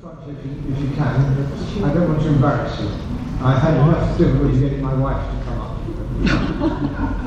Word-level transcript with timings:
front 0.00 0.18
if 0.28 0.44
you, 0.44 0.72
if 0.72 0.80
you 0.80 0.96
can, 0.96 1.84
I 1.84 1.94
don't 1.94 2.08
want 2.08 2.22
to 2.22 2.28
embarrass 2.28 2.80
you. 2.80 2.88
I 3.42 3.58
had 3.58 3.74
enough 3.74 4.18
difficulty 4.18 4.60
getting 4.60 4.82
my 4.82 4.94
wife 4.94 5.20
to 5.30 5.44
come 5.44 5.60
up. 5.60 5.70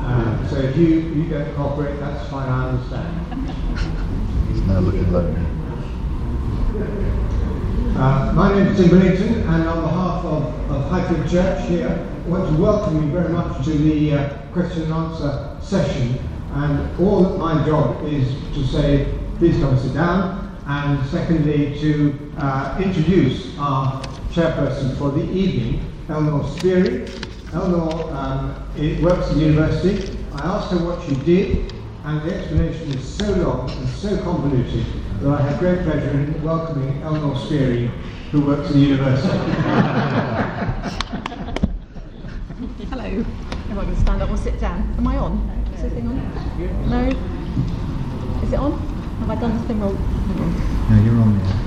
um, 0.04 0.46
so 0.50 0.56
if 0.56 0.76
you, 0.76 0.86
you 0.86 1.28
don't 1.28 1.54
cooperate, 1.54 1.98
that's 2.00 2.28
fine, 2.30 2.48
I 2.48 2.70
understand. 2.70 3.48
He's 4.48 4.62
now 4.62 4.80
looking 4.80 5.12
lonely. 5.12 5.40
Uh, 7.96 8.32
my 8.34 8.52
name 8.52 8.66
is 8.66 8.76
Tim 8.76 8.90
Billington, 8.90 9.48
and 9.48 9.68
on 9.68 9.82
behalf 9.82 10.24
of, 10.24 10.70
of 10.70 10.90
Highfield 10.90 11.30
Church 11.30 11.68
here, 11.68 12.08
I 12.24 12.28
want 12.28 12.48
to 12.48 12.60
welcome 12.60 13.04
you 13.04 13.12
very 13.12 13.28
much 13.28 13.64
to 13.64 13.70
the 13.70 14.14
uh, 14.14 14.38
question 14.52 14.82
and 14.82 14.92
answer 14.92 15.56
session. 15.62 16.18
And 16.54 17.00
all 17.00 17.22
that 17.22 17.38
my 17.38 17.64
job 17.64 18.04
is 18.06 18.28
to 18.54 18.64
say, 18.66 19.16
please 19.38 19.58
come 19.60 19.70
and 19.70 19.78
sit 19.78 19.94
down, 19.94 20.43
and 20.66 21.06
secondly, 21.10 21.78
to 21.80 22.32
uh, 22.38 22.80
introduce 22.82 23.56
our 23.58 24.02
chairperson 24.30 24.96
for 24.96 25.10
the 25.10 25.22
evening, 25.30 25.80
Eleanor 26.08 26.48
Spearing. 26.56 27.08
Eleanor 27.52 28.10
um, 28.12 28.54
it 28.76 29.02
works 29.02 29.28
at 29.28 29.34
the 29.34 29.40
university. 29.40 30.18
I 30.32 30.46
asked 30.46 30.72
her 30.72 30.78
what 30.78 31.06
she 31.06 31.14
did, 31.16 31.72
and 32.04 32.22
the 32.22 32.34
explanation 32.34 32.92
is 32.92 33.06
so 33.06 33.30
long 33.34 33.70
and 33.70 33.88
so 33.90 34.16
convoluted 34.22 34.86
that 35.20 35.28
I 35.28 35.42
have 35.42 35.58
great 35.58 35.82
pleasure 35.82 36.10
in 36.10 36.42
welcoming 36.42 37.02
Eleanor 37.02 37.38
Spearing, 37.44 37.88
who 38.30 38.46
works 38.46 38.68
at 38.68 38.72
the 38.72 38.80
university. 38.80 39.28
Hello. 42.88 43.04
Am 43.04 43.78
I 43.78 43.82
going 43.82 43.94
to 43.94 44.00
stand 44.00 44.22
up 44.22 44.30
or 44.30 44.36
sit 44.38 44.58
down? 44.60 44.94
Am 44.96 45.06
I 45.06 45.18
on? 45.18 45.38
Is 45.74 45.82
this 45.82 45.92
thing 45.92 46.08
on? 46.08 46.16
No? 46.88 47.08
Is 48.42 48.52
it 48.52 48.58
on? 48.58 48.93
Have 49.20 49.30
I 49.30 49.34
done 49.36 49.56
something 49.58 49.80
wrong? 49.80 49.96
No, 50.90 51.02
you're 51.02 51.20
on 51.20 51.38
there. 51.38 51.64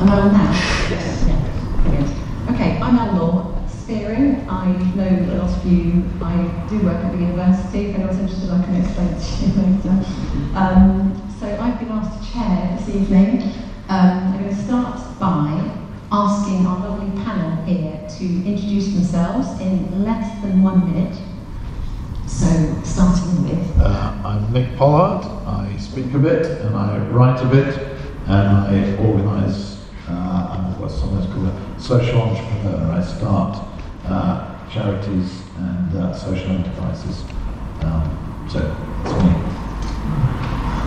Am 0.00 0.08
I 0.08 0.20
on 0.20 0.32
now? 0.32 0.52
Yes. 0.90 1.24
Yeah. 1.26 1.82
Brilliant. 1.82 2.10
Okay, 2.50 2.78
I'm 2.80 2.98
Eleanor 2.98 3.68
Spearing. 3.68 4.48
I 4.48 4.72
know 4.94 5.34
a 5.34 5.36
lot 5.36 5.50
of 5.50 5.66
you. 5.66 6.04
I 6.22 6.66
do 6.68 6.78
work 6.80 7.04
at 7.04 7.12
the 7.12 7.18
university. 7.18 7.86
If 7.86 7.96
anyone's 7.96 8.18
interested, 8.18 8.50
I 8.50 8.64
can 8.64 8.76
explain 8.76 9.08
it 9.08 9.20
to 9.20 9.44
you 9.44 9.52
later. 9.60 10.04
Um, 10.54 11.34
so 11.38 11.46
I've 11.60 11.78
been 11.78 11.90
asked 11.90 12.22
to 12.22 12.32
chair 12.32 12.76
this 12.78 12.94
evening. 12.94 13.42
Um, 13.88 14.32
I'm 14.32 14.38
going 14.38 14.54
to 14.54 14.62
start 14.62 15.18
by 15.18 15.76
asking 16.12 16.66
our 16.66 16.78
lovely 16.78 17.10
panel 17.22 17.62
here 17.64 18.06
to 18.18 18.24
introduce 18.24 18.94
themselves 18.94 19.60
in 19.60 20.04
less 20.04 20.40
than 20.42 20.62
one 20.62 20.92
minute. 20.92 21.20
So, 22.30 22.46
starting 22.84 23.42
with. 23.48 23.80
Uh, 23.80 24.22
I'm 24.24 24.52
Nick 24.52 24.76
Pollard. 24.76 25.24
I 25.46 25.76
speak 25.78 26.14
a 26.14 26.18
bit 26.18 26.46
and 26.62 26.76
I 26.76 26.98
write 27.08 27.42
a 27.42 27.46
bit 27.46 27.76
and 28.26 28.48
I 28.48 28.96
organise. 29.04 29.84
Uh, 30.08 30.12
I'm 30.12 30.80
what's 30.80 30.94
sometimes 30.94 31.26
called 31.26 31.48
a 31.48 31.80
social 31.80 32.22
entrepreneur. 32.22 32.92
I 32.92 33.02
start 33.02 33.66
uh, 34.06 34.70
charities 34.70 35.42
and 35.58 35.96
uh, 35.96 36.14
social 36.14 36.50
enterprises. 36.52 37.24
Um, 37.82 38.48
so, 38.48 38.60
that's 39.02 39.22
me. 39.24 39.30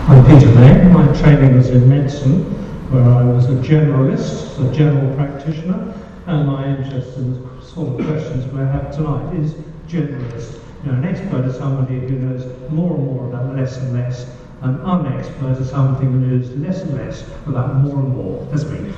I'm 0.08 0.24
Peter 0.24 0.50
May. 0.54 0.88
My 0.92 1.06
training 1.20 1.56
was 1.56 1.68
in 1.68 1.88
medicine, 1.88 2.42
where 2.90 3.04
I 3.04 3.22
was 3.22 3.44
a 3.50 3.56
generalist, 3.56 4.58
a 4.58 4.74
general 4.74 5.14
practitioner, 5.14 5.94
and 6.26 6.46
my 6.48 6.66
interest 6.66 7.18
in 7.18 7.34
the 7.34 7.62
sort 7.62 8.00
of 8.00 8.06
questions 8.06 8.50
we 8.50 8.60
have 8.60 8.90
tonight 8.96 9.34
is 9.36 9.52
generalist. 9.86 10.63
You 10.84 10.90
an 10.90 11.04
expert 11.06 11.46
is 11.46 11.56
somebody 11.56 11.98
who 11.98 12.10
knows 12.10 12.44
more 12.70 12.94
and 12.94 13.06
more 13.06 13.28
about 13.28 13.56
less 13.56 13.78
and 13.78 13.94
less, 13.94 14.30
and 14.60 14.76
unexpert 14.80 15.58
is 15.58 15.70
somebody 15.70 16.04
who 16.04 16.12
knows 16.12 16.50
less 16.56 16.82
and 16.82 16.94
less 16.96 17.26
about 17.46 17.76
more 17.76 18.00
and 18.00 18.14
more. 18.14 18.46
That's 18.50 18.64
me. 18.64 18.92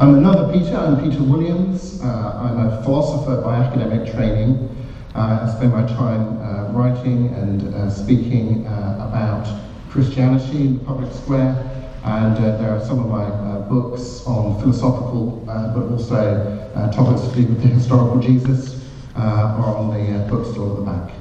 I'm 0.00 0.14
another 0.16 0.52
Peter, 0.52 0.76
I'm 0.76 1.00
Peter 1.00 1.22
Williams. 1.22 2.02
Uh, 2.02 2.40
I'm 2.42 2.58
a 2.58 2.82
philosopher 2.82 3.40
by 3.40 3.58
academic 3.58 4.12
training. 4.12 4.68
Uh, 5.14 5.46
I 5.46 5.54
spend 5.56 5.72
my 5.72 5.86
time 5.86 6.38
uh, 6.42 6.72
writing 6.72 7.32
and 7.34 7.72
uh, 7.72 7.88
speaking 7.88 8.66
uh, 8.66 9.06
about 9.08 9.46
Christianity 9.90 10.62
in 10.62 10.78
the 10.78 10.84
public 10.84 11.12
square, 11.12 11.54
and 12.02 12.36
uh, 12.36 12.56
there 12.58 12.76
are 12.76 12.84
some 12.84 12.98
of 12.98 13.08
my 13.08 13.60
books 13.68 14.26
on 14.26 14.60
philosophical 14.60 15.44
but 15.46 15.88
also 15.88 16.90
topics 16.92 17.28
to 17.28 17.34
do 17.36 17.46
with 17.46 17.62
the 17.62 17.68
historical 17.68 18.18
Jesus 18.18 18.85
uh, 19.16 19.56
are 19.58 19.76
on 19.76 19.92
the 19.92 20.18
uh, 20.18 20.28
bookstore 20.28 20.70
at 20.70 20.76
the 20.76 20.82
back. 20.82 21.14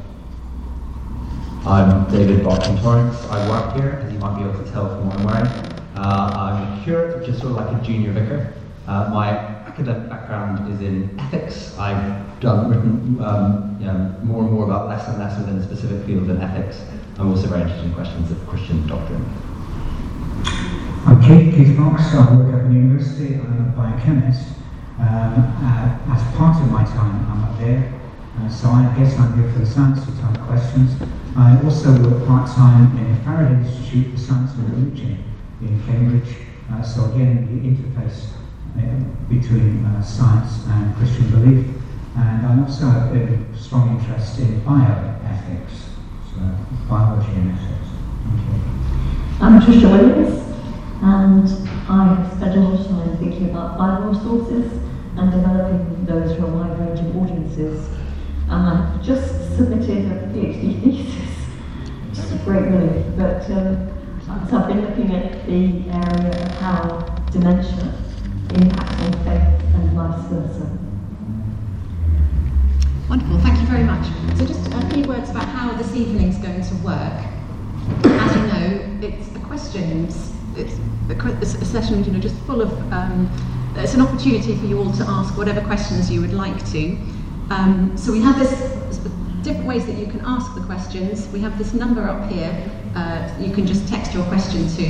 I'm 1.65 2.09
David 2.11 2.43
Barton 2.43 2.77
Torrance. 2.77 3.17
I 3.25 3.49
work 3.49 3.75
here, 3.75 4.03
as 4.05 4.13
you 4.13 4.19
might 4.19 4.37
be 4.37 4.43
able 4.43 4.63
to 4.63 4.71
tell 4.71 4.87
from 4.89 5.07
what 5.07 5.17
I'm 5.17 5.23
wearing. 5.25 5.47
Uh, 5.95 6.31
I'm 6.35 6.79
a 6.79 6.83
curate, 6.83 7.19
which 7.19 7.29
is 7.29 7.39
sort 7.39 7.51
of 7.51 7.57
like 7.57 7.81
a 7.81 7.83
junior 7.83 8.11
vicar. 8.11 8.53
Uh, 8.87 9.09
my 9.11 9.29
academic 9.29 10.09
background 10.09 10.71
is 10.73 10.81
in 10.81 11.17
ethics. 11.19 11.77
I've 11.77 12.39
done 12.39 12.69
written 12.69 13.23
um, 13.23 13.77
you 13.79 13.87
know, 13.87 14.15
more 14.23 14.43
and 14.43 14.51
more 14.51 14.65
about 14.65 14.87
less 14.87 15.07
and 15.07 15.17
less 15.17 15.39
within 15.39 15.57
a 15.57 15.63
specific 15.63 16.05
field 16.05 16.29
in 16.29 16.41
ethics. 16.41 16.81
I'm 17.17 17.29
also 17.29 17.47
very 17.47 17.61
interested 17.61 17.87
in 17.87 17.93
questions 17.93 18.29
of 18.29 18.45
Christian 18.47 18.85
doctrine. 18.87 19.25
I'm 21.07 21.21
Keith, 21.21 21.55
Keith 21.55 21.77
Fox. 21.77 22.03
I 22.13 22.35
work 22.35 22.53
at 22.53 22.67
the 22.67 22.73
university. 22.73 23.35
I'm 23.35 23.59
a 23.59 23.71
biochemist. 23.75 24.49
Um, 24.97 25.33
uh, 25.59 26.15
as 26.15 26.23
part 26.37 26.61
of 26.61 26.71
my 26.71 26.83
time, 26.83 27.27
I'm 27.29 27.43
up 27.43 27.59
there. 27.59 27.93
Uh, 28.39 28.49
so 28.49 28.69
I 28.69 28.93
guess 28.97 29.17
I'm 29.19 29.33
here 29.37 29.51
for 29.51 29.59
the 29.59 29.65
science 29.65 30.05
type 30.05 30.39
questions. 30.47 30.95
I 31.35 31.61
also 31.63 31.91
work 32.01 32.25
part 32.27 32.49
time 32.49 32.97
in 32.97 33.13
the 33.13 33.21
Faraday 33.23 33.67
Institute 33.67 34.13
for 34.13 34.17
Science 34.17 34.51
and 34.53 34.71
Religion 34.71 35.23
in 35.61 35.83
Cambridge. 35.85 36.35
Uh, 36.71 36.81
so 36.81 37.11
again, 37.11 37.45
the 37.51 37.67
interface 37.67 38.31
uh, 38.77 39.03
between 39.27 39.85
uh, 39.85 40.01
science 40.01 40.65
and 40.67 40.95
Christian 40.95 41.29
belief. 41.29 41.67
And 42.17 42.47
I 42.47 42.61
also 42.61 42.85
have 42.85 43.13
a 43.13 43.57
strong 43.57 43.99
interest 43.99 44.39
in 44.39 44.61
bioethics, 44.61 45.91
so 46.31 46.39
biology 46.87 47.31
and 47.35 47.51
ethics. 47.51 47.89
Thank 48.23 48.39
you. 48.47 48.75
I'm 49.41 49.59
Trisha 49.59 49.91
Williams, 49.91 50.44
and 51.01 51.47
I 51.89 52.15
have 52.15 52.33
spent 52.37 52.57
a 52.57 52.59
lot 52.61 52.79
of 52.79 52.87
time 52.87 53.17
thinking 53.17 53.49
about 53.49 53.77
Bible 53.77 54.13
sources 54.13 54.71
and 55.17 55.31
developing 55.31 56.05
those 56.05 56.35
for 56.37 56.45
a 56.45 56.47
wide 56.47 56.79
range 56.79 56.99
of 56.99 57.15
audiences. 57.17 57.87
And 58.49 58.67
I've 58.67 59.03
just 59.03 59.55
submitted 59.55 60.11
a 60.11 60.27
PhD 60.33 60.83
thesis, 60.83 61.35
which 62.09 62.19
is 62.19 62.31
a 62.31 62.37
great 62.43 62.63
relief. 62.63 63.05
But 63.17 63.49
um, 63.51 63.91
so 64.49 64.57
I've 64.57 64.67
been 64.67 64.81
looking 64.81 65.15
at 65.15 65.45
the 65.45 65.89
area 65.89 66.43
of 66.43 66.51
how 66.59 66.99
dementia 67.31 67.93
impacts 68.53 69.01
on 69.01 69.13
faith 69.23 69.75
and 69.75 69.91
vice 69.91 70.25
versa. 70.29 70.77
Wonderful, 73.09 73.39
thank 73.39 73.59
you 73.59 73.67
very 73.67 73.83
much. 73.83 74.07
So, 74.37 74.45
just 74.45 74.73
a 74.73 74.89
few 74.89 75.03
words 75.03 75.29
about 75.29 75.45
how 75.45 75.73
this 75.73 75.93
evening's 75.95 76.37
going 76.37 76.61
to 76.61 76.75
work. 76.75 77.23
As 78.03 78.35
you 78.35 78.41
know, 78.47 79.07
it's 79.07 79.35
a 79.35 79.39
questions, 79.39 80.33
it's 80.57 81.53
a, 81.53 81.65
session, 81.65 82.03
you 82.03 82.11
know, 82.11 82.19
just 82.19 82.35
full 82.41 82.61
of. 82.61 82.71
Um, 82.91 83.29
it's 83.77 83.93
an 83.93 84.01
opportunity 84.01 84.55
for 84.55 84.65
you 84.65 84.79
all 84.79 84.91
to 84.93 85.03
ask 85.03 85.37
whatever 85.37 85.59
questions 85.61 86.09
you 86.09 86.21
would 86.21 86.33
like 86.33 86.57
to. 86.71 86.97
Um, 87.49 87.91
so 87.97 88.11
we 88.11 88.21
have 88.21 88.39
this 88.39 88.51
different 89.43 89.67
ways 89.67 89.85
that 89.85 89.97
you 89.97 90.07
can 90.07 90.21
ask 90.21 90.55
the 90.55 90.61
questions. 90.61 91.27
We 91.27 91.39
have 91.41 91.57
this 91.57 91.73
number 91.73 92.03
up 92.03 92.31
here. 92.31 92.51
Uh, 92.95 93.29
you 93.39 93.53
can 93.53 93.67
just 93.67 93.87
text 93.87 94.13
your 94.13 94.23
question 94.25 94.67
to, 94.77 94.85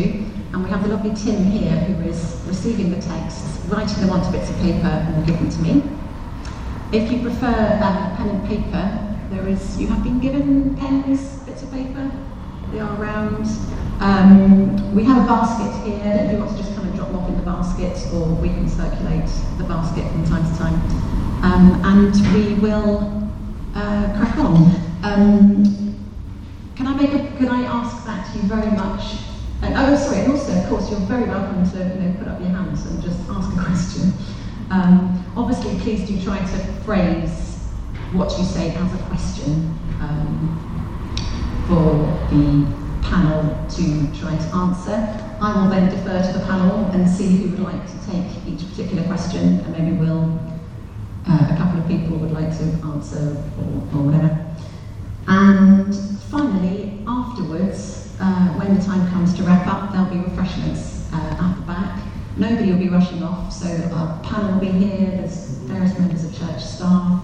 and 0.53 0.64
we 0.64 0.70
have 0.70 0.84
the 0.84 0.90
lovely 0.90 1.14
Tim 1.16 1.44
here 1.46 1.76
who 1.76 2.08
is 2.08 2.40
receiving 2.46 2.92
the 2.92 3.02
texts, 3.02 3.59
writing 3.66 4.00
them 4.02 4.12
onto 4.12 4.32
bits 4.32 4.50
of 4.50 4.56
paper, 4.58 4.88
and 4.88 5.18
will 5.18 5.26
give 5.26 5.40
them 5.40 5.50
to 5.50 5.59
me. 5.62 5.84
If 6.94 7.12
you 7.12 7.22
prefer 7.22 7.80
uh, 7.82 8.16
pen 8.16 8.30
and 8.30 8.47
paper, 8.47 9.16
there 9.32 9.47
is. 9.47 9.82
You 9.82 9.88
have 9.88 10.03
been 10.03 10.20
given 10.20 10.76
pens, 10.78 11.38
bits 11.40 11.64
of 11.64 11.72
paper. 11.72 12.12
They 12.72 12.80
are 12.80 13.02
around. 13.02 13.47
Um, 14.00 14.94
we 14.94 15.03
have 15.06 15.23
a 15.23 15.28
basket 15.28 15.72
here. 15.85 16.25
If 16.25 16.31
you 16.31 16.37
want 16.40 16.52
to 16.52 16.58
just 16.58 16.75
come 16.75 16.85
and 16.85 16.96
drop 16.96 17.14
off 17.14 17.29
in 17.29 17.37
the 17.37 17.43
basket, 17.43 17.96
or 18.14 18.28
we 18.35 18.49
can 18.49 18.67
circulate 18.67 19.29
the 19.58 19.64
basket 19.64 20.09
from 20.11 20.25
time 20.25 20.52
to 20.52 20.58
time. 20.58 20.73
Um, 21.43 21.81
and 21.85 22.14
we 22.34 22.55
will 22.55 23.31
uh, 23.73 24.14
crack 24.17 24.37
on. 24.37 24.75
Um, 25.03 25.96
can 26.75 26.87
I 26.87 26.96
make 26.96 27.14
a, 27.14 27.37
Can 27.37 27.47
I 27.47 27.64
ask 27.64 28.05
that 28.05 28.35
you 28.35 28.41
very 28.43 28.72
much? 28.72 29.20
And, 29.61 29.75
oh, 29.78 29.96
sorry. 29.96 30.22
And 30.22 30.31
also, 30.34 30.53
of 30.53 30.67
course, 30.67 30.91
you're 30.91 30.99
very 31.02 31.23
welcome 31.25 31.64
to 31.72 31.78
you 31.78 32.02
know 32.02 32.16
put 32.20 32.28
up 32.28 32.40
your 32.40 32.49
hands 32.49 32.85
and 32.87 33.02
just 33.02 33.20
ask 33.29 33.49
a 33.58 33.64
question. 33.64 34.11
Um, 34.72 35.23
obviously, 35.37 35.79
please 35.79 36.05
do 36.08 36.22
try 36.22 36.40
to 36.40 36.58
phrase 36.84 37.55
what 38.11 38.37
you 38.37 38.43
say 38.43 38.75
as 38.75 38.93
a 38.93 39.03
question 39.05 39.78
um, 40.02 40.52
for 41.67 42.35
the 42.35 42.84
panel 43.09 43.41
to 43.69 44.19
try 44.19 44.35
to 44.35 44.49
answer. 44.55 44.96
I 45.41 45.53
will 45.55 45.69
then 45.69 45.90
defer 45.90 46.22
to 46.22 46.40
the 46.40 46.46
panel 46.46 46.85
and 46.91 47.07
see 47.07 47.37
who 47.37 47.49
would 47.52 47.59
like 47.59 47.85
to 47.85 47.97
take 48.09 48.25
each 48.47 48.67
particular 48.69 49.03
question, 49.03 49.59
and 49.59 49.72
maybe 49.72 49.96
we'll, 49.97 50.40
uh, 51.28 51.49
a 51.52 51.55
couple 51.57 51.79
of 51.79 51.87
people 51.87 52.17
would 52.17 52.31
like 52.31 52.52
to 52.57 52.63
answer 52.93 53.37
or, 53.59 53.97
or 53.97 54.02
whatever. 54.05 54.31
And 55.28 55.96
finally, 56.29 57.03
afterwards, 57.07 58.13
uh, 58.19 58.47
when 58.57 58.78
the 58.78 58.84
time 58.84 59.08
comes 59.09 59.34
to 59.35 59.43
wrap 59.43 59.67
up, 59.67 59.91
there'll 59.91 60.09
be 60.09 60.19
refreshments 60.19 61.11
uh, 61.13 61.37
at 61.40 61.55
the 61.55 61.66
back. 61.66 62.01
Nobody 62.37 62.72
will 62.72 62.79
be 62.79 62.90
rushing 62.90 63.23
off, 63.23 63.51
so 63.53 63.67
our 63.93 64.22
panel 64.23 64.53
will 64.53 64.59
be 64.59 64.72
here, 64.72 65.11
there's 65.11 65.47
various 65.69 65.97
members 65.97 66.23
of 66.23 66.37
church 66.37 66.63
staff. 66.63 67.23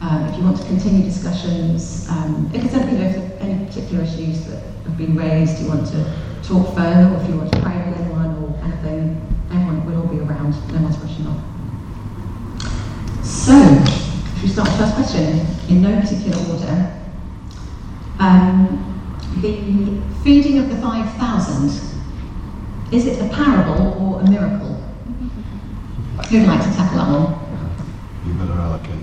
Um, 0.00 0.24
if 0.28 0.36
you 0.38 0.44
want 0.44 0.56
to 0.56 0.64
continue 0.64 1.04
discussions, 1.04 2.08
um, 2.08 2.50
if 2.54 2.62
there's 2.62 2.74
any, 2.74 2.92
you 2.92 2.98
know, 2.98 3.10
if 3.10 3.40
any 3.40 3.66
particular 3.66 4.02
issues 4.04 4.46
that 4.46 4.62
have 4.90 4.98
been 4.98 5.16
raised, 5.16 5.62
you 5.62 5.68
want 5.68 5.86
to 5.86 6.04
talk 6.42 6.74
further, 6.74 7.14
or 7.14 7.22
if 7.22 7.28
you 7.28 7.36
want 7.36 7.52
to 7.52 7.60
pray 7.60 7.76
with 7.88 8.00
anyone 8.00 8.34
or 8.42 8.58
anything, 8.64 9.20
everyone 9.50 9.84
will 9.86 10.02
all 10.02 10.08
be 10.08 10.18
around, 10.20 10.52
no 10.72 10.82
one's 10.82 10.98
rushing 10.98 11.26
off. 11.26 11.40
So, 13.24 13.54
should 14.34 14.42
we 14.42 14.48
start 14.48 14.68
with 14.68 14.78
the 14.78 14.84
first 14.84 14.94
question 14.94 15.46
in 15.68 15.82
no 15.82 16.00
particular 16.00 16.36
order? 16.52 16.96
Um, 18.18 18.86
the 19.40 20.00
feeding 20.24 20.58
of 20.58 20.68
the 20.68 20.76
5,000, 20.76 21.68
is 22.92 23.06
it 23.06 23.22
a 23.24 23.28
parable 23.34 23.92
or 24.02 24.20
a 24.20 24.28
miracle? 24.28 24.76
Who'd 26.28 26.46
like 26.46 26.60
to 26.60 26.76
tackle 26.76 26.98
that 26.98 27.08
one? 27.08 27.36
You 28.26 28.34
better 28.34 28.52
allocate. 28.52 29.02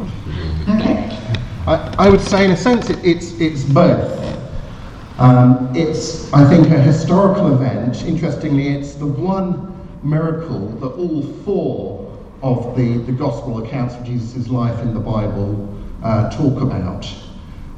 Okay. 0.70 1.18
I, 1.66 2.06
I 2.06 2.10
would 2.10 2.22
say, 2.22 2.46
in 2.46 2.52
a 2.52 2.58
sense, 2.58 2.90
it, 2.90 3.04
it's, 3.04 3.40
it's 3.40 3.64
both. 3.64 4.27
Um, 5.18 5.72
it's, 5.76 6.32
I 6.32 6.48
think, 6.48 6.68
a 6.68 6.80
historical 6.80 7.52
event. 7.52 8.04
Interestingly, 8.04 8.68
it's 8.68 8.94
the 8.94 9.08
one 9.08 9.76
miracle 10.04 10.70
that 10.78 10.90
all 10.90 11.24
four 11.44 12.16
of 12.44 12.78
the, 12.78 13.00
the 13.00 13.12
gospel 13.12 13.66
accounts 13.66 13.96
of 13.96 14.04
Jesus' 14.04 14.48
life 14.48 14.80
in 14.84 14.94
the 14.94 15.00
Bible 15.00 15.76
uh, 16.04 16.30
talk 16.30 16.62
about. 16.62 17.12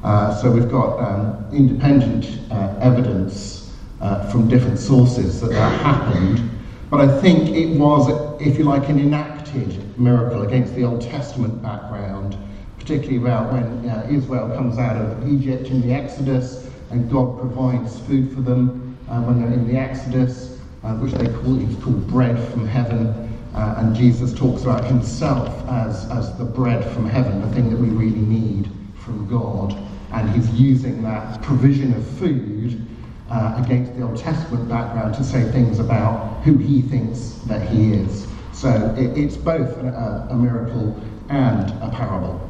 Uh, 0.03 0.35
so 0.35 0.51
we've 0.51 0.69
got 0.69 0.99
um, 0.99 1.45
independent 1.53 2.39
uh, 2.51 2.75
evidence 2.81 3.73
uh, 4.01 4.29
from 4.29 4.49
different 4.49 4.77
sources 4.77 5.39
that 5.39 5.51
that 5.51 5.79
happened. 5.79 6.41
But 6.89 6.99
I 6.99 7.21
think 7.21 7.55
it 7.55 7.79
was, 7.79 8.09
if 8.41 8.57
you 8.57 8.65
like, 8.65 8.89
an 8.89 8.99
enacted 8.99 9.97
miracle 9.97 10.41
against 10.41 10.75
the 10.75 10.83
Old 10.83 11.01
Testament 11.01 11.61
background, 11.61 12.37
particularly 12.77 13.17
about 13.17 13.53
when 13.53 13.89
uh, 13.89 14.05
Israel 14.09 14.49
comes 14.57 14.77
out 14.77 14.97
of 14.97 15.25
Egypt 15.31 15.67
in 15.67 15.79
the 15.79 15.93
Exodus 15.93 16.58
and 16.91 17.09
God 17.09 17.37
provides 17.39 17.99
food 18.01 18.33
for 18.33 18.41
them 18.41 18.97
uh, 19.09 19.21
when 19.21 19.41
they're 19.41 19.53
in 19.53 19.67
the 19.67 19.77
Exodus, 19.77 20.59
uh, 20.83 20.95
which 20.95 21.13
they 21.13 21.27
call 21.27 21.59
it's 21.61 21.83
called 21.83 22.07
bread 22.07 22.37
from 22.51 22.67
heaven. 22.67 23.07
Uh, 23.53 23.75
and 23.77 23.95
Jesus 23.95 24.33
talks 24.33 24.63
about 24.63 24.85
himself 24.85 25.49
as, 25.67 26.09
as 26.11 26.37
the 26.37 26.45
bread 26.45 26.83
from 26.93 27.09
heaven, 27.09 27.41
the 27.41 27.51
thing 27.53 27.69
that 27.69 27.77
we 27.77 27.89
really 27.89 28.19
need 28.19 28.69
from 28.95 29.27
God. 29.27 29.75
And 30.11 30.29
he's 30.31 30.49
using 30.51 31.01
that 31.03 31.41
provision 31.41 31.93
of 31.93 32.07
food 32.17 32.85
uh, 33.29 33.61
against 33.63 33.95
the 33.95 34.03
Old 34.03 34.17
Testament 34.17 34.67
background 34.67 35.13
to 35.15 35.23
say 35.23 35.51
things 35.51 35.79
about 35.79 36.41
who 36.43 36.57
he 36.57 36.81
thinks 36.81 37.41
that 37.45 37.67
he 37.67 37.93
is. 37.93 38.27
So 38.51 38.95
it, 38.97 39.17
it's 39.17 39.37
both 39.37 39.77
a, 39.77 40.27
a 40.31 40.35
miracle 40.35 40.99
and 41.29 41.69
a 41.83 41.89
parable. 41.93 42.49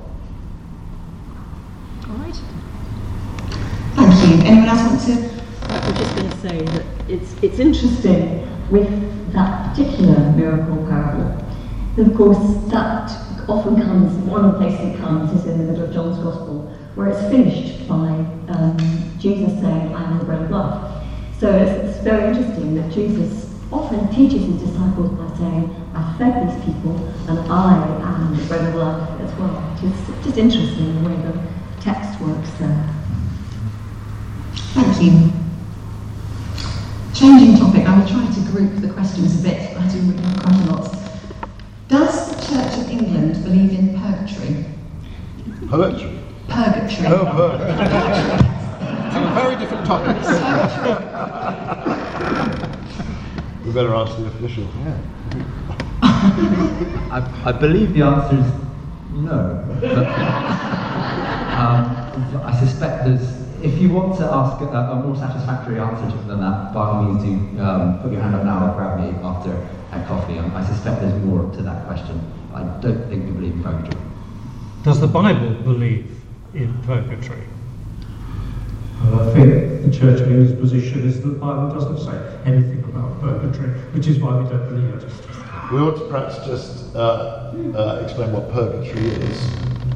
All 2.10 2.16
right. 2.16 2.42
Anyone 4.30 4.70
else 4.70 4.82
want 4.82 5.02
to? 5.08 5.44
I 5.74 5.90
was 5.90 5.98
just 5.98 6.16
going 6.16 6.30
to 6.30 6.38
say 6.38 6.62
that 6.62 6.86
it's, 7.08 7.34
it's 7.42 7.58
interesting 7.58 8.48
with 8.70 9.34
that 9.34 9.70
particular 9.70 10.32
miracle 10.34 10.86
parable. 10.88 11.46
And 11.98 12.12
of 12.12 12.16
course, 12.16 12.38
that 12.72 13.10
often 13.50 13.82
comes, 13.82 14.14
one 14.26 14.46
of 14.46 14.54
the 14.54 14.60
places 14.60 14.96
it 14.96 15.00
comes 15.00 15.32
is 15.34 15.48
in 15.48 15.58
the 15.58 15.64
middle 15.64 15.86
of 15.86 15.94
John's 15.94 16.18
Gospel, 16.20 16.72
where 16.94 17.08
it's 17.10 17.22
finished 17.32 17.88
by 17.88 18.10
um, 18.54 18.78
Jesus 19.18 19.52
saying, 19.62 19.96
I 19.96 20.04
am 20.04 20.20
the 20.20 20.26
bread 20.26 20.44
of 20.44 20.52
life. 20.52 21.04
So 21.40 21.52
it's, 21.52 21.90
it's 21.90 22.04
very 22.04 22.30
interesting 22.30 22.76
that 22.76 22.92
Jesus 22.92 23.52
often 23.72 24.08
teaches 24.14 24.46
his 24.46 24.62
disciples 24.62 25.10
by 25.18 25.38
saying, 25.38 25.76
I 25.96 26.16
fed 26.18 26.48
these 26.48 26.66
people 26.66 26.98
and 27.28 27.40
I 27.52 27.74
am 28.04 28.38
the 28.38 28.44
bread 28.46 28.66
of 28.70 28.76
life 28.76 29.22
as 29.22 29.34
well. 29.40 29.78
It's 29.82 30.24
just 30.24 30.38
interesting 30.38 31.04
the 31.04 31.10
way 31.10 31.16
the 31.16 31.42
text 31.82 32.22
works 32.22 32.50
there. 32.60 32.89
Thank 34.74 35.02
you. 35.02 35.32
Changing 37.14 37.58
topic, 37.58 37.86
I 37.88 38.00
will 38.00 38.08
try 38.08 38.26
to 38.32 38.40
group 38.52 38.82
the 38.82 38.90
questions 38.94 39.40
a 39.40 39.44
bit, 39.44 39.76
I 39.76 39.88
do 39.88 40.14
quite 40.42 40.56
a 40.56 40.72
lot. 40.72 40.96
Does 41.88 42.30
the 42.30 42.36
Church 42.46 42.78
of 42.78 42.90
England 42.90 43.44
believe 43.44 43.78
in 43.78 44.00
purgatory? 44.00 44.66
Poetry. 45.68 46.20
Purgatory. 46.48 47.08
Oh, 47.08 47.26
purgatory. 47.26 48.50
Two 49.12 49.26
very 49.34 49.56
different 49.58 49.86
topics. 49.88 50.28
We 53.66 53.72
better 53.74 53.94
ask 53.96 54.16
the 54.18 54.26
official. 54.28 54.68
Yeah. 54.84 54.98
I, 57.12 57.44
I 57.46 57.52
believe 57.52 57.94
the 57.94 58.04
answer 58.04 58.38
is 58.38 58.52
no. 59.14 59.66
But, 59.82 60.08
um, 61.60 62.44
I 62.46 62.56
suspect 62.60 63.06
there's, 63.06 63.39
if 63.62 63.80
you 63.82 63.90
want 63.90 64.18
to 64.18 64.26
ask 64.26 64.62
a, 64.62 64.66
a 64.66 64.96
more 64.96 65.16
satisfactory 65.16 65.80
answer 65.80 66.10
to- 66.10 66.24
than 66.28 66.42
that, 66.42 66.74
by 66.74 66.82
all 66.88 67.04
means 67.04 67.24
do 67.24 67.62
um, 67.62 68.00
put 68.02 68.12
your 68.12 68.22
hand 68.22 68.36
up 68.36 68.44
now 68.44 68.70
or 68.72 68.76
grab 68.76 69.00
me 69.00 69.10
after 69.24 69.52
at 69.92 70.08
coffee. 70.08 70.38
Um, 70.38 70.56
I 70.56 70.64
suspect 70.66 71.02
there's 71.02 71.22
more 71.24 71.50
to 71.52 71.62
that 71.64 71.86
question. 71.88 72.20
I 72.54 72.64
don't 72.82 73.08
think 73.10 73.26
we 73.26 73.32
believe 73.32 73.54
in 73.54 73.64
purgatory. 73.64 74.04
Does 74.84 75.00
the 75.00 75.08
Bible 75.08 75.52
believe 75.64 76.22
in 76.54 76.74
purgatory? 76.84 77.44
Well, 79.04 79.30
I 79.30 79.34
think 79.34 79.84
the 79.86 79.92
Church 79.98 80.20
of 80.22 80.28
England's 80.30 80.60
position 80.60 81.08
is 81.08 81.22
that 81.22 81.28
the 81.28 81.36
Bible 81.36 81.70
doesn't 81.74 82.00
say 82.00 82.40
anything 82.46 82.84
about 82.84 83.20
purgatory, 83.22 83.70
which 83.94 84.08
is 84.08 84.20
why 84.20 84.38
we 84.38 84.50
don't 84.50 84.68
believe 84.70 84.94
it. 84.96 85.06
We 85.72 85.80
ought 85.80 85.98
to 85.98 86.06
perhaps 86.10 86.46
just 86.46 86.96
uh, 86.96 87.54
uh, 87.76 88.02
explain 88.04 88.32
what 88.34 88.52
purgatory 88.52 89.06
is. 89.06 89.42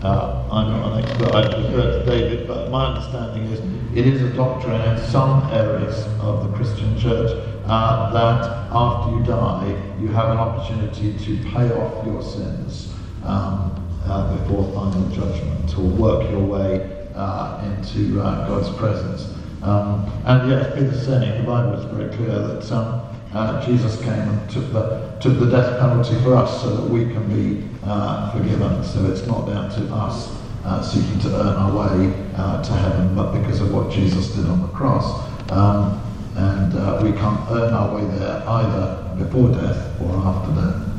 Uh, 0.03 0.43
I'm 0.51 0.69
not 0.69 0.91
an 0.91 1.03
expert, 1.05 1.33
I 1.33 1.43
defer 1.43 1.99
to 1.99 2.05
David, 2.05 2.45
but 2.45 2.69
my 2.69 2.87
understanding 2.87 3.45
is 3.45 3.59
it 3.97 4.05
is 4.05 4.21
a 4.21 4.35
doctrine 4.35 4.81
in 4.81 4.97
some 4.97 5.49
areas 5.51 6.05
of 6.19 6.43
the 6.43 6.57
Christian 6.57 6.99
church 6.99 7.31
uh, 7.65 8.11
that 8.11 8.67
after 8.69 9.15
you 9.15 9.23
die, 9.23 9.69
you 10.01 10.09
have 10.09 10.31
an 10.31 10.37
opportunity 10.37 11.17
to 11.17 11.49
pay 11.51 11.71
off 11.71 12.05
your 12.05 12.21
sins 12.21 12.93
um, 13.23 13.71
uh, 14.05 14.35
before 14.35 14.65
final 14.73 15.07
judgment 15.09 15.77
or 15.77 15.83
work 15.83 16.29
your 16.31 16.41
way 16.41 17.07
uh, 17.15 17.63
into 17.63 18.19
uh, 18.19 18.45
God's 18.49 18.75
presence. 18.77 19.33
Um, 19.61 20.11
and 20.25 20.49
yes, 20.49 20.73
Peter's 20.73 21.05
saying 21.05 21.39
the 21.39 21.47
Bible 21.47 21.79
is 21.79 21.85
very 21.85 22.13
clear 22.13 22.37
that 22.39 22.69
um, 22.73 23.01
uh, 23.33 23.65
Jesus 23.65 23.99
came 24.01 24.13
and 24.13 24.49
took 24.49 24.71
the, 24.71 25.17
took 25.19 25.39
the 25.39 25.49
death 25.49 25.79
penalty 25.79 26.15
for 26.23 26.35
us 26.35 26.61
so 26.61 26.77
that 26.77 26.89
we 26.89 27.05
can 27.05 27.27
be 27.27 27.67
uh, 27.83 28.31
forgiven. 28.31 28.83
So 28.83 29.05
it's 29.05 29.25
not 29.25 29.47
down 29.47 29.69
to 29.71 29.93
us 29.93 30.29
uh, 30.63 30.81
seeking 30.81 31.19
to 31.21 31.29
earn 31.35 31.55
our 31.55 31.71
way 31.75 32.13
uh, 32.35 32.63
to 32.63 32.73
heaven, 32.73 33.15
but 33.15 33.33
because 33.33 33.59
of 33.59 33.73
what 33.73 33.91
Jesus 33.91 34.35
did 34.35 34.45
on 34.45 34.61
the 34.61 34.67
cross. 34.67 35.29
Um, 35.51 35.99
and 36.35 36.73
uh, 36.75 36.99
we 37.03 37.11
can't 37.11 37.39
earn 37.51 37.73
our 37.73 37.95
way 37.95 38.05
there 38.17 38.43
either 38.47 39.15
before 39.17 39.49
death 39.49 40.01
or 40.01 40.15
after 40.17 40.53
death. 40.53 40.89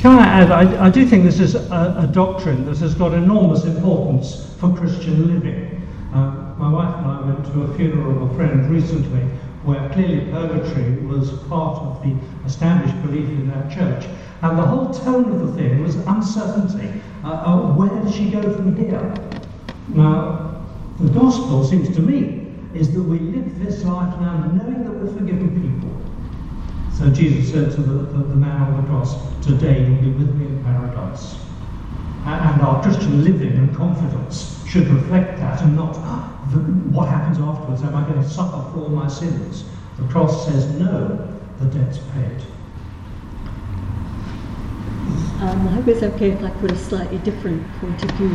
Can 0.00 0.18
I 0.18 0.26
add, 0.26 0.50
I, 0.50 0.86
I 0.86 0.90
do 0.90 1.04
think 1.04 1.24
this 1.24 1.40
is 1.40 1.54
a, 1.54 1.94
a 1.98 2.06
doctrine 2.10 2.64
that 2.64 2.78
has 2.78 2.94
got 2.94 3.12
enormous 3.12 3.64
importance 3.64 4.54
for 4.58 4.74
Christian 4.74 5.34
living. 5.34 5.86
Uh, 6.14 6.54
my 6.56 6.70
wife 6.70 6.96
and 6.96 7.06
I 7.06 7.20
went 7.20 7.44
to 7.52 7.62
a 7.62 7.76
funeral 7.76 8.22
of 8.22 8.30
a 8.30 8.34
friend 8.34 8.70
recently 8.70 9.26
where 9.64 9.88
clearly 9.90 10.30
purgatory 10.30 10.96
was 11.06 11.30
part 11.44 11.78
of 11.78 12.02
the 12.02 12.16
established 12.46 13.00
belief 13.02 13.28
in 13.28 13.48
that 13.48 13.70
church. 13.70 14.06
And 14.42 14.58
the 14.58 14.62
whole 14.62 14.92
tone 14.92 15.30
of 15.32 15.46
the 15.46 15.52
thing 15.52 15.82
was 15.82 15.96
uncertainty. 15.96 17.00
Uh, 17.22 17.28
uh, 17.28 17.74
where 17.74 17.90
does 18.02 18.14
she 18.14 18.30
go 18.30 18.40
from 18.40 18.74
here? 18.76 19.14
Now, 19.88 20.64
the 20.98 21.10
gospel 21.10 21.64
seems 21.64 21.94
to 21.94 22.00
me 22.00 22.46
is 22.74 22.94
that 22.94 23.02
we 23.02 23.18
live 23.18 23.58
this 23.58 23.84
life 23.84 24.18
now 24.20 24.38
knowing 24.52 24.84
that 24.84 24.92
we're 24.92 25.12
forgiven 25.12 25.50
people. 25.60 25.90
So 26.96 27.10
Jesus 27.10 27.52
said 27.52 27.72
to 27.72 27.82
the, 27.82 28.04
the, 28.12 28.24
the 28.24 28.36
man 28.36 28.62
on 28.62 28.82
the 28.82 28.88
cross, 28.88 29.16
Today 29.44 29.86
you'll 29.86 30.02
be 30.02 30.10
with 30.10 30.34
me 30.36 30.46
in 30.46 30.64
paradise. 30.64 31.36
And, 32.24 32.54
and 32.54 32.62
our 32.62 32.82
Christian 32.82 33.24
living 33.24 33.52
and 33.52 33.74
confidence 33.74 34.59
should 34.70 34.86
reflect 34.86 35.36
that 35.40 35.60
and 35.62 35.74
not 35.74 35.96
"Ah, 35.98 36.46
the, 36.52 36.58
what 36.94 37.08
happens 37.08 37.40
afterwards. 37.40 37.82
Am 37.82 37.96
I 37.96 38.02
going 38.08 38.22
to 38.22 38.28
suffer 38.28 38.70
for 38.72 38.82
all 38.82 38.88
my 38.88 39.08
sins? 39.08 39.64
The 39.98 40.06
cross 40.06 40.46
says, 40.46 40.64
No, 40.78 41.18
the 41.58 41.66
debt's 41.66 41.98
paid. 42.14 42.40
Um, 45.42 45.66
I 45.66 45.72
hope 45.72 45.88
it's 45.88 46.04
okay 46.04 46.30
if 46.30 46.44
I 46.44 46.50
put 46.50 46.70
a 46.70 46.76
slightly 46.76 47.18
different 47.18 47.66
point 47.80 48.00
of 48.04 48.10
view. 48.10 48.28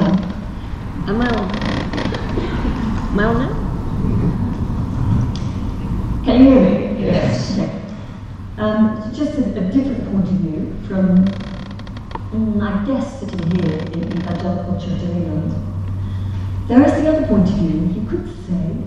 Um, 0.00 0.16
am 1.08 1.20
I 1.20 1.28
on? 1.28 1.50
Am 3.10 3.20
I 3.20 3.24
on 3.24 3.38
now? 3.38 3.54
Can 6.24 6.40
you 6.42 6.50
hear 6.58 6.60
me? 6.62 7.04
Yes. 7.04 7.58
Okay. 7.58 7.70
Um, 8.56 9.12
just 9.12 9.36
a, 9.38 9.42
a 9.58 9.70
different 9.70 10.10
point 10.10 10.26
of 10.26 10.34
view 10.40 10.74
from, 10.88 11.26
mm, 12.34 12.60
I 12.62 12.84
guess, 12.86 13.20
sitting 13.20 13.50
here 13.50 13.78
in 13.92 14.18
Evangelical 14.18 14.74
Church 14.80 15.02
of 15.02 15.10
England. 15.10 15.54
There 16.68 16.84
is 16.84 16.92
the 16.94 17.08
other 17.08 17.26
point 17.26 17.48
of 17.48 17.54
view. 17.56 18.02
You 18.02 18.08
could 18.08 18.26
say 18.46 18.84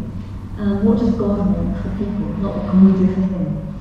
And 0.57 0.83
what 0.83 0.97
does 0.99 1.11
God 1.11 1.37
want 1.37 1.77
for 1.83 1.89
people, 1.91 2.35
not 2.37 2.57
what 2.57 2.69
can 2.71 2.85
we 2.85 3.05
do 3.05 3.13
for 3.13 3.21
Him? 3.21 3.79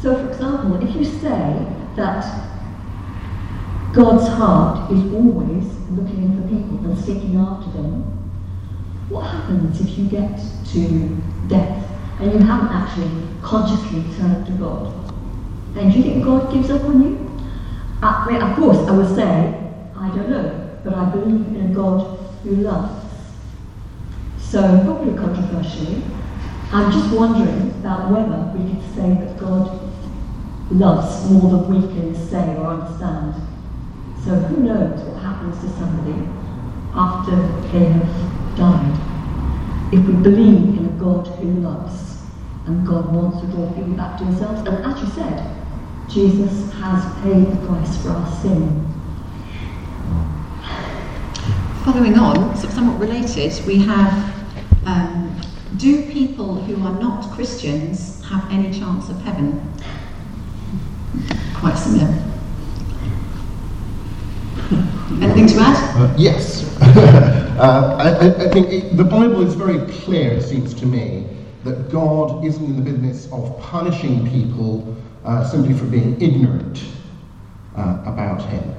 So, 0.00 0.16
for 0.16 0.30
example, 0.32 0.82
if 0.82 0.96
you 0.96 1.04
say 1.04 1.66
that 1.96 2.24
God's 3.92 4.28
heart 4.28 4.90
is 4.92 5.12
always 5.12 5.64
looking 5.90 6.40
for 6.40 6.48
people 6.48 6.78
and 6.90 6.98
seeking 6.98 7.36
after 7.36 7.70
them, 7.72 8.02
what 9.10 9.22
happens 9.26 9.80
if 9.80 9.98
you 9.98 10.06
get 10.06 10.40
to 10.72 11.16
death 11.48 11.84
and 12.20 12.32
you 12.32 12.38
haven't 12.38 12.72
actually 12.72 13.28
consciously 13.42 14.04
turned 14.16 14.46
to 14.46 14.52
God? 14.52 14.94
And 15.76 15.92
do 15.92 15.98
you 15.98 16.04
think 16.04 16.24
God 16.24 16.52
gives 16.52 16.70
up 16.70 16.82
on 16.84 17.02
you? 17.02 17.29
Uh, 18.02 18.24
I 18.26 18.32
mean, 18.32 18.42
of 18.42 18.56
course, 18.56 18.78
I 18.88 18.92
would 18.92 19.14
say, 19.14 19.54
I 19.94 20.08
don't 20.16 20.30
know, 20.30 20.78
but 20.84 20.94
I 20.94 21.04
believe 21.10 21.46
in 21.48 21.70
a 21.70 21.74
God 21.74 22.18
who 22.42 22.56
loves. 22.56 23.04
So, 24.38 24.60
probably 24.84 25.14
controversially, 25.16 26.02
I'm 26.72 26.90
just 26.90 27.14
wondering 27.14 27.70
about 27.80 28.10
whether 28.10 28.56
we 28.56 28.72
could 28.72 28.94
say 28.94 29.14
that 29.22 29.38
God 29.38 29.90
loves 30.70 31.30
more 31.30 31.50
than 31.50 31.68
we 31.68 31.80
can 31.94 32.14
say 32.14 32.56
or 32.56 32.66
understand. 32.66 33.34
So 34.24 34.36
who 34.36 34.62
knows 34.62 35.00
what 35.00 35.22
happens 35.22 35.60
to 35.60 35.68
somebody 35.70 36.28
after 36.94 37.36
they 37.72 37.86
have 37.86 38.56
died? 38.56 38.96
If 39.92 40.06
we 40.06 40.14
believe 40.14 40.78
in 40.78 40.86
a 40.86 41.00
God 41.00 41.26
who 41.26 41.52
loves 41.60 42.22
and 42.66 42.86
God 42.86 43.12
wants 43.12 43.40
to 43.40 43.46
draw 43.48 43.66
people 43.72 43.94
back 43.94 44.18
to 44.18 44.24
himself, 44.24 44.64
and 44.66 44.84
as 44.84 45.00
you 45.02 45.08
said, 45.08 45.59
Jesus 46.10 46.72
has 46.74 47.22
paid 47.22 47.46
the 47.46 47.66
price 47.66 48.02
for 48.02 48.10
our 48.10 48.42
sin. 48.42 48.84
Following 51.84 52.18
on, 52.18 52.56
somewhat 52.56 52.98
related, 52.98 53.52
we 53.66 53.78
have 53.78 54.34
um, 54.86 55.40
do 55.76 56.10
people 56.10 56.56
who 56.62 56.74
are 56.84 56.98
not 57.00 57.30
Christians 57.34 58.24
have 58.24 58.50
any 58.50 58.72
chance 58.76 59.08
of 59.08 59.20
heaven? 59.22 59.60
Quite 61.54 61.76
similar. 61.76 62.08
Anything 65.22 65.46
to 65.46 65.56
add? 65.60 65.96
Uh, 65.96 66.14
yes. 66.16 66.64
uh, 66.80 67.96
I, 68.00 68.46
I, 68.46 68.48
think 68.48 68.68
it, 68.68 68.96
the 68.96 69.04
Bible 69.04 69.46
is 69.46 69.54
very 69.54 69.78
clear, 69.92 70.32
it 70.32 70.42
seems 70.42 70.74
to 70.74 70.86
me, 70.86 71.26
that 71.64 71.90
God 71.90 72.44
isn't 72.44 72.64
in 72.64 72.76
the 72.76 72.90
business 72.90 73.30
of 73.32 73.58
punishing 73.60 74.28
people 74.28 74.96
uh, 75.24 75.44
simply 75.44 75.74
for 75.74 75.84
being 75.84 76.20
ignorant 76.20 76.82
uh, 77.76 78.02
about 78.06 78.42
Him 78.48 78.74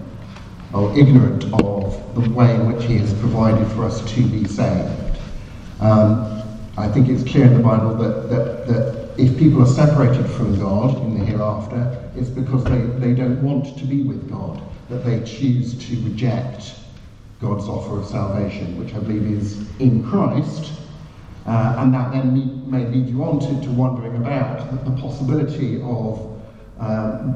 or 0.74 0.98
ignorant 0.98 1.44
of 1.64 2.16
the 2.16 2.30
way 2.32 2.56
in 2.56 2.72
which 2.72 2.86
He 2.86 2.98
has 2.98 3.14
provided 3.20 3.68
for 3.72 3.84
us 3.84 4.02
to 4.14 4.22
be 4.28 4.46
saved. 4.46 5.20
Um, 5.80 6.42
I 6.78 6.88
think 6.88 7.10
it's 7.10 7.30
clear 7.30 7.46
in 7.46 7.54
the 7.54 7.64
Bible 7.64 7.96
that, 7.96 8.30
that, 8.30 8.68
that 8.68 9.02
if 9.18 9.38
people 9.38 9.62
are 9.62 9.68
separated 9.68 10.26
from 10.28 10.58
God 10.60 10.98
in 11.04 11.20
the 11.20 11.26
hereafter, 11.26 12.10
it's 12.16 12.30
because 12.30 12.64
they, 12.64 12.80
they 12.80 13.14
don't 13.14 13.42
want 13.44 13.78
to 13.78 13.86
be 13.86 14.04
with 14.04 14.30
God, 14.30 14.62
that 14.90 15.04
they 15.06 15.20
choose 15.24 15.74
to 15.88 15.96
reject 16.04 16.76
God's 17.42 17.66
offer 17.66 18.00
of 18.00 18.06
salvation, 18.06 18.80
which 18.80 18.94
I 18.94 19.00
believe 19.00 19.26
is 19.26 19.60
in 19.80 20.04
Christ. 20.08 20.72
Uh, 21.46 21.76
and 21.80 21.94
that 21.94 22.12
then 22.12 22.70
may 22.70 22.86
lead 22.86 23.08
you 23.08 23.24
on 23.24 23.40
to, 23.40 23.48
to 23.62 23.72
wondering 23.72 24.16
about 24.18 24.86
the, 24.86 24.92
possibility 25.02 25.78
of 25.82 26.40
um, 26.80 27.32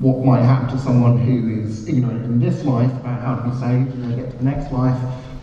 what 0.00 0.24
might 0.24 0.42
happen 0.42 0.68
to 0.68 0.78
someone 0.78 1.18
who 1.18 1.60
is 1.60 1.88
ignorant 1.88 2.24
in 2.24 2.38
this 2.38 2.64
life 2.64 2.92
about 3.00 3.20
how 3.20 3.34
to 3.34 3.42
be 3.42 3.54
saved 3.56 3.92
and 3.94 4.12
they 4.12 4.16
get 4.22 4.30
to 4.30 4.36
the 4.36 4.44
next 4.44 4.72
life. 4.72 4.98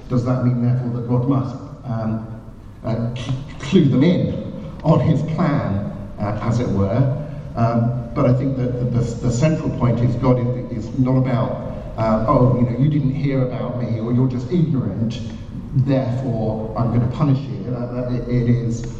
Does 0.07 0.23
that 0.23 0.45
mean, 0.45 0.61
therefore, 0.63 1.01
that 1.01 1.09
God 1.09 1.27
must 1.27 1.55
um, 1.83 2.41
uh, 2.83 3.13
clue 3.59 3.85
them 3.85 4.03
in 4.03 4.47
on 4.83 5.01
his 5.01 5.21
plan, 5.33 5.91
uh, 6.19 6.39
as 6.43 6.59
it 6.59 6.69
were. 6.69 7.27
Um, 7.55 8.09
but 8.13 8.25
I 8.25 8.33
think 8.33 8.57
that 8.57 8.79
the, 8.79 8.85
the, 8.85 8.99
the, 8.99 9.31
central 9.31 9.69
point 9.77 9.99
is 9.99 10.15
God 10.15 10.39
is, 10.71 10.85
is 10.85 10.99
not 10.99 11.17
about, 11.17 11.51
uh, 11.97 12.25
oh, 12.27 12.55
you 12.55 12.69
know, 12.69 12.77
you 12.77 12.89
didn't 12.89 13.13
hear 13.13 13.43
about 13.45 13.81
me 13.81 13.99
or 13.99 14.13
you're 14.13 14.27
just 14.27 14.51
ignorant, 14.51 15.19
therefore 15.86 16.77
I'm 16.77 16.88
going 16.88 17.10
to 17.10 17.15
punish 17.15 17.39
you. 17.39 17.75
It, 18.10 18.27
it 18.29 18.50
is, 18.50 18.98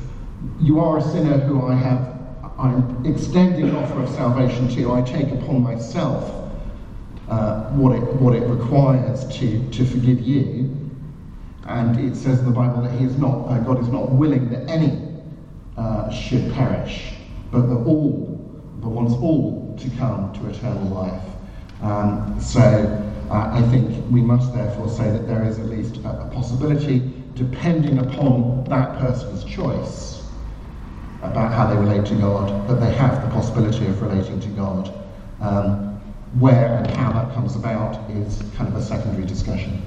you 0.60 0.79
are 0.79 0.98
a 0.98 1.01
sinner 1.01 1.38
who 1.38 1.65
I 1.65 1.75
have, 1.75 2.17
I'm 2.60 3.05
extending 3.05 3.75
offer 3.75 4.01
of 4.01 4.10
salvation 4.10 4.67
to. 4.75 4.93
I 4.93 5.01
take 5.01 5.31
upon 5.31 5.62
myself 5.62 6.51
uh, 7.29 7.69
what, 7.72 7.96
it, 7.96 8.01
what 8.15 8.36
it 8.36 8.48
requires 8.48 9.25
to, 9.38 9.69
to 9.72 9.86
forgive 9.86 10.22
you. 10.22 10.74
And 11.65 12.00
it 12.00 12.15
says 12.15 12.39
in 12.39 12.46
the 12.46 12.51
Bible 12.51 12.81
that 12.84 12.91
He 12.98 13.05
is 13.05 13.17
not, 13.17 13.48
uh, 13.48 13.60
God 13.60 13.81
is 13.81 13.89
not 13.89 14.12
willing 14.12 14.50
that 14.50 14.69
any 14.69 15.22
uh, 15.75 16.10
should 16.10 16.53
perish, 16.53 17.13
but 17.51 17.62
that 17.62 17.75
all, 17.75 18.39
but 18.81 18.89
wants 18.89 19.13
all 19.13 19.75
to 19.77 19.89
come 19.98 20.34
to 20.34 20.50
eternal 20.50 20.84
life. 20.86 21.24
Um, 21.81 22.39
so 22.39 23.03
uh, 23.29 23.50
I 23.51 23.62
think 23.69 24.10
we 24.10 24.22
must 24.22 24.53
therefore 24.53 24.89
say 24.89 25.12
that 25.12 25.27
there 25.27 25.46
is 25.46 25.60
at 25.60 25.65
least 25.65 25.98
a, 25.98 26.10
a, 26.10 26.29
possibility, 26.34 27.12
depending 27.36 28.00
upon 28.00 28.63
that 28.65 28.98
person's 29.00 29.43
choice 29.43 30.24
about 31.22 31.51
how 31.51 31.67
they 31.67 31.75
relate 31.75 32.05
to 32.05 32.15
God, 32.15 32.69
that 32.69 32.79
they 32.79 32.93
have 32.93 33.22
the 33.22 33.29
possibility 33.29 33.86
of 33.88 34.01
relating 34.01 34.39
to 34.39 34.48
God. 34.50 34.93
Um, 35.41 35.88
where 36.39 36.77
and 36.77 36.88
how 36.91 37.12
that 37.13 37.34
comes 37.34 37.55
about 37.55 38.10
is 38.12 38.43
kind 38.55 38.69
of 38.69 38.75
a 38.75 38.81
secondary 38.81 39.25
discussion. 39.25 39.81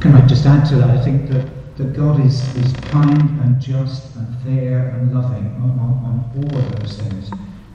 Can 0.00 0.14
I 0.14 0.26
just 0.26 0.46
add 0.46 0.64
to 0.70 0.76
that? 0.76 0.90
I 0.90 1.04
think 1.04 1.28
that, 1.30 1.76
that 1.76 1.92
God 1.92 2.24
is, 2.24 2.56
is 2.56 2.72
kind 2.90 3.20
and 3.40 3.60
just 3.60 4.16
and 4.16 4.42
fair 4.42 4.88
and 4.90 5.14
loving 5.14 5.46
on, 5.56 5.70
on, 5.78 5.90
on 6.04 6.30
all 6.36 6.58
of 6.58 6.80
those 6.80 7.00
things. 7.00 7.30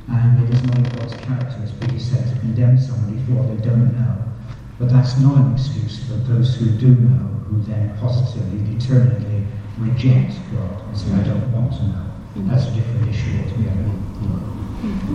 And 0.07 0.47
it 0.47 0.53
is 0.53 0.63
not 0.63 0.83
God's 0.97 1.15
character, 1.15 1.57
as 1.63 1.71
Peter 1.71 1.99
said, 1.99 2.33
to 2.33 2.39
condemn 2.39 2.79
somebody 2.79 3.17
for 3.25 3.33
what 3.33 3.47
they 3.49 3.61
don't 3.67 3.93
know. 3.97 4.17
But 4.79 4.89
that's 4.89 5.19
not 5.19 5.37
an 5.37 5.53
excuse 5.53 6.05
for 6.05 6.13
those 6.13 6.55
who 6.55 6.69
do 6.77 6.95
know, 6.95 7.25
who 7.47 7.61
then 7.63 7.97
positively, 7.97 8.77
determinedly 8.77 9.45
reject 9.79 10.35
God 10.53 10.87
and 10.87 10.97
say, 10.97 11.11
I 11.13 11.23
don't 11.23 11.51
want 11.51 11.73
to 11.73 11.83
know. 11.83 12.05
That's 12.47 12.67
a 12.67 12.71
different 12.71 13.09
issue 13.09 13.39
altogether. 13.43 13.91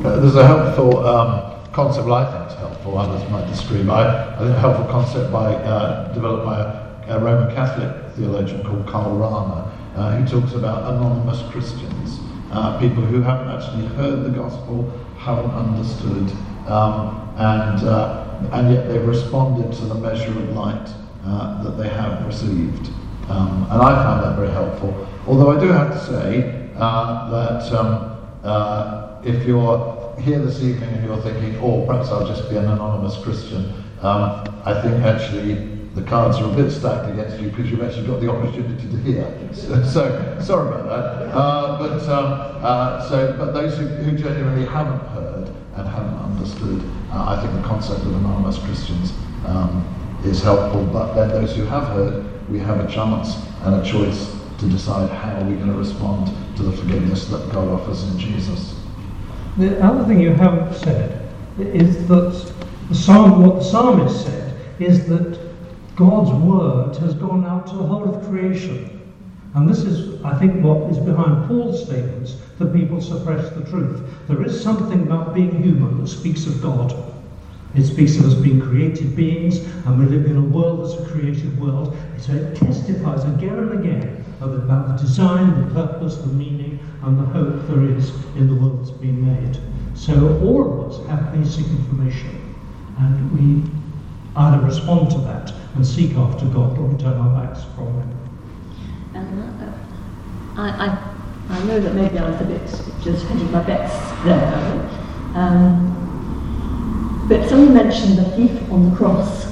Uh, 0.05 0.21
there's 0.21 0.37
a 0.37 0.47
helpful 0.47 1.07
um, 1.07 1.73
concept, 1.73 2.07
well, 2.07 2.15
I 2.15 2.31
think 2.33 2.51
it's 2.51 2.59
helpful, 2.59 2.99
others 2.99 3.29
might 3.31 3.47
disagree, 3.47 3.85
but 3.85 3.95
I, 3.95 4.39
think 4.39 4.57
a 4.57 4.59
helpful 4.59 4.87
concept 4.87 5.31
by, 5.31 5.55
uh, 5.55 6.13
developed 6.15 6.45
by 6.45 6.61
a 6.61 6.91
a 7.11 7.19
Roman 7.19 7.53
Catholic 7.55 8.15
theologian 8.15 8.63
called 8.63 8.87
Karl 8.87 9.17
Rahner, 9.17 9.69
uh, 9.97 10.17
who 10.17 10.41
talks 10.41 10.55
about 10.55 10.95
anonymous 10.95 11.43
Christians, 11.51 12.21
uh, 12.51 12.79
people 12.79 13.03
who 13.03 13.21
haven't 13.23 13.49
actually 13.49 13.87
heard 13.97 14.25
the 14.25 14.31
gospel, 14.31 14.91
haven't 15.19 15.51
understood, 15.51 16.31
um, 16.67 17.29
and, 17.37 17.87
uh, 17.87 18.49
and 18.53 18.73
yet 18.73 18.89
they've 18.89 19.07
responded 19.07 19.73
to 19.73 19.85
the 19.87 19.95
measure 19.95 20.31
of 20.31 20.51
light 20.51 20.89
uh, 21.25 21.63
that 21.63 21.73
they 21.73 21.89
have 21.89 22.27
received. 22.27 22.91
Um, 23.29 23.67
and 23.71 23.81
I 23.81 24.03
found 24.03 24.25
that 24.25 24.37
very 24.37 24.51
helpful. 24.51 25.07
Although 25.27 25.57
I 25.57 25.61
do 25.61 25.69
have 25.69 25.93
to 25.93 26.01
say 26.07 26.71
uh, 26.77 27.31
that 27.31 27.73
um, 27.73 28.19
uh, 28.43 29.21
if 29.25 29.47
you're 29.47 30.17
here 30.19 30.39
this 30.41 30.63
evening 30.63 30.91
and 30.91 31.05
you're 31.05 31.23
thinking, 31.23 31.57
oh, 31.63 31.87
perhaps 31.87 32.09
I'll 32.09 32.27
just 32.27 32.51
be 32.51 32.57
an 32.57 32.67
anonymous 32.67 33.17
Christian, 33.19 33.73
um, 34.03 34.45
I 34.65 34.81
think 34.83 35.05
actually 35.05 35.70
the 35.95 36.03
cards 36.03 36.39
are 36.39 36.53
a 36.53 36.55
bit 36.55 36.71
stacked 36.71 37.11
against 37.11 37.41
you 37.41 37.49
because 37.49 37.71
you've 37.71 37.83
actually 37.83 38.07
got 38.07 38.21
the 38.21 38.31
opportunity 38.31 38.89
to 38.89 38.97
hear. 38.99 39.51
So, 39.53 39.83
so 39.83 40.39
sorry 40.41 40.69
about 40.69 40.85
that. 40.89 41.35
Uh, 41.35 41.79
but 41.79 42.09
um, 42.09 42.65
uh, 42.65 43.09
so, 43.09 43.35
but 43.37 43.53
those 43.53 43.77
who, 43.77 43.87
who, 43.87 44.17
genuinely 44.17 44.67
haven't 44.67 45.01
heard 45.09 45.49
and 45.75 45.89
haven't 45.89 46.17
understood, 46.19 46.81
uh, 47.11 47.35
I 47.37 47.41
think 47.41 47.61
the 47.61 47.67
concept 47.67 48.03
of 48.03 48.15
anonymous 48.15 48.59
Christians 48.59 49.13
um, 49.47 49.85
is 50.25 50.41
helpful. 50.43 50.85
But 50.87 51.15
then 51.15 51.29
those 51.29 51.57
who 51.57 51.65
have 51.65 51.89
heard, 51.89 52.25
we 52.49 52.61
have 52.61 52.79
a 52.79 52.93
chance 52.93 53.37
and 53.63 53.75
a 53.75 53.85
choice 53.85 54.37
to 54.59 54.69
decide 54.69 55.11
how 55.11 55.35
we're 55.43 55.57
going 55.57 55.73
to 55.73 55.79
respond 55.79 56.31
to 56.57 56.63
the 56.63 56.73
forgiveness 56.73 57.27
that 57.29 57.51
God 57.51 57.67
offers 57.67 58.05
in 58.05 58.19
Jesus. 58.19 58.77
The 59.57 59.83
other 59.85 60.05
thing 60.05 60.21
you 60.21 60.35
haven't 60.35 60.73
said 60.75 61.29
is 61.59 62.07
that 62.07 62.55
the 62.89 62.95
psalm, 62.95 63.45
what 63.45 63.57
the 63.57 63.65
psalmist 63.65 64.25
said 64.25 64.57
is 64.79 65.09
that 65.09 65.50
God's 65.97 66.31
word 66.31 66.97
has 66.97 67.15
gone 67.15 67.45
out 67.45 67.67
to 67.69 67.77
the 67.77 67.83
whole 67.83 68.15
of 68.15 68.29
creation. 68.29 68.97
And 69.55 69.69
this 69.69 69.81
is, 69.81 70.23
I 70.25 70.39
think, 70.39 70.63
what 70.63 70.91
is 70.91 70.99
behind 70.99 71.49
Paul's 71.49 71.85
statements 71.85 72.37
that 72.59 72.73
people 72.73 73.01
suppress 73.01 73.51
the 73.51 73.65
truth. 73.65 74.03
There 74.29 74.45
is 74.45 74.63
something 74.63 75.03
about 75.03 75.35
being 75.35 75.63
human 75.63 76.01
that 76.01 76.09
speaks 76.09 76.47
of 76.47 76.63
God. 76.63 76.95
It 77.75 77.85
speaks 77.85 78.17
of 78.19 78.27
us 78.27 78.35
being 78.35 78.61
created 78.61 79.15
beings, 79.17 79.59
and 79.59 79.99
we 79.99 80.07
live 80.07 80.27
in 80.27 80.37
a 80.37 80.41
world 80.41 80.85
that's 80.85 81.01
a 81.01 81.13
created 81.13 81.59
world. 81.61 81.97
So 82.19 82.33
it 82.33 82.57
testifies 82.57 83.25
again 83.25 83.59
and 83.59 83.85
again 83.85 84.25
about 84.41 84.97
the 84.97 85.03
design, 85.03 85.69
the 85.69 85.75
purpose, 85.75 86.17
the 86.17 86.29
meaning, 86.29 86.79
and 87.03 87.19
the 87.19 87.25
hope 87.25 87.67
there 87.69 87.85
is 87.85 88.11
in 88.37 88.49
the 88.49 88.55
world 88.55 88.81
that's 88.81 88.91
been 88.91 89.25
made. 89.25 89.59
So 89.95 90.39
all 90.43 90.85
of 90.85 90.93
us 90.93 91.07
have 91.09 91.33
basic 91.33 91.67
information, 91.67 92.55
and 92.99 93.33
we 93.33 93.80
either 94.37 94.65
respond 94.65 95.11
to 95.11 95.19
that 95.19 95.53
and 95.75 95.87
seek 95.87 96.15
after 96.17 96.47
God 96.47 96.79
or 96.79 96.97
turn 96.99 97.15
our 97.15 97.43
backs 97.43 97.65
from 97.75 97.87
Him. 97.87 98.11
And 99.15 99.63
uh, 99.63 99.73
I, 100.57 100.87
I, 100.87 101.57
I 101.57 101.65
know 101.65 101.81
that 101.81 101.95
maybe 101.95 102.19
I 102.19 102.31
was 102.31 102.41
a 102.41 102.45
bit 102.45 102.63
just 103.03 103.27
hedging 103.27 103.51
my 103.51 103.63
bets 103.63 103.95
there, 104.25 104.91
um, 105.35 105.97
but 107.29 107.49
someone 107.49 107.75
mentioned 107.75 108.19
the 108.19 108.25
thief 108.37 108.71
on 108.71 108.91
the 108.91 108.97
cross, 108.97 109.47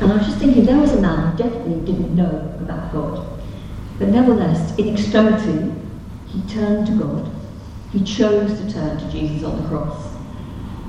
and 0.00 0.12
I 0.12 0.16
was 0.16 0.26
just 0.26 0.38
thinking 0.38 0.64
there 0.64 0.78
was 0.78 0.92
a 0.92 1.00
man 1.00 1.32
who 1.32 1.38
definitely 1.38 1.80
didn't 1.92 2.14
know 2.14 2.56
about 2.60 2.92
God, 2.92 3.40
but 3.98 4.08
nevertheless, 4.08 4.76
in 4.78 4.88
extremity, 4.94 5.72
he 6.28 6.40
turned 6.42 6.86
to 6.86 6.92
God. 6.92 7.30
He 7.92 8.02
chose 8.04 8.58
to 8.60 8.72
turn 8.72 8.98
to 8.98 9.10
Jesus 9.10 9.44
on 9.44 9.62
the 9.62 9.68
cross. 9.68 10.14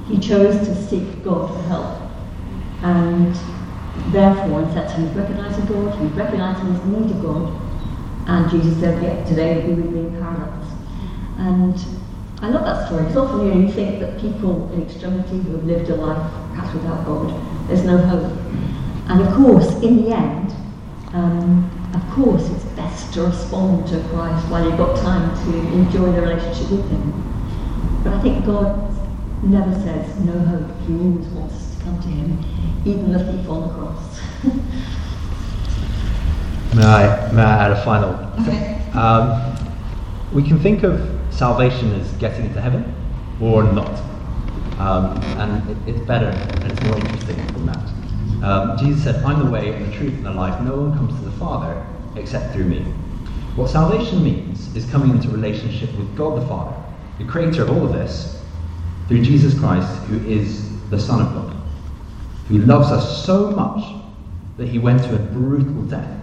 He 0.07 0.19
chose 0.19 0.67
to 0.67 0.75
seek 0.75 1.23
God 1.23 1.49
for 1.53 1.61
help, 1.63 2.08
and 2.83 3.35
therefore, 4.11 4.61
in 4.61 4.73
fact, 4.73 4.91
he 4.91 5.03
was 5.03 5.11
recognizing 5.13 5.65
God. 5.65 5.97
He 5.97 6.05
was 6.05 6.13
recognizing 6.13 6.73
his 6.73 6.85
need 6.85 7.11
of 7.11 7.21
God, 7.21 7.61
and 8.27 8.49
Jesus 8.49 8.79
said, 8.79 9.03
"Yeah, 9.03 9.23
today 9.25 9.65
you'll 9.67 9.75
be 9.75 9.81
with 9.81 9.91
me 9.91 9.99
in 10.01 10.11
paradise." 10.19 10.71
And 11.37 11.75
I 12.41 12.49
love 12.49 12.63
that 12.65 12.87
story 12.87 13.03
because 13.03 13.17
often 13.17 13.47
you, 13.47 13.53
know, 13.53 13.67
you 13.67 13.71
think 13.71 13.99
that 13.99 14.19
people 14.19 14.71
in 14.73 14.81
extremity 14.83 15.39
who 15.39 15.51
have 15.53 15.65
lived 15.65 15.89
a 15.89 15.95
life 15.95 16.31
perhaps 16.51 16.73
without 16.73 17.05
God, 17.05 17.33
there's 17.67 17.83
no 17.83 17.97
hope. 17.97 18.31
And 19.09 19.21
of 19.21 19.33
course, 19.33 19.81
in 19.81 20.03
the 20.03 20.15
end, 20.15 20.53
um, 21.13 21.69
of 21.93 22.09
course, 22.11 22.49
it's 22.49 22.63
best 22.75 23.13
to 23.15 23.23
respond 23.23 23.87
to 23.87 23.99
Christ 24.09 24.47
while 24.49 24.63
you've 24.63 24.77
got 24.77 24.95
time 24.97 25.35
to 25.45 25.57
enjoy 25.73 26.11
the 26.11 26.21
relationship 26.21 26.71
with 26.71 26.89
Him. 26.89 28.01
But 28.03 28.13
I 28.13 28.21
think 28.21 28.45
God 28.45 28.93
never 29.43 29.73
says 29.73 30.19
no 30.19 30.37
hope. 30.39 30.69
He 30.87 30.93
always 30.93 31.25
wants 31.27 31.55
us 31.55 31.75
to 31.75 31.83
come 31.83 32.01
to 32.01 32.07
Him, 32.07 32.37
even 32.85 33.11
the 33.11 33.19
thief 33.19 33.49
on 33.49 33.67
the 33.67 33.73
cross. 33.73 34.21
May 36.75 36.85
I, 36.85 37.31
may 37.31 37.41
I 37.41 37.65
add 37.65 37.71
a 37.71 37.83
final? 37.83 38.13
Okay. 38.41 38.79
Um, 38.93 39.55
we 40.31 40.43
can 40.43 40.59
think 40.59 40.83
of 40.83 41.01
salvation 41.31 41.91
as 41.93 42.11
getting 42.13 42.45
into 42.45 42.61
heaven 42.61 42.93
or 43.41 43.63
not. 43.63 43.99
Um, 44.79 45.17
and 45.39 45.69
it, 45.69 45.95
it's 45.95 46.05
better 46.05 46.27
and 46.27 46.71
it's 46.71 46.81
more 46.83 46.95
interesting 46.97 47.37
than 47.47 47.65
that. 47.65 48.43
Um, 48.43 48.77
Jesus 48.77 49.03
said, 49.03 49.23
I'm 49.23 49.43
the 49.43 49.51
way 49.51 49.73
and 49.73 49.91
the 49.91 49.97
truth 49.97 50.13
and 50.13 50.25
the 50.25 50.31
life. 50.31 50.61
No 50.61 50.75
one 50.75 50.93
comes 50.93 51.19
to 51.19 51.25
the 51.25 51.35
Father 51.37 51.85
except 52.15 52.53
through 52.53 52.65
me. 52.65 52.81
What 53.55 53.69
salvation 53.69 54.23
means 54.23 54.73
is 54.75 54.89
coming 54.89 55.09
into 55.09 55.27
relationship 55.29 55.91
with 55.97 56.15
God 56.15 56.41
the 56.41 56.47
Father, 56.47 56.75
the 57.17 57.25
creator 57.25 57.63
of 57.63 57.71
all 57.71 57.85
of 57.85 57.93
this, 57.93 58.41
through 59.07 59.23
Jesus 59.23 59.57
Christ, 59.59 59.91
who 60.03 60.19
is 60.25 60.69
the 60.89 60.99
Son 60.99 61.19
of 61.19 61.33
God, 61.33 61.58
who 62.49 62.57
loves 62.57 62.91
us 62.91 63.25
so 63.25 63.51
much 63.51 63.95
that 64.57 64.67
he 64.67 64.79
went 64.79 65.01
to 65.03 65.15
a 65.15 65.19
brutal 65.19 65.83
death 65.83 66.19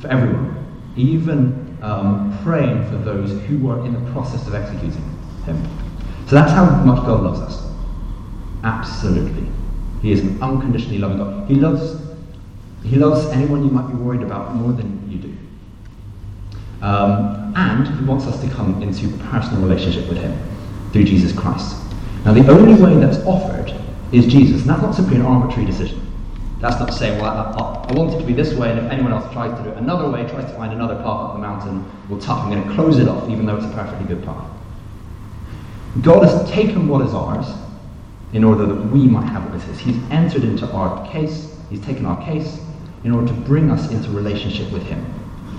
for 0.00 0.08
everyone, 0.08 0.66
even 0.96 1.78
um, 1.82 2.36
praying 2.42 2.84
for 2.88 2.96
those 2.96 3.30
who 3.42 3.58
were 3.58 3.84
in 3.84 3.92
the 3.92 4.12
process 4.12 4.46
of 4.48 4.54
executing 4.54 5.04
him. 5.44 5.62
So 6.26 6.34
that's 6.34 6.50
how 6.50 6.64
much 6.64 7.04
God 7.06 7.22
loves 7.22 7.40
us. 7.40 7.70
Absolutely. 8.64 9.46
He 10.02 10.12
is 10.12 10.20
an 10.20 10.42
unconditionally 10.42 10.98
loving 10.98 11.18
God. 11.18 11.48
He 11.48 11.54
loves, 11.54 12.00
he 12.82 12.96
loves 12.96 13.26
anyone 13.26 13.62
you 13.62 13.70
might 13.70 13.86
be 13.86 13.94
worried 13.94 14.22
about 14.22 14.54
more 14.54 14.72
than 14.72 15.08
you 15.10 15.18
do. 15.18 15.36
Um, 16.82 17.52
and 17.54 17.86
he 17.86 18.04
wants 18.04 18.26
us 18.26 18.40
to 18.40 18.48
come 18.48 18.82
into 18.82 19.14
a 19.14 19.18
personal 19.30 19.62
relationship 19.62 20.08
with 20.08 20.18
him 20.18 20.36
through 20.92 21.04
Jesus 21.04 21.32
Christ. 21.32 21.76
Now, 22.24 22.32
the 22.32 22.48
only 22.50 22.82
way 22.82 22.98
that's 22.98 23.18
offered 23.26 23.72
is 24.12 24.26
Jesus, 24.26 24.60
and 24.60 24.70
that's 24.70 24.82
not 24.82 24.94
simply 24.94 25.16
an 25.16 25.22
arbitrary 25.22 25.66
decision. 25.66 26.00
That's 26.60 26.78
not 26.80 26.94
saying, 26.94 27.20
well, 27.20 27.30
I, 27.30 27.90
I, 27.90 27.92
want 27.92 28.14
it 28.14 28.18
to 28.18 28.24
be 28.24 28.32
this 28.32 28.54
way, 28.54 28.70
and 28.70 28.78
if 28.78 28.90
anyone 28.90 29.12
else 29.12 29.30
tries 29.32 29.56
to 29.58 29.64
do 29.64 29.70
it 29.70 29.76
another 29.76 30.08
way, 30.10 30.26
tries 30.26 30.46
to 30.46 30.56
find 30.56 30.72
another 30.72 30.94
path 30.96 31.06
up 31.06 31.32
the 31.34 31.40
mountain, 31.40 31.84
well, 32.08 32.18
tough, 32.20 32.44
I'm 32.44 32.50
going 32.50 32.66
to 32.66 32.74
close 32.74 32.98
it 32.98 33.08
off, 33.08 33.28
even 33.28 33.44
though 33.46 33.56
it's 33.56 33.66
a 33.66 33.70
perfectly 33.70 34.06
good 34.06 34.24
path. 34.24 34.48
God 36.02 36.24
has 36.24 36.50
taken 36.50 36.88
what 36.88 37.04
is 37.04 37.12
ours 37.12 37.46
in 38.32 38.42
order 38.42 38.64
that 38.66 38.86
we 38.86 39.06
might 39.06 39.28
have 39.28 39.44
what 39.44 39.54
is 39.54 39.64
His. 39.64 39.78
He's 39.78 40.10
entered 40.10 40.44
into 40.44 40.70
our 40.72 41.06
case, 41.10 41.54
He's 41.68 41.84
taken 41.84 42.06
our 42.06 42.22
case 42.24 42.58
in 43.04 43.12
order 43.12 43.26
to 43.26 43.34
bring 43.34 43.70
us 43.70 43.90
into 43.90 44.10
relationship 44.10 44.70
with 44.72 44.82
Him. 44.84 45.04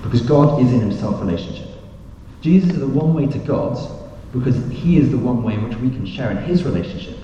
Because 0.02 0.22
God 0.22 0.60
is 0.62 0.72
in 0.72 0.80
Himself 0.80 1.20
relationship. 1.20 1.68
Jesus 2.40 2.70
is 2.70 2.80
the 2.80 2.86
one 2.86 3.14
way 3.14 3.26
to 3.26 3.38
God 3.38 3.78
because 4.32 4.56
He 4.70 4.98
is 4.98 5.10
the 5.10 5.18
one 5.18 5.42
way 5.42 5.54
in 5.54 5.68
which 5.68 5.78
we 5.78 5.90
can 5.90 6.06
share 6.06 6.30
in 6.30 6.38
His 6.38 6.64
relationship 6.64 7.18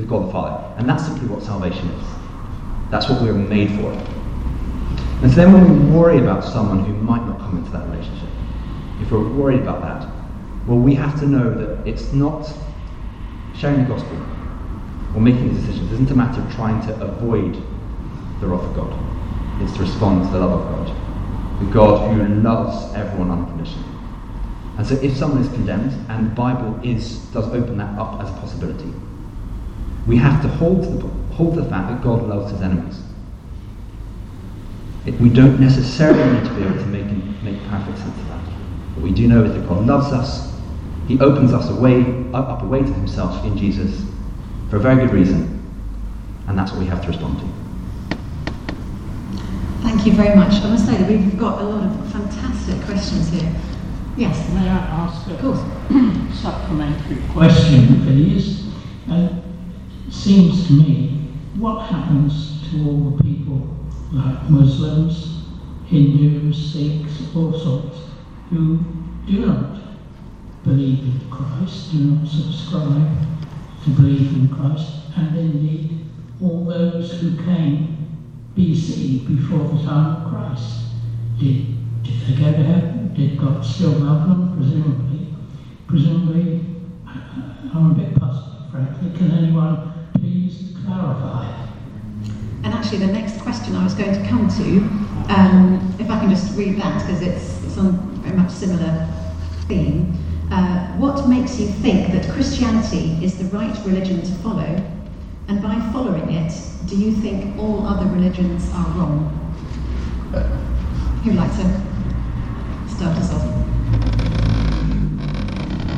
with 0.00 0.08
God 0.08 0.28
the 0.28 0.32
Father. 0.32 0.74
And 0.78 0.88
that's 0.88 1.04
simply 1.04 1.28
what 1.28 1.42
salvation 1.42 1.88
is. 1.88 2.06
That's 2.90 3.08
what 3.08 3.22
we 3.22 3.28
were 3.28 3.38
made 3.38 3.70
for. 3.80 3.92
And 5.22 5.30
so 5.30 5.36
then 5.36 5.52
when 5.52 5.68
we 5.68 5.96
worry 5.96 6.18
about 6.18 6.42
someone 6.42 6.84
who 6.84 6.94
might 6.94 7.24
not 7.26 7.38
come 7.38 7.58
into 7.58 7.70
that 7.72 7.86
relationship, 7.88 8.28
if 9.00 9.10
we're 9.12 9.28
worried 9.28 9.60
about 9.60 9.82
that, 9.82 10.08
well, 10.66 10.78
we 10.78 10.94
have 10.94 11.18
to 11.20 11.26
know 11.26 11.52
that 11.54 11.86
it's 11.86 12.12
not 12.12 12.50
sharing 13.54 13.84
the 13.84 13.88
gospel 13.88 14.16
or 15.14 15.20
making 15.20 15.52
these 15.52 15.64
decisions. 15.64 15.90
It 15.90 15.94
isn't 15.94 16.10
a 16.10 16.16
matter 16.16 16.40
of 16.40 16.52
trying 16.54 16.80
to 16.86 16.94
avoid 17.02 17.54
the 18.40 18.46
wrath 18.46 18.64
of 18.64 18.74
God. 18.74 19.62
It's 19.62 19.72
to 19.74 19.80
respond 19.80 20.24
to 20.24 20.32
the 20.32 20.38
love 20.38 20.60
of 20.60 20.86
God. 20.86 21.60
The 21.60 21.70
God 21.72 22.14
who 22.14 22.26
loves 22.40 22.94
everyone 22.94 23.30
unconditionally. 23.30 23.84
And 24.78 24.86
so 24.86 24.94
if 24.94 25.14
someone 25.14 25.42
is 25.42 25.48
condemned, 25.48 25.92
and 26.08 26.30
the 26.30 26.34
Bible 26.34 26.80
is, 26.82 27.18
does 27.34 27.46
open 27.48 27.76
that 27.76 27.98
up 27.98 28.22
as 28.22 28.30
a 28.30 28.32
possibility, 28.34 28.94
we 30.06 30.16
have 30.16 30.42
to 30.42 30.48
hold 30.48 30.82
the, 30.82 31.06
hold 31.34 31.54
the 31.56 31.64
fact 31.64 31.88
that 31.90 32.02
God 32.02 32.22
loves 32.22 32.52
his 32.52 32.60
enemies. 32.62 33.00
It, 35.06 35.14
we 35.20 35.30
don't 35.30 35.58
necessarily 35.60 36.22
need 36.32 36.44
to 36.44 36.54
be 36.54 36.62
able 36.62 36.76
to 36.78 36.86
make, 36.86 37.06
make 37.42 37.62
perfect 37.68 37.98
sense 37.98 38.18
of 38.18 38.28
that. 38.28 38.40
What 38.94 39.02
we 39.04 39.12
do 39.12 39.26
know 39.28 39.44
is 39.44 39.52
that 39.54 39.66
God 39.68 39.86
loves 39.86 40.12
us. 40.12 40.54
He 41.08 41.18
opens 41.20 41.52
us 41.52 41.70
a 41.70 41.74
way, 41.74 42.02
up 42.34 42.62
a 42.62 42.66
way 42.66 42.80
to 42.80 42.92
himself 42.92 43.44
in 43.44 43.56
Jesus 43.56 44.04
for 44.68 44.76
a 44.76 44.80
very 44.80 45.04
good 45.04 45.12
reason. 45.14 45.56
And 46.46 46.58
that's 46.58 46.72
what 46.72 46.80
we 46.80 46.86
have 46.86 47.00
to 47.02 47.08
respond 47.08 47.38
to. 47.40 48.16
Thank 49.82 50.06
you 50.06 50.12
very 50.12 50.36
much. 50.36 50.52
I 50.62 50.70
must 50.70 50.86
say 50.86 50.96
that 50.96 51.08
we've 51.10 51.38
got 51.38 51.60
a 51.60 51.64
lot 51.64 51.84
of 51.84 52.12
fantastic 52.12 52.80
questions 52.82 53.30
here. 53.30 53.52
Yes. 54.16 54.48
May 54.52 54.68
I 54.68 54.76
ask 54.76 55.26
Of 55.30 55.40
course. 55.40 55.58
a 55.58 56.32
supplementary 56.34 57.16
question, 57.32 58.02
please? 58.02 58.66
Uh, 59.10 59.28
seems 60.10 60.66
to 60.66 60.72
me, 60.74 61.30
what 61.56 61.86
happens 61.86 62.68
to 62.70 62.84
all 62.86 63.10
the 63.10 63.22
people 63.22 63.76
like 64.12 64.50
Muslims, 64.50 65.44
Hindus, 65.86 66.72
Sikhs, 66.72 67.34
all 67.34 67.52
sorts, 67.52 67.98
who 68.50 68.78
do 69.26 69.46
not 69.46 69.76
believe 70.64 71.00
in 71.00 71.30
Christ, 71.30 71.92
do 71.92 71.98
not 71.98 72.28
subscribe 72.28 73.16
to 73.84 73.90
believe 73.90 74.32
in 74.34 74.48
Christ, 74.48 74.92
and 75.16 75.36
indeed 75.36 76.04
all 76.42 76.64
those 76.64 77.20
who 77.20 77.36
came 77.44 78.08
BC 78.56 79.26
before 79.26 79.68
the 79.68 79.84
time 79.84 80.16
of 80.16 80.32
Christ? 80.32 80.80
Did, 81.38 82.02
did 82.02 82.20
they 82.20 82.42
go 82.42 82.52
to 82.52 82.62
heaven? 82.62 83.14
Did 83.14 83.38
God 83.38 83.64
still 83.64 83.92
love 83.92 84.28
them? 84.28 84.56
Presumably. 84.56 85.34
Presumably, 85.86 86.60
I'm 87.74 87.90
a 87.90 87.94
bit 87.94 88.14
puzzled, 88.18 88.70
frankly. 88.70 89.16
Can 89.16 89.30
anyone 89.32 89.90
clarify? 90.90 91.46
And 92.64 92.74
actually, 92.74 92.98
the 92.98 93.12
next 93.12 93.40
question 93.40 93.74
I 93.76 93.84
was 93.84 93.94
going 93.94 94.12
to 94.12 94.28
come 94.28 94.48
to, 94.48 94.78
um, 95.32 95.94
if 95.98 96.10
I 96.10 96.18
can 96.20 96.30
just 96.30 96.56
read 96.56 96.80
that 96.80 97.00
because 97.00 97.22
it's, 97.22 97.64
it's 97.64 97.78
on 97.78 97.92
very 98.22 98.36
much 98.36 98.50
similar 98.50 99.08
theme. 99.66 100.16
Uh, 100.50 100.86
what 100.96 101.28
makes 101.28 101.58
you 101.58 101.68
think 101.68 102.12
that 102.12 102.28
Christianity 102.32 103.18
is 103.24 103.38
the 103.38 103.44
right 103.56 103.76
religion 103.86 104.20
to 104.20 104.32
follow? 104.42 104.82
And 105.48 105.62
by 105.62 105.78
following 105.92 106.30
it, 106.30 106.52
do 106.86 106.96
you 106.96 107.12
think 107.12 107.58
all 107.58 107.86
other 107.86 108.06
religions 108.10 108.68
are 108.74 108.86
wrong? 108.96 109.36
Who'd 111.24 111.34
like 111.34 111.50
to 111.52 112.90
start 112.94 113.16
us 113.18 113.32
off? 113.32 113.42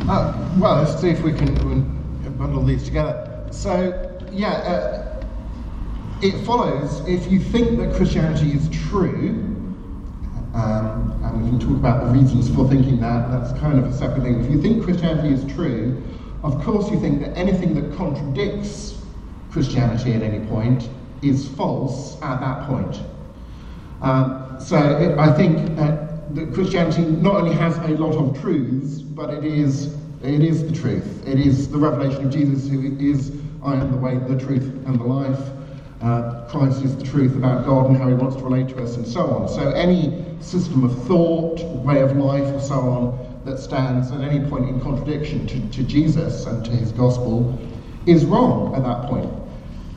Uh, 0.09 0.59
well, 0.59 0.83
let's 0.83 1.01
see 1.01 1.11
if 1.11 1.23
we 1.23 1.33
can, 1.33 1.55
we 1.69 2.25
can 2.25 2.37
bundle 2.37 2.63
these 2.63 2.85
together. 2.85 3.47
So, 3.51 4.12
yeah, 4.33 4.53
uh, 4.53 5.25
it 6.23 6.45
follows 6.45 7.07
if 7.07 7.31
you 7.31 7.41
think 7.41 7.79
that 7.79 7.95
Christianity 7.95 8.53
is 8.53 8.69
true, 8.89 9.31
um, 10.55 11.21
and 11.25 11.43
we 11.43 11.51
can 11.51 11.59
talk 11.59 11.71
about 11.71 12.07
the 12.07 12.13
reasons 12.13 12.55
for 12.55 12.69
thinking 12.69 13.01
that, 13.01 13.31
that's 13.31 13.59
kind 13.59 13.79
of 13.79 13.87
a 13.87 13.93
separate 13.93 14.23
thing. 14.23 14.45
If 14.45 14.51
you 14.51 14.61
think 14.61 14.85
Christianity 14.85 15.35
is 15.35 15.45
true, 15.55 16.03
of 16.43 16.63
course 16.63 16.91
you 16.91 17.01
think 17.01 17.21
that 17.21 17.37
anything 17.37 17.75
that 17.75 17.97
contradicts 17.97 18.99
Christianity 19.51 20.13
at 20.13 20.23
any 20.23 20.45
point 20.47 20.89
is 21.23 21.49
false 21.49 22.21
at 22.23 22.41
that 22.41 22.67
point. 22.67 23.01
Um, 24.01 24.57
so 24.59 24.77
it, 24.77 25.19
I 25.19 25.33
think 25.33 25.79
uh, 25.79 26.07
that 26.31 26.53
Christianity 26.55 27.03
not 27.03 27.37
only 27.37 27.55
has 27.55 27.77
a 27.79 27.89
lot 27.89 28.15
of 28.15 28.41
truths, 28.41 29.01
but 29.01 29.31
it 29.31 29.45
is 29.45 29.97
it 30.23 30.43
is 30.43 30.63
the 30.63 30.73
truth. 30.73 31.27
It 31.27 31.41
is 31.41 31.69
the 31.69 31.79
revelation 31.79 32.27
of 32.27 32.33
Jesus, 32.33 32.69
who 32.69 32.97
is 32.99 33.33
I 33.65 33.75
am 33.75 33.91
the 33.91 33.99
way, 33.99 34.17
the 34.17 34.39
truth, 34.39 34.65
and 34.87 34.99
the 34.99 35.05
life. 35.05 35.39
Uh, 36.01 36.47
Christ 36.49 36.83
is 36.83 36.97
the 36.97 37.05
truth 37.05 37.37
about 37.37 37.65
God 37.65 37.87
and 37.87 37.97
how 37.97 38.09
He 38.09 38.15
wants 38.15 38.37
to 38.37 38.43
relate 38.43 38.69
to 38.71 38.83
us, 38.83 38.97
and 38.97 39.07
so 39.07 39.21
on. 39.21 39.49
So 39.49 39.71
any 39.71 40.25
system 40.41 40.85
of 40.85 41.07
thought, 41.07 41.61
way 41.85 42.01
of 42.01 42.17
life, 42.17 42.53
or 42.53 42.61
so 42.61 42.75
on 42.75 43.33
that 43.45 43.59
stands 43.59 44.11
at 44.13 44.21
any 44.21 44.45
point 44.49 44.69
in 44.69 44.81
contradiction 44.81 45.47
to, 45.47 45.69
to 45.71 45.83
Jesus 45.83 46.47
and 46.47 46.65
to 46.65 46.71
his 46.71 46.93
gospel 46.93 47.59
is 48.07 48.25
wrong 48.25 48.75
at 48.75 48.83
that 48.83 49.09
point. 49.09 49.31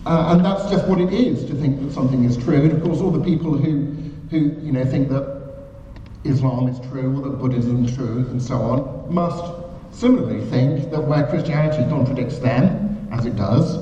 Uh, 0.05 0.33
and 0.33 0.45
that's 0.45 0.69
just 0.69 0.87
what 0.87 0.99
it 0.99 1.13
is 1.13 1.45
to 1.45 1.55
think 1.55 1.81
that 1.81 1.91
something 1.91 2.23
is 2.23 2.37
true. 2.37 2.61
And 2.61 2.71
of 2.71 2.83
course, 2.83 2.99
all 2.99 3.11
the 3.11 3.23
people 3.23 3.57
who, 3.57 3.95
who 4.29 4.37
you 4.61 4.71
know, 4.71 4.85
think 4.85 5.09
that 5.09 5.35
Islam 6.23 6.67
is 6.67 6.79
true 6.89 7.17
or 7.17 7.29
that 7.29 7.37
Buddhism 7.37 7.85
is 7.85 7.95
true 7.95 8.25
and 8.29 8.41
so 8.41 8.55
on 8.55 9.13
must 9.13 9.43
similarly 9.91 10.43
think 10.45 10.91
that 10.91 11.01
where 11.01 11.25
Christianity 11.27 11.87
contradicts 11.89 12.39
them, 12.39 12.84
as 13.17 13.25
it 13.25 13.35
does, 13.35 13.77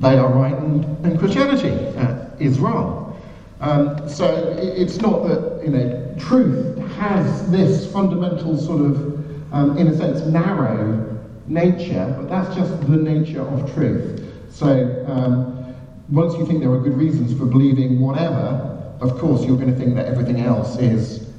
they 0.00 0.18
are 0.18 0.28
right 0.32 0.54
and, 0.54 0.84
and 1.04 1.18
Christianity 1.18 1.70
uh, 1.96 2.28
is 2.38 2.58
wrong. 2.58 3.20
Um, 3.60 4.08
so 4.08 4.56
it's 4.58 5.00
not 5.00 5.26
that 5.26 5.62
you 5.64 5.70
know 5.70 6.14
truth 6.18 6.78
has 6.96 7.50
this 7.50 7.90
fundamental 7.92 8.56
sort 8.56 8.82
of, 8.82 9.54
um, 9.54 9.76
in 9.76 9.88
a 9.88 9.96
sense, 9.96 10.20
narrow 10.26 11.18
nature, 11.46 12.14
but 12.18 12.28
that's 12.28 12.54
just 12.54 12.80
the 12.82 12.96
nature 12.96 13.42
of 13.42 13.72
truth. 13.74 14.24
So 14.50 15.04
um, 15.08 15.74
once 16.08 16.34
you 16.34 16.46
think 16.46 16.60
there 16.60 16.70
are 16.70 16.80
good 16.80 16.96
reasons 16.96 17.36
for 17.36 17.46
believing 17.46 18.00
whatever, 18.00 18.94
of 19.00 19.18
course 19.18 19.44
you're 19.44 19.56
going 19.56 19.72
to 19.72 19.78
think 19.78 19.94
that 19.94 20.06
everything 20.06 20.40
else 20.40 20.78
is 20.78 21.30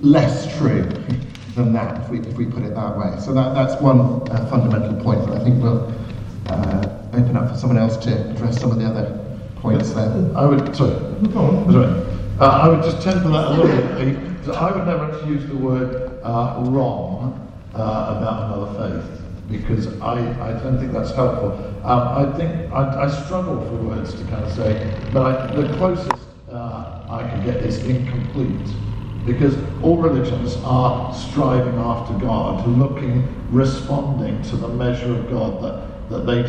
less 0.00 0.56
true 0.58 0.82
than 1.54 1.72
that, 1.72 2.02
if 2.02 2.10
we, 2.10 2.20
if 2.20 2.34
we 2.34 2.46
put 2.46 2.62
it 2.62 2.74
that 2.74 2.98
way. 2.98 3.18
So 3.20 3.32
that, 3.32 3.54
that's 3.54 3.80
one 3.80 3.98
uh, 4.30 4.46
fundamental 4.50 5.02
point 5.02 5.26
that 5.26 5.40
I 5.40 5.44
think 5.44 5.62
will 5.62 5.92
uh, 6.48 7.08
open 7.12 7.36
up 7.36 7.50
for 7.50 7.56
someone 7.56 7.78
else 7.78 7.96
to 7.98 8.30
address 8.30 8.60
some 8.60 8.70
of 8.70 8.78
the 8.78 8.84
other 8.84 9.38
points 9.56 9.92
there. 9.92 10.10
I 10.36 10.44
would, 10.44 10.76
sorry, 10.76 10.94
go 11.32 11.40
on. 11.40 11.72
sorry. 11.72 12.06
Uh, 12.38 12.44
I 12.44 12.68
would 12.68 12.82
just 12.82 13.02
temper 13.02 13.28
that 13.30 13.46
a 13.46 13.50
little 13.50 13.66
bit. 13.66 14.54
I 14.54 14.70
would 14.70 14.86
never 14.86 15.12
actually 15.12 15.32
use 15.34 15.46
the 15.46 15.56
word 15.56 16.20
uh, 16.22 16.62
wrong 16.66 17.50
uh, 17.74 17.78
about 17.78 18.52
another 18.52 19.00
faith 19.00 19.22
because 19.50 20.00
I, 20.00 20.18
I 20.40 20.52
don't 20.60 20.78
think 20.78 20.92
that's 20.92 21.12
helpful. 21.12 21.52
Um, 21.84 22.32
I 22.32 22.36
think 22.36 22.72
I, 22.72 23.04
I, 23.04 23.24
struggle 23.24 23.64
for 23.64 23.76
words 23.76 24.12
to 24.14 24.24
kind 24.24 24.44
of 24.44 24.52
say, 24.52 24.92
but 25.12 25.22
I, 25.22 25.54
the 25.54 25.76
closest 25.76 26.10
uh, 26.50 27.06
I 27.08 27.28
can 27.28 27.44
get 27.44 27.56
is 27.56 27.84
incomplete. 27.84 28.74
Because 29.24 29.56
all 29.82 29.96
religions 29.96 30.56
are 30.64 31.12
striving 31.12 31.74
after 31.78 32.14
God, 32.14 32.66
looking, 32.66 33.26
responding 33.50 34.40
to 34.42 34.56
the 34.56 34.68
measure 34.68 35.12
of 35.12 35.28
God 35.28 35.62
that, 35.64 35.95
that 36.10 36.26
they've 36.26 36.46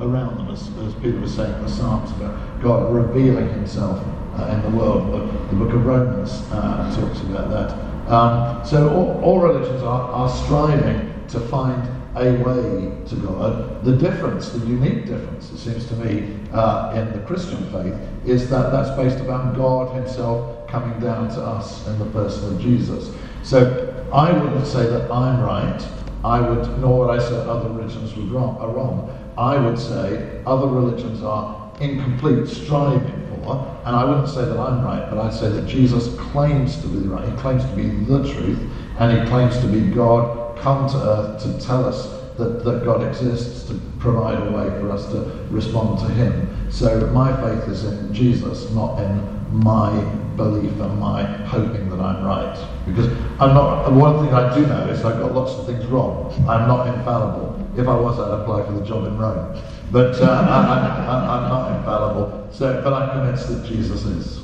around 0.00 0.38
them, 0.38 0.50
as, 0.50 0.68
as 0.84 0.94
Peter 1.02 1.20
was 1.20 1.34
saying 1.34 1.54
in 1.54 1.62
the 1.62 1.68
Psalms 1.68 2.10
about 2.12 2.60
God 2.62 2.92
revealing 2.92 3.48
himself 3.50 4.04
uh, 4.38 4.46
in 4.46 4.62
the 4.62 4.76
world. 4.76 5.12
The, 5.12 5.56
the 5.56 5.64
book 5.64 5.74
of 5.74 5.86
Romans 5.86 6.30
uh, 6.52 6.94
talks 6.96 7.20
about 7.20 7.50
that. 7.50 8.10
Um, 8.10 8.66
so 8.66 8.90
all, 8.90 9.20
all 9.22 9.38
religions 9.38 9.82
are, 9.82 10.10
are 10.10 10.28
striving 10.28 11.14
to 11.28 11.40
find 11.40 11.88
a 12.16 12.32
way 12.42 12.92
to 13.06 13.16
God. 13.16 13.84
The 13.84 13.96
difference, 13.96 14.48
the 14.48 14.66
unique 14.66 15.06
difference, 15.06 15.50
it 15.52 15.58
seems 15.58 15.86
to 15.86 15.94
me, 15.96 16.36
uh, 16.52 16.92
in 16.96 17.12
the 17.12 17.24
Christian 17.24 17.70
faith, 17.70 17.94
is 18.26 18.50
that 18.50 18.72
that's 18.72 18.90
based 18.96 19.20
upon 19.20 19.54
God 19.54 19.94
Himself 19.94 20.66
coming 20.68 20.98
down 20.98 21.28
to 21.28 21.40
us 21.40 21.86
in 21.86 21.98
the 21.98 22.06
person 22.06 22.54
of 22.54 22.60
Jesus. 22.60 23.14
So 23.44 24.04
I 24.12 24.32
wouldn't 24.32 24.66
say 24.66 24.86
that 24.86 25.10
I'm 25.10 25.40
right. 25.40 25.80
I 26.24 26.40
would, 26.40 26.78
nor 26.80 27.06
would 27.06 27.18
I 27.18 27.22
say 27.22 27.36
other 27.36 27.68
religions 27.70 28.14
would 28.16 28.30
wrong, 28.30 28.56
are 28.58 28.70
wrong. 28.70 29.16
I 29.38 29.56
would 29.56 29.78
say 29.78 30.42
other 30.46 30.66
religions 30.66 31.22
are 31.22 31.72
incomplete, 31.80 32.46
striving 32.46 33.26
for, 33.42 33.80
and 33.86 33.96
I 33.96 34.04
wouldn't 34.04 34.28
say 34.28 34.44
that 34.44 34.58
I'm 34.58 34.84
right, 34.84 35.08
but 35.08 35.18
I'd 35.18 35.32
say 35.32 35.48
that 35.48 35.66
Jesus 35.66 36.14
claims 36.16 36.80
to 36.82 36.88
be 36.88 37.08
right. 37.08 37.26
He 37.26 37.34
claims 37.36 37.64
to 37.64 37.74
be 37.74 37.88
the 37.88 38.22
truth, 38.32 38.60
and 38.98 39.18
he 39.18 39.28
claims 39.28 39.58
to 39.60 39.66
be 39.66 39.80
God 39.80 40.58
come 40.58 40.88
to 40.90 40.96
earth 40.96 41.42
to 41.42 41.66
tell 41.66 41.86
us 41.86 42.20
that, 42.36 42.64
that 42.64 42.84
God 42.84 43.02
exists, 43.02 43.68
to 43.68 43.80
provide 43.98 44.38
a 44.46 44.50
way 44.50 44.64
for 44.80 44.90
us 44.90 45.06
to 45.12 45.46
respond 45.50 45.98
to 46.00 46.06
Him. 46.06 46.48
So 46.70 47.06
my 47.08 47.34
faith 47.36 47.68
is 47.68 47.84
in 47.84 48.12
Jesus, 48.14 48.70
not 48.70 48.98
in 49.00 49.62
my 49.62 49.92
belief 50.40 50.72
and 50.80 50.98
my 50.98 51.22
hoping 51.44 51.90
that 51.90 52.00
I'm 52.00 52.24
right. 52.24 52.56
Because 52.86 53.08
I'm 53.38 53.52
not, 53.54 53.92
one 53.92 54.24
thing 54.24 54.34
I 54.34 54.54
do 54.54 54.66
know 54.66 54.88
is 54.88 55.04
I've 55.04 55.20
got 55.20 55.34
lots 55.34 55.52
of 55.52 55.66
things 55.66 55.84
wrong. 55.86 56.32
I'm 56.48 56.66
not 56.66 56.86
infallible. 56.88 57.68
If 57.76 57.86
I 57.86 57.94
was, 57.94 58.18
I'd 58.18 58.40
apply 58.40 58.64
for 58.64 58.72
the 58.72 58.84
job 58.84 59.06
in 59.06 59.18
Rome. 59.18 59.62
But 59.92 60.20
uh, 60.20 60.24
I, 60.24 61.36
am 61.36 61.48
not 61.48 61.76
infallible. 61.76 62.48
So, 62.52 62.80
but 62.82 62.92
I'm 62.92 63.10
convinced 63.10 63.48
that 63.48 63.66
Jesus 63.66 64.04
is. 64.04 64.40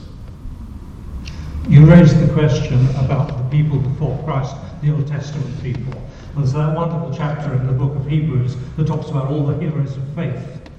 You 1.69 1.87
raised 1.87 2.19
the 2.21 2.33
question 2.33 2.87
about 2.97 3.29
the 3.29 3.57
people 3.57 3.79
before 3.79 4.23
Christ, 4.25 4.55
the 4.83 4.93
Old 4.93 5.07
Testament 5.07 5.63
people. 5.63 5.95
There's 6.37 6.53
that 6.53 6.77
wonderful 6.77 7.13
chapter 7.17 7.55
in 7.55 7.67
the 7.67 7.73
book 7.73 7.97
of 7.97 8.07
Hebrews 8.07 8.57
that 8.77 8.87
talks 8.87 9.09
about 9.09 9.31
all 9.31 9.47
the 9.47 9.57
heroes 9.59 9.97
of 9.97 10.05
faith. 10.15 10.71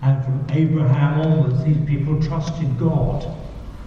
And 0.00 0.24
from 0.24 0.46
Abraham 0.50 1.20
onwards, 1.20 1.62
these 1.64 1.76
people 1.86 2.20
trusted 2.22 2.78
God. 2.78 3.24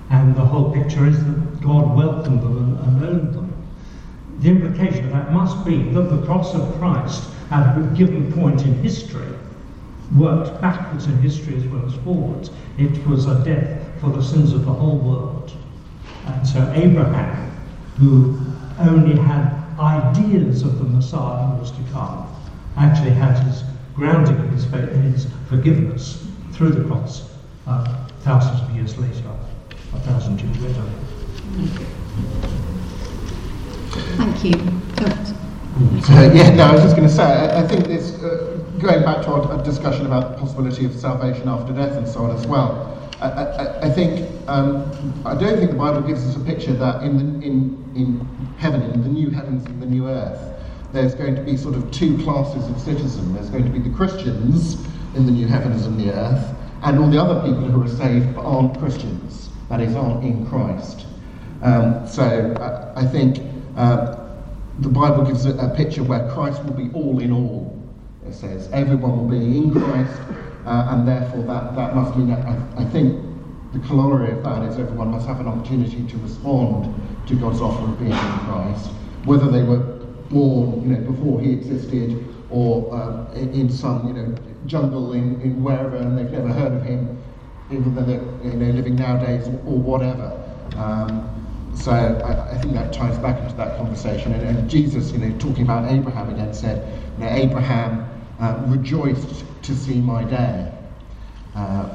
And 0.10 0.36
the 0.36 0.46
whole 0.46 0.72
picture 0.72 1.06
is 1.06 1.24
that 1.24 1.62
God 1.62 1.96
welcomed 1.96 2.42
them 2.42 2.78
and, 2.84 3.06
owned 3.06 3.34
them. 3.34 3.54
The 4.40 4.50
implication 4.50 5.06
of 5.06 5.12
that 5.12 5.32
must 5.32 5.66
be 5.66 5.90
that 5.94 6.10
the 6.10 6.26
cross 6.26 6.54
of 6.54 6.78
Christ, 6.80 7.30
at 7.52 7.78
a 7.78 7.82
given 7.96 8.32
point 8.34 8.62
in 8.64 8.74
history, 8.84 9.28
worked 10.16 10.62
backwards 10.62 11.06
in 11.06 11.18
history 11.20 11.56
as 11.56 11.64
well 11.66 11.86
as 11.86 11.94
forwards. 12.04 12.52
It 12.78 13.06
was 13.08 13.26
a 13.26 13.44
death 13.44 13.82
for 14.00 14.10
the 14.10 14.22
sins 14.22 14.54
of 14.54 14.66
the 14.66 14.74
whole 14.74 14.98
world. 14.98 15.52
And 16.28 16.48
so 16.48 16.72
Abraham, 16.76 17.52
who 17.98 18.38
only 18.80 19.18
had 19.18 19.66
ideas 19.80 20.64
of 20.64 20.78
the 20.78 20.84
Messiah 20.84 21.48
who 21.48 21.60
was 21.60 21.72
to 21.72 21.82
come, 21.92 22.28
actually 22.78 23.12
had 23.12 23.38
his 23.44 23.64
grounding 23.96 24.38
in 24.38 24.50
his, 24.50 24.66
faith, 24.66 24.90
in 24.90 25.02
his 25.14 25.28
forgiveness 25.48 26.26
through 26.52 26.72
the 26.72 26.84
cross 26.84 27.30
uh, 27.68 28.08
thousands 28.22 28.62
of 28.62 28.76
years 28.76 28.98
later, 28.98 29.32
Thank 34.18 34.44
you. 34.44 34.62
Uh, 36.10 36.32
yeah, 36.34 36.56
no, 36.56 36.64
I 36.66 36.72
was 36.74 36.84
just 36.84 36.96
going 36.96 37.08
to 37.08 37.14
say, 37.14 37.24
I, 37.24 37.62
I 37.64 37.68
think 37.68 37.86
this, 37.88 38.14
uh, 38.24 38.58
going 38.80 39.04
back 39.04 39.24
to 39.26 39.32
our 39.32 39.64
discussion 39.64 40.06
about 40.06 40.32
the 40.32 40.38
possibility 40.38 40.86
of 40.86 40.94
salvation 40.94 41.50
after 41.50 41.74
death 41.74 41.98
and 41.98 42.08
so 42.08 42.24
on 42.26 42.36
as 42.36 42.46
well, 42.48 42.92
I, 43.22 43.30
I, 43.30 43.82
I 43.88 43.90
think 43.90 44.30
um, 44.48 44.92
I 45.26 45.36
don't 45.36 45.58
think 45.58 45.72
the 45.72 45.78
Bible 45.78 46.02
gives 46.02 46.26
us 46.28 46.36
a 46.36 46.40
picture 46.40 46.74
that 46.74 47.04
in 47.04 47.18
the, 47.18 47.46
in 47.46 47.84
in 47.96 48.20
heaven, 48.58 48.82
in 48.92 49.02
the 49.04 49.10
new 49.10 49.30
heavens 49.30 49.66
and 49.66 49.82
the 49.82 49.86
new 49.86 50.08
earth, 50.08 50.40
there's 50.92 51.16
going 51.16 51.36
to 51.36 51.42
be 51.42 51.58
sort 51.58 51.76
of 51.76 51.90
two 51.92 52.18
classes 52.24 52.70
of 52.70 52.80
citizen. 52.80 53.34
There's 53.34 53.50
going 53.50 53.66
to 53.66 53.72
be 53.72 53.80
the 53.80 53.96
Christians 53.96 54.76
in 55.16 55.26
the 55.26 55.32
new 55.32 55.48
heavens 55.48 55.86
and 55.86 56.00
the 56.00 56.12
earth, 56.14 56.56
and 56.84 57.00
all 57.00 57.10
the 57.10 57.22
other 57.22 57.42
people 57.42 57.68
who 57.68 57.84
are 57.84 57.88
saved 57.88 58.36
but 58.36 58.44
aren't 58.46 58.78
Christians, 58.78 59.45
that 59.70 59.82
is, 59.82 59.96
aren't 59.96 60.24
in 60.24 60.46
Christ. 60.48 61.06
Um, 61.62 62.08
so 62.08 62.56
I, 62.60 63.02
I 63.02 63.06
think 63.06 63.42
uh, 63.76 64.18
the 64.80 64.90
Bible 64.90 65.26
gives 65.26 65.46
a, 65.46 65.56
a 65.58 65.76
picture 65.76 66.04
where 66.04 66.30
Christ 66.32 66.64
will 66.64 66.74
be 66.74 66.90
all 66.94 67.20
in 67.20 67.32
all. 67.32 67.82
It 68.28 68.34
says 68.34 68.70
everyone 68.72 69.18
will 69.18 69.40
be 69.40 69.58
in 69.58 69.72
Christ, 69.72 70.20
uh, 70.66 70.88
and 70.90 71.08
therefore 71.08 71.44
that, 71.44 71.76
that 71.76 71.96
must 71.96 72.16
mean 72.18 72.30
that 72.30 72.46
I, 72.46 72.84
I 72.84 72.86
think 72.86 73.24
the 73.74 73.80
corollary 73.88 74.32
of 74.32 74.44
that 74.44 74.64
is 74.64 74.80
everyone 74.80 75.10
must 75.10 75.28
have 75.28 75.40
an 75.40 75.48
opportunity 75.48 76.06
to 76.08 76.18
respond 76.18 76.94
to 77.28 77.36
God's 77.36 77.62
offer 77.62 77.84
of 77.84 78.00
being 78.00 78.12
in 78.12 78.40
Christ, 78.40 78.92
whether 79.26 79.50
they 79.52 79.64
were 79.64 79.80
born 80.30 80.82
you 80.82 80.98
know, 80.98 81.12
before 81.12 81.42
he 81.42 81.52
existed 81.52 82.24
or 82.50 82.94
uh, 82.94 83.34
in 83.34 83.70
some 83.70 84.08
you 84.08 84.14
know, 84.14 84.36
jungle 84.66 85.14
in, 85.14 85.42
in 85.42 85.64
wherever 85.64 85.98
and 85.98 86.18
they've 86.18 86.32
never 86.32 86.48
heard 86.48 86.74
of 86.74 86.84
him, 86.84 87.22
even 87.72 87.96
though 87.96 88.04
they're 88.04 88.22
you 88.44 88.58
know, 88.58 88.72
living 88.72 88.96
nowadays 88.96 89.48
or 89.48 89.78
whatever. 89.78 90.42
Um, 90.76 91.32
so 91.76 91.92
I, 91.92 92.52
I, 92.52 92.58
think 92.62 92.74
that 92.74 92.94
ties 92.94 93.18
back 93.18 93.42
into 93.42 93.56
that 93.58 93.78
conversation. 93.78 94.34
And, 94.34 94.58
and, 94.58 94.70
Jesus, 94.70 95.12
you 95.12 95.18
know, 95.18 95.38
talking 95.38 95.64
about 95.64 95.92
Abraham 95.92 96.30
again, 96.30 96.54
said, 96.54 96.88
you 97.18 97.26
know, 97.26 97.32
Abraham 97.32 98.08
uh, 98.40 98.64
rejoiced 98.68 99.44
to 99.64 99.76
see 99.76 100.00
my 100.00 100.24
day. 100.24 100.72
Uh, 101.56 101.90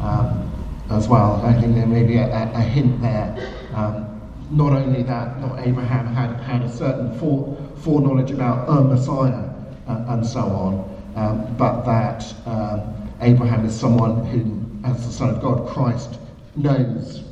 um, 0.00 0.50
as 0.90 1.08
well. 1.08 1.40
I 1.44 1.58
think 1.60 1.74
there 1.74 1.86
may 1.86 2.02
be 2.02 2.16
a, 2.16 2.52
a, 2.54 2.60
hint 2.60 3.00
there. 3.00 3.34
Um, 3.74 4.20
not 4.50 4.72
only 4.72 5.02
that, 5.02 5.40
not 5.40 5.58
Abraham 5.66 6.06
had, 6.06 6.38
had 6.40 6.62
a 6.62 6.70
certain 6.70 7.18
fore, 7.18 7.56
foreknowledge 7.76 8.30
about 8.30 8.68
a 8.68 8.82
Messiah 8.82 9.48
uh, 9.88 10.04
and 10.08 10.26
so 10.26 10.40
on, 10.40 10.96
um, 11.16 11.56
but 11.56 11.84
that 11.84 12.22
um, 12.46 13.03
Abraham 13.20 13.64
is 13.64 13.78
someone 13.78 14.24
who, 14.26 14.88
as 14.88 15.06
the 15.06 15.12
Son 15.12 15.30
of 15.30 15.40
God, 15.40 15.68
Christ, 15.68 16.18
knows 16.56 17.24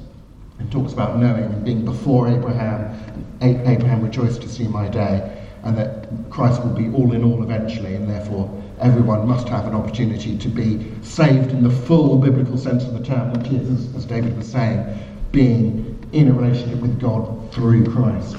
and 0.58 0.70
talks 0.70 0.92
about 0.92 1.18
knowing 1.18 1.44
and 1.44 1.64
being 1.64 1.84
before 1.84 2.28
Abraham. 2.28 2.96
Abraham 3.40 4.02
rejoiced 4.02 4.40
to 4.42 4.48
see 4.48 4.68
my 4.68 4.88
day, 4.88 5.46
and 5.64 5.76
that 5.76 6.08
Christ 6.30 6.62
will 6.62 6.74
be 6.74 6.88
all 6.90 7.12
in 7.12 7.24
all 7.24 7.42
eventually, 7.42 7.94
and 7.94 8.08
therefore 8.08 8.48
everyone 8.80 9.26
must 9.26 9.48
have 9.48 9.66
an 9.66 9.74
opportunity 9.74 10.36
to 10.38 10.48
be 10.48 10.92
saved 11.02 11.50
in 11.50 11.62
the 11.62 11.70
full 11.70 12.18
biblical 12.18 12.56
sense 12.56 12.84
of 12.84 12.94
the 12.94 13.04
term, 13.04 13.32
which 13.32 13.50
is, 13.52 13.94
as, 13.94 14.04
David 14.04 14.36
was 14.36 14.50
saying, 14.50 14.84
being 15.32 15.98
in 16.12 16.28
a 16.28 16.32
relationship 16.32 16.80
with 16.80 17.00
God 17.00 17.52
through 17.52 17.90
Christ. 17.92 18.36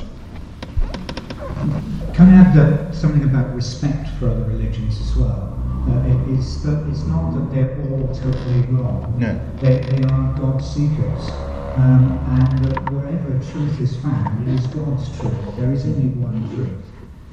can 2.13 2.29
I 2.29 2.35
add 2.35 2.53
that 2.55 2.95
something 2.95 3.23
about 3.23 3.53
respect 3.55 4.09
for 4.19 4.29
other 4.29 4.43
religions 4.43 4.99
as 5.01 5.15
well? 5.15 5.62
Uh, 5.87 6.33
it's, 6.33 6.61
that 6.63 6.87
it's 6.89 7.03
not 7.03 7.33
that 7.33 7.53
they're 7.53 7.77
all 7.91 8.07
totally 8.13 8.61
wrong. 8.71 9.15
No. 9.17 9.39
They, 9.59 9.79
they 9.79 10.03
are 10.07 10.33
God 10.39 10.59
seekers. 10.59 11.29
Um, 11.75 12.23
and 12.29 12.65
that 12.65 12.91
wherever 12.91 13.31
truth 13.51 13.81
is 13.81 13.95
found, 13.97 14.47
it 14.47 14.53
is 14.53 14.67
God's 14.67 15.09
truth. 15.19 15.57
There 15.57 15.73
is 15.73 15.85
only 15.85 16.09
one 16.21 16.47
truth. 16.53 16.83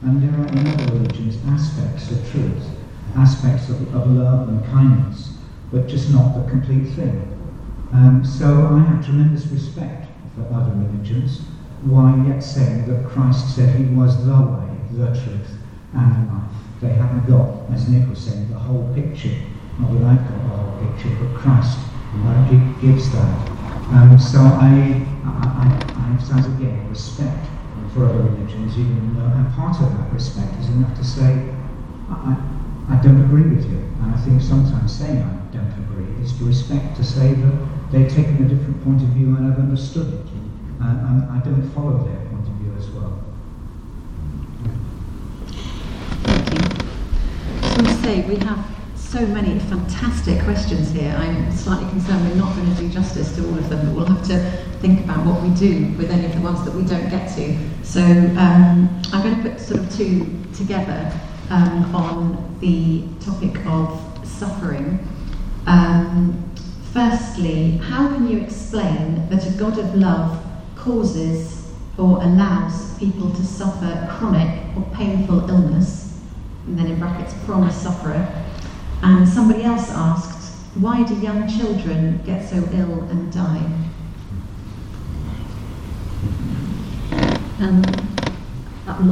And 0.02 0.22
there 0.22 0.32
are 0.40 0.48
in 0.48 0.66
other 0.66 0.94
religions 0.94 1.36
aspects 1.46 2.10
of 2.10 2.30
truth, 2.32 2.64
aspects 3.16 3.68
of, 3.68 3.94
of 3.94 4.10
love 4.10 4.48
and 4.48 4.64
kindness, 4.66 5.34
but 5.70 5.86
just 5.86 6.10
not 6.10 6.34
the 6.34 6.50
complete 6.50 6.88
thing. 6.94 7.26
Um, 7.92 8.24
so 8.24 8.46
I 8.72 8.78
have 8.80 9.04
tremendous 9.04 9.46
respect 9.46 10.08
for 10.34 10.54
other 10.54 10.72
religions, 10.72 11.42
while 11.82 12.16
yet 12.26 12.40
saying 12.40 12.86
that 12.88 13.10
Christ 13.10 13.54
said 13.54 13.74
he 13.76 13.84
was 13.94 14.24
the 14.24 14.32
way, 14.32 14.68
the 14.92 15.08
truth, 15.08 15.50
and 15.92 16.28
the 16.28 16.32
life. 16.32 16.50
They 16.80 16.88
haven't 16.88 17.26
got, 17.28 17.70
as 17.72 17.88
Nick 17.88 18.08
was 18.08 18.18
saying, 18.18 18.48
the 18.48 18.58
whole 18.58 18.90
picture. 18.94 19.36
Not 19.78 19.92
that 19.92 20.02
I've 20.02 20.28
got 20.28 20.42
the 20.42 20.56
whole 20.56 20.88
picture, 20.88 21.10
but 21.20 21.38
Christ 21.38 21.78
uh, 22.24 22.48
gi- 22.48 22.86
gives 22.86 23.12
that. 23.12 23.50
Um, 23.92 24.18
so 24.18 24.38
I, 24.38 25.04
I, 25.24 25.76
I, 25.96 26.10
emphasize 26.10 26.46
again 26.46 26.88
respect 26.88 27.46
for 27.92 28.06
other 28.06 28.22
religions, 28.22 28.78
even 28.78 29.14
though, 29.14 29.26
and 29.26 29.52
part 29.52 29.80
of 29.80 29.90
that 29.92 30.12
respect 30.12 30.58
is 30.60 30.68
enough 30.70 30.96
to 30.96 31.04
say, 31.04 31.52
I, 32.08 32.36
I, 32.88 33.02
don't 33.02 33.20
agree 33.24 33.42
with 33.42 33.68
you. 33.70 33.78
And 34.02 34.14
I 34.14 34.18
think 34.18 34.40
sometimes 34.40 34.96
saying 34.96 35.22
I 35.22 35.52
don't 35.52 35.72
agree 35.84 36.24
is 36.24 36.32
to 36.38 36.44
respect 36.44 36.96
to 36.96 37.04
say 37.04 37.34
that 37.34 37.68
they've 37.90 38.08
taken 38.10 38.44
a 38.44 38.48
different 38.48 38.82
point 38.84 39.02
of 39.02 39.08
view 39.08 39.36
and 39.36 39.52
I've 39.52 39.58
understood 39.58 40.14
it. 40.14 40.26
Uh, 40.80 40.86
and 40.86 41.24
I 41.30 41.40
don't 41.44 41.68
follow 41.74 41.98
their 42.04 42.26
point 42.28 42.46
of 42.46 42.54
view 42.54 42.74
as 42.78 42.88
well. 42.90 43.22
Thank 46.22 46.54
you. 46.54 46.70
I 47.52 47.60
just 47.60 47.76
want 47.76 47.88
to 47.88 47.89
say 48.02 48.22
we 48.22 48.36
have 48.36 48.64
so 48.94 49.26
many 49.26 49.58
fantastic 49.58 50.42
questions 50.44 50.90
here. 50.92 51.14
I'm 51.18 51.52
slightly 51.52 51.88
concerned 51.90 52.28
we're 52.28 52.36
not 52.36 52.54
going 52.56 52.74
to 52.74 52.80
do 52.80 52.88
justice 52.88 53.34
to 53.36 53.46
all 53.46 53.58
of 53.58 53.68
them, 53.68 53.86
but 53.86 53.94
we'll 53.94 54.06
have 54.06 54.26
to 54.28 54.38
think 54.80 55.04
about 55.04 55.26
what 55.26 55.42
we 55.42 55.50
do 55.50 55.92
with 55.98 56.10
any 56.10 56.24
of 56.24 56.34
the 56.34 56.40
ones 56.40 56.64
that 56.64 56.74
we 56.74 56.82
don't 56.84 57.10
get 57.10 57.28
to. 57.36 57.58
So 57.82 58.00
um, 58.00 59.02
I'm 59.12 59.22
going 59.22 59.42
to 59.42 59.50
put 59.50 59.60
sort 59.60 59.80
of 59.80 59.94
two 59.94 60.26
together 60.54 61.12
um, 61.50 61.94
on 61.94 62.58
the 62.60 63.04
topic 63.22 63.64
of 63.66 64.26
suffering. 64.26 65.06
Um, 65.66 66.54
firstly, 66.92 67.78
how 67.78 68.08
can 68.08 68.28
you 68.28 68.38
explain 68.38 69.28
that 69.28 69.46
a 69.46 69.50
God 69.58 69.78
of 69.78 69.94
love 69.94 70.42
causes 70.74 71.70
or 71.98 72.22
allows 72.22 72.98
people 72.98 73.30
to 73.30 73.44
suffer 73.44 74.08
chronic 74.16 74.74
or 74.76 74.82
painful 74.94 75.50
illness, 75.50 75.99
and 76.70 76.78
then 76.78 76.86
in 76.86 76.98
brackets, 77.00 77.34
promised 77.44 77.82
sufferer? 77.82 78.28
And 79.02 79.28
somebody 79.28 79.64
else 79.64 79.90
asked, 79.90 80.54
why 80.76 81.02
do 81.02 81.14
young 81.16 81.48
children 81.48 82.22
get 82.24 82.48
so 82.48 82.56
ill 82.56 83.02
and 83.10 83.32
die? 83.32 83.66
Um, 87.58 87.82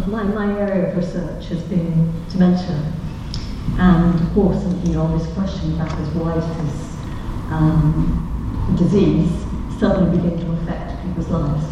my, 0.09 0.23
my 0.23 0.61
area 0.61 0.91
of 0.91 0.97
research 0.97 1.47
has 1.49 1.63
been 1.65 2.13
dementia. 2.31 2.93
And 3.77 4.15
of 4.15 4.33
course, 4.35 4.63
know, 4.93 5.19
this 5.19 5.27
question 5.35 5.75
about 5.75 5.91
this, 5.99 6.09
why 6.15 6.35
does 6.35 6.47
this 6.47 6.97
um, 7.51 8.77
disease 8.79 9.31
suddenly 9.81 10.17
begin 10.17 10.39
to 10.39 10.53
affect 10.53 11.03
people's 11.03 11.29
lives? 11.29 11.67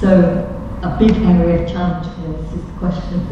So 0.00 0.54
a 0.82 0.96
big 0.98 1.14
area 1.16 1.64
of 1.64 1.70
challenge 1.70 2.06
for 2.14 2.32
this 2.32 2.52
is 2.54 2.64
the 2.64 2.72
question 2.78 3.20
of 3.20 3.28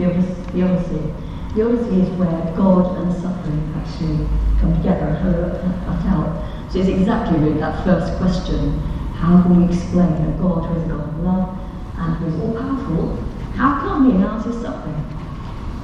theodicy. 0.52 1.25
Theodicy 1.56 2.02
is 2.02 2.10
where 2.18 2.52
God 2.54 2.98
and 2.98 3.10
suffering 3.14 3.72
actually 3.74 4.28
come 4.60 4.76
together 4.76 5.08
work 5.40 5.62
that 5.62 6.04
out. 6.04 6.44
So 6.70 6.80
it's 6.80 6.88
exactly 6.88 7.38
really 7.38 7.58
that 7.60 7.82
first 7.82 8.12
question, 8.18 8.78
how 9.14 9.40
can 9.40 9.66
we 9.66 9.74
explain 9.74 10.12
a 10.12 10.36
God 10.38 10.66
who 10.66 10.78
is 10.78 10.86
God 10.86 11.00
of 11.00 11.20
love 11.20 11.58
and 11.96 12.16
who 12.16 12.26
is 12.26 12.34
all 12.42 12.52
powerful, 12.60 13.16
how 13.54 13.80
come 13.80 14.04
he 14.04 14.18
allows 14.18 14.44
suffering? 14.60 15.02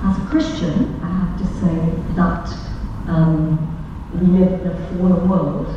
As 0.05 0.19
a 0.19 0.27
Christian, 0.29 1.01
I 1.03 1.09
have 1.09 1.39
to 1.39 1.47
say 1.47 2.15
that 2.17 2.55
um, 3.09 3.57
we 4.13 4.27
live 4.27 4.61
in 4.61 4.67
a 4.67 4.89
fallen 4.89 5.27
world, 5.27 5.75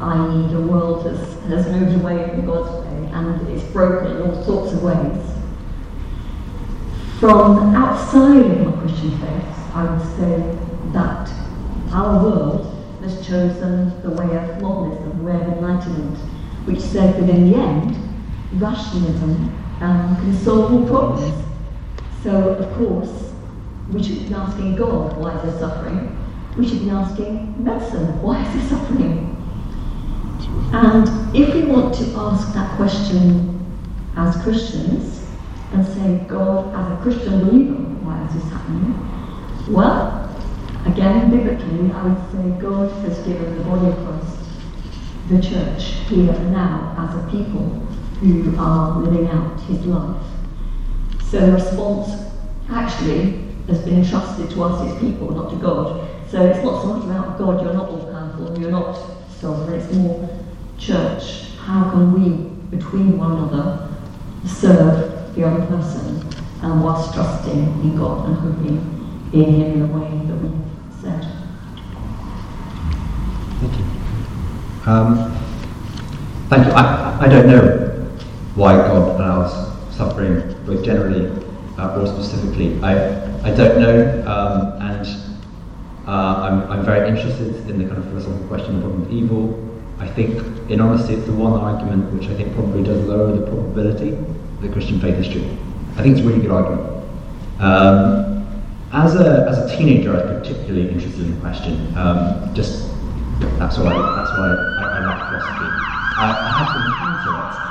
i.e., 0.00 0.52
the 0.52 0.60
world 0.60 1.06
has, 1.06 1.40
has 1.44 1.66
moved 1.66 1.98
away 1.98 2.28
from 2.28 2.44
God's 2.44 2.84
way 2.84 3.10
and 3.14 3.48
it's 3.48 3.64
broken 3.72 4.16
in 4.16 4.20
all 4.20 4.44
sorts 4.44 4.74
of 4.74 4.82
ways. 4.82 5.39
From 7.20 7.76
outside 7.76 8.46
of 8.46 8.64
my 8.64 8.80
Christian 8.80 9.10
faith, 9.18 9.74
I 9.74 9.84
would 9.84 10.16
say 10.16 10.56
that 10.94 11.30
our 11.92 12.24
world 12.24 12.82
has 13.02 13.26
chosen 13.26 14.00
the 14.00 14.08
way 14.08 14.38
of 14.38 14.62
modernism, 14.62 15.18
the 15.18 15.24
way 15.24 15.34
of 15.34 15.48
enlightenment, 15.48 16.16
which 16.64 16.80
said 16.80 17.20
that 17.20 17.28
in 17.28 17.52
the 17.52 17.58
end, 17.58 17.94
rationalism 18.54 19.54
um, 19.82 20.16
can 20.16 20.34
solve 20.34 20.72
all 20.72 20.88
problems. 20.88 21.44
So, 22.22 22.54
of 22.54 22.74
course, 22.78 23.34
we 23.92 24.02
should 24.02 24.26
be 24.26 24.34
asking 24.34 24.76
God, 24.76 25.18
why 25.18 25.36
is 25.36 25.42
there 25.42 25.58
suffering? 25.58 26.16
We 26.56 26.66
should 26.66 26.80
be 26.80 26.88
asking 26.88 27.62
medicine, 27.62 28.22
why 28.22 28.42
is 28.46 28.54
there 28.54 28.78
suffering? 28.78 29.36
And 30.72 31.36
if 31.36 31.54
we 31.54 31.64
want 31.64 31.94
to 31.96 32.04
ask 32.16 32.54
that 32.54 32.74
question 32.78 33.62
as 34.16 34.42
Christians 34.42 35.19
and 35.72 35.86
say, 35.86 36.24
God, 36.26 36.74
as 36.74 36.98
a 36.98 37.02
Christian 37.02 37.40
believer, 37.46 37.74
why 38.02 38.26
is 38.26 38.34
this 38.34 38.52
happening? 38.52 38.94
Well, 39.68 40.28
again, 40.84 41.30
biblically, 41.30 41.92
I 41.92 42.06
would 42.06 42.32
say 42.32 42.60
God 42.60 42.90
has 43.04 43.18
given 43.20 43.56
the 43.56 43.64
body 43.64 43.86
of 43.86 43.96
Christ, 44.04 44.38
the 45.28 45.40
church, 45.40 45.84
here 46.08 46.32
and 46.32 46.52
now, 46.52 46.94
as 46.98 47.14
a 47.14 47.30
people 47.30 47.68
who 48.20 48.56
are 48.58 48.98
living 48.98 49.28
out 49.28 49.60
his 49.62 49.84
life. 49.86 50.22
So 51.30 51.46
the 51.46 51.52
response 51.52 52.32
actually 52.68 53.44
has 53.68 53.80
been 53.84 54.02
entrusted 54.02 54.50
to 54.50 54.64
us 54.64 54.90
as 54.90 55.00
people, 55.00 55.30
not 55.30 55.50
to 55.50 55.56
God. 55.56 56.08
So 56.28 56.44
it's 56.44 56.62
not 56.64 56.82
so 56.82 56.94
much 56.94 57.04
about 57.04 57.38
God, 57.38 57.62
you're 57.62 57.74
not 57.74 57.88
all 57.88 58.10
powerful, 58.10 58.58
you're 58.58 58.70
not 58.72 58.94
sovereign, 59.40 59.80
it's 59.80 59.94
more 59.94 60.28
church. 60.78 61.56
How 61.58 61.90
can 61.90 62.12
we, 62.12 62.76
between 62.76 63.16
one 63.16 63.32
another, 63.32 63.88
serve 64.46 65.19
the 65.34 65.44
other 65.44 65.64
person 65.66 66.26
and 66.62 66.84
whilst 66.84 67.14
trusting 67.14 67.58
in 67.82 67.96
God 67.96 68.28
and 68.28 68.36
hoping 68.36 69.30
in 69.32 69.54
Him 69.54 69.72
in 69.72 69.80
the 69.80 69.86
way 69.86 70.10
that 70.26 70.36
we 70.36 70.50
said? 71.00 71.22
Thank 73.60 73.78
you. 73.78 74.90
Um, 74.90 75.32
thank 76.48 76.66
you. 76.66 76.72
I, 76.72 77.18
I 77.20 77.28
don't 77.28 77.46
know 77.46 77.90
why 78.54 78.76
God 78.76 79.20
allows 79.20 79.96
suffering, 79.96 80.54
both 80.64 80.84
generally 80.84 81.30
uh, 81.78 81.98
or 81.98 82.06
specifically. 82.06 82.82
I, 82.82 83.20
I 83.42 83.54
don't 83.54 83.80
know, 83.80 84.24
um, 84.26 84.82
and 84.82 85.06
uh, 86.06 86.42
I'm, 86.42 86.70
I'm 86.70 86.84
very 86.84 87.08
interested 87.08 87.68
in 87.70 87.78
the 87.78 87.84
kind 87.84 87.98
of 87.98 88.04
philosophical 88.08 88.48
question 88.48 88.76
of 88.76 88.82
problem 88.82 89.02
of 89.02 89.12
evil. 89.12 89.66
I 89.98 90.08
think, 90.08 90.70
in 90.70 90.80
honesty, 90.80 91.14
it's 91.14 91.26
the 91.26 91.32
one 91.32 91.52
argument 91.52 92.12
which 92.12 92.28
I 92.28 92.34
think 92.34 92.54
probably 92.54 92.82
does 92.82 93.04
lower 93.06 93.36
the 93.36 93.46
probability 93.46 94.16
that 94.60 94.72
Christian 94.72 95.00
faith 95.00 95.16
is 95.16 95.28
true. 95.28 95.44
I 95.96 96.02
think 96.02 96.16
it's 96.16 96.24
a 96.24 96.28
really 96.28 96.40
good 96.40 96.50
argument. 96.50 97.04
Um, 97.58 98.30
as 98.92 99.14
a, 99.14 99.46
as 99.48 99.58
a 99.58 99.76
teenager, 99.76 100.10
I 100.10 100.32
was 100.32 100.48
particularly 100.48 100.88
interested 100.90 101.20
in 101.20 101.34
the 101.34 101.40
question. 101.40 101.96
Um, 101.96 102.54
just 102.54 102.90
that's 103.58 103.78
why 103.78 103.94
that's 103.94 104.30
why 104.36 104.48
I, 104.80 104.98
I 104.98 105.06
like 105.06 105.28
philosophy. 105.28 105.68
I, 106.16 106.26
I 106.26 106.50
had 106.58 106.68
to 106.72 106.78
encounter 106.90 107.32
it 107.36 107.70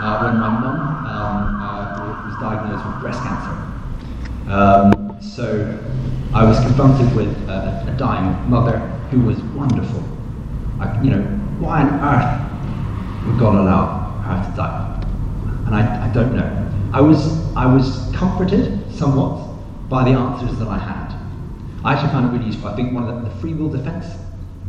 uh, 0.00 0.22
when 0.22 0.40
my 0.40 0.48
mum 0.48 0.80
um, 1.06 1.60
uh, 1.60 2.24
was 2.26 2.34
diagnosed 2.40 2.86
with 2.86 3.00
breast 3.00 3.20
cancer. 3.22 3.54
Um, 4.50 5.16
so 5.20 5.78
I 6.32 6.44
was 6.44 6.58
confronted 6.60 7.14
with 7.16 7.28
a, 7.48 7.84
a 7.88 7.96
dying 7.98 8.50
mother 8.50 8.78
who 9.10 9.20
was 9.20 9.40
wonderful. 9.56 10.02
I, 10.80 11.02
you 11.02 11.10
know, 11.10 11.22
why 11.58 11.82
on 11.82 11.88
earth 12.00 13.26
would 13.26 13.38
God 13.38 13.54
allow 13.56 14.20
her 14.20 14.50
to 14.50 14.56
die? 14.56 14.93
And 15.66 15.74
I, 15.74 16.08
I 16.08 16.12
don't 16.12 16.34
know. 16.34 16.70
I 16.92 17.00
was 17.00 17.54
I 17.56 17.66
was 17.66 18.10
comforted 18.14 18.92
somewhat 18.92 19.54
by 19.88 20.04
the 20.04 20.10
answers 20.10 20.58
that 20.58 20.68
I 20.68 20.78
had. 20.78 21.14
I 21.84 21.94
actually 21.94 22.10
found 22.10 22.26
it 22.26 22.38
really 22.38 22.46
useful. 22.46 22.68
I 22.68 22.76
think 22.76 22.92
one 22.92 23.08
of 23.08 23.22
the, 23.22 23.28
the 23.28 23.36
free 23.36 23.54
will 23.54 23.68
defense 23.68 24.06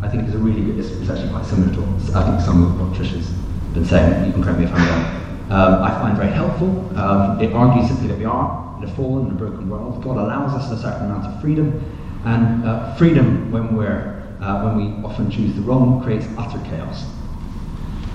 I 0.01 0.09
think 0.09 0.27
is 0.27 0.35
a 0.35 0.37
really 0.37 0.61
good, 0.61 0.79
it's, 0.79 0.89
it's 0.89 1.09
actually 1.09 1.29
quite 1.29 1.45
similar 1.45 1.73
to 1.73 1.81
I 2.17 2.23
think 2.23 2.41
some 2.41 2.63
of 2.63 2.79
what 2.79 2.99
Trisha's 2.99 3.29
been 3.73 3.85
saying, 3.85 4.25
you 4.25 4.33
can 4.33 4.43
correct 4.43 4.59
me 4.59 4.65
if 4.65 4.73
I'm 4.73 4.87
wrong. 4.87 5.21
Um, 5.51 5.83
I 5.83 5.89
find 5.99 6.17
very 6.17 6.31
helpful. 6.31 6.67
Um, 6.97 7.41
it 7.41 7.53
argues 7.53 7.87
simply 7.87 8.07
that 8.07 8.17
we 8.17 8.25
are 8.25 8.77
in 8.77 8.83
a 8.83 8.95
fallen 8.95 9.27
and 9.27 9.33
a 9.33 9.35
broken 9.35 9.69
world. 9.69 10.03
God 10.03 10.17
allows 10.17 10.53
us 10.53 10.71
a 10.71 10.81
certain 10.81 11.05
amount 11.05 11.25
of 11.25 11.41
freedom, 11.41 11.81
and 12.25 12.65
uh, 12.65 12.95
freedom 12.95 13.51
when 13.51 13.75
we're 13.75 14.15
uh, 14.41 14.63
when 14.63 14.75
we 14.75 15.05
often 15.05 15.31
choose 15.31 15.53
the 15.55 15.61
wrong 15.61 16.03
creates 16.03 16.25
utter 16.37 16.59
chaos. 16.69 17.05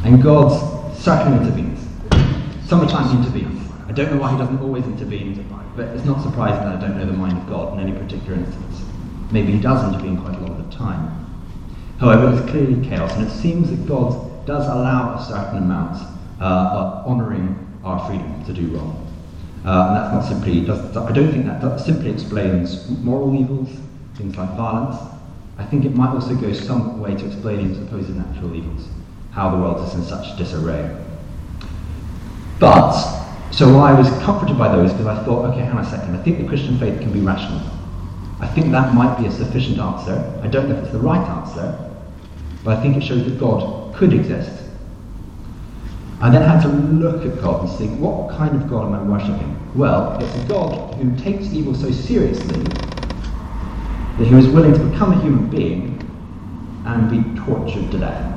And 0.04 0.22
God 0.22 0.96
certainly 0.96 1.38
intervenes. 1.38 1.86
Sometimes 2.70 3.10
intervenes. 3.10 3.68
I 3.88 3.90
don't 3.90 4.12
know 4.12 4.20
why 4.20 4.30
he 4.30 4.38
doesn't 4.38 4.60
always 4.60 4.84
intervene. 4.84 5.44
but 5.74 5.88
it's 5.88 6.04
not 6.04 6.22
surprising 6.22 6.62
that 6.66 6.76
I 6.76 6.80
don't 6.80 6.96
know 6.96 7.04
the 7.04 7.12
mind 7.12 7.36
of 7.36 7.48
God 7.48 7.74
in 7.74 7.80
any 7.80 7.98
particular 7.98 8.34
instance. 8.34 8.84
Maybe 9.32 9.50
he 9.50 9.60
does 9.60 9.92
intervene 9.92 10.16
quite 10.22 10.36
a 10.36 10.38
lot 10.38 10.52
of 10.52 10.70
the 10.70 10.76
time. 10.76 11.26
However, 11.98 12.30
there's 12.30 12.48
clearly 12.48 12.88
chaos, 12.88 13.12
and 13.16 13.26
it 13.26 13.32
seems 13.32 13.70
that 13.70 13.88
God 13.88 14.46
does 14.46 14.68
allow 14.68 15.16
a 15.16 15.24
certain 15.24 15.64
amount 15.64 15.96
uh, 16.40 16.44
of 16.44 17.06
honouring 17.08 17.58
our 17.82 18.06
freedom 18.06 18.44
to 18.44 18.52
do 18.52 18.68
wrong. 18.68 19.04
Uh, 19.64 19.88
and 19.88 19.96
that's 19.96 20.12
not 20.14 20.24
simply, 20.28 20.64
does, 20.64 20.96
I 20.96 21.10
don't 21.10 21.32
think 21.32 21.46
that, 21.46 21.60
that 21.60 21.80
simply 21.80 22.10
explains 22.10 22.88
moral 23.00 23.34
evils, 23.34 23.68
things 24.14 24.36
like 24.36 24.50
violence. 24.50 24.96
I 25.58 25.64
think 25.64 25.84
it 25.84 25.96
might 25.96 26.14
also 26.14 26.36
go 26.36 26.52
some 26.52 27.00
way 27.00 27.16
to 27.16 27.26
explaining 27.26 27.74
supposed 27.74 28.10
natural 28.10 28.54
evils, 28.54 28.86
how 29.32 29.50
the 29.50 29.56
world 29.56 29.88
is 29.88 29.94
in 29.94 30.04
such 30.04 30.38
disarray. 30.38 31.08
But, 32.60 32.92
so 33.50 33.80
I 33.80 33.92
was 33.92 34.08
comforted 34.22 34.56
by 34.56 34.68
those 34.76 34.92
because 34.92 35.08
I 35.08 35.24
thought, 35.24 35.46
okay, 35.46 35.62
hang 35.62 35.72
on 35.72 35.84
a 35.84 35.90
second, 35.90 36.14
I 36.14 36.22
think 36.22 36.38
the 36.38 36.46
Christian 36.46 36.78
faith 36.78 37.00
can 37.00 37.12
be 37.12 37.20
rational. 37.20 37.60
I 38.38 38.46
think 38.46 38.70
that 38.70 38.94
might 38.94 39.18
be 39.18 39.26
a 39.26 39.32
sufficient 39.32 39.78
answer. 39.78 40.40
I 40.42 40.46
don't 40.46 40.68
know 40.68 40.76
if 40.76 40.84
it's 40.84 40.92
the 40.92 41.00
right 41.00 41.26
answer, 41.26 41.90
but 42.62 42.78
I 42.78 42.82
think 42.82 42.96
it 42.96 43.02
shows 43.02 43.24
that 43.24 43.40
God 43.40 43.92
could 43.96 44.12
exist 44.12 44.60
I 46.20 46.28
then 46.28 46.42
had 46.42 46.60
to 46.62 46.68
look 46.68 47.24
at 47.24 47.40
God 47.40 47.66
and 47.66 47.78
think, 47.78 47.98
what 47.98 48.36
kind 48.36 48.54
of 48.54 48.68
God 48.68 48.86
am 48.86 48.94
I 48.94 49.02
worshipping? 49.02 49.56
Well, 49.74 50.18
it's 50.20 50.34
a 50.36 50.46
God 50.46 50.94
who 50.96 51.16
takes 51.16 51.46
evil 51.46 51.74
so 51.74 51.90
seriously 51.90 52.62
that 54.18 54.26
he 54.26 54.34
was 54.34 54.46
willing 54.48 54.74
to 54.74 54.84
become 54.84 55.12
a 55.12 55.22
human 55.22 55.48
being 55.48 55.96
and 56.84 57.08
be 57.08 57.40
tortured 57.40 57.90
to 57.92 57.98
death. 57.98 58.36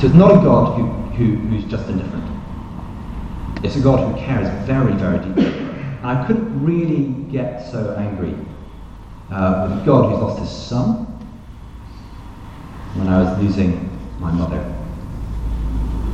So 0.00 0.08
it's 0.08 0.16
not 0.16 0.32
a 0.32 0.42
God 0.42 0.76
who, 0.76 0.86
who, 1.14 1.36
who's 1.36 1.64
just 1.70 1.88
indifferent. 1.88 2.33
It's 3.64 3.76
a 3.76 3.80
God 3.80 4.06
who 4.06 4.20
cares 4.20 4.46
very, 4.66 4.92
very 4.92 5.18
deeply. 5.18 5.46
And 5.46 6.06
I 6.06 6.26
couldn't 6.26 6.62
really 6.62 7.06
get 7.32 7.66
so 7.72 7.94
angry 7.98 8.36
uh, 9.30 9.70
with 9.70 9.86
God 9.86 10.10
who's 10.10 10.20
lost 10.20 10.38
his 10.38 10.50
son 10.50 11.06
when 12.94 13.08
I 13.08 13.22
was 13.22 13.42
losing 13.42 13.88
my 14.20 14.30
mother. 14.30 14.58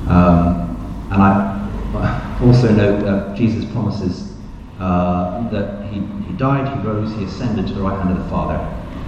Um, 0.09 1.09
and 1.11 1.21
I 1.21 2.39
also 2.41 2.73
know 2.73 3.01
that 3.01 3.37
Jesus 3.37 3.65
promises 3.73 4.33
uh, 4.79 5.51
that 5.51 5.93
he, 5.93 5.99
he 5.99 6.33
died, 6.35 6.73
he 6.79 6.87
rose, 6.87 7.13
he 7.17 7.25
ascended 7.25 7.67
to 7.67 7.75
the 7.75 7.83
right 7.83 7.99
hand 7.99 8.17
of 8.17 8.23
the 8.23 8.31
Father 8.31 8.59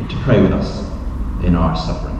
to 0.09 0.16
pray 0.24 0.42
with 0.42 0.52
us 0.52 0.81
in 1.44 1.55
our 1.55 1.76
suffering. 1.76 2.18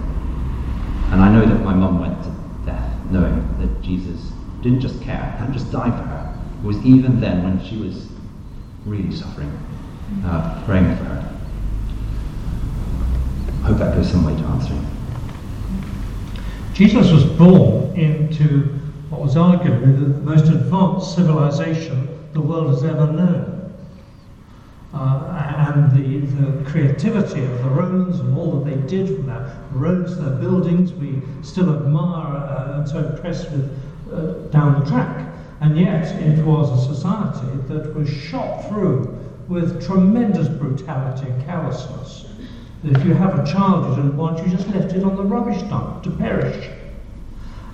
And 1.11 1.21
I 1.21 1.33
know 1.33 1.45
that 1.45 1.65
my 1.65 1.75
mum 1.75 2.01
went 2.01 2.23
to 2.23 2.31
death 2.65 3.11
knowing 3.11 3.59
that 3.59 3.83
Jesus 3.83 4.33
didn't 4.63 4.81
just 4.81 5.03
care, 5.03 5.17
hadn't 5.17 5.53
just 5.53 5.71
died 5.73 5.93
for 5.93 6.05
her. 6.05 6.39
It 6.63 6.67
was 6.67 6.79
even 6.87 7.21
then 7.21 7.43
when 7.43 7.65
she 7.65 7.77
was 7.77 8.09
really 8.87 9.15
suffering, 9.15 9.51
uh, 10.25 10.63
praying 10.65 10.97
for 10.97 11.05
her. 11.05 11.35
I 13.63 13.67
hope 13.67 13.79
that 13.79 13.95
goes 13.95 14.11
some 14.11 14.25
way 14.25 14.35
to 14.35 14.43
answering. 14.43 14.87
Jesus 16.75 17.11
was 17.11 17.25
born 17.25 17.95
into 17.97 18.81
what 19.11 19.21
was 19.21 19.35
arguably 19.35 20.01
the 20.01 20.21
most 20.23 20.49
advanced 20.49 21.15
civilization 21.15 22.09
the 22.33 22.41
world 22.41 22.71
has 22.71 22.85
ever 22.85 23.13
known. 23.13 23.75
Uh, 24.95 25.65
and 25.75 25.93
the, 25.93 26.27
the 26.37 26.71
creativity 26.71 27.45
of 27.45 27.63
the 27.63 27.71
Romans 27.71 28.21
and 28.21 28.37
all 28.37 28.61
that 28.61 28.71
they 28.71 28.87
did 28.87 29.09
from 29.09 29.27
their 29.27 29.59
roads, 29.73 30.19
their 30.19 30.35
buildings, 30.37 30.93
we 30.93 31.21
still 31.43 31.75
admire 31.75 32.37
uh, 32.37 32.79
and 32.79 32.89
so 32.89 32.99
impressed 32.99 33.51
with 33.51 33.71
uh, 34.13 34.49
down 34.51 34.81
the 34.81 34.91
track. 34.91 35.29
And 35.61 35.79
yet 35.79 36.05
it 36.21 36.45
was 36.45 36.71
a 36.71 36.95
society 36.95 37.47
that 37.69 37.95
was 37.95 38.09
shot 38.09 38.69
through 38.69 39.19
with 39.49 39.85
tremendous 39.85 40.49
brutality 40.49 41.31
and 41.31 41.45
callousness. 41.45 42.27
If 42.85 43.05
you 43.05 43.15
have 43.15 43.39
a 43.39 43.47
child 43.47 43.91
you 43.91 44.03
didn't 44.03 44.17
want, 44.17 44.45
you 44.45 44.51
just 44.51 44.69
left 44.71 44.93
it 44.93 45.05
on 45.05 45.15
the 45.15 45.23
rubbish 45.23 45.63
dump 45.63 46.03
to 46.03 46.11
perish. 46.11 46.69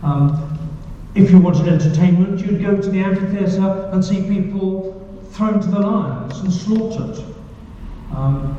Um, 0.03 0.59
if 1.14 1.31
you 1.31 1.38
wanted 1.38 1.66
entertainment, 1.66 2.40
you'd 2.40 2.61
go 2.61 2.77
to 2.77 2.90
the 2.90 2.98
amphitheatre 2.98 3.88
and 3.92 4.05
see 4.05 4.22
people 4.22 4.94
thrown 5.31 5.61
to 5.61 5.68
the 5.68 5.81
lions 5.81 6.38
and 6.40 6.53
slaughtered. 6.53 7.24
Um, 8.14 8.55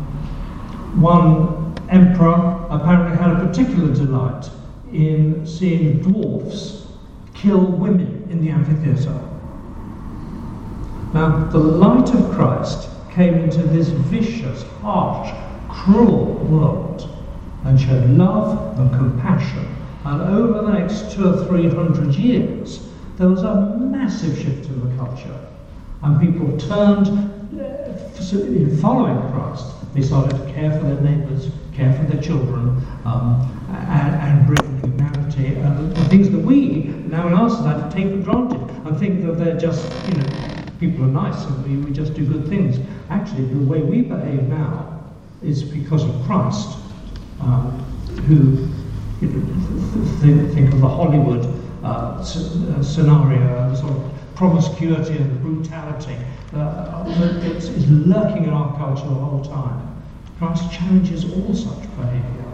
one 0.99 1.75
emperor 1.89 2.65
apparently 2.69 3.17
had 3.17 3.31
a 3.31 3.47
particular 3.47 3.93
delight 3.93 4.49
in 4.91 5.45
seeing 5.45 5.99
dwarfs 6.01 6.78
kill 7.41 7.59
women 7.59 8.27
in 8.29 8.41
the 8.41 8.49
amphitheatre. 8.49 9.19
Now, 11.13 11.45
the 11.49 11.57
light 11.57 12.13
of 12.13 12.31
Christ 12.31 12.89
came 13.11 13.35
into 13.35 13.63
this 13.63 13.89
vicious, 13.89 14.63
harsh, 14.81 15.33
cruel 15.69 16.35
world 16.45 17.09
and 17.63 17.79
showed 17.79 18.09
love 18.11 18.77
and 18.79 18.91
compassion. 18.91 19.65
And 20.05 20.21
over 20.21 20.61
the 20.61 20.71
next 20.71 21.11
two 21.11 21.27
or 21.27 21.45
three 21.45 21.69
hundred 21.69 22.15
years, 22.15 22.87
there 23.17 23.29
was 23.29 23.43
a 23.43 23.77
massive 23.77 24.37
shift 24.37 24.65
in 24.67 24.89
the 24.89 24.95
culture. 24.97 25.47
And 26.01 26.21
people 26.21 26.57
turned, 26.57 27.07
uh, 27.59 28.37
in 28.37 28.77
following 28.77 29.19
Christ, 29.33 29.65
they 29.93 30.01
started 30.01 30.37
to 30.37 30.53
care 30.53 30.71
for 30.79 30.85
their 30.85 31.01
neighbours, 31.01 31.49
care 31.73 31.93
for 31.93 32.03
their 32.03 32.21
children, 32.21 32.81
um, 33.03 33.67
and, 33.69 34.15
and, 34.15 34.47
bring 34.47 34.58
humanity 34.81 35.47
and, 35.55 35.97
and 35.97 36.07
things 36.09 36.29
that 36.29 36.39
we 36.39 36.89
now 37.09 37.27
in 37.27 37.33
our 37.33 37.49
society 37.49 38.03
take 38.03 38.11
for 38.13 38.31
granted 38.31 38.61
and 38.85 38.99
think 38.99 39.25
that 39.25 39.33
they're 39.33 39.57
just, 39.57 39.91
you 40.07 40.13
know, 40.15 40.29
people 40.79 41.03
are 41.05 41.07
nice 41.07 41.45
and 41.45 41.65
we, 41.65 41.77
we 41.85 41.91
just 41.91 42.13
do 42.13 42.25
good 42.25 42.47
things. 42.47 42.79
Actually, 43.09 43.45
the 43.45 43.65
way 43.65 43.81
we 43.81 44.01
behave 44.01 44.43
now 44.43 45.03
is 45.43 45.63
because 45.63 46.03
of 46.03 46.25
Christ, 46.25 46.77
um, 47.41 47.71
who 48.27 48.67
you 49.25 49.33
know, 49.33 50.05
think, 50.19 50.53
think 50.53 50.73
of 50.73 50.81
the 50.81 50.87
Hollywood 50.87 51.45
uh, 51.83 51.87
uh, 51.87 52.23
scenario, 52.83 53.73
sort 53.75 53.91
of 53.91 54.11
promiscuity 54.35 55.17
and 55.17 55.31
the 55.31 55.35
brutality 55.35 56.15
uh, 56.53 57.03
that 57.03 57.43
is 57.43 57.89
lurking 57.89 58.45
in 58.45 58.49
our 58.51 58.75
culture 58.77 59.07
the 59.07 59.13
whole 59.13 59.43
time. 59.43 59.85
Christ 60.37 60.71
challenges 60.71 61.25
all 61.33 61.53
such 61.53 61.81
behaviour 61.97 62.48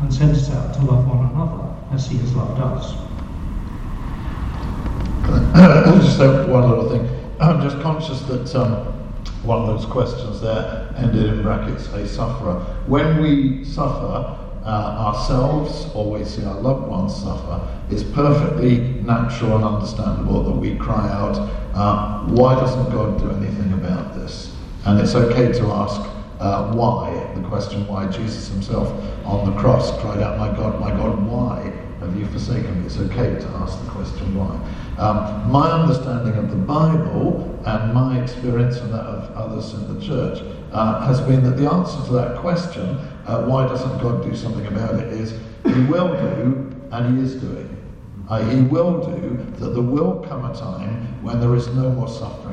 and 0.00 0.12
sends 0.12 0.48
us 0.48 0.54
out 0.54 0.74
to 0.74 0.80
love 0.82 1.06
one 1.06 1.30
another 1.30 1.74
as 1.92 2.06
he 2.06 2.18
has 2.18 2.34
loved 2.34 2.60
us. 2.60 2.94
I'll 5.54 5.98
just 6.00 6.16
say 6.16 6.26
one 6.48 6.68
little 6.68 6.90
thing. 6.90 7.08
I'm 7.40 7.60
just 7.60 7.80
conscious 7.80 8.20
that 8.22 8.54
um, 8.54 8.86
one 9.42 9.60
of 9.62 9.66
those 9.66 9.86
questions 9.86 10.40
there 10.40 10.92
ended 10.96 11.26
in 11.26 11.42
brackets, 11.42 11.86
a 11.88 12.06
sufferer. 12.06 12.60
When 12.86 13.20
we 13.22 13.64
suffer 13.64 14.36
uh, 14.64 14.66
ourselves 14.66 15.88
or 15.94 16.10
we 16.18 16.24
see 16.24 16.44
our 16.44 16.60
loved 16.60 16.88
ones 16.88 17.14
suffer, 17.16 17.60
it's 17.90 18.02
perfectly 18.02 18.78
natural 19.02 19.56
and 19.56 19.64
understandable 19.64 20.42
that 20.44 20.56
we 20.56 20.76
cry 20.76 21.08
out, 21.10 21.36
uh, 21.74 22.24
why 22.26 22.54
doesn't 22.54 22.90
God 22.90 23.18
do 23.18 23.30
anything 23.30 23.72
about 23.72 24.14
this? 24.14 24.54
And 24.84 25.00
it's 25.00 25.14
okay 25.14 25.52
to 25.58 25.66
ask 25.72 26.00
uh, 26.40 26.72
why, 26.72 27.10
the 27.34 27.46
question 27.48 27.86
why 27.86 28.06
Jesus 28.06 28.48
himself 28.48 28.88
on 29.24 29.50
the 29.50 29.60
cross 29.60 29.90
cried 30.00 30.22
out, 30.22 30.38
My 30.38 30.48
God, 30.56 30.80
my 30.80 30.90
God, 30.90 31.20
why 31.26 31.72
have 32.00 32.16
you 32.16 32.26
forsaken 32.26 32.80
me? 32.80 32.86
It's 32.86 32.98
okay 32.98 33.34
to 33.34 33.48
ask 33.56 33.82
the 33.84 33.90
question 33.90 34.34
why. 34.36 34.54
Um, 34.98 35.50
my 35.50 35.70
understanding 35.70 36.34
of 36.34 36.50
the 36.50 36.56
Bible 36.56 37.60
and 37.66 37.92
my 37.92 38.20
experience 38.22 38.78
and 38.78 38.92
that 38.94 39.06
of 39.06 39.36
others 39.36 39.72
in 39.74 39.98
the 39.98 40.04
church 40.04 40.42
uh, 40.72 41.06
has 41.06 41.20
been 41.20 41.42
that 41.44 41.56
the 41.56 41.70
answer 41.70 42.04
to 42.06 42.12
that 42.12 42.38
question, 42.38 42.84
uh, 43.26 43.44
why 43.44 43.66
doesn't 43.66 43.98
God 43.98 44.22
do 44.22 44.34
something 44.34 44.66
about 44.66 44.94
it, 44.94 45.12
is 45.12 45.32
He 45.64 45.82
will 45.84 46.08
do 46.08 46.72
and 46.92 47.18
He 47.18 47.24
is 47.24 47.34
doing. 47.34 47.68
Uh, 48.28 48.42
he 48.50 48.60
will 48.60 49.06
do 49.06 49.36
that 49.56 49.70
there 49.70 49.82
will 49.82 50.22
come 50.28 50.44
a 50.44 50.54
time 50.54 51.22
when 51.22 51.40
there 51.40 51.54
is 51.54 51.66
no 51.68 51.90
more 51.90 52.08
suffering 52.08 52.47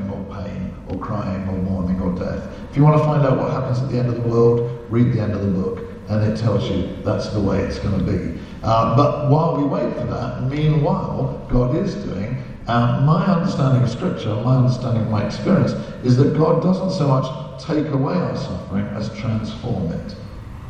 or 0.88 0.98
crying 0.98 1.48
or 1.48 1.56
mourning 1.62 2.00
or 2.00 2.12
death. 2.18 2.48
If 2.70 2.76
you 2.76 2.82
want 2.82 2.98
to 2.98 3.04
find 3.04 3.26
out 3.26 3.38
what 3.38 3.50
happens 3.50 3.80
at 3.80 3.90
the 3.90 3.98
end 3.98 4.08
of 4.08 4.22
the 4.22 4.28
world, 4.28 4.86
read 4.90 5.12
the 5.12 5.20
end 5.20 5.32
of 5.32 5.42
the 5.42 5.50
book 5.50 5.86
and 6.08 6.22
it 6.22 6.38
tells 6.38 6.68
you 6.70 6.96
that's 7.02 7.28
the 7.30 7.40
way 7.40 7.60
it's 7.60 7.78
going 7.78 7.98
to 7.98 8.04
be. 8.04 8.40
Uh, 8.62 8.96
but 8.96 9.30
while 9.30 9.56
we 9.56 9.64
wait 9.64 9.92
for 9.94 10.04
that, 10.04 10.42
meanwhile, 10.44 11.44
God 11.50 11.76
is 11.76 11.94
doing. 11.94 12.42
Uh, 12.66 13.00
my 13.04 13.24
understanding 13.26 13.82
of 13.82 13.90
Scripture, 13.90 14.34
my 14.36 14.56
understanding 14.56 15.02
of 15.02 15.10
my 15.10 15.24
experience, 15.24 15.72
is 16.04 16.16
that 16.16 16.36
God 16.36 16.62
doesn't 16.62 16.90
so 16.90 17.06
much 17.08 17.64
take 17.64 17.88
away 17.88 18.14
our 18.14 18.36
suffering 18.36 18.86
as 18.88 19.08
transform 19.18 19.90
it. 19.92 20.16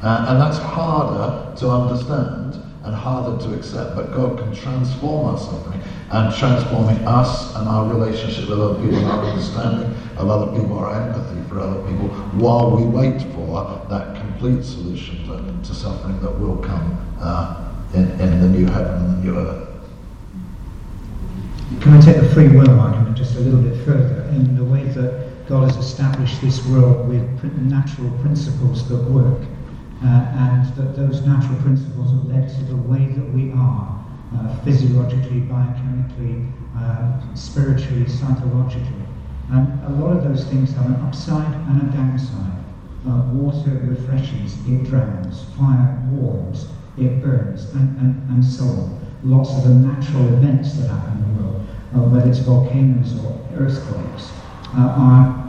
Uh, 0.03 0.27
and 0.29 0.41
that's 0.41 0.59
harder 0.59 1.57
to 1.57 1.71
understand 1.71 2.62
and 2.87 2.95
harder 2.95 3.37
to 3.45 3.53
accept, 3.55 3.97
but 3.97 4.12
God 4.12 4.39
can 4.39 4.55
transform 4.55 5.26
our 5.26 5.39
suffering 5.39 5.82
and 6.11 6.32
transforming 6.34 7.05
us 7.07 7.55
and 7.57 7.68
our 7.68 7.93
relationship 7.93 8.49
with 8.49 8.61
other 8.61 8.80
people, 8.80 9.05
our 9.07 9.24
understanding 9.24 9.93
of 10.16 10.30
other 10.30 10.53
people, 10.53 10.78
our 10.78 10.95
empathy 10.95 11.49
for 11.49 11.59
other 11.59 11.82
people, 11.91 12.09
while 12.39 12.76
we 12.76 12.84
wait 12.84 13.20
for 13.32 13.47
that 13.91 14.16
complete 14.20 14.64
solution 14.64 15.26
to, 15.26 15.74
suffering 15.74 16.20
that 16.20 16.30
will 16.39 16.59
come 16.59 16.97
uh, 17.20 17.72
in, 17.93 18.09
in 18.20 18.41
the 18.41 18.49
new 18.49 18.66
heaven 18.66 18.95
and 18.95 19.18
the 19.18 19.26
new 19.26 19.37
earth. 19.37 19.68
Can 21.80 21.95
I 21.95 22.01
take 22.01 22.16
the 22.16 22.28
free 22.28 22.49
will 22.49 22.78
argument 22.78 23.16
just 23.16 23.34
a 23.34 23.41
little 23.41 23.61
bit 23.61 23.84
further 23.84 24.22
in 24.30 24.57
the 24.57 24.64
way 24.64 24.84
that 24.84 25.49
God 25.49 25.70
has 25.70 25.76
established 25.76 26.41
this 26.41 26.64
world 26.66 27.09
with 27.09 27.45
natural 27.62 28.11
principles 28.20 28.89
that 28.89 29.03
work, 29.11 29.43
and 30.07 30.77
that 30.77 30.97
those 30.97 31.25
natural 31.27 31.59
principles 31.61 32.11
have 32.11 32.25
led 32.27 32.49
to 32.49 32.65
the 32.65 32.77
way 32.77 33.07
that 33.07 33.33
we 33.33 33.51
are, 33.53 34.05
uh, 34.35 34.57
physiologically, 34.65 35.41
biochemically, 35.43 36.51
uh, 36.77 37.35
spiritually, 37.35 38.07
psychologically. 38.09 39.07
And 39.51 39.85
a 39.85 39.91
lot 39.91 40.17
of 40.17 40.25
those 40.25 40.45
things 40.45 40.75
have 40.75 40.87
an 40.87 40.97
upside 40.97 41.53
and 41.69 41.83
a 41.83 41.97
downside. 41.97 42.65
Uh, 43.07 43.23
water 43.33 43.71
refreshes, 43.85 44.57
it 44.67 44.85
drowns. 44.85 45.45
Fire 45.57 46.03
warms, 46.11 46.69
it 46.99 47.23
burns, 47.23 47.73
and, 47.75 47.97
and, 47.99 48.31
and 48.31 48.45
so 48.45 48.65
on. 48.65 49.01
Lots 49.23 49.57
of 49.57 49.65
the 49.65 49.71
natural 49.71 50.27
events 50.35 50.75
that 50.75 50.89
happen 50.89 51.23
in 51.23 51.37
the 51.37 51.43
world, 51.43 51.67
uh, 51.95 51.99
whether 52.09 52.29
it's 52.29 52.41
volcanoes 52.41 53.19
or 53.25 53.49
earthquakes, 53.55 54.33
uh, 54.75 54.81
are 54.81 55.47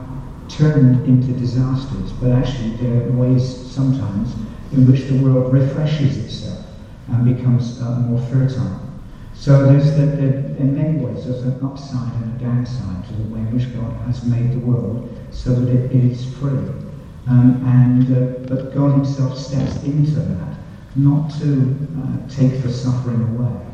turned 0.47 1.05
into 1.05 1.33
disasters, 1.33 2.11
but 2.13 2.31
actually 2.31 2.69
there 2.77 3.07
are 3.07 3.11
ways 3.11 3.43
sometimes 3.69 4.33
in 4.73 4.91
which 4.91 5.05
the 5.05 5.17
world 5.17 5.53
refreshes 5.53 6.17
itself 6.17 6.65
and 7.09 7.35
becomes 7.35 7.81
uh, 7.81 7.99
more 7.99 8.21
fertile. 8.27 8.81
So 9.33 9.71
there's 9.71 9.95
the, 9.95 10.05
the, 10.05 10.57
in 10.57 10.75
many 10.75 10.99
ways 10.99 11.25
there's 11.25 11.43
an 11.43 11.63
upside 11.63 12.13
and 12.15 12.35
a 12.35 12.43
downside 12.43 13.05
to 13.07 13.13
the 13.13 13.33
way 13.33 13.39
in 13.39 13.55
which 13.55 13.73
God 13.75 13.93
has 14.07 14.25
made 14.25 14.51
the 14.51 14.59
world 14.59 15.09
so 15.31 15.53
that 15.53 15.69
it, 15.69 15.91
is 15.91 16.33
free. 16.35 16.57
Um, 17.27 17.63
and 17.65 18.11
uh, 18.11 18.47
but 18.47 18.73
God 18.73 18.93
Himself 18.95 19.37
steps 19.37 19.83
into 19.83 20.11
that, 20.11 20.57
not 20.95 21.29
to 21.39 21.77
uh, 22.01 22.27
take 22.29 22.63
the 22.63 22.71
suffering 22.71 23.21
away, 23.35 23.67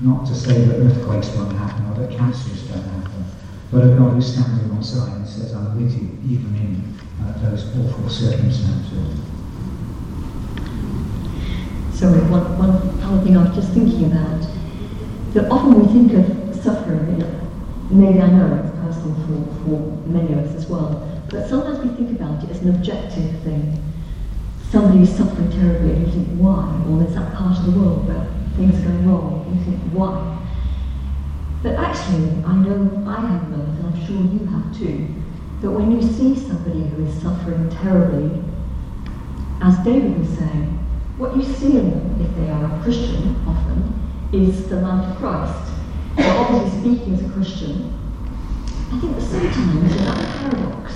not 0.00 0.26
to 0.26 0.34
say 0.34 0.64
that 0.64 0.80
earthquakes 0.80 1.28
won't 1.30 1.56
happen 1.56 1.86
or 1.86 2.06
that 2.06 2.16
cancers 2.16 2.68
don't 2.68 2.82
happen, 2.82 3.24
but 3.70 3.84
a 3.84 3.88
God 3.96 4.14
who 4.14 4.20
stands 4.20 4.64
alongside 4.64 5.16
and 5.16 5.26
says, 5.26 5.54
"I'm 5.54 5.80
with 5.80 5.92
you 5.94 6.18
even 6.28 6.54
in 6.56 7.24
uh, 7.24 7.38
those 7.38 7.66
awful 7.78 8.08
circumstances." 8.08 9.37
Sorry, 11.98 12.20
one, 12.30 12.56
one 12.56 12.70
other 13.02 13.24
thing 13.24 13.36
I 13.36 13.42
was 13.42 13.56
just 13.56 13.72
thinking 13.72 14.04
about. 14.04 14.46
That 15.34 15.50
often 15.50 15.82
we 15.82 15.92
think 15.92 16.12
of 16.14 16.54
suffering, 16.62 17.18
maybe 17.90 18.20
I 18.20 18.30
know 18.30 18.54
it's 18.54 18.70
personal 18.78 19.18
for, 19.26 19.66
for 19.66 20.06
many 20.06 20.32
of 20.32 20.46
us 20.46 20.54
as 20.54 20.68
well, 20.68 21.10
but 21.28 21.48
sometimes 21.48 21.80
we 21.80 21.88
think 21.96 22.20
about 22.20 22.44
it 22.44 22.50
as 22.50 22.62
an 22.62 22.72
objective 22.72 23.42
thing. 23.42 23.82
Somebody 24.70 25.02
is 25.02 25.16
suffering 25.16 25.50
terribly 25.50 25.90
and 25.90 26.06
you 26.06 26.12
think, 26.12 26.28
why? 26.38 26.70
Or 26.86 27.02
there's 27.02 27.16
that 27.16 27.34
part 27.34 27.58
of 27.58 27.66
the 27.66 27.80
world 27.80 28.06
where 28.06 28.30
things 28.54 28.78
going 28.78 29.10
wrong 29.10 29.44
and 29.48 29.58
you 29.58 29.64
think, 29.64 29.82
why? 29.90 30.38
But 31.64 31.74
actually, 31.82 32.30
I 32.44 32.54
know 32.62 33.02
I 33.08 33.26
have 33.26 33.50
learned, 33.50 33.76
and 33.76 33.86
I'm 33.90 34.06
sure 34.06 34.22
you 34.22 34.46
have 34.46 34.70
too, 34.78 35.08
that 35.62 35.70
when 35.72 35.90
you 35.90 36.00
see 36.00 36.38
somebody 36.38 36.86
who 36.90 37.06
is 37.06 37.20
suffering 37.20 37.68
terribly, 37.70 38.40
as 39.60 39.76
David 39.78 40.16
was 40.16 40.28
saying, 40.38 40.78
what 41.18 41.36
you 41.36 41.42
see 41.42 41.76
in 41.76 41.90
them, 41.90 42.20
if 42.20 42.34
they 42.36 42.48
are 42.48 42.64
a 42.64 42.82
Christian 42.82 43.34
often, 43.44 43.92
is 44.32 44.68
the 44.68 44.76
light 44.76 45.10
of 45.10 45.16
Christ. 45.16 45.72
So 46.16 46.28
obviously 46.38 46.94
speaking 46.94 47.14
as 47.14 47.22
a 47.22 47.28
Christian, 47.30 47.92
I 48.92 49.00
think 49.00 49.16
that 49.16 49.22
sometimes 49.22 49.96
in 49.96 50.04
that 50.04 50.38
paradox 50.38 50.92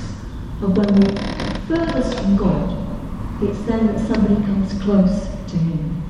of 0.62 0.76
when 0.76 0.94
we're 0.94 1.66
furthest 1.66 2.20
from 2.20 2.36
God, 2.36 3.42
it's 3.42 3.60
then 3.62 3.86
that 3.88 3.98
somebody 3.98 4.36
comes 4.46 4.80
close 4.80 5.26
to 5.48 5.56
Him. 5.56 6.02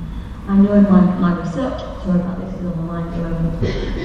I 0.47 0.57
know 0.57 0.73
in 0.73 0.83
my, 0.83 1.01
my 1.17 1.39
research, 1.39 1.81
sorry 2.05 2.19
about 2.19 2.39
this, 2.39 2.53
is 2.53 2.65
on 2.67 2.85
my 2.85 3.01
mind 3.01 3.15
at 3.15 3.23
the 3.23 3.29
moment, 3.29 3.61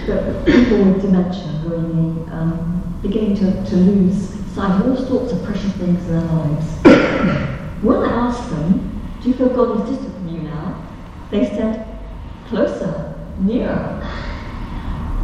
that 0.06 0.46
people 0.46 0.84
with 0.84 1.02
dementia 1.02 1.42
who 1.42 1.74
are 1.74 1.76
in 1.76 2.24
the, 2.24 2.32
um, 2.32 2.98
beginning 3.02 3.36
to, 3.36 3.70
to 3.70 3.76
lose 3.76 4.30
sight 4.54 4.80
of 4.80 4.86
all 4.88 5.06
sorts 5.06 5.32
of 5.32 5.44
precious 5.44 5.72
things 5.72 6.02
in 6.06 6.12
their 6.12 6.22
lives. 6.22 6.66
when 7.82 7.98
I 7.98 8.28
asked 8.28 8.48
them, 8.50 8.88
do 9.21 9.29
you 9.29 9.35
feel 9.35 9.49
God 9.49 9.81
is 9.81 9.91
distant 9.91 10.14
from 10.14 10.29
you 10.29 10.43
now? 10.43 10.87
They 11.31 11.45
said, 11.45 11.99
closer, 12.47 13.14
nearer. 13.41 14.03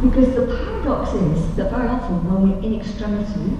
Because 0.01 0.35
the 0.35 0.45
paradox 0.45 1.13
is 1.13 1.55
that 1.55 1.71
very 1.71 1.87
often 1.87 2.23
when 2.29 2.49
we're 2.49 2.61
in 2.61 2.79
extremity, 2.79 3.57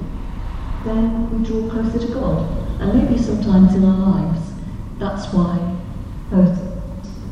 then 0.83 1.31
we 1.31 1.45
draw 1.45 1.69
closer 1.69 2.05
to 2.05 2.13
God. 2.13 2.81
And 2.81 2.93
maybe 2.93 3.17
sometimes 3.21 3.73
in 3.73 3.85
our 3.85 3.97
lives, 3.97 4.51
that's 4.99 5.33
why 5.33 5.57
those 6.29 6.57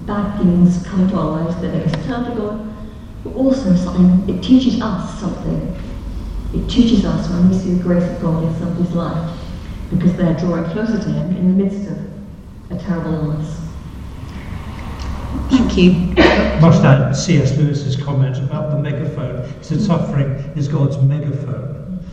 bad 0.05 0.37
things 0.37 0.85
come 0.87 1.01
into 1.01 1.17
our 1.17 1.43
lives, 1.43 1.61
that 1.61 1.73
make 1.73 1.87
us 1.87 2.05
turn 2.05 2.23
to 2.23 2.35
God, 2.35 2.73
but 3.23 3.33
also 3.33 3.75
something, 3.75 4.33
it 4.33 4.41
teaches 4.41 4.81
us 4.81 5.19
something. 5.19 5.75
It 6.53 6.69
teaches 6.69 7.03
us 7.03 7.29
when 7.29 7.49
we 7.49 7.57
see 7.57 7.73
the 7.73 7.83
grace 7.83 8.03
of 8.03 8.21
God 8.21 8.43
in 8.43 8.59
somebody's 8.59 8.93
life, 8.93 9.39
because 9.89 10.15
they're 10.15 10.35
drawing 10.35 10.65
closer 10.71 10.97
to 10.97 11.09
Him 11.09 11.35
in 11.35 11.57
the 11.57 11.63
midst 11.63 11.89
of 11.89 12.12
a 12.69 12.77
terrible 12.77 13.13
illness. 13.13 13.59
Thank 15.49 15.77
you. 15.77 15.91
Must 16.61 16.83
add 16.83 17.13
C.S. 17.13 17.57
Lewis's 17.57 17.95
comment 17.95 18.37
about 18.37 18.71
the 18.71 18.77
megaphone. 18.77 19.47
He 19.57 19.63
said 19.63 19.81
suffering 19.81 20.31
is 20.55 20.67
God's 20.67 20.97
megaphone 20.97 22.03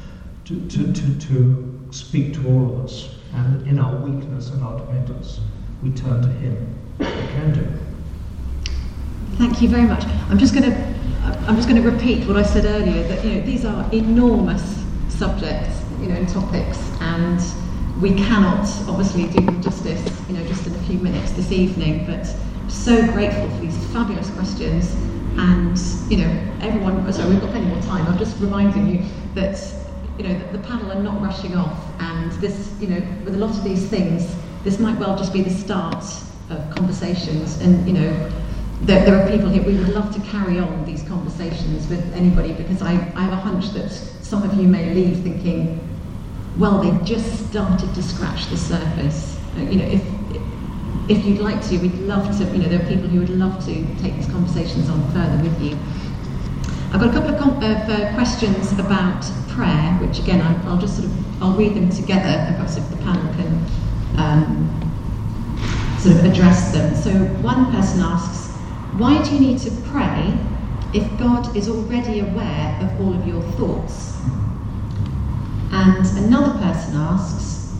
to, 0.46 0.68
to, 0.68 0.92
to, 0.92 1.18
to 1.18 1.88
speak 1.90 2.34
to 2.34 2.48
all 2.48 2.74
of 2.74 2.84
us. 2.84 3.14
And 3.34 3.66
in 3.66 3.78
our 3.78 3.94
weakness 3.96 4.50
and 4.50 4.62
our 4.64 4.78
dependence, 4.78 5.40
we 5.82 5.90
turn 5.92 6.22
to 6.22 6.28
Him. 6.28 6.78
We 6.98 7.06
can 7.06 7.54
do. 7.54 7.66
Thank 9.36 9.62
you 9.62 9.68
very 9.68 9.86
much. 9.86 10.04
I'm 10.28 10.38
just 10.38 10.54
going 10.54 10.70
to 10.70 10.90
I'm 11.46 11.56
just 11.56 11.68
going 11.68 11.82
to 11.82 11.88
repeat 11.88 12.26
what 12.26 12.36
I 12.36 12.42
said 12.42 12.64
earlier 12.64 13.02
that 13.08 13.24
you 13.24 13.34
know 13.34 13.40
these 13.46 13.64
are 13.64 13.88
enormous 13.92 14.84
subjects, 15.08 15.82
you 16.00 16.08
know, 16.08 16.14
and 16.14 16.28
topics, 16.28 16.78
and 17.00 17.40
we 18.00 18.14
cannot 18.14 18.66
obviously 18.88 19.26
do 19.26 19.44
them 19.44 19.60
justice, 19.62 20.02
you 20.28 20.36
know, 20.36 20.46
just 20.46 20.66
in 20.66 20.74
a 20.74 20.82
few 20.84 20.98
minutes 20.98 21.32
this 21.32 21.52
evening. 21.52 22.06
But 22.06 22.24
so 22.68 22.96
grateful 23.12 23.48
for 23.50 23.60
these 23.60 23.76
fabulous 23.92 24.30
questions, 24.30 24.94
and 25.36 25.78
you 26.10 26.18
know, 26.18 26.52
everyone. 26.62 27.06
Oh, 27.06 27.10
sorry, 27.10 27.30
we've 27.30 27.40
got 27.40 27.50
plenty 27.50 27.66
more 27.66 27.82
time. 27.82 28.06
I'm 28.06 28.18
just 28.18 28.40
reminding 28.40 28.88
you 28.88 29.04
that 29.34 29.62
you 30.18 30.24
know 30.24 30.38
the, 30.38 30.58
the 30.58 30.64
panel 30.66 30.90
are 30.90 31.02
not 31.02 31.20
rushing 31.20 31.56
off, 31.56 31.78
and 32.00 32.32
this, 32.32 32.72
you 32.80 32.88
know, 32.88 33.00
with 33.24 33.34
a 33.34 33.38
lot 33.38 33.50
of 33.50 33.64
these 33.64 33.86
things, 33.88 34.34
this 34.64 34.78
might 34.78 34.98
well 34.98 35.16
just 35.16 35.32
be 35.32 35.42
the 35.42 35.50
start 35.50 36.04
of 36.48 36.74
conversations, 36.74 37.60
and 37.60 37.86
you 37.86 37.92
know 37.94 38.32
there, 38.82 39.04
there, 39.04 39.22
are 39.22 39.30
people 39.30 39.50
here, 39.50 39.62
we 39.62 39.76
would 39.76 39.90
love 39.90 40.14
to 40.14 40.20
carry 40.22 40.58
on 40.58 40.86
these 40.86 41.02
conversations 41.02 41.86
with 41.88 42.14
anybody 42.14 42.54
because 42.54 42.80
I, 42.80 42.92
I 42.92 43.24
have 43.24 43.32
a 43.34 43.36
hunch 43.36 43.72
that 43.72 43.90
some 43.90 44.42
of 44.42 44.54
you 44.54 44.66
may 44.66 44.94
leave 44.94 45.22
thinking, 45.22 45.89
well, 46.58 46.82
they've 46.82 47.04
just 47.04 47.48
started 47.48 47.94
to 47.94 48.02
scratch 48.02 48.46
the 48.46 48.56
surface. 48.56 49.38
Uh, 49.56 49.62
you 49.62 49.76
know, 49.76 49.86
if, 49.86 50.02
if 51.08 51.24
you'd 51.24 51.40
like 51.40 51.60
to, 51.68 51.78
we'd 51.78 51.94
love 52.00 52.36
to, 52.38 52.44
you 52.44 52.58
know, 52.58 52.68
there 52.68 52.82
are 52.82 52.88
people 52.88 53.08
who 53.08 53.20
would 53.20 53.30
love 53.30 53.64
to 53.66 53.74
take 54.02 54.14
these 54.16 54.26
conversations 54.26 54.88
on 54.88 55.02
further 55.12 55.42
with 55.42 55.60
you. 55.62 55.78
I've 56.92 57.00
got 57.00 57.10
a 57.10 57.12
couple 57.12 57.34
of 57.34 57.40
com- 57.40 57.62
uh, 57.62 58.14
questions 58.14 58.72
about 58.72 59.22
prayer, 59.48 59.92
which 60.00 60.18
again, 60.18 60.40
I, 60.40 60.52
will 60.68 60.78
just 60.78 60.96
sort 60.96 61.06
of, 61.06 61.42
I'll 61.42 61.56
read 61.56 61.74
them 61.74 61.88
together 61.88 62.32
perhaps 62.48 62.76
if 62.76 62.88
the 62.90 62.96
panel 62.98 63.32
can 63.34 63.66
um, 64.18 64.70
sort 66.00 66.16
of 66.16 66.24
address 66.24 66.72
them. 66.72 66.94
So 66.96 67.10
one 67.42 67.70
person 67.70 68.00
asks, 68.00 68.50
why 68.98 69.22
do 69.22 69.34
you 69.34 69.40
need 69.40 69.58
to 69.60 69.70
pray 69.92 70.36
if 70.92 71.06
God 71.18 71.56
is 71.56 71.68
already 71.68 72.20
aware 72.20 72.78
of 72.82 73.00
all 73.00 73.14
of 73.14 73.26
your 73.26 73.42
thoughts? 73.52 74.16
And 75.72 76.04
another 76.24 76.58
person 76.58 76.96
asks, 76.96 77.74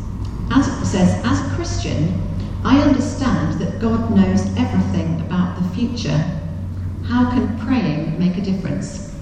as 0.51 0.88
says, 0.88 1.20
as 1.24 1.41
a 1.41 1.55
Christian, 1.55 2.20
I 2.64 2.80
understand 2.80 3.61
that 3.61 3.80
God 3.80 4.14
knows 4.14 4.47
everything 4.57 5.20
about 5.20 5.61
the 5.61 5.68
future. 5.70 6.18
How 7.05 7.30
can 7.30 7.59
praying 7.59 8.18
make 8.18 8.36
a 8.36 8.41
difference? 8.43 9.14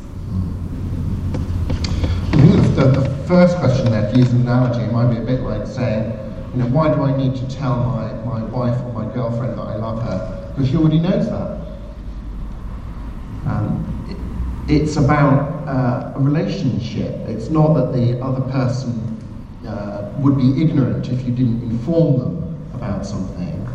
The, 2.32 2.84
the 2.84 3.24
first 3.26 3.56
question 3.58 3.90
there, 3.90 4.10
to 4.12 4.18
use 4.18 4.30
an 4.32 4.42
analogy, 4.42 4.90
might 4.92 5.12
be 5.12 5.18
a 5.20 5.24
bit 5.24 5.40
like 5.40 5.66
saying, 5.66 6.12
you 6.54 6.60
know, 6.60 6.66
why 6.66 6.94
do 6.94 7.02
I 7.02 7.16
need 7.16 7.34
to 7.36 7.48
tell 7.48 7.76
my, 7.84 8.12
my 8.24 8.44
wife 8.44 8.80
or 8.82 8.92
my 8.92 9.12
girlfriend 9.12 9.58
that 9.58 9.62
I 9.62 9.76
love 9.76 10.02
her? 10.02 10.52
Because 10.54 10.70
she 10.70 10.76
already 10.76 10.98
knows 10.98 11.28
that. 11.28 11.58
Um, 13.46 14.06
it, 14.68 14.80
it's 14.82 14.96
about 14.96 15.57
uh, 15.68 16.12
a 16.16 16.20
relationship. 16.20 17.14
It's 17.28 17.50
not 17.50 17.74
that 17.74 17.92
the 17.92 18.18
other 18.24 18.40
person 18.50 18.94
uh, 19.66 20.10
would 20.18 20.38
be 20.38 20.62
ignorant 20.62 21.10
if 21.10 21.26
you 21.26 21.32
didn't 21.32 21.62
inform 21.62 22.18
them 22.18 22.70
about 22.72 23.04
something. 23.04 23.68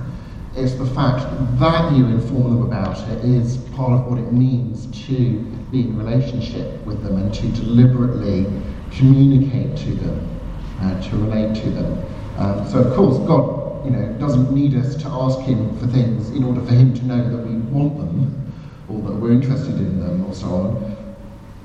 It's 0.55 0.73
the 0.73 0.87
fact 0.87 1.23
that 1.59 1.93
you 1.93 2.05
inform 2.07 2.55
them 2.55 2.63
about 2.63 2.97
it 3.09 3.23
is 3.23 3.57
part 3.75 3.91
of 3.93 4.07
what 4.07 4.17
it 4.17 4.31
means 4.33 4.87
to 5.07 5.39
be 5.71 5.81
in 5.81 5.97
relationship 5.97 6.83
with 6.85 7.03
them 7.03 7.17
and 7.17 7.33
to 7.33 7.47
deliberately 7.49 8.45
communicate 8.91 9.77
to 9.77 9.93
them, 9.93 10.39
uh, 10.81 10.99
to 11.01 11.17
relate 11.17 11.55
to 11.61 11.69
them. 11.69 12.05
Um, 12.37 12.67
so 12.67 12.79
of 12.79 12.95
course, 12.95 13.17
God, 13.27 13.85
you 13.85 13.91
know, 13.91 14.13
doesn't 14.13 14.51
need 14.51 14.75
us 14.75 14.95
to 14.95 15.07
ask 15.09 15.39
Him 15.41 15.77
for 15.77 15.85
things 15.87 16.31
in 16.31 16.43
order 16.43 16.61
for 16.61 16.73
Him 16.73 16.93
to 16.95 17.05
know 17.05 17.29
that 17.29 17.47
we 17.47 17.55
want 17.71 17.97
them 17.97 18.51
or 18.89 18.99
that 19.01 19.15
we're 19.15 19.31
interested 19.31 19.75
in 19.75 19.99
them 19.99 20.25
or 20.25 20.33
so 20.33 20.47
on. 20.47 21.02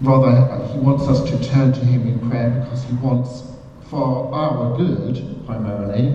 Rather, 0.01 0.65
he 0.67 0.79
wants 0.79 1.09
us 1.09 1.29
to 1.29 1.43
turn 1.49 1.73
to 1.73 1.81
him 1.81 2.07
in 2.07 2.31
prayer 2.31 2.51
because 2.63 2.85
he 2.85 2.95
wants 2.97 3.43
for 3.89 4.33
our 4.35 4.77
good, 4.77 5.43
primarily, 5.47 6.15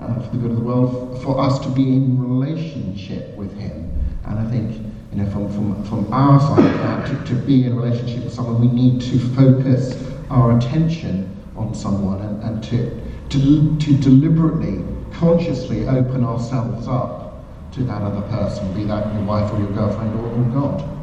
uh, 0.00 0.20
for 0.20 0.30
the 0.30 0.38
good 0.38 0.50
of 0.50 0.56
the 0.56 0.62
world, 0.62 1.22
for 1.22 1.40
us 1.40 1.58
to 1.60 1.68
be 1.68 1.82
in 1.82 2.20
relationship 2.20 3.36
with 3.36 3.56
Him. 3.56 3.90
And 4.24 4.38
I 4.38 4.50
think, 4.50 4.74
you 5.12 5.22
know, 5.22 5.30
from, 5.30 5.48
from, 5.52 5.84
from 5.84 6.12
our 6.12 6.40
side, 6.40 6.74
uh, 6.80 7.06
to, 7.06 7.24
to 7.26 7.34
be 7.34 7.64
in 7.64 7.76
relationship 7.76 8.24
with 8.24 8.32
someone, 8.32 8.60
we 8.60 8.68
need 8.68 9.00
to 9.02 9.18
focus 9.18 10.02
our 10.30 10.56
attention 10.58 11.30
on 11.56 11.74
someone 11.74 12.20
and, 12.20 12.42
and 12.42 12.64
to, 12.64 13.00
to, 13.28 13.76
to 13.78 13.94
deliberately, 13.98 14.84
consciously 15.12 15.86
open 15.86 16.24
ourselves 16.24 16.88
up 16.88 17.44
to 17.72 17.84
that 17.84 18.02
other 18.02 18.22
person, 18.28 18.72
be 18.74 18.84
that 18.84 19.12
your 19.14 19.22
wife 19.22 19.52
or 19.52 19.58
your 19.60 19.70
girlfriend 19.72 20.18
or, 20.18 20.26
or 20.26 20.44
God. 20.52 20.93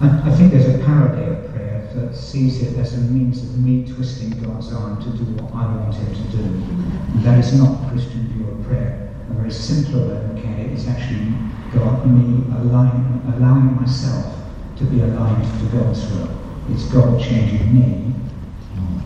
I, 0.00 0.28
I 0.28 0.30
think 0.36 0.52
there's 0.52 0.68
a 0.68 0.84
parody 0.84 1.24
of 1.24 1.50
prayer 1.52 1.88
that 1.94 2.14
sees 2.14 2.62
it 2.62 2.76
as 2.78 2.94
a 2.94 3.00
means 3.00 3.42
of 3.42 3.58
me 3.58 3.90
twisting 3.90 4.30
God's 4.42 4.72
arm 4.72 5.02
to 5.02 5.10
do 5.16 5.24
what 5.40 5.52
I 5.54 5.64
want 5.74 5.94
Him 5.94 6.14
to 6.14 6.36
do. 6.36 6.44
And 6.44 7.22
that 7.24 7.38
is 7.38 7.58
not 7.58 7.88
Christian 7.90 8.28
view 8.28 8.48
of 8.48 8.62
prayer. 8.66 9.14
A 9.30 9.32
very 9.34 9.48
at 9.48 10.58
it 10.60 10.72
is 10.72 10.86
actually 10.86 11.32
God, 11.72 12.06
me 12.06 12.44
align, 12.56 13.22
allowing 13.34 13.74
myself 13.76 14.34
to 14.76 14.84
be 14.84 15.00
aligned 15.00 15.44
to 15.60 15.66
God's 15.76 16.06
will. 16.12 16.30
It's 16.70 16.84
God 16.84 17.20
changing 17.20 17.74
me 17.74 18.14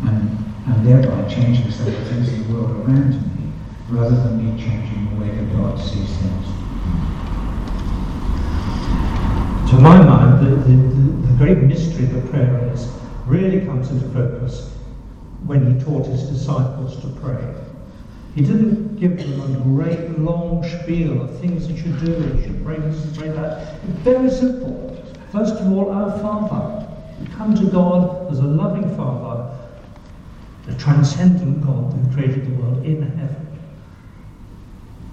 and, 0.07 0.38
and 0.66 0.86
thereby 0.86 1.28
changing 1.28 1.70
some 1.70 1.86
of 1.86 1.93
the 1.95 2.05
things 2.07 2.32
in 2.32 2.49
the 2.49 2.55
world 2.55 2.70
around 2.70 3.12
me 3.38 3.53
rather 3.88 4.16
than 4.16 4.38
me 4.38 4.61
changing 4.61 5.14
the 5.14 5.20
way 5.24 5.30
that 5.30 5.53
God 5.57 5.78
sees 5.78 6.16
things. 6.16 6.47
To 9.70 9.76
my 9.76 10.03
mind, 10.03 10.30
the, 10.41 10.57
the, 10.57 10.76
the, 11.26 11.34
great 11.36 11.59
mystery 11.59 12.05
of 12.05 12.14
the 12.14 12.30
prayer 12.30 12.70
is 12.72 12.88
really 13.26 13.64
comes 13.64 13.91
into 13.91 14.09
focus 14.11 14.72
when 15.45 15.78
he 15.78 15.84
taught 15.84 16.07
his 16.07 16.22
disciples 16.22 17.01
to 17.03 17.09
pray. 17.20 17.55
He 18.34 18.43
didn't 18.43 18.97
give 18.97 19.18
them 19.18 19.41
a 19.41 19.61
great 19.61 20.18
long 20.18 20.64
spiel 20.64 21.22
of 21.22 21.38
things 21.41 21.68
that 21.68 21.76
you 21.76 21.93
do, 21.95 22.12
you 22.12 22.43
should 22.43 22.64
pray 22.64 22.78
this 22.78 23.05
and 23.05 23.16
pray 23.16 23.28
that. 23.28 23.80
Very 24.03 24.30
simple. 24.30 24.97
First 25.32 25.57
of 25.57 25.72
all, 25.72 25.91
our 25.91 26.18
Father. 26.20 26.86
Come 27.36 27.55
to 27.55 27.66
God 27.66 28.30
as 28.32 28.38
a 28.38 28.45
loving 28.45 28.97
Father, 28.97 29.55
the 30.66 30.74
transcendent 30.76 31.62
God 31.62 31.93
who 31.93 32.14
created 32.14 32.47
the 32.47 32.62
world 32.62 32.84
in 32.84 33.03
heaven. 33.03 33.47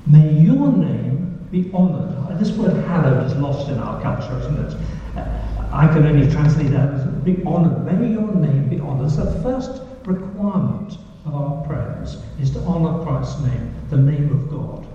May 0.06 0.40
your 0.40 0.72
name 0.72 1.48
be 1.52 1.70
honoured. 1.74 2.40
This 2.40 2.52
word 2.52 2.86
hallowed 2.86 3.26
is 3.26 3.36
lost 3.38 3.68
in 3.70 3.80
our 3.80 4.02
culture, 4.02 4.40
isn't 4.40 4.72
it? 4.72 4.78
I 5.72 5.88
can 5.88 6.06
only 6.06 6.30
translate 6.32 6.72
that 6.72 6.94
as 6.94 7.06
be 7.24 7.44
honoured. 7.46 7.86
May 7.86 8.12
your 8.12 8.34
name 8.34 8.70
be 8.70 8.80
honoured. 8.80 9.12
So 9.12 9.26
the 9.26 9.42
first 9.42 9.82
requirement 10.06 10.98
of 11.26 11.36
our 11.36 11.66
prayers 11.66 12.18
is 12.40 12.52
to 12.52 12.60
honour 12.60 13.04
Christ's 13.04 13.42
name, 13.42 13.76
the 13.90 13.98
name 13.98 14.32
of 14.32 14.50
God. 14.50 14.88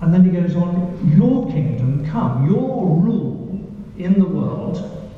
And 0.00 0.12
then 0.12 0.24
he 0.24 0.30
goes 0.30 0.56
on, 0.56 1.12
Your 1.16 1.50
kingdom 1.50 2.06
come, 2.06 2.46
your 2.46 2.96
rule 2.96 3.66
in 3.98 4.18
the 4.18 4.26
world 4.26 5.08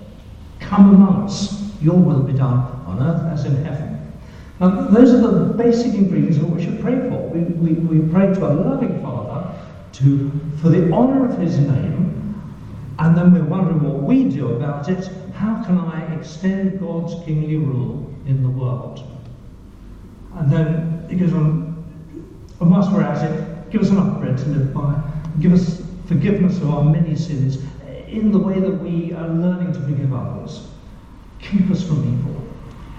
come 0.61 0.95
among 0.95 1.25
us. 1.25 1.63
Your 1.81 1.97
will 1.97 2.23
be 2.23 2.33
done 2.33 2.59
on 2.87 3.03
earth 3.03 3.23
as 3.33 3.45
in 3.45 3.65
heaven. 3.65 4.13
Now, 4.59 4.89
those 4.89 5.13
are 5.13 5.21
the 5.21 5.55
basic 5.55 5.95
ingredients 5.95 6.39
of 6.39 6.45
what 6.45 6.57
we 6.57 6.65
should 6.65 6.81
pray 6.81 6.95
for. 7.11 7.29
We, 7.29 7.41
we, 7.41 7.73
we 7.75 8.11
pray 8.11 8.33
to 8.33 8.47
a 8.47 8.53
loving 8.53 9.01
Father 9.03 9.55
to, 9.93 10.31
for 10.61 10.71
the 10.71 10.91
honour 10.93 11.29
of 11.29 11.39
his 11.39 11.59
name, 11.59 12.16
and 12.99 13.17
then 13.17 13.33
we're 13.33 13.45
wondering 13.45 13.83
what 13.83 14.03
we 14.03 14.25
do 14.25 14.53
about 14.55 14.89
it. 14.89 15.11
How 15.35 15.63
can 15.65 15.79
I 15.79 16.15
extend 16.15 16.81
God's 16.81 17.15
kingly 17.25 17.57
rule 17.57 18.11
in 18.27 18.43
the 18.43 18.49
world? 18.49 19.05
And 20.35 20.51
then 20.51 21.07
he 21.11 21.17
goes 21.17 21.33
on, 21.33 21.85
and 22.61 22.71
whilst 22.71 22.91
we're 22.91 23.03
at 23.03 23.23
it, 23.31 23.71
give 23.71 23.83
us 23.83 23.91
enough 23.91 24.19
bread 24.21 24.39
to 24.39 24.47
live 24.47 24.73
by, 24.73 25.01
give 25.41 25.53
us 25.53 25.83
forgiveness 26.07 26.57
of 26.59 26.71
our 26.71 26.85
many 26.85 27.17
sins 27.17 27.59
in 28.09 28.33
the 28.33 28.39
way 28.39 28.61
that 28.61 28.71
we 28.71 29.13
are 29.13 29.29
learning 29.29 29.73
to 29.75 29.81
forgive 29.81 30.13
others. 30.15 30.69
Keep 31.41 31.71
us 31.71 31.87
from 31.87 31.99
evil, 31.99 32.43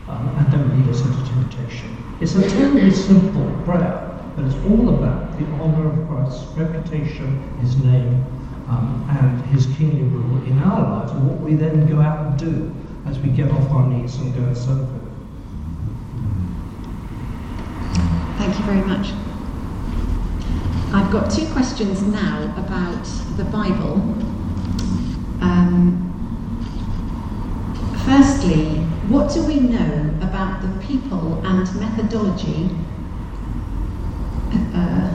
um, 0.08 0.28
and 0.38 0.52
don't 0.52 0.78
lead 0.78 0.90
us 0.90 1.02
into 1.02 1.32
temptation. 1.32 1.96
It's 2.22 2.36
a 2.36 2.48
terribly 2.50 2.92
simple 2.92 3.50
prayer, 3.66 4.20
but 4.36 4.46
it's 4.46 4.56
all 4.66 4.90
about 4.90 5.38
the 5.40 5.46
honour 5.54 5.90
of 5.90 6.08
Christ's 6.08 6.46
reputation, 6.56 7.58
his 7.62 7.78
name, 7.78 8.26
um, 8.70 9.08
and 9.10 9.46
his 9.48 9.66
kingdom 9.78 10.14
rule 10.14 10.44
in 10.46 10.60
our 10.60 10.82
lives, 10.82 11.12
and 11.12 11.28
what 11.28 11.40
we 11.40 11.56
then 11.56 11.88
go 11.88 12.02
out 12.02 12.26
and 12.26 12.40
do 12.40 12.74
as 13.06 13.18
we 13.20 13.30
get 13.30 13.50
off 13.52 13.70
our 13.72 13.88
knees 13.88 14.16
and 14.18 14.34
go 14.34 14.42
and 14.42 14.58
serve 14.58 14.80
him. 14.80 15.08
Thank 18.38 18.58
you 18.60 18.66
very 18.66 18.82
much. 18.82 19.14
I've 20.94 21.12
got 21.12 21.32
two 21.32 21.46
questions 21.54 22.02
now 22.02 22.54
about 22.58 23.04
the 23.38 23.44
Bible. 23.46 23.96
Um, 25.42 26.04
firstly, 28.06 28.80
what 29.10 29.34
do 29.34 29.44
we 29.46 29.60
know 29.60 30.14
about 30.22 30.62
the 30.62 30.86
people 30.86 31.46
and 31.46 31.80
methodology 31.80 32.70
uh, 34.74 35.14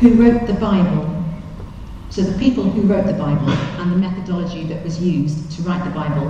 who 0.00 0.14
wrote 0.14 0.46
the 0.46 0.54
Bible? 0.54 1.19
So 2.10 2.22
the 2.22 2.36
people 2.40 2.64
who 2.64 2.82
wrote 2.82 3.06
the 3.06 3.12
Bible 3.12 3.48
and 3.50 3.92
the 3.92 3.96
methodology 3.96 4.64
that 4.64 4.82
was 4.82 5.00
used 5.00 5.52
to 5.52 5.62
write 5.62 5.84
the 5.84 5.90
Bible, 5.90 6.28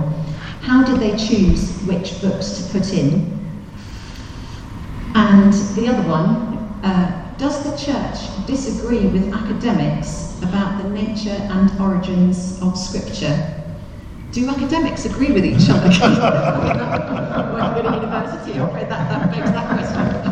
how 0.61 0.83
did 0.83 0.99
they 0.99 1.17
choose 1.17 1.81
which 1.87 2.21
books 2.21 2.59
to 2.59 2.71
put 2.71 2.93
in? 2.93 3.39
And 5.15 5.51
the 5.51 5.87
other 5.87 6.07
one, 6.07 6.27
uh, 6.83 7.35
does 7.39 7.63
the 7.63 7.75
church 7.75 8.45
disagree 8.45 9.07
with 9.07 9.33
academics 9.33 10.39
about 10.43 10.83
the 10.83 10.89
nature 10.89 11.29
and 11.49 11.71
origins 11.81 12.61
of 12.61 12.77
Scripture? 12.77 13.63
Do 14.31 14.47
academics 14.49 15.05
agree 15.05 15.31
with 15.31 15.43
each 15.43 15.67
other? 15.67 15.89
Working 17.53 17.85
at 17.87 17.93
a 17.93 17.95
university, 17.95 18.59
I'm 18.59 18.69
afraid 18.69 18.87
that, 18.87 19.09
that 19.09 19.31
begs 19.31 19.51
that 19.51 19.67
question. 19.67 20.30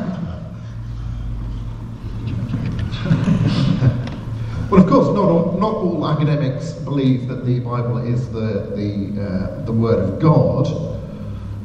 Well, 4.70 4.84
of 4.84 4.88
course, 4.88 5.08
not 5.08 5.24
all, 5.24 5.58
not 5.60 5.74
all 5.74 6.08
academics 6.08 6.74
believe 6.74 7.28
that 7.28 7.44
the 7.44 7.60
Bible 7.60 7.98
is 7.98 8.30
the, 8.30 8.70
the, 8.76 9.20
uh, 9.20 9.66
the 9.66 9.72
Word 9.72 9.98
of 9.98 10.20
God. 10.20 10.68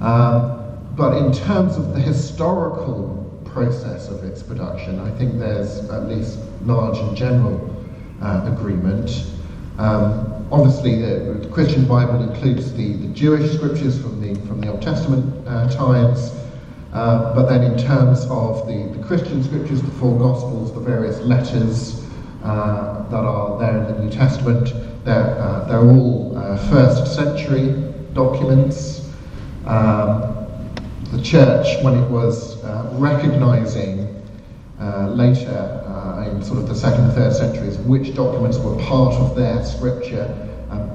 Um, 0.00 0.78
but 0.96 1.18
in 1.18 1.30
terms 1.30 1.76
of 1.76 1.92
the 1.92 2.00
historical 2.00 3.42
process 3.44 4.08
of 4.08 4.24
its 4.24 4.42
production, 4.42 5.00
I 5.00 5.10
think 5.18 5.38
there's 5.38 5.90
at 5.90 6.08
least 6.08 6.38
large 6.62 6.96
and 6.96 7.14
general 7.14 7.76
uh, 8.22 8.50
agreement. 8.50 9.26
Um, 9.76 10.48
obviously, 10.50 11.02
the, 11.02 11.40
the, 11.42 11.48
Christian 11.48 11.84
Bible 11.84 12.22
includes 12.22 12.72
the, 12.72 12.94
the 12.94 13.08
Jewish 13.08 13.52
scriptures 13.52 14.00
from 14.00 14.18
the, 14.22 14.34
from 14.46 14.62
the 14.62 14.68
Old 14.68 14.80
Testament 14.80 15.46
uh, 15.46 15.68
times. 15.68 16.34
Uh, 16.94 17.34
but 17.34 17.50
then, 17.50 17.64
in 17.70 17.76
terms 17.76 18.24
of 18.30 18.66
the, 18.66 18.96
the 18.96 19.04
Christian 19.04 19.44
scriptures, 19.44 19.82
the 19.82 19.90
four 19.90 20.18
Gospels, 20.18 20.72
the 20.72 20.80
various 20.80 21.18
letters, 21.18 22.03
uh, 22.44 23.08
that 23.08 23.24
are 23.24 23.58
there 23.58 23.78
in 23.78 23.84
the 23.86 23.98
New 24.00 24.10
Testament. 24.10 24.74
They're, 25.02 25.38
uh, 25.40 25.64
they're 25.64 25.90
all 25.90 26.36
uh, 26.36 26.58
first 26.68 27.16
century 27.16 27.90
documents. 28.12 29.10
Um, 29.64 30.46
the 31.10 31.22
church, 31.22 31.82
when 31.82 31.94
it 31.94 32.10
was 32.10 32.62
uh, 32.62 32.90
recognizing 32.92 34.22
uh, 34.78 35.08
later 35.08 35.80
in 36.30 36.42
sort 36.42 36.58
of 36.58 36.68
the 36.68 36.74
second, 36.74 37.12
third 37.12 37.32
centuries, 37.32 37.78
which 37.78 38.14
documents 38.14 38.58
were 38.58 38.76
part 38.84 39.14
of 39.14 39.34
their 39.34 39.64
scripture, 39.64 40.28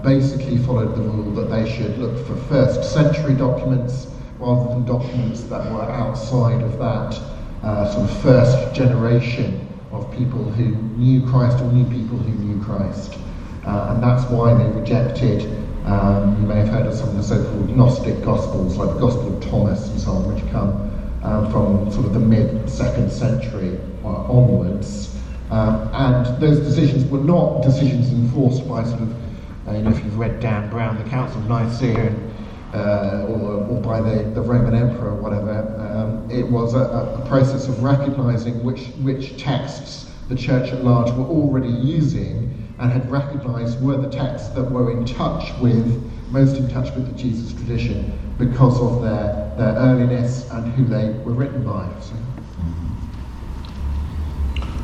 basically 0.04 0.58
followed 0.60 0.96
the 0.96 1.02
rule 1.02 1.32
that 1.34 1.50
they 1.50 1.70
should 1.70 1.98
look 1.98 2.16
for 2.28 2.36
first 2.48 2.94
century 2.94 3.34
documents 3.34 4.08
rather 4.38 4.70
than 4.70 4.86
documents 4.86 5.44
that 5.44 5.72
were 5.72 5.82
outside 5.82 6.62
of 6.62 6.78
that 6.78 7.12
sort 7.92 8.10
of 8.10 8.22
first 8.22 8.76
generation 8.76 9.69
of 10.02 10.18
people 10.18 10.44
who 10.44 10.76
knew 10.98 11.28
Christ 11.30 11.60
or 11.60 11.72
knew 11.72 11.86
people 11.86 12.18
who 12.18 12.32
knew 12.44 12.64
Christ. 12.64 13.18
Uh, 13.66 13.94
and 13.94 14.04
that's 14.04 14.30
why 14.32 14.54
they 14.54 14.70
rejected, 14.72 15.44
um, 15.86 16.42
you 16.42 16.48
may 16.48 16.56
have 16.56 16.70
heard 16.70 16.86
of 16.88 16.94
some 16.96 17.10
of 17.10 17.16
the 17.18 17.24
so-called 17.24 17.70
Gnostic 17.70 18.24
Gospels, 18.24 18.78
like 18.78 18.94
the 18.96 19.00
Gospel 19.00 19.36
of 19.36 19.44
Thomas 19.44 19.90
and 19.90 20.00
so 20.00 20.12
on, 20.12 20.34
which 20.34 20.44
come 20.52 20.90
uh, 21.24 21.50
from 21.52 21.92
sort 21.92 22.06
of 22.06 22.14
the 22.14 22.20
mid-second 22.20 23.12
century 23.12 23.80
uh, 24.04 24.08
onwards. 24.08 25.16
Um, 25.52 25.90
and 25.94 26.42
those 26.42 26.60
decisions 26.60 27.10
were 27.10 27.20
not 27.20 27.62
decisions 27.64 28.12
enforced 28.12 28.68
by 28.68 28.84
sort 28.84 29.02
of, 29.02 29.68
uh, 29.68 29.72
you 29.74 29.82
know, 29.82 29.90
if 29.90 30.04
you've 30.04 30.18
read 30.18 30.40
Dan 30.40 30.70
Brown, 30.70 30.98
the 31.04 31.10
Council 31.10 31.42
of 31.42 31.50
Nicaea, 31.50 32.08
and 32.08 32.39
uh, 32.74 33.26
or, 33.28 33.66
or, 33.66 33.82
by 33.82 34.00
the, 34.02 34.24
the 34.30 34.42
Roman 34.42 34.76
emperor 34.76 35.10
or 35.10 35.16
whatever. 35.16 35.52
Um, 35.80 36.30
it 36.30 36.48
was 36.48 36.76
a, 36.76 36.80
a, 36.80 37.26
process 37.28 37.68
of 37.68 37.82
recognizing 37.82 38.64
which, 38.64 38.88
which 39.02 39.42
texts 39.42 40.12
the 40.28 40.36
church 40.36 40.72
at 40.72 40.84
large 40.84 41.12
were 41.14 41.26
already 41.26 41.70
using 41.70 42.74
and 42.78 42.92
had 42.92 43.10
recognized 43.10 43.84
were 43.84 43.98
the 43.98 44.10
texts 44.10 44.50
that 44.50 44.64
were 44.64 44.92
in 44.92 45.06
touch 45.06 45.52
with 45.60 46.10
most 46.30 46.58
in 46.58 46.70
touch 46.70 46.94
with 46.96 47.08
the 47.08 47.18
Jesus 47.18 47.54
tradition 47.54 48.18
because 48.38 48.80
of 48.80 49.02
their, 49.02 49.54
their 49.58 49.76
earliness 49.78 50.50
and 50.52 50.72
who 50.74 50.86
they 50.86 51.10
were 51.24 51.34
written 51.34 51.64
by. 51.64 51.90
So. 52.02 52.16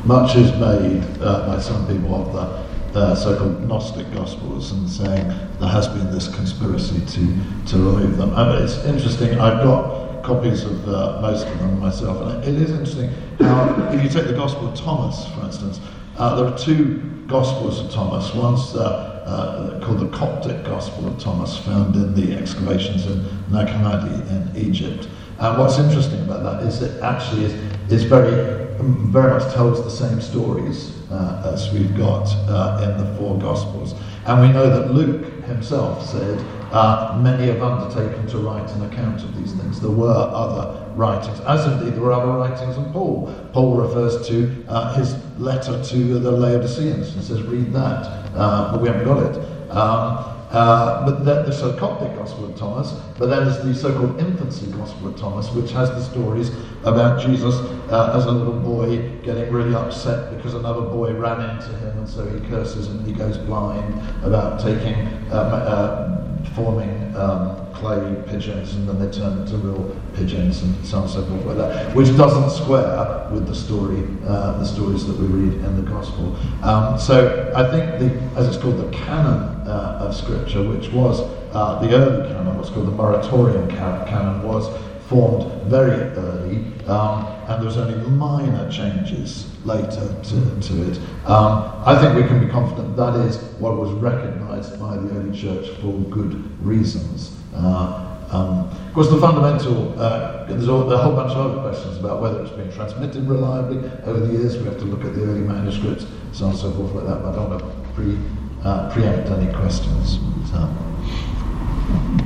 Much 0.06 0.36
is 0.36 0.52
made 0.54 1.04
uh, 1.22 1.48
by 1.48 1.60
some 1.60 1.88
people 1.88 2.16
of 2.16 2.34
the 2.34 2.65
uh, 2.96 3.16
so-called 3.16 3.68
Gnostic 3.68 4.12
Gospels 4.14 4.72
and 4.72 4.90
saying 4.90 5.28
there 5.60 5.70
has 5.70 5.88
been 5.88 6.12
this 6.12 6.34
conspiracy 6.34 7.00
to, 7.06 7.68
to 7.68 7.78
remove 7.78 8.18
them. 8.18 8.34
I 8.36 8.54
mean, 8.54 8.64
it's 8.64 8.84
interesting, 8.86 9.40
I've 9.40 9.64
got 9.64 10.24
copies 10.24 10.64
of 10.64 10.88
uh, 10.88 11.20
most 11.22 11.46
of 11.48 11.60
them 11.60 11.80
myself, 11.80 12.22
and 12.22 12.44
it 12.44 12.62
is 12.62 12.72
interesting 12.72 13.12
how, 13.40 13.90
if 13.92 14.02
you 14.04 14.10
take 14.10 14.28
the 14.28 14.34
Gospel 14.34 14.70
of 14.70 14.76
Thomas, 14.76 15.28
for 15.34 15.46
instance, 15.46 15.80
uh, 16.18 16.36
there 16.36 16.46
are 16.46 16.58
two 16.58 17.02
Gospels 17.28 17.80
of 17.80 17.92
Thomas. 17.92 18.34
One's 18.34 18.76
uh, 18.76 18.80
uh, 19.26 19.86
called 19.86 20.00
the 20.00 20.10
Coptic 20.16 20.64
Gospel 20.64 21.08
of 21.08 21.20
Thomas, 21.20 21.58
found 21.58 21.96
in 21.96 22.14
the 22.14 22.36
excavations 22.36 23.06
in 23.08 23.24
Nag 23.52 23.68
Hammadi 23.68 24.30
in 24.30 24.56
Egypt. 24.56 25.10
And 25.40 25.58
what's 25.58 25.80
interesting 25.80 26.22
about 26.22 26.44
that 26.44 26.64
is 26.68 26.82
it 26.82 27.02
actually 27.02 27.46
is, 27.46 27.54
is 27.92 28.04
very, 28.04 28.65
very 28.84 29.32
much 29.32 29.54
tells 29.54 29.84
the 29.84 29.90
same 29.90 30.22
stories 30.22 31.02
uh, 31.12 31.52
as 31.54 31.72
we've 31.72 31.96
got 31.98 32.28
uh, 32.50 32.82
in 32.84 33.04
the 33.04 33.18
four 33.18 33.38
Gospels. 33.38 33.94
And 34.26 34.42
we 34.42 34.54
know 34.54 34.70
that 34.70 34.94
Luke 34.94 35.44
himself 35.46 36.06
said, 36.06 36.40
uh, 36.72 37.18
many 37.22 37.48
have 37.48 37.62
undertaken 37.62 38.28
to 38.28 38.40
write 38.40 38.70
an 38.72 38.84
account 38.92 39.24
of 39.24 39.38
these 39.38 39.54
things. 39.54 39.80
There 39.80 39.92
were 39.92 40.12
other 40.12 40.92
writings, 40.96 41.40
as 41.42 41.66
indeed 41.66 41.94
there 41.94 42.02
were 42.02 42.12
other 42.12 42.32
writings 42.32 42.78
in 42.78 42.92
Paul. 42.92 43.34
Paul 43.54 43.78
refers 43.78 44.28
to 44.28 44.66
uh, 44.68 44.94
his 44.96 45.16
letter 45.38 45.82
to 45.84 46.20
the 46.20 46.32
Laodiceans 46.32 47.14
and 47.14 47.24
says, 47.24 47.44
read 47.44 47.72
that, 47.74 48.06
uh, 48.36 48.72
but 48.72 48.82
we 48.82 48.88
haven't 48.88 49.06
got 49.06 49.24
it. 49.24 49.72
Um, 49.72 50.35
uh, 50.56 51.06
but 51.06 51.26
then 51.26 51.46
the 51.46 51.70
a 51.70 51.78
Coptic 51.78 52.16
Gospel 52.16 52.46
of 52.46 52.56
Thomas, 52.56 52.94
but 53.20 53.28
that 53.28 53.44
is 53.44 53.62
the 53.64 53.76
so-called 53.76 54.18
infancy 54.20 54.72
Gospel 54.72 55.10
of 55.10 55.20
Thomas, 55.20 55.52
which 55.52 55.72
has 55.72 55.90
the 55.90 56.02
stories 56.02 56.50
about 56.84 57.22
Jesus 57.22 57.56
uh, 57.92 58.14
as 58.16 58.26
a 58.26 58.32
little 58.32 58.60
boy 58.60 58.98
getting 59.22 59.52
really 59.52 59.76
upset 59.76 60.36
because 60.36 60.54
another 60.54 60.82
boy 60.82 61.14
ran 61.14 61.42
into 61.50 61.76
him, 61.78 61.98
and 61.98 62.08
so 62.08 62.26
he 62.26 62.40
curses 62.48 62.88
and 62.88 63.06
he 63.06 63.12
goes 63.12 63.38
blind 63.38 63.94
about 64.24 64.62
taking 64.62 64.96
uh 65.32 66.22
forming 66.54 67.14
um, 67.16 67.66
clay 67.74 68.16
pigeons 68.28 68.76
and 68.76 68.88
then 68.88 69.00
they 69.00 69.18
turn 69.18 69.40
into 69.40 69.58
real 69.58 69.96
pigeons 70.16 70.62
and 70.62 70.86
so 70.86 70.98
on 70.98 71.04
and 71.04 71.12
so 71.12 71.26
forth 71.26 71.46
like 71.46 71.58
that, 71.58 71.96
which 71.96 72.16
doesn't 72.16 72.50
square 72.64 73.28
with 73.32 73.48
the 73.48 73.56
story, 73.56 74.08
uh, 74.26 74.58
the 74.58 74.66
stories 74.66 75.06
that 75.06 75.18
we 75.18 75.28
read 75.28 75.54
in 75.54 75.76
the 75.76 75.82
Gospel. 75.82 76.36
Um, 76.64 76.98
so 76.98 77.52
I 77.56 77.70
think 77.72 78.00
the, 78.00 78.40
as 78.40 78.48
it's 78.48 78.58
called, 78.62 78.78
the 78.78 78.90
canon 78.96 79.55
uh, 79.66 80.06
of 80.06 80.16
Scripture, 80.16 80.64
which 80.64 80.90
was 80.92 81.22
uh, 81.54 81.80
the 81.82 81.94
early 81.94 82.28
canon, 82.28 82.58
what's 82.58 82.70
called 82.70 82.88
the 82.88 82.92
Muratorian 82.92 83.70
canon, 83.70 84.44
was 84.44 84.68
formed 85.08 85.52
very 85.64 86.02
early, 86.18 86.58
um, 86.88 87.26
and 87.48 87.62
there 87.62 87.66
was 87.66 87.78
only 87.78 87.96
minor 88.10 88.70
changes 88.72 89.52
later 89.66 90.16
to, 90.24 90.60
to 90.62 90.92
it. 90.92 90.98
Um, 91.28 91.72
I 91.86 91.98
think 92.00 92.16
we 92.16 92.28
can 92.28 92.44
be 92.44 92.52
confident 92.52 92.96
that 92.98 93.16
is 93.28 93.38
what 93.60 93.78
was 93.78 93.92
recognised 93.94 94.80
by 94.80 94.98
the 94.98 95.10
early 95.16 95.40
church 95.40 95.70
for 95.80 95.94
good 96.10 96.34
reasons. 96.66 97.38
Uh, 97.54 98.06
um, 98.32 98.68
of 98.70 98.94
course, 98.94 99.10
the 99.10 99.20
fundamental, 99.20 99.98
uh, 100.00 100.46
there's 100.46 100.68
a, 100.68 100.72
whole 100.72 101.16
bunch 101.16 101.32
of 101.32 101.52
other 101.52 101.62
questions 101.62 101.98
about 101.98 102.22
whether 102.22 102.42
it's 102.42 102.52
been 102.52 102.72
transmitted 102.72 103.28
reliably 103.28 103.78
over 104.06 104.20
the 104.20 104.34
years. 104.34 104.58
We 104.58 104.66
have 104.66 104.80
to 104.80 104.86
look 104.86 105.06
at 105.06 105.14
the 105.14 105.22
early 105.22 105.42
manuscripts, 105.42 106.06
so 106.34 106.46
on 106.46 106.52
and 106.52 106.60
so 106.60 106.72
forth 106.72 106.94
like 106.94 107.06
that, 107.06 107.22
but 107.22 107.34
I 107.34 107.36
don't 107.36 107.50
want 107.50 107.62
to 107.62 107.94
pre, 107.94 108.18
uh, 108.66 108.90
preempt 108.92 109.30
any 109.30 109.54
questions. 109.54 110.20
So. 110.50 110.68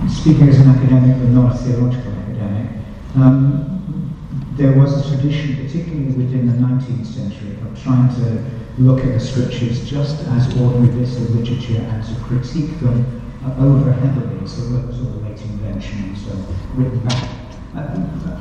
Speaking 0.08 0.48
as 0.48 0.60
an 0.60 0.70
academic 0.70 1.18
but 1.20 1.30
not 1.30 1.54
a 1.54 1.58
theological 1.58 2.14
academic, 2.14 2.72
um, 3.16 4.16
there 4.56 4.72
was 4.74 5.06
a 5.06 5.10
tradition, 5.10 5.56
particularly 5.56 6.14
within 6.14 6.48
the 6.48 6.54
19th 6.54 7.06
century, 7.06 7.58
of 7.62 7.84
trying 7.84 8.08
to 8.16 8.44
look 8.82 9.00
at 9.00 9.14
the 9.14 9.20
scriptures 9.20 9.88
just 9.90 10.26
as 10.30 10.48
ordinary 10.60 10.96
bits 10.96 11.18
of 11.18 11.36
literature 11.36 11.82
and 11.82 12.04
to 12.06 12.16
critique 12.24 12.80
them 12.80 13.22
uh, 13.46 13.66
over 13.66 13.92
heavily. 13.92 14.48
So 14.48 14.64
it 14.64 14.88
was 14.88 15.00
all 15.02 15.20
late 15.22 15.42
inventions 15.42 16.26
uh, 16.28 16.36
written 16.76 17.00
back. 17.00 17.30
I, 17.76 17.82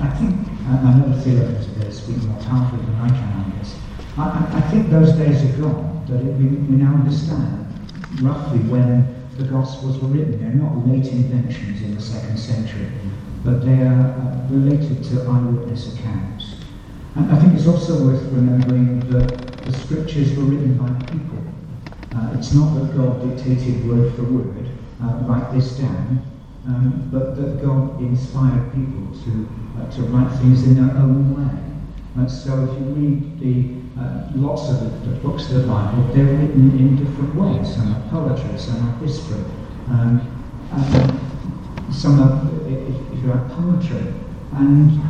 I 0.00 0.10
think, 0.14 0.34
uh, 0.66 0.86
I 0.86 0.94
know 0.94 1.08
the 1.14 1.22
theologians 1.22 1.84
are 1.84 1.90
speak 1.90 2.22
more 2.24 2.40
powerfully 2.42 2.80
than 2.82 2.94
I 3.00 3.08
can 3.08 3.32
on 3.42 3.58
this. 3.58 3.76
I, 4.16 4.46
I 4.54 4.60
think 4.70 4.90
those 4.90 5.12
days 5.12 5.42
are 5.44 5.62
gone, 5.62 6.04
that 6.08 6.22
we, 6.22 6.46
we 6.46 6.76
now 6.76 6.94
understand 6.94 7.67
roughly 8.20 8.58
when 8.60 9.14
the 9.36 9.44
Gospels 9.44 9.98
were 9.98 10.08
written. 10.08 10.40
They're 10.40 10.50
not 10.50 10.86
late 10.86 11.06
inventions 11.06 11.82
in 11.82 11.94
the 11.94 12.00
second 12.00 12.38
century 12.38 12.90
but 13.44 13.64
they 13.64 13.80
are 13.82 14.12
uh, 14.12 14.46
related 14.50 15.02
to 15.04 15.22
eyewitness 15.22 15.94
accounts. 15.94 16.56
And 17.14 17.32
I 17.32 17.38
think 17.38 17.54
it's 17.54 17.66
also 17.66 18.04
worth 18.04 18.22
remembering 18.32 19.00
that 19.10 19.64
the 19.64 19.72
scriptures 19.72 20.36
were 20.36 20.44
written 20.44 20.76
by 20.76 20.88
people. 21.06 21.38
Uh, 22.14 22.36
it's 22.36 22.52
not 22.52 22.74
that 22.74 22.96
God 22.96 23.22
dictated 23.22 23.88
word 23.88 24.14
for 24.14 24.24
word, 24.24 24.68
uh, 25.02 25.18
write 25.22 25.52
this 25.54 25.78
down, 25.78 26.22
um, 26.66 27.08
but 27.12 27.36
that 27.36 27.62
God 27.62 28.00
inspired 28.00 28.72
people 28.72 29.16
to, 29.24 29.48
uh, 29.80 29.90
to 29.92 30.02
write 30.02 30.36
things 30.38 30.64
in 30.64 30.74
their 30.74 30.96
own 30.96 31.34
way. 31.34 31.60
And 32.16 32.30
so 32.30 32.64
if 32.64 32.70
you 32.78 32.86
read 32.94 33.40
the 33.40 33.77
uh, 33.98 34.28
lots 34.34 34.68
of 34.70 34.80
the, 34.80 35.10
the, 35.10 35.16
books 35.20 35.50
of 35.50 35.62
the 35.62 35.66
Bible, 35.66 36.02
they're 36.14 36.24
written 36.24 36.78
in 36.78 36.96
different 36.96 37.34
ways. 37.34 37.74
Some 37.74 37.94
are 37.94 38.08
poetry, 38.10 38.58
some 38.58 38.88
are 38.88 38.98
history. 38.98 39.44
Um, 39.88 40.20
some 41.92 42.20
are, 42.20 42.48
if 42.68 43.22
you 43.22 43.30
like, 43.30 43.48
poetry. 43.50 44.12
And 44.52 45.00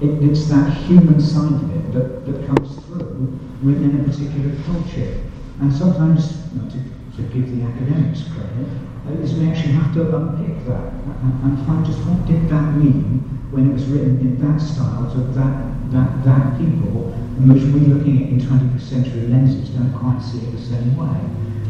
it, 0.00 0.30
it's 0.30 0.48
that 0.48 0.72
human 0.86 1.20
side 1.20 1.52
of 1.52 1.76
it 1.76 1.92
that, 1.92 2.26
that 2.26 2.46
comes 2.46 2.76
through 2.86 3.38
written 3.62 3.90
in 3.90 4.00
a 4.00 4.04
particular 4.04 4.56
culture. 4.64 5.20
And 5.60 5.72
sometimes, 5.72 6.52
know, 6.56 6.68
to, 6.70 6.78
to 7.16 7.22
give 7.34 7.54
the 7.54 7.62
academics 7.64 8.24
credit, 8.32 8.68
uh, 9.06 9.20
is 9.20 9.34
we 9.34 9.48
actually 9.48 9.72
have 9.72 9.92
to 9.94 10.16
unpick 10.16 10.64
that 10.66 10.92
and, 11.22 11.44
and, 11.44 11.66
find 11.66 11.84
just 11.84 11.98
what 12.00 12.26
did 12.26 12.48
that 12.48 12.76
mean 12.76 13.20
when 13.50 13.68
it 13.68 13.72
was 13.72 13.84
written 13.86 14.20
in 14.20 14.40
that 14.40 14.60
style 14.60 15.10
to 15.12 15.18
that, 15.36 15.92
that, 15.92 16.24
that 16.24 16.58
people, 16.58 17.12
in 17.40 17.48
which 17.48 17.62
we 17.72 17.80
looking 17.88 18.22
at 18.22 18.28
in 18.28 18.38
21st 18.38 18.80
century 18.80 19.26
lenses 19.28 19.70
don't 19.70 19.92
quite 19.94 20.20
see 20.20 20.38
it 20.44 20.52
the 20.52 20.60
same 20.60 20.94
way. 20.94 21.16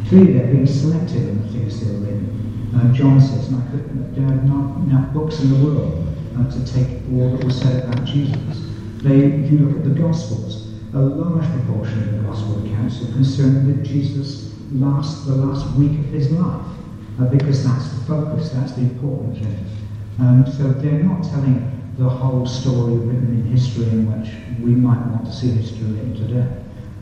Clearly 0.08 0.32
they're 0.32 0.52
being 0.52 0.66
selective 0.66 1.28
in 1.28 1.42
the 1.42 1.48
things 1.48 1.78
they're 1.78 1.94
written. 1.94 2.72
Uh, 2.74 2.92
John 2.92 3.20
says, 3.20 3.46
could, 3.70 4.14
there 4.16 4.26
are 4.26 4.42
not 4.42 4.82
enough 4.82 5.14
books 5.14 5.40
in 5.40 5.50
the 5.50 5.64
world 5.64 6.08
uh, 6.36 6.50
to 6.50 6.66
take 6.66 7.02
all 7.12 7.36
that 7.36 7.44
was 7.44 7.60
said 7.60 7.84
about 7.84 8.04
Jesus. 8.04 8.66
They, 8.98 9.26
if 9.26 9.50
you 9.52 9.58
look 9.58 9.78
at 9.78 9.84
the 9.84 9.94
Gospels, 10.00 10.74
a 10.92 10.98
large 10.98 11.46
proportion 11.52 12.02
of 12.02 12.12
the 12.16 12.28
Gospel 12.28 12.66
accounts 12.66 13.02
are 13.02 13.12
concerned 13.12 13.68
with 13.68 13.86
Jesus' 13.86 14.52
last, 14.72 15.26
the 15.26 15.36
last 15.36 15.70
week 15.76 15.96
of 16.00 16.06
his 16.06 16.32
life, 16.32 16.66
uh, 17.20 17.26
because 17.26 17.64
that's 17.64 17.92
the 17.92 18.04
focus, 18.06 18.50
that's 18.50 18.72
the 18.72 18.82
important 18.82 19.38
thing. 19.38 19.66
Um, 20.18 20.44
so 20.46 20.72
they're 20.72 21.04
not 21.04 21.22
telling 21.22 21.79
the 22.00 22.08
whole 22.08 22.46
story 22.46 22.94
written 22.94 23.28
in 23.28 23.44
history 23.44 23.84
in 23.84 24.10
which 24.10 24.32
we 24.58 24.70
might 24.70 24.98
want 25.08 25.26
to 25.26 25.30
see 25.30 25.50
history 25.50 25.84
written 25.84 26.14
today. 26.14 26.48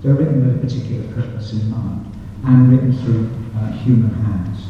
They're 0.03 0.14
written 0.14 0.44
with 0.44 0.57
a 0.57 0.59
particular 0.59 1.07
purpose 1.14 1.53
in 1.53 1.70
mind 1.70 2.12
and 2.44 2.72
written 2.72 2.92
through 3.05 3.30
uh, 3.57 3.70
human 3.84 4.11
hands. 4.11 4.66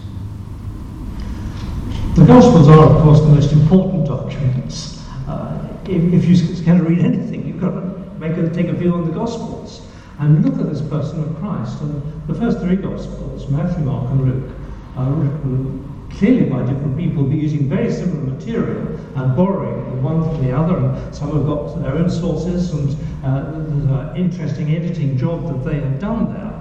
The 2.14 2.26
Gospels 2.26 2.68
are, 2.68 2.78
of 2.78 3.02
course, 3.02 3.20
the 3.20 3.28
most 3.28 3.52
important 3.52 4.06
documents. 4.06 5.02
Uh, 5.26 5.66
if, 5.86 6.12
if 6.12 6.66
going 6.66 6.78
to 6.78 6.84
read 6.84 6.98
anything, 6.98 7.46
you've 7.46 7.60
got 7.60 7.70
to 7.70 7.80
make 8.18 8.36
a, 8.36 8.50
take 8.50 8.68
a 8.68 8.74
view 8.74 8.92
on 8.92 9.06
the 9.06 9.12
Gospels 9.12 9.88
and 10.18 10.44
look 10.44 10.60
at 10.60 10.68
this 10.68 10.82
person 10.82 11.24
of 11.24 11.34
Christ. 11.38 11.80
And 11.80 12.02
the 12.26 12.34
first 12.34 12.60
three 12.60 12.76
Gospels, 12.76 13.48
Matthew, 13.48 13.82
Mark, 13.82 14.10
and 14.10 14.24
Luke, 14.26 14.56
are 14.94 15.10
written 15.10 15.87
clearly 16.18 16.50
by 16.50 16.58
different 16.60 16.96
people, 16.98 17.22
but 17.22 17.36
using 17.36 17.68
very 17.68 17.90
similar 17.90 18.20
material 18.20 18.86
and 19.14 19.36
borrowing 19.36 20.02
one 20.02 20.22
from 20.22 20.44
the 20.44 20.52
other. 20.52 20.76
And 20.76 21.14
some 21.14 21.32
have 21.32 21.46
got 21.46 21.80
their 21.80 21.92
own 21.92 22.10
sources, 22.10 22.72
and 22.72 22.96
uh, 23.24 23.52
there's 23.52 23.84
an 23.84 24.16
interesting 24.16 24.74
editing 24.74 25.16
job 25.16 25.46
that 25.46 25.70
they 25.70 25.80
have 25.80 26.00
done 26.00 26.32
there. 26.34 26.54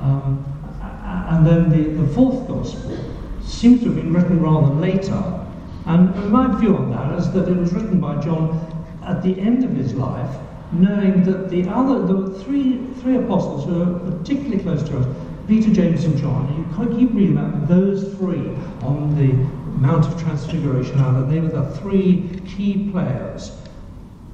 Um, 0.00 0.44
and 1.28 1.46
then 1.46 1.70
the, 1.70 2.02
the 2.02 2.14
fourth 2.14 2.48
Gospel 2.48 2.98
seems 3.42 3.80
to 3.80 3.86
have 3.86 3.96
been 3.96 4.12
written 4.12 4.40
rather 4.40 4.74
later. 4.74 5.40
And 5.86 6.30
my 6.30 6.58
view 6.58 6.76
on 6.76 6.90
that 6.92 7.18
is 7.18 7.30
that 7.32 7.46
it 7.46 7.56
was 7.56 7.72
written 7.74 8.00
by 8.00 8.20
John 8.22 8.58
at 9.04 9.22
the 9.22 9.38
end 9.38 9.64
of 9.64 9.70
his 9.72 9.92
life, 9.94 10.34
knowing 10.72 11.24
that 11.24 11.50
the 11.50 11.68
other, 11.68 12.06
the 12.06 12.38
three, 12.42 12.86
three 13.00 13.16
apostles 13.16 13.66
who 13.66 13.82
are 13.82 13.98
particularly 14.10 14.62
close 14.62 14.82
to 14.84 14.98
us, 14.98 15.06
Peter, 15.46 15.70
James, 15.72 16.04
and 16.04 16.16
John, 16.16 16.56
you 16.56 16.76
of 16.90 16.98
keep 16.98 17.12
reading 17.12 17.36
about 17.36 17.68
those 17.68 18.14
three 18.14 18.48
on 18.82 19.14
the 19.16 19.32
Mount 19.78 20.06
of 20.06 20.20
Transfiguration, 20.22 20.96
that 20.96 21.28
they 21.28 21.40
were 21.40 21.48
the 21.48 21.76
three 21.76 22.40
key 22.46 22.90
players. 22.90 23.52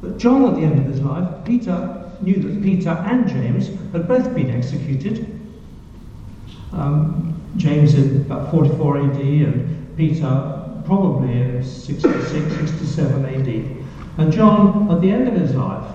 But 0.01 0.19
John, 0.19 0.45
at 0.45 0.55
the 0.55 0.63
end 0.63 0.79
of 0.79 0.85
his 0.85 1.01
life, 1.01 1.45
Peter 1.45 2.13
knew 2.21 2.37
that 2.37 2.63
Peter 2.63 2.91
and 2.91 3.29
James 3.29 3.69
had 3.93 4.07
both 4.07 4.35
been 4.35 4.51
executed. 4.51 5.41
Um, 6.73 7.35
James 7.57 7.95
in 7.95 8.21
about 8.23 8.51
44 8.51 8.99
AD 8.99 9.17
and 9.17 9.97
Peter 9.97 10.61
probably 10.85 11.33
in 11.33 11.63
66, 11.63 12.31
67 12.31 13.25
AD. 13.25 13.77
And 14.19 14.33
John, 14.33 14.91
at 14.91 15.01
the 15.01 15.11
end 15.11 15.29
of 15.29 15.35
his 15.35 15.55
life, 15.55 15.95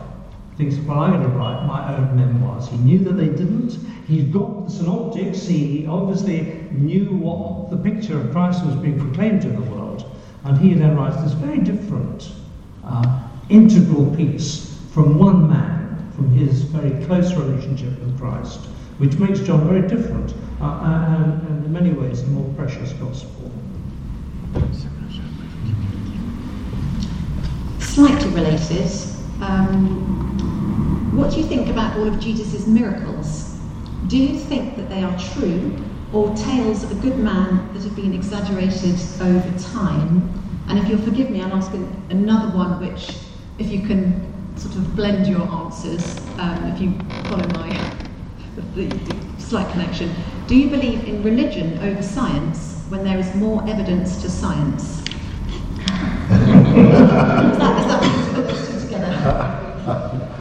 thinks, 0.57 0.77
well, 0.77 0.99
I'm 0.99 1.11
going 1.11 1.23
to 1.23 1.29
write 1.29 1.65
my 1.65 1.95
own 1.95 2.15
memoirs. 2.15 2.67
He 2.69 2.77
knew 2.77 2.99
that 2.99 3.13
they 3.13 3.27
didn't. 3.27 3.77
He's 4.07 4.23
got 4.25 4.65
the 4.65 4.71
synoptics. 4.71 5.45
He 5.45 5.85
obviously 5.87 6.41
knew 6.71 7.05
what 7.17 7.69
the 7.69 7.77
picture 7.77 8.19
of 8.19 8.31
Christ 8.31 8.65
was 8.65 8.75
being 8.75 8.99
proclaimed 8.99 9.41
to 9.41 9.49
the 9.49 9.61
world. 9.61 10.15
And 10.43 10.57
he 10.57 10.73
then 10.73 10.95
writes 10.95 11.21
this 11.21 11.33
very 11.33 11.59
different, 11.59 12.31
uh, 12.83 13.23
integral 13.49 14.15
piece 14.15 14.79
from 14.93 15.17
one 15.17 15.49
man, 15.49 16.11
from 16.15 16.31
his 16.31 16.61
very 16.61 17.05
close 17.05 17.33
relationship 17.33 17.99
with 17.99 18.17
Christ, 18.17 18.59
which 18.99 19.17
makes 19.17 19.39
John 19.39 19.67
very 19.67 19.87
different 19.87 20.33
uh, 20.61 20.79
and, 20.83 21.47
and 21.47 21.65
in 21.65 21.73
many 21.73 21.91
ways 21.91 22.23
the 22.23 22.29
more 22.29 22.53
precious 22.53 22.93
gospel. 22.93 23.51
Slightly 27.79 28.29
related, 28.29 28.91
um, 29.41 30.24
what 31.15 31.31
do 31.31 31.37
you 31.37 31.45
think 31.45 31.69
about 31.69 31.97
all 31.97 32.07
of 32.07 32.19
Jesus' 32.19 32.67
miracles? 32.67 33.57
Do 34.07 34.17
you 34.17 34.37
think 34.37 34.75
that 34.77 34.89
they 34.89 35.03
are 35.03 35.17
true 35.17 35.75
or 36.13 36.35
tales 36.35 36.83
of 36.83 36.91
a 36.91 36.95
good 36.95 37.17
man 37.17 37.73
that 37.73 37.83
have 37.83 37.95
been 37.95 38.13
exaggerated 38.13 38.95
over 39.21 39.59
time? 39.59 40.31
And 40.67 40.79
if 40.79 40.87
you'll 40.87 41.01
forgive 41.01 41.29
me, 41.29 41.41
I'll 41.41 41.53
ask 41.53 41.73
another 42.09 42.55
one 42.55 42.79
which, 42.79 43.17
if 43.59 43.67
you 43.71 43.85
can 43.87 44.57
sort 44.57 44.75
of 44.75 44.95
blend 44.95 45.27
your 45.27 45.41
answers, 45.41 46.19
um, 46.37 46.65
if 46.65 46.81
you 46.81 46.93
follow 47.29 47.47
my 47.49 47.95
the 48.75 49.15
slight 49.37 49.69
connection. 49.71 50.13
Do 50.47 50.55
you 50.55 50.69
believe 50.69 51.07
in 51.07 51.23
religion 51.23 51.77
over 51.79 52.01
science 52.01 52.83
when 52.89 53.03
there 53.03 53.17
is 53.17 53.33
more 53.35 53.67
evidence 53.67 54.21
to 54.21 54.29
science? 54.29 54.99
is 56.29 56.37
that, 57.57 57.81
is 57.81 57.87
that 57.87 58.33
put 58.33 58.47
those 58.47 58.67
two 58.67 58.79
together? 58.81 59.65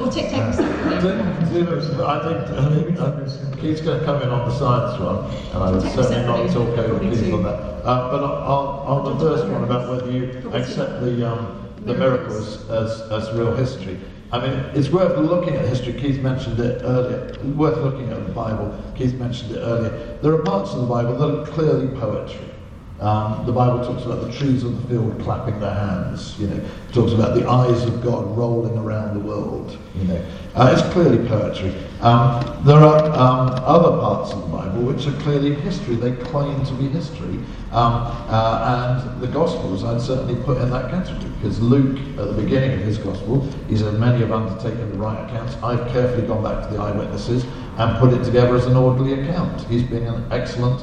Or 0.00 0.10
take, 0.10 0.30
take 0.30 0.42
I 0.42 1.43
think 1.54 2.98
uh, 2.98 3.56
Keith's 3.60 3.80
going 3.80 4.00
to 4.00 4.04
come 4.04 4.22
in 4.22 4.28
on 4.28 4.48
the 4.48 4.58
science 4.58 5.00
one, 5.00 5.24
and 5.52 5.62
I 5.62 5.70
would 5.70 5.82
certainly 5.82 6.26
not 6.26 6.52
talk 6.52 6.76
over 6.78 6.98
Keith 6.98 7.32
on 7.32 7.42
that. 7.44 7.60
Uh, 7.84 8.10
but 8.10 8.22
on, 8.22 9.06
on 9.06 9.18
the 9.18 9.24
first 9.24 9.46
one 9.48 9.62
about 9.62 9.88
whether 9.88 10.10
you 10.10 10.50
accept 10.52 11.00
the, 11.00 11.30
um, 11.30 11.68
the 11.84 11.94
miracles 11.94 12.68
as, 12.70 13.00
as 13.12 13.30
real 13.36 13.54
history, 13.54 13.98
I 14.32 14.40
mean, 14.40 14.58
it's 14.74 14.88
worth 14.88 15.16
looking 15.16 15.54
at 15.54 15.64
history. 15.66 15.92
Keith 15.92 16.20
mentioned 16.20 16.58
it 16.58 16.82
earlier. 16.82 17.38
Worth 17.54 17.78
looking 17.78 18.10
at 18.10 18.26
the 18.26 18.32
Bible. 18.32 18.76
Keith 18.96 19.14
mentioned 19.14 19.52
it 19.52 19.60
earlier. 19.60 20.18
There 20.22 20.32
are 20.32 20.42
parts 20.42 20.72
of 20.72 20.80
the 20.80 20.86
Bible 20.86 21.16
that 21.18 21.38
are 21.38 21.46
clearly 21.52 21.86
poetry. 22.00 22.53
Um, 23.00 23.44
the 23.44 23.52
Bible 23.52 23.84
talks 23.84 24.04
about 24.04 24.22
the 24.22 24.32
trees 24.32 24.62
of 24.62 24.80
the 24.80 24.88
field 24.88 25.20
clapping 25.20 25.58
their 25.58 25.74
hands. 25.74 26.38
You 26.38 26.46
know, 26.46 26.56
it 26.56 26.94
talks 26.94 27.12
about 27.12 27.34
the 27.34 27.46
eyes 27.48 27.82
of 27.82 28.02
God 28.02 28.36
rolling 28.36 28.78
around 28.78 29.14
the 29.14 29.20
world. 29.20 29.76
You 29.96 30.04
know, 30.04 30.24
uh, 30.54 30.72
it's 30.72 30.92
clearly 30.92 31.26
poetry. 31.28 31.74
Um, 32.00 32.62
there 32.64 32.78
are 32.78 33.04
um, 33.06 33.50
other 33.64 33.98
parts 33.98 34.32
of 34.32 34.42
the 34.42 34.56
Bible 34.56 34.82
which 34.82 35.06
are 35.08 35.12
clearly 35.22 35.54
history. 35.54 35.96
They 35.96 36.12
claim 36.26 36.64
to 36.64 36.72
be 36.74 36.88
history, 36.88 37.40
um, 37.72 38.06
uh, 38.28 39.02
and 39.02 39.20
the 39.20 39.26
Gospels 39.26 39.82
I'd 39.82 40.00
certainly 40.00 40.40
put 40.44 40.58
in 40.58 40.70
that 40.70 40.90
category 40.90 41.30
because 41.40 41.60
Luke, 41.60 41.98
at 42.16 42.28
the 42.28 42.42
beginning 42.42 42.78
of 42.78 42.80
his 42.80 42.98
Gospel, 42.98 43.40
he 43.68 43.76
said 43.76 43.94
many 43.94 44.20
have 44.20 44.30
undertaken 44.30 44.92
the 44.92 44.98
right 44.98 45.28
accounts. 45.28 45.56
I've 45.62 45.90
carefully 45.90 46.26
gone 46.26 46.44
back 46.44 46.68
to 46.68 46.74
the 46.74 46.80
eyewitnesses 46.80 47.44
and 47.76 47.98
put 47.98 48.12
it 48.12 48.22
together 48.22 48.54
as 48.54 48.66
an 48.66 48.76
orderly 48.76 49.20
account. 49.20 49.60
He's 49.62 49.82
been 49.82 50.06
an 50.06 50.30
excellent. 50.30 50.80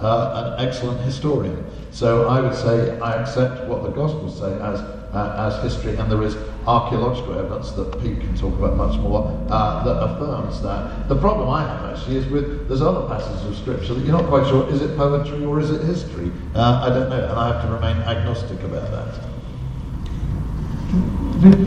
Uh, 0.00 0.56
an 0.58 0.66
excellent 0.66 1.00
historian. 1.00 1.64
So 1.90 2.28
I 2.28 2.40
would 2.40 2.54
say 2.54 2.98
I 3.00 3.14
accept 3.22 3.68
what 3.68 3.84
the 3.84 3.90
Gospels 3.90 4.38
say 4.38 4.52
as 4.54 4.80
uh, 5.14 5.48
as 5.48 5.62
history, 5.62 5.96
and 5.96 6.10
there 6.10 6.22
is 6.22 6.36
archaeological 6.66 7.38
evidence 7.38 7.70
that 7.72 7.92
Pete 8.02 8.18
can 8.20 8.36
talk 8.36 8.52
about 8.54 8.76
much 8.76 8.98
more 8.98 9.30
uh, 9.48 9.84
that 9.84 9.96
affirms 10.02 10.60
that. 10.62 11.08
The 11.08 11.16
problem 11.16 11.48
I 11.48 11.62
have 11.62 11.96
actually 11.96 12.16
is 12.16 12.26
with 12.26 12.66
there's 12.68 12.82
other 12.82 13.06
passages 13.06 13.46
of 13.46 13.56
scripture 13.56 13.94
that 13.94 14.04
you're 14.04 14.16
not 14.20 14.28
quite 14.28 14.48
sure 14.48 14.68
is 14.70 14.82
it 14.82 14.96
poetry 14.96 15.44
or 15.44 15.60
is 15.60 15.70
it 15.70 15.84
history. 15.84 16.32
Uh, 16.54 16.82
I 16.82 16.88
don't 16.88 17.08
know, 17.08 17.22
and 17.22 17.38
I 17.38 17.52
have 17.52 17.62
to 17.64 17.72
remain 17.72 17.96
agnostic 18.02 18.60
about 18.64 18.90
that. 18.90 19.20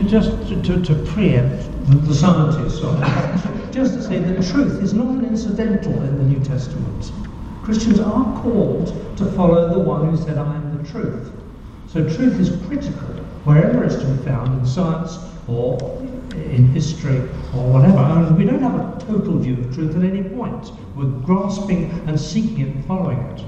Just 0.08 0.32
to, 0.48 0.62
to, 0.62 0.82
to 0.82 0.96
preempt 1.12 1.70
the 2.08 2.14
scientists, 2.14 2.82
just 3.72 3.94
to 3.94 4.04
say 4.04 4.20
that 4.20 4.52
truth 4.52 4.82
is 4.82 4.94
not 4.94 5.24
incidental 5.24 5.94
in 5.94 6.18
the 6.18 6.24
New 6.24 6.44
Testament. 6.44 7.12
Christians 7.68 8.00
are 8.00 8.42
called 8.44 8.88
to 9.18 9.26
follow 9.34 9.68
the 9.74 9.78
one 9.78 10.10
who 10.10 10.16
said, 10.16 10.38
I 10.38 10.56
am 10.56 10.82
the 10.82 10.90
truth. 10.90 11.30
So 11.90 12.02
truth 12.02 12.40
is 12.40 12.50
critical 12.66 13.10
wherever 13.44 13.84
it's 13.84 13.98
to 13.98 14.06
be 14.06 14.24
found 14.24 14.58
in 14.58 14.66
science 14.66 15.18
or 15.50 15.78
in 16.34 16.70
history 16.70 17.18
or 17.54 17.70
whatever. 17.70 17.98
And 17.98 18.38
we 18.38 18.46
don't 18.46 18.62
have 18.62 18.74
a 18.74 19.06
total 19.06 19.38
view 19.40 19.56
of 19.56 19.76
truth 19.76 19.98
at 19.98 20.04
any 20.06 20.24
point. 20.24 20.72
We're 20.96 21.12
grasping 21.26 21.92
and 22.08 22.18
seeking 22.18 22.62
it 22.62 22.74
and 22.74 22.86
following 22.86 23.20
it. 23.20 23.42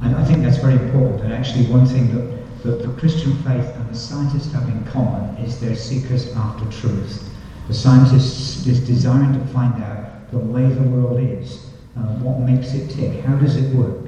And 0.00 0.16
I 0.16 0.24
think 0.24 0.42
that's 0.42 0.56
very 0.56 0.76
important. 0.76 1.20
And 1.20 1.34
actually, 1.34 1.66
one 1.66 1.84
thing 1.84 2.14
that, 2.14 2.62
that 2.62 2.80
the 2.80 2.98
Christian 2.98 3.34
faith 3.42 3.76
and 3.76 3.90
the 3.90 3.94
scientists 3.94 4.54
have 4.54 4.66
in 4.70 4.82
common 4.86 5.36
is 5.44 5.60
they're 5.60 5.76
seekers 5.76 6.34
after 6.34 6.64
truth. 6.80 7.28
The 7.68 7.74
scientist 7.74 8.66
is 8.66 8.80
desiring 8.80 9.34
to 9.34 9.46
find 9.52 9.82
out 9.82 10.30
the 10.30 10.38
way 10.38 10.66
the 10.66 10.82
world 10.84 11.20
is, 11.20 11.69
uh, 11.96 12.14
what 12.20 12.38
makes 12.40 12.74
it 12.74 12.88
tick, 12.90 13.24
how 13.24 13.36
does 13.36 13.56
it 13.56 13.74
work. 13.74 14.06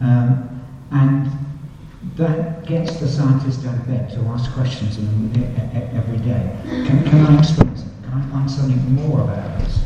Um, 0.00 0.60
and 0.90 1.30
that 2.16 2.66
gets 2.66 2.98
the 2.98 3.08
scientist 3.08 3.64
out 3.66 3.74
of 3.74 3.86
bed 3.86 4.10
to 4.10 4.20
ask 4.26 4.52
questions 4.52 4.98
every 4.98 6.18
day. 6.18 6.56
Can, 6.64 7.04
can 7.04 7.26
I 7.26 7.38
explain 7.38 7.76
something? 7.76 8.02
Can 8.02 8.12
I 8.12 8.30
find 8.30 8.50
something 8.50 8.94
more 8.94 9.20
about 9.22 9.58
this? 9.60 9.82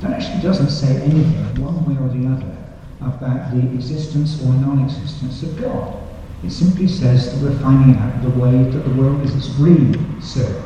That 0.00 0.12
actually 0.12 0.42
doesn't 0.42 0.70
say 0.70 1.02
anything, 1.02 1.62
one 1.62 1.84
way 1.84 2.00
or 2.00 2.08
the 2.08 2.26
other, 2.28 2.56
about 3.00 3.50
the 3.50 3.60
existence 3.74 4.42
or 4.42 4.52
non-existence 4.54 5.42
of 5.42 5.60
God. 5.60 6.02
It 6.44 6.50
simply 6.50 6.86
says 6.86 7.32
that 7.32 7.42
we're 7.42 7.58
finding 7.60 7.96
out 7.96 8.22
the 8.22 8.30
way 8.30 8.62
that 8.70 8.78
the 8.78 8.94
world 8.94 9.22
is. 9.22 9.34
It's 9.34 9.48
research. 9.58 10.62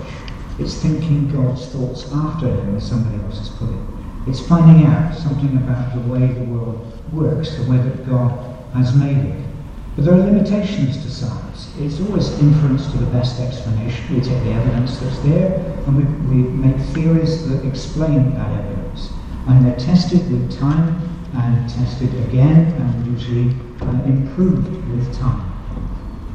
It's 0.59 0.75
thinking 0.75 1.31
God's 1.31 1.67
thoughts 1.67 2.13
after 2.13 2.49
him, 2.49 2.77
as 2.77 2.87
somebody 2.87 3.23
else 3.25 3.39
has 3.39 3.49
put 3.49 3.71
it. 3.71 4.00
It's 4.27 4.41
finding 4.47 4.87
out 4.87 5.15
something 5.15 5.57
about 5.57 5.95
the 5.95 6.01
way 6.13 6.27
the 6.27 6.45
world 6.45 6.87
works, 7.13 7.57
the 7.57 7.71
way 7.71 7.79
that 7.79 8.09
God 8.09 8.57
has 8.75 8.95
made 8.95 9.17
it. 9.17 9.47
But 9.97 10.05
there 10.05 10.15
are 10.15 10.19
limitations 10.19 11.03
to 11.03 11.11
science. 11.11 11.75
It's 11.79 12.01
always 12.01 12.39
inference 12.39 12.91
to 12.93 12.99
the 12.99 13.07
best 13.07 13.41
explanation. 13.41 14.15
We 14.15 14.21
take 14.21 14.43
the 14.45 14.53
evidence 14.53 14.99
that's 14.99 15.19
there 15.21 15.55
and 15.87 15.97
we, 15.97 16.05
we 16.29 16.49
make 16.49 16.77
theories 16.95 17.49
that 17.49 17.67
explain 17.67 18.35
that 18.35 18.65
evidence. 18.65 19.11
And 19.49 19.67
they're 19.67 19.79
tested 19.79 20.31
with 20.31 20.59
time 20.59 21.01
and 21.35 21.69
tested 21.69 22.15
again 22.29 22.73
and 22.73 23.07
usually 23.07 23.55
uh, 23.81 24.03
improved 24.05 24.69
with 24.91 25.19
time. 25.19 25.41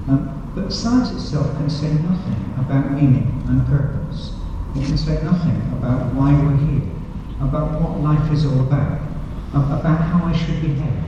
Um, 0.07 0.51
but 0.55 0.71
science 0.71 1.11
itself 1.11 1.55
can 1.57 1.69
say 1.69 1.91
nothing 1.93 2.53
about 2.57 2.91
meaning 2.91 3.43
and 3.47 3.65
purpose. 3.67 4.33
It 4.75 4.85
can 4.85 4.97
say 4.97 5.21
nothing 5.23 5.57
about 5.77 6.13
why 6.13 6.33
we're 6.33 6.57
here, 6.57 6.94
about 7.41 7.81
what 7.81 7.99
life 7.99 8.31
is 8.31 8.45
all 8.45 8.61
about, 8.61 9.01
about 9.53 10.01
how 10.01 10.25
I 10.25 10.35
should 10.35 10.61
behave. 10.61 11.03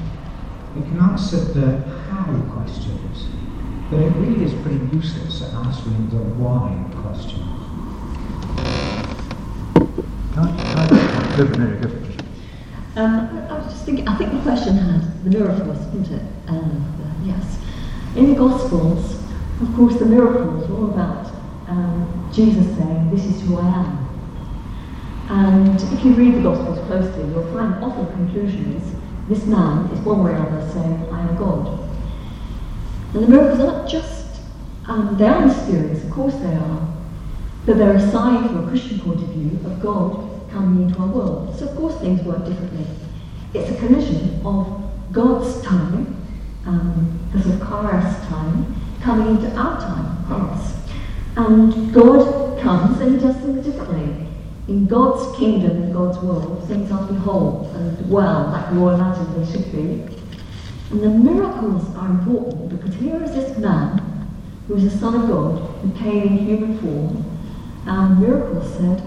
It 0.78 0.84
can 0.84 1.00
answer 1.00 1.38
the 1.38 1.80
how 2.12 2.40
questions, 2.54 3.28
but 3.90 4.00
it 4.00 4.10
really 4.18 4.44
is 4.44 4.54
pretty 4.62 4.86
useless 4.96 5.42
at 5.42 5.54
answering 5.54 6.10
the 6.10 6.18
why 6.38 6.84
questions. 7.02 7.58
Um, 12.96 13.46
I 13.50 13.58
was 13.58 13.74
just 13.74 13.86
thinking, 13.86 14.08
I 14.08 14.18
think 14.18 14.32
the 14.34 14.42
question 14.42 14.76
had 14.76 15.24
the 15.24 15.30
miracles, 15.30 15.78
didn't 15.88 16.12
it? 16.12 16.24
Um, 16.48 17.24
yes. 17.24 17.60
In 18.16 18.30
the 18.34 18.36
Gospels, 18.36 19.22
of 19.62 19.76
course, 19.76 19.98
the 19.98 20.06
miracles 20.06 20.70
are 20.70 20.74
all 20.74 20.90
about 20.90 21.32
um, 21.68 22.30
Jesus 22.34 22.66
saying, 22.78 23.10
This 23.12 23.26
is 23.26 23.42
who 23.42 23.58
I 23.58 23.68
am. 23.68 24.07
And 25.30 25.76
if 25.76 26.06
you 26.06 26.14
read 26.14 26.36
the 26.36 26.42
Gospels 26.42 26.80
closely, 26.88 27.24
you'll 27.30 27.52
find 27.54 27.84
often 27.84 28.08
conclusions 28.08 28.96
this 29.28 29.46
man 29.46 29.92
is 29.92 30.00
one 30.00 30.24
way 30.24 30.32
or 30.32 30.36
another 30.36 30.72
saying, 30.72 31.10
I 31.12 31.20
am 31.20 31.36
God. 31.36 31.80
And 33.14 33.24
the 33.24 33.28
miracles 33.28 33.60
aren't 33.60 33.90
just, 33.90 34.40
um, 34.86 35.18
they 35.18 35.28
are 35.28 35.46
mysterious, 35.46 36.02
of 36.06 36.12
course 36.12 36.34
they 36.36 36.56
are, 36.56 36.88
but 37.66 37.78
they're 37.78 37.98
a 37.98 38.12
sign 38.12 38.48
from 38.48 38.64
a 38.64 38.70
Christian 38.70 39.02
point 39.02 39.22
of 39.22 39.28
view 39.30 39.60
of 39.66 39.82
God 39.82 40.50
coming 40.50 40.88
into 40.88 40.98
our 41.02 41.08
world. 41.08 41.60
So 41.60 41.68
of 41.68 41.76
course 41.76 41.96
things 42.00 42.22
work 42.22 42.46
differently. 42.46 42.86
It's 43.54 43.70
a 43.70 43.76
collision 43.76 44.40
of 44.46 44.82
God's 45.12 45.62
time, 45.62 46.16
um, 46.66 47.20
the 47.34 47.42
sort 47.42 47.56
of 47.56 47.62
kairos 47.62 48.30
time, 48.30 48.76
coming 49.02 49.36
into 49.36 49.54
our 49.58 49.78
time, 49.78 50.32
us. 50.32 50.74
And 51.36 51.94
God 51.94 52.62
comes 52.62 53.02
and 53.02 53.16
he 53.16 53.20
does 53.20 53.36
things 53.38 53.66
differently 53.66 54.27
in 54.68 54.86
God's 54.86 55.38
kingdom, 55.38 55.84
in 55.84 55.94
God's 55.94 56.18
world, 56.20 56.68
things 56.68 56.92
are 56.92 56.98
whole 56.98 57.72
and 57.74 58.10
well, 58.10 58.50
like 58.52 58.72
we 58.72 58.80
all 58.80 58.90
imagine 58.90 59.42
they 59.42 59.52
should 59.52 59.72
be. 59.72 60.18
And 60.92 61.02
the 61.02 61.10
miracles 61.10 61.84
are 61.96 62.10
important 62.10 62.70
because 62.70 62.96
here 62.96 63.22
is 63.24 63.32
this 63.32 63.58
man 63.58 64.28
who 64.68 64.76
is 64.76 64.92
the 64.92 65.00
Son 65.00 65.16
of 65.16 65.28
God 65.28 65.60
who 65.82 65.92
came 65.98 66.24
in 66.24 66.46
human 66.46 66.78
form, 66.80 67.26
and 67.86 68.20
miracles 68.20 68.74
said, 68.74 69.02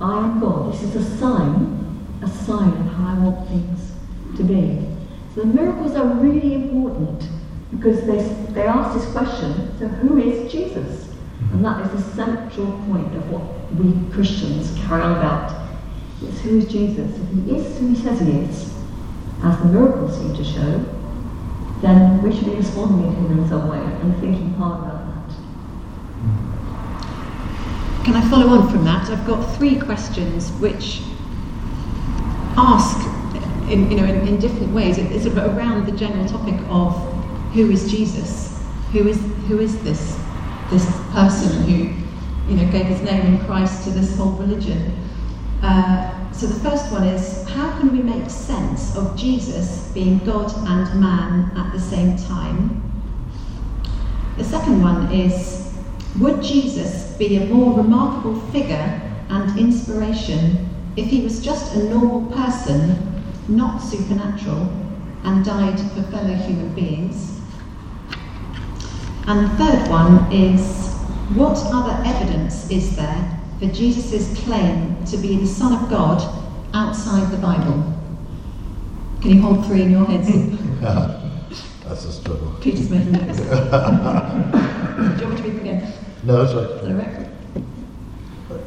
I 0.00 0.18
am 0.18 0.40
God. 0.40 0.74
This 0.74 0.82
is 0.82 0.96
a 0.96 1.16
sign, 1.18 2.18
a 2.22 2.28
sign 2.28 2.68
of 2.68 2.86
how 2.92 3.16
I 3.16 3.18
want 3.18 3.48
things 3.48 3.92
to 4.36 4.44
be. 4.44 4.86
So 5.34 5.40
the 5.40 5.46
miracles 5.46 5.96
are 5.96 6.06
really 6.06 6.54
important 6.54 7.24
because 7.70 8.06
they, 8.06 8.22
they 8.52 8.66
ask 8.66 8.98
this 8.98 9.10
question, 9.12 9.78
so 9.78 9.88
who 9.88 10.18
is 10.18 10.50
Jesus? 10.50 11.14
And 11.52 11.64
that 11.64 11.86
is 11.86 11.92
the 11.92 12.14
central 12.14 12.72
point 12.86 13.14
of 13.14 13.30
what 13.30 13.57
we 13.76 13.92
Christians 14.12 14.76
carry 14.86 15.02
about. 15.02 15.68
It's 16.22 16.40
who 16.40 16.58
is 16.58 16.66
Jesus? 16.66 17.16
If 17.18 17.28
he 17.30 17.56
is 17.56 17.78
who 17.78 17.88
he 17.88 17.94
says 17.94 18.20
he 18.20 18.30
is, 18.30 18.74
as 19.44 19.58
the 19.58 19.66
miracles 19.66 20.18
seem 20.18 20.34
to 20.34 20.44
show, 20.44 20.84
then 21.80 22.22
we 22.22 22.34
should 22.34 22.46
be 22.46 22.56
responding 22.56 23.12
to 23.12 23.20
him 23.20 23.38
in 23.38 23.48
some 23.48 23.68
way 23.68 23.78
and 23.78 24.16
thinking 24.18 24.54
hard 24.54 24.80
about 24.80 25.06
that. 25.06 25.34
Can 28.04 28.14
I 28.16 28.28
follow 28.28 28.48
on 28.48 28.68
from 28.70 28.84
that? 28.84 29.08
I've 29.10 29.26
got 29.26 29.42
three 29.56 29.78
questions 29.78 30.50
which 30.52 31.02
ask, 32.56 33.06
in, 33.70 33.90
you 33.90 33.98
know, 33.98 34.04
in, 34.04 34.26
in 34.26 34.40
different 34.40 34.72
ways. 34.72 34.98
It's 34.98 35.26
around 35.26 35.86
the 35.86 35.92
general 35.92 36.26
topic 36.26 36.56
of 36.68 36.96
who 37.52 37.70
is 37.70 37.90
Jesus? 37.90 38.58
Who 38.92 39.06
is 39.06 39.18
who 39.46 39.60
is 39.60 39.80
this 39.82 40.18
this 40.70 40.84
person 41.12 41.62
who, 41.62 41.88
you 42.48 42.56
know, 42.56 42.70
gave 42.72 42.86
his 42.86 43.02
name 43.02 43.34
in 43.34 43.38
Christ 43.44 43.84
to 43.84 43.90
this 43.90 44.16
whole 44.16 44.32
religion? 44.32 44.96
Uh, 45.62 46.32
so 46.32 46.46
the 46.46 46.60
first 46.60 46.90
one 46.92 47.04
is 47.04 47.46
how 47.48 47.78
can 47.78 47.90
we 47.92 48.02
make 48.02 48.30
sense 48.30 48.96
of 48.96 49.16
Jesus 49.16 49.90
being 49.92 50.18
God 50.18 50.52
and 50.68 51.00
man 51.00 51.50
at 51.56 51.72
the 51.72 51.80
same 51.80 52.16
time? 52.16 52.82
The 54.36 54.44
second 54.44 54.80
one 54.80 55.12
is 55.12 55.74
would 56.20 56.42
Jesus 56.42 57.16
be 57.16 57.36
a 57.36 57.46
more 57.46 57.76
remarkable 57.76 58.40
figure 58.50 59.00
and 59.28 59.58
inspiration 59.58 60.68
if 60.96 61.06
he 61.06 61.22
was 61.22 61.40
just 61.44 61.74
a 61.74 61.88
normal 61.90 62.30
person, 62.32 63.22
not 63.48 63.78
supernatural, 63.78 64.72
and 65.24 65.44
died 65.44 65.78
for 65.78 66.02
fellow 66.10 66.34
human 66.34 66.74
beings? 66.74 67.40
And 69.26 69.44
the 69.44 69.56
third 69.56 69.90
one 69.90 70.32
is 70.32 70.87
what 71.34 71.58
other 71.66 72.02
evidence 72.06 72.70
is 72.70 72.96
there 72.96 73.40
for 73.58 73.66
Jesus' 73.66 74.38
claim 74.44 75.04
to 75.06 75.16
be 75.18 75.36
the 75.36 75.46
Son 75.46 75.72
of 75.72 75.90
God 75.90 76.22
outside 76.72 77.30
the 77.30 77.36
Bible? 77.36 77.94
Can 79.20 79.32
you 79.32 79.42
hold 79.42 79.66
three 79.66 79.82
in 79.82 79.90
your 79.90 80.06
heads? 80.06 80.28
That's 81.84 82.04
a 82.04 82.12
struggle. 82.12 82.54
Peter's 82.60 82.88
making 82.90 83.12
notes. 83.12 83.38
Do 83.40 83.44
you 83.44 85.28
want 85.28 85.30
me 85.30 85.36
to 85.36 85.42
read 85.42 85.52
them 85.52 85.60
again? 85.60 85.92
No, 86.22 86.44
that's 86.44 86.50
Is 86.50 86.56
right. 86.56 86.82
that 86.82 86.90
all 86.90 86.96
right? 86.96 88.62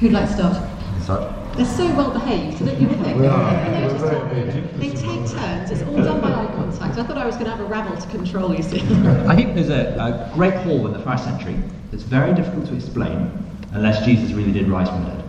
Who'd 0.00 0.12
like 0.12 0.28
to 0.28 0.34
start? 0.34 0.70
Sorry. 1.02 1.34
They're 1.56 1.66
so 1.66 1.86
well 1.94 2.10
behaved, 2.10 2.58
so 2.58 2.66
don't 2.66 2.80
you 2.80 2.88
think? 2.88 3.18
We 3.18 3.26
are. 3.26 3.42
I 3.42 3.86
We're 3.86 3.98
very 3.98 4.60
They 4.78 4.90
take 4.90 5.30
turns. 5.30 5.70
It's 5.70 5.82
all 5.82 5.96
done 5.96 6.20
by 6.20 6.32
eye 6.32 6.46
contact. 6.54 6.98
I 6.98 7.04
thought 7.04 7.18
I 7.18 7.26
was 7.26 7.36
going 7.36 7.46
to 7.46 7.50
have 7.52 7.60
a 7.60 7.64
rabble 7.64 8.00
to 8.00 8.08
control, 8.08 8.54
you 8.54 8.62
see. 8.62 8.80
I 8.80 9.36
think 9.36 9.54
there's 9.54 9.70
a, 9.70 10.30
a 10.30 10.34
great 10.34 10.54
hall 10.54 10.86
in 10.86 10.92
the 10.92 11.00
first 11.00 11.24
century 11.24 11.56
that's 11.94 12.02
very 12.02 12.34
difficult 12.34 12.66
to 12.66 12.74
explain 12.74 13.30
unless 13.70 14.04
Jesus 14.04 14.32
really 14.32 14.50
did 14.50 14.68
rise 14.68 14.88
from 14.88 15.04
the 15.04 15.10
dead. 15.10 15.24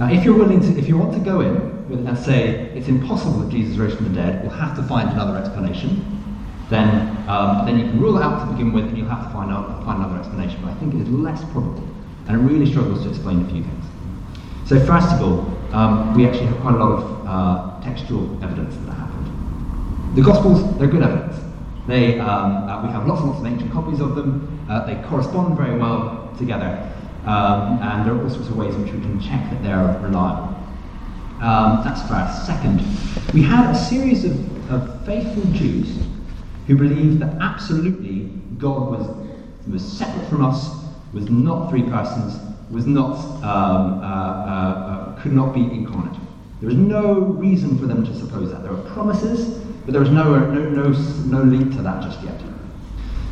Now, 0.00 0.10
if 0.10 0.24
you're 0.24 0.36
willing 0.36 0.60
to, 0.60 0.78
if 0.78 0.88
you 0.88 0.96
want 0.96 1.12
to 1.12 1.20
go 1.20 1.40
in 1.42 2.06
and 2.06 2.16
say 2.16 2.70
it's 2.74 2.88
impossible 2.88 3.40
that 3.40 3.50
Jesus 3.50 3.76
rose 3.76 3.94
from 3.94 4.08
the 4.08 4.14
dead, 4.14 4.42
we'll 4.42 4.56
have 4.56 4.74
to 4.76 4.82
find 4.84 5.10
another 5.10 5.36
explanation. 5.36 6.08
Then, 6.70 6.88
um, 7.28 7.66
then 7.66 7.78
you 7.78 7.84
can 7.84 8.00
rule 8.00 8.16
it 8.16 8.22
out 8.22 8.46
to 8.46 8.52
begin 8.52 8.72
with, 8.72 8.84
and 8.86 8.96
you'll 8.96 9.08
have 9.08 9.26
to 9.26 9.30
find 9.30 9.52
out 9.52 9.84
find 9.84 10.02
another 10.02 10.18
explanation. 10.18 10.58
But 10.62 10.70
I 10.70 10.74
think 10.76 10.94
it 10.94 11.02
is 11.02 11.08
less 11.10 11.44
probable, 11.52 11.86
and 12.28 12.34
it 12.34 12.40
really 12.50 12.64
struggles 12.64 13.02
to 13.02 13.10
explain 13.10 13.44
a 13.44 13.50
few 13.50 13.62
things. 13.62 13.84
So, 14.64 14.80
first 14.86 15.12
of 15.12 15.20
all, 15.20 15.74
um, 15.74 16.14
we 16.14 16.26
actually 16.26 16.46
have 16.46 16.60
quite 16.60 16.76
a 16.76 16.78
lot 16.78 16.92
of 16.92 17.26
uh, 17.26 17.84
textual 17.84 18.42
evidence 18.42 18.74
that 18.76 18.88
it 18.88 18.94
happened. 18.94 20.16
The 20.16 20.22
Gospels, 20.22 20.78
they're 20.78 20.88
good 20.88 21.02
evidence. 21.02 21.51
They, 21.86 22.18
um, 22.20 22.68
uh, 22.68 22.86
we 22.86 22.92
have 22.92 23.06
lots 23.06 23.20
and 23.20 23.30
lots 23.30 23.40
of 23.40 23.46
ancient 23.46 23.72
copies 23.72 24.00
of 24.00 24.14
them. 24.14 24.66
Uh, 24.70 24.86
they 24.86 24.94
correspond 25.08 25.56
very 25.56 25.76
well 25.78 26.32
together. 26.38 26.88
Um, 27.24 27.78
and 27.82 28.06
there 28.06 28.14
are 28.14 28.22
all 28.22 28.30
sorts 28.30 28.48
of 28.48 28.56
ways 28.56 28.74
in 28.74 28.82
which 28.82 28.92
we 28.92 29.00
can 29.00 29.20
check 29.20 29.50
that 29.50 29.62
they're 29.62 29.98
reliable. 30.00 30.56
Um, 31.40 31.82
that's 31.84 32.02
first. 32.08 32.46
Second, 32.46 32.78
we 33.34 33.42
had 33.42 33.70
a 33.70 33.78
series 33.78 34.24
of, 34.24 34.70
of 34.70 35.04
faithful 35.04 35.42
Jews 35.52 35.98
who 36.66 36.76
believed 36.76 37.20
that 37.20 37.36
absolutely 37.40 38.30
God 38.58 38.90
was, 38.90 39.28
was 39.68 39.82
separate 39.82 40.28
from 40.28 40.44
us, 40.44 40.70
was 41.12 41.28
not 41.28 41.70
three 41.70 41.82
persons, 41.82 42.38
was 42.70 42.86
not, 42.86 43.16
um, 43.42 44.00
uh, 44.00 44.04
uh, 44.04 45.14
uh, 45.16 45.22
could 45.22 45.32
not 45.32 45.52
be 45.52 45.62
incarnate. 45.62 46.18
There 46.60 46.68
was 46.68 46.78
no 46.78 47.14
reason 47.14 47.76
for 47.76 47.86
them 47.86 48.04
to 48.06 48.14
suppose 48.14 48.52
that. 48.52 48.62
There 48.62 48.72
were 48.72 48.90
promises, 48.90 49.61
but 49.84 49.92
there 49.92 50.00
was 50.00 50.10
no, 50.10 50.38
no, 50.38 50.68
no, 50.68 50.88
no 50.90 51.42
link 51.42 51.74
to 51.76 51.82
that 51.82 52.02
just 52.02 52.22
yet. 52.22 52.40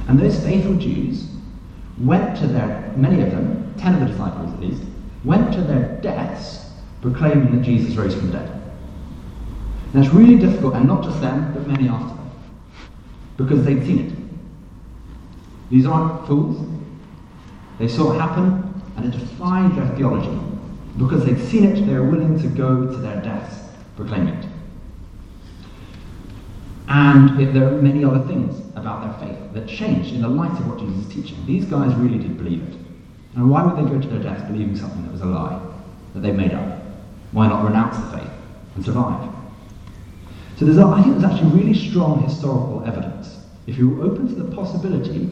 And 0.09 0.19
those 0.19 0.43
faithful 0.43 0.75
Jews 0.75 1.29
went 1.99 2.37
to 2.39 2.47
their, 2.47 2.93
many 2.97 3.23
of 3.23 3.31
them, 3.31 3.75
ten 3.79 3.95
of 3.95 4.01
the 4.01 4.07
disciples 4.07 4.53
at 4.53 4.61
least, 4.61 4.83
went 5.25 5.53
to 5.53 5.61
their 5.61 6.01
deaths 6.01 6.71
proclaiming 7.03 7.57
that 7.57 7.65
Jesus 7.65 7.95
rose 7.97 8.15
from 8.15 8.31
the 8.31 8.39
dead. 8.39 8.63
And 9.93 10.05
it's 10.05 10.15
really 10.15 10.37
difficult, 10.37 10.75
and 10.75 10.87
not 10.87 11.05
just 11.05 11.21
them, 11.21 11.53
but 11.53 11.67
many 11.67 11.89
after 11.89 12.15
them, 12.15 12.31
because 13.37 13.65
they'd 13.65 13.85
seen 13.85 14.07
it. 14.07 15.71
These 15.71 15.87
aren't 15.87 16.27
fools. 16.27 16.67
They 17.79 17.89
saw 17.89 18.13
it 18.13 18.21
happen, 18.21 18.83
and 18.97 19.07
it 19.07 19.19
defied 19.19 19.75
their 19.77 19.89
theology. 19.97 20.37
Because 20.99 21.25
they'd 21.25 21.41
seen 21.41 21.65
it, 21.65 21.87
they 21.87 21.95
were 21.95 22.05
willing 22.05 22.39
to 22.41 22.49
go 22.49 22.87
to 22.87 22.97
their 22.97 23.21
deaths 23.23 23.57
proclaiming 23.97 24.35
it. 24.35 24.50
And 26.91 27.39
there 27.55 27.69
are 27.69 27.81
many 27.81 28.05
other 28.05 28.27
things 28.27 28.59
about 28.75 29.21
their 29.21 29.29
faith 29.29 29.39
that 29.55 29.69
changed 29.69 30.13
in 30.13 30.23
the 30.23 30.29
light 30.29 30.51
of 30.59 30.67
what 30.67 30.81
Jesus 30.81 31.07
is 31.07 31.15
teaching. 31.15 31.47
These 31.47 31.67
guys 31.67 31.95
really 31.95 32.19
did 32.19 32.37
believe 32.37 32.65
it. 32.65 32.75
And 33.37 33.49
why 33.49 33.63
would 33.63 33.77
they 33.77 33.89
go 33.89 34.01
to 34.01 34.09
their 34.09 34.21
deaths 34.21 34.43
believing 34.51 34.77
something 34.77 35.05
that 35.05 35.13
was 35.13 35.21
a 35.21 35.27
lie, 35.27 35.63
that 36.15 36.21
they 36.21 36.33
made 36.33 36.53
up? 36.53 36.83
Why 37.31 37.47
not 37.47 37.65
renounce 37.65 37.97
the 37.97 38.19
faith 38.19 38.31
and 38.75 38.85
survive? 38.85 39.33
So 40.57 40.65
there's, 40.65 40.79
I 40.79 41.01
think 41.01 41.17
there's 41.17 41.33
actually 41.33 41.63
really 41.63 41.75
strong 41.75 42.25
historical 42.25 42.83
evidence. 42.85 43.39
If 43.69 43.79
you 43.79 43.89
were 43.89 44.07
open 44.07 44.27
to 44.27 44.35
the 44.35 44.53
possibility 44.57 45.31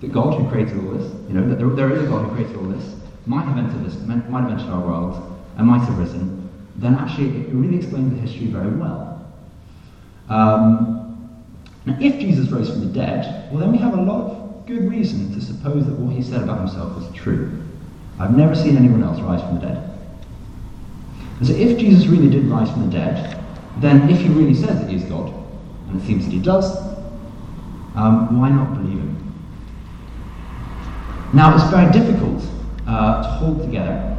that 0.00 0.12
God, 0.12 0.36
who 0.36 0.50
created 0.50 0.78
all 0.78 0.94
this, 0.94 1.12
you 1.28 1.34
know, 1.34 1.48
that 1.48 1.58
there, 1.58 1.68
there 1.68 1.92
is 1.92 2.02
a 2.02 2.06
God 2.06 2.26
who 2.26 2.34
created 2.34 2.56
all 2.56 2.64
this, 2.64 2.96
might 3.24 3.44
have 3.44 3.56
entered 3.56 3.84
this, 3.84 3.94
might 4.00 4.24
have 4.24 4.50
entered 4.50 4.68
our 4.68 4.80
world, 4.80 5.38
and 5.56 5.64
might 5.68 5.84
have 5.86 5.96
risen, 5.96 6.50
then 6.74 6.96
actually 6.96 7.42
it 7.42 7.48
really 7.50 7.76
explains 7.76 8.12
the 8.12 8.20
history 8.20 8.48
very 8.48 8.74
well. 8.74 9.07
Um, 10.28 10.94
now, 11.86 11.96
if 12.00 12.20
Jesus 12.20 12.50
rose 12.50 12.68
from 12.70 12.80
the 12.80 12.92
dead, 12.92 13.50
well, 13.50 13.60
then 13.60 13.72
we 13.72 13.78
have 13.78 13.94
a 13.94 14.00
lot 14.00 14.30
of 14.30 14.66
good 14.66 14.90
reason 14.90 15.32
to 15.34 15.40
suppose 15.40 15.86
that 15.86 15.94
what 15.94 16.14
he 16.14 16.22
said 16.22 16.42
about 16.42 16.58
himself 16.58 16.94
was 16.96 17.14
true. 17.16 17.62
I've 18.18 18.36
never 18.36 18.54
seen 18.54 18.76
anyone 18.76 19.02
else 19.02 19.20
rise 19.20 19.40
from 19.40 19.54
the 19.54 19.66
dead. 19.66 19.84
And 21.38 21.46
so, 21.46 21.54
if 21.54 21.78
Jesus 21.78 22.06
really 22.06 22.28
did 22.28 22.44
rise 22.44 22.70
from 22.70 22.90
the 22.90 22.96
dead, 22.96 23.42
then 23.78 24.10
if 24.10 24.20
he 24.20 24.28
really 24.28 24.54
says 24.54 24.80
that 24.80 24.90
he 24.90 24.96
is 24.96 25.04
God, 25.04 25.32
and 25.88 26.00
it 26.00 26.06
seems 26.06 26.24
that 26.24 26.32
he 26.32 26.40
does, 26.40 26.76
um, 27.94 28.38
why 28.38 28.50
not 28.50 28.74
believe 28.74 28.98
him? 28.98 29.34
Now, 31.32 31.54
it's 31.54 31.70
very 31.70 31.90
difficult 31.92 32.44
uh, 32.86 33.22
to 33.22 33.28
hold 33.28 33.62
together. 33.62 34.14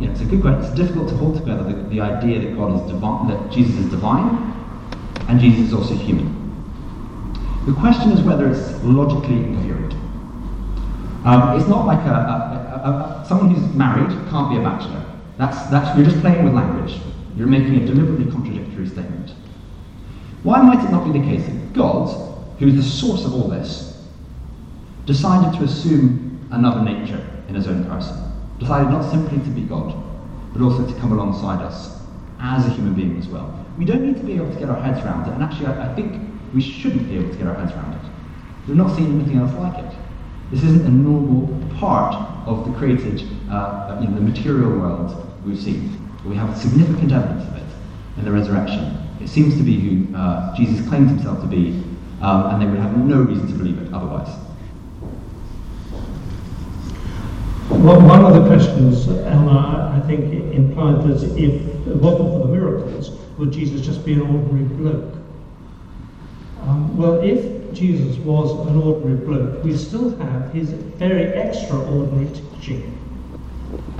You 0.00 0.06
know, 0.06 0.12
it's 0.12 0.20
a 0.20 0.24
good 0.26 0.42
question. 0.42 0.62
It's 0.62 0.74
difficult 0.76 1.08
to 1.08 1.16
hold 1.16 1.36
together 1.36 1.64
the, 1.64 1.82
the 1.88 2.00
idea 2.00 2.40
that 2.40 2.56
God 2.56 2.80
is 2.80 2.92
divine, 2.92 3.26
that 3.28 3.50
Jesus 3.50 3.76
is 3.76 3.90
divine, 3.90 4.54
and 5.28 5.38
Jesus 5.38 5.68
is 5.68 5.74
also 5.74 5.94
human. 5.94 6.34
The 7.66 7.74
question 7.74 8.12
is 8.12 8.22
whether 8.22 8.48
it's 8.48 8.82
logically 8.82 9.44
coherent. 9.44 9.92
Um, 11.24 11.58
it's 11.58 11.68
not 11.68 11.84
like 11.84 12.00
a, 12.06 12.10
a, 12.10 12.80
a, 12.82 13.22
a, 13.22 13.26
someone 13.28 13.54
who's 13.54 13.74
married 13.74 14.08
can't 14.30 14.50
be 14.50 14.56
a 14.56 14.62
bachelor. 14.62 15.04
That's, 15.36 15.68
that's, 15.70 15.96
you're 15.96 16.06
just 16.06 16.20
playing 16.20 16.44
with 16.44 16.54
language. 16.54 16.98
You're 17.36 17.46
making 17.46 17.76
a 17.76 17.86
deliberately 17.86 18.32
contradictory 18.32 18.88
statement. 18.88 19.30
Why 20.44 20.62
might 20.62 20.82
it 20.82 20.90
not 20.90 21.04
be 21.04 21.18
the 21.18 21.24
case 21.24 21.44
that 21.44 21.72
God, 21.74 22.08
who 22.58 22.68
is 22.68 22.76
the 22.76 22.82
source 22.82 23.26
of 23.26 23.34
all 23.34 23.48
this, 23.48 24.06
decided 25.04 25.58
to 25.58 25.64
assume 25.64 26.48
another 26.50 26.80
nature 26.80 27.24
in 27.48 27.54
his 27.54 27.66
own 27.66 27.84
person? 27.84 28.16
Decided 28.58 28.90
not 28.90 29.10
simply 29.10 29.38
to 29.38 29.50
be 29.50 29.62
God, 29.62 29.94
but 30.54 30.62
also 30.62 30.86
to 30.86 31.00
come 31.00 31.12
alongside 31.12 31.62
us 31.62 31.97
as 32.40 32.66
a 32.66 32.70
human 32.70 32.94
being 32.94 33.18
as 33.18 33.26
well. 33.28 33.64
We 33.78 33.84
don't 33.84 34.04
need 34.04 34.16
to 34.16 34.22
be 34.22 34.34
able 34.34 34.52
to 34.52 34.58
get 34.58 34.68
our 34.68 34.80
heads 34.80 35.04
around 35.04 35.28
it, 35.28 35.34
and 35.34 35.42
actually, 35.42 35.66
I, 35.66 35.90
I 35.90 35.94
think 35.94 36.22
we 36.54 36.60
shouldn't 36.60 37.08
be 37.08 37.16
able 37.18 37.30
to 37.30 37.36
get 37.36 37.46
our 37.46 37.54
heads 37.54 37.72
around 37.72 37.94
it. 37.94 38.10
We've 38.66 38.76
not 38.76 38.94
seen 38.96 39.20
anything 39.20 39.38
else 39.38 39.52
like 39.54 39.78
it. 39.84 39.94
This 40.50 40.62
isn't 40.62 40.86
a 40.86 40.90
normal 40.90 41.48
part 41.78 42.14
of 42.46 42.66
the 42.66 42.78
created, 42.78 43.22
uh, 43.50 43.98
you 44.00 44.08
know, 44.08 44.14
the 44.14 44.20
material 44.20 44.70
world 44.70 45.26
we've 45.44 45.58
seen. 45.58 45.98
We 46.24 46.36
have 46.36 46.56
significant 46.56 47.12
evidence 47.12 47.48
of 47.48 47.56
it 47.56 47.66
in 48.18 48.24
the 48.24 48.32
resurrection. 48.32 48.98
It 49.20 49.28
seems 49.28 49.56
to 49.56 49.62
be 49.62 49.78
who 49.78 50.16
uh, 50.16 50.56
Jesus 50.56 50.86
claims 50.88 51.10
himself 51.10 51.40
to 51.42 51.46
be, 51.46 51.82
um, 52.20 52.46
and 52.46 52.62
they 52.62 52.66
would 52.66 52.78
have 52.78 52.96
no 52.96 53.22
reason 53.22 53.46
to 53.48 53.54
believe 53.54 53.78
it 53.78 53.92
otherwise. 53.92 54.28
Well, 57.70 58.00
one 58.00 58.24
of 58.24 58.34
the 58.34 58.46
questions, 58.48 59.08
Emma, 59.08 59.92
I 59.94 60.06
think 60.06 60.32
implied 60.54 61.06
that 61.06 61.22
if 61.36 61.77
it 61.90 61.96
wasn't 61.96 62.30
for 62.30 62.46
the 62.46 62.52
miracles, 62.52 63.10
would 63.38 63.52
Jesus 63.52 63.80
just 63.80 64.04
be 64.04 64.14
an 64.14 64.20
ordinary 64.22 64.64
bloke? 64.64 65.14
Um, 66.62 66.96
well, 66.96 67.20
if 67.20 67.72
Jesus 67.72 68.16
was 68.18 68.66
an 68.68 68.82
ordinary 68.82 69.24
bloke, 69.24 69.64
we 69.64 69.76
still 69.76 70.16
have 70.18 70.52
his 70.52 70.70
very 70.70 71.24
extraordinary 71.24 72.28
teaching, 72.34 72.94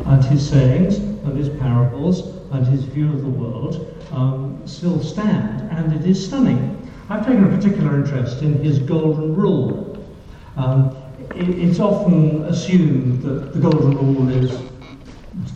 and 0.07 0.25
his 0.25 0.49
sayings, 0.49 0.97
and 0.97 1.37
his 1.37 1.49
parables, 1.61 2.35
and 2.53 2.67
his 2.67 2.85
view 2.85 3.09
of 3.09 3.23
the 3.23 3.29
world 3.29 3.95
um, 4.13 4.61
still 4.67 5.03
stand, 5.03 5.71
and 5.71 5.93
it 5.93 6.09
is 6.09 6.25
stunning. 6.25 6.75
I've 7.09 7.25
taken 7.27 7.45
a 7.45 7.57
particular 7.57 7.97
interest 7.97 8.43
in 8.43 8.55
his 8.63 8.79
golden 8.79 9.35
rule. 9.35 9.97
Um, 10.57 10.97
it's 11.35 11.79
often 11.79 12.45
assumed 12.45 13.23
that 13.23 13.53
the 13.55 13.61
golden 13.61 13.97
rule 13.97 14.29
is 14.31 14.51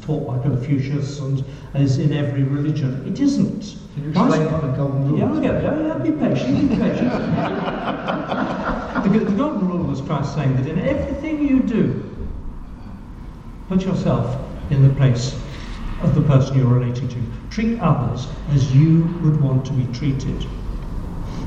taught 0.03 0.27
by 0.27 0.39
Confucius 0.43 1.21
and 1.21 1.45
is 1.75 1.99
in 1.99 2.13
every 2.13 2.43
religion. 2.43 3.07
It 3.07 3.21
isn't. 3.21 3.77
Can 3.95 4.05
you 4.05 4.11
explain 4.11 4.51
what 4.53 4.63
the 4.63 4.69
golden 4.69 5.09
rule 5.09 5.19
Yeah, 5.19 5.41
get 5.41 5.63
there. 5.63 5.87
Yeah, 5.87 5.99
be 5.99 6.11
patient, 6.13 6.71
be 6.71 6.77
patient. 6.77 7.11
the, 9.05 9.19
the 9.19 9.37
golden 9.37 9.69
rule 9.69 9.85
was 9.85 10.01
Christ 10.01 10.35
saying 10.35 10.57
that 10.57 10.67
in 10.67 10.79
everything 10.79 11.47
you 11.47 11.61
do, 11.61 12.03
put 13.69 13.85
yourself 13.85 14.39
in 14.71 14.83
the 14.87 14.95
place 14.95 15.35
of 16.03 16.15
the 16.15 16.23
person 16.23 16.57
you're 16.59 16.67
relating 16.67 17.09
to. 17.09 17.23
Treat 17.51 17.79
others 17.81 18.29
as 18.51 18.75
you 18.75 19.05
would 19.23 19.41
want 19.41 19.65
to 19.67 19.73
be 19.73 19.87
treated. 19.93 20.47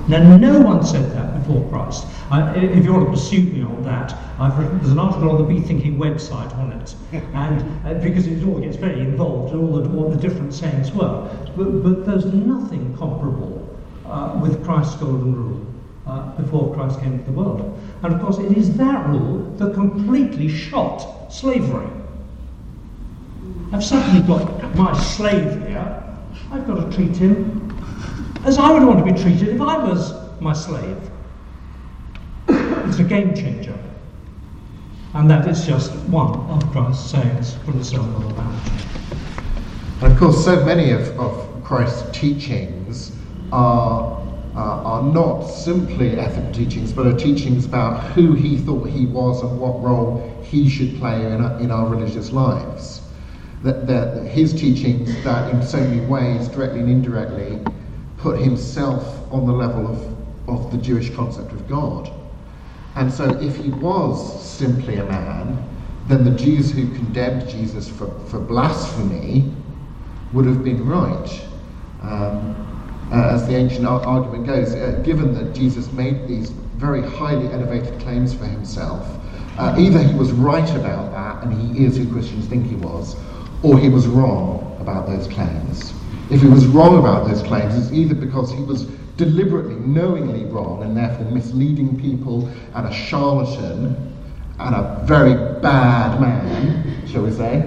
Now, 0.08 0.38
no 0.38 0.60
one 0.60 0.86
said 0.86 1.12
that 1.14 1.39
before 1.39 1.68
Christ. 1.70 2.06
If 2.32 2.86
you 2.86 2.93
want 2.93 3.06
to 3.06 3.12
pursue 3.12 3.41
me 3.41 3.64
on 3.64 3.82
that, 3.84 4.16
written, 4.58 4.78
there's 4.80 4.91
an 4.91 5.00
article 5.00 5.32
on 5.32 5.38
the 5.38 5.43
Be 5.43 5.60
Thinking 5.60 5.98
website 5.98 6.56
on 6.58 6.72
it, 6.74 6.96
and 7.34 7.88
uh, 7.88 7.93
because 8.04 8.28
it 8.28 8.43
all 8.46 8.60
gets 8.60 8.78
very 8.78 9.00
involved 9.00 9.54
in 9.54 9.60
all 9.60 9.82
the, 9.82 9.89
what 9.89 10.12
the 10.12 10.18
different 10.18 10.54
sayings 10.54 10.91
were. 10.91 11.30
But, 11.56 11.84
but 11.84 12.06
there's 12.06 12.26
nothing 12.26 12.96
comparable 12.98 13.68
uh, 14.06 14.39
with 14.41 14.64
Christ's 14.64 14.96
golden 14.98 15.36
rule 15.36 15.66
uh, 16.06 16.36
before 16.36 16.74
Christ 16.76 17.00
came 17.00 17.14
into 17.14 17.26
the 17.26 17.32
world. 17.32 17.80
And 18.04 18.14
of 18.14 18.22
course, 18.22 18.38
it 18.38 18.56
is 18.56 18.76
that 18.78 19.08
rule 19.08 19.39
that 19.58 19.74
completely 19.74 20.50
shot 20.50 21.34
slavery. 21.34 21.89
I've 23.72 23.84
suddenly 23.84 24.22
got 24.28 24.76
my 24.76 24.98
slave 25.00 25.68
here. 25.68 26.04
I've 26.52 26.68
got 26.68 26.76
to 26.76 26.96
treat 26.96 27.16
him 27.16 27.74
as 28.46 28.60
I 28.60 28.72
would 28.72 28.84
want 28.84 29.04
to 29.04 29.12
be 29.12 29.20
treated 29.20 29.50
if 29.50 29.60
I 29.60 29.78
was 29.78 30.14
my 30.39 30.54
slave. 30.54 30.98
It's 32.48 33.00
a 33.00 33.04
game 33.04 33.34
changer. 33.34 33.78
And 35.16 35.30
that 35.32 35.48
is 35.48 35.66
just 35.66 35.91
one 36.10 36.36
of 36.52 36.64
Christ's 36.72 37.10
sayings 37.10 37.56
from 37.66 37.80
the 37.80 37.84
Sermon 37.84 38.14
on 38.14 38.28
the 38.28 38.34
Mount. 38.36 38.72
And 40.02 40.14
of 40.14 40.20
course, 40.20 40.46
so 40.46 40.64
many 40.64 40.91
of, 40.91 41.20
of 41.20 41.64
Christ's 41.64 42.08
teachings 42.18 43.14
are, 43.52 44.22
uh, 44.56 44.60
are 44.60 45.02
not 45.02 45.41
simply 45.46 46.20
ethical 46.20 46.52
teachings, 46.52 46.93
but 46.93 47.08
are 47.08 47.18
teachings 47.18 47.66
about 47.66 48.12
who 48.12 48.34
he 48.34 48.58
thought 48.58 48.88
he 48.88 49.08
was 49.08 49.41
and 49.41 49.60
what 49.60 49.82
role 49.82 50.39
he 50.43 50.70
should 50.70 50.96
play 51.00 51.26
in 51.26 51.43
our, 51.43 51.60
in 51.60 51.72
our 51.72 51.88
religious 51.88 52.32
lives. 52.32 53.02
That, 53.64 53.88
that 53.88 54.28
his 54.28 54.54
teachings 54.54 55.24
that 55.24 55.52
in 55.52 55.64
so 55.66 55.80
many 55.80 56.06
ways, 56.06 56.48
directly 56.48 56.82
and 56.82 56.89
indirectly, 56.91 57.60
put 58.26 58.39
himself 58.39 59.32
on 59.32 59.45
the 59.45 59.53
level 59.53 59.86
of, 59.86 60.49
of 60.49 60.71
the 60.71 60.80
Jewish 60.80 61.11
concept 61.11 61.51
of 61.51 61.67
God. 61.69 62.11
And 62.95 63.13
so, 63.13 63.26
if 63.39 63.55
he 63.55 63.69
was 63.69 64.43
simply 64.43 64.95
a 64.95 65.05
man, 65.05 65.63
then 66.07 66.23
the 66.23 66.32
Jews 66.32 66.71
who 66.71 66.91
condemned 66.95 67.47
Jesus 67.47 67.88
for, 67.88 68.07
for 68.21 68.39
blasphemy 68.39 69.53
would 70.34 70.47
have 70.47 70.63
been 70.63 70.88
right. 70.88 71.39
Um, 72.01 72.55
uh, 73.11 73.36
as 73.36 73.45
the 73.45 73.55
ancient 73.55 73.86
ar- 73.86 74.01
argument 74.01 74.47
goes, 74.47 74.73
uh, 74.73 74.99
given 75.05 75.32
that 75.36 75.53
Jesus 75.53 75.91
made 75.91 76.28
these 76.28 76.49
very 76.49 77.03
highly 77.03 77.45
elevated 77.53 77.99
claims 77.99 78.34
for 78.34 78.45
himself, 78.45 79.05
uh, 79.59 79.76
either 79.78 80.01
he 80.01 80.15
was 80.15 80.32
right 80.32 80.76
about 80.76 81.11
that 81.11 81.43
and 81.43 81.53
he 81.53 81.86
is 81.86 81.95
who 81.95 82.11
Christians 82.11 82.47
think 82.47 82.65
he 82.65 82.76
was, 82.76 83.15
or 83.61 83.78
he 83.78 83.89
was 83.89 84.07
wrong 84.07 84.76
about 84.80 85.05
those 85.05 85.28
claims. 85.28 85.93
If 86.32 86.41
he 86.41 86.47
was 86.47 86.65
wrong 86.65 86.97
about 86.97 87.28
those 87.28 87.43
claims, 87.43 87.76
it's 87.78 87.93
either 87.93 88.15
because 88.15 88.51
he 88.51 88.61
was 88.63 88.86
deliberately, 89.15 89.76
knowingly 89.76 90.45
wrong 90.45 90.84
and 90.84 90.97
therefore 90.97 91.26
misleading 91.32 91.99
people 91.99 92.47
and 92.73 92.88
a 92.88 92.93
charlatan 92.93 94.13
and 94.59 94.76
a 94.76 95.03
very 95.05 95.34
bad 95.61 96.19
man, 96.19 97.07
shall 97.07 97.23
we 97.23 97.32
say, 97.32 97.63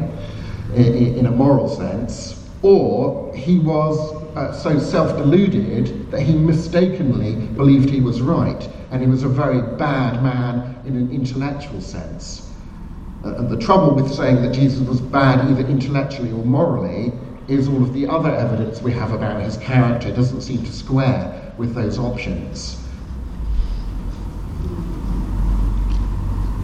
in, 0.75 1.27
a 1.27 1.31
moral 1.31 1.69
sense, 1.69 2.49
or 2.63 3.35
he 3.35 3.59
was 3.59 4.15
uh, 4.37 4.53
so 4.53 4.79
self 4.79 5.17
deluded 5.17 6.11
that 6.11 6.21
he 6.21 6.35
mistakenly 6.35 7.35
believed 7.35 7.89
he 7.89 8.01
was 8.01 8.21
right 8.21 8.69
and 8.91 9.03
he 9.03 9.09
was 9.09 9.23
a 9.23 9.29
very 9.29 9.61
bad 9.77 10.23
man 10.23 10.81
in 10.85 10.97
an 10.97 11.11
intellectual 11.13 11.81
sense. 11.81 12.53
Uh, 13.25 13.35
and 13.37 13.51
the 13.51 13.57
trouble 13.57 13.95
with 13.95 14.13
saying 14.13 14.43
that 14.43 14.53
Jesus 14.53 14.81
was 14.81 15.01
bad 15.01 15.49
either 15.51 15.67
intellectually 15.69 16.33
or 16.33 16.45
morally 16.45 17.13
is 17.49 17.69
all 17.69 17.83
of 17.83 17.93
the 17.95 18.07
other 18.07 18.35
evidence 18.35 18.83
we 18.83 18.93
have 18.93 19.13
about 19.13 19.43
his 19.43 19.57
character 19.57 20.15
doesn't 20.15 20.43
seem 20.43 20.65
to 20.65 20.73
square 20.73 21.53
with 21.57 21.75
those 21.75 21.99
options. 21.99 22.85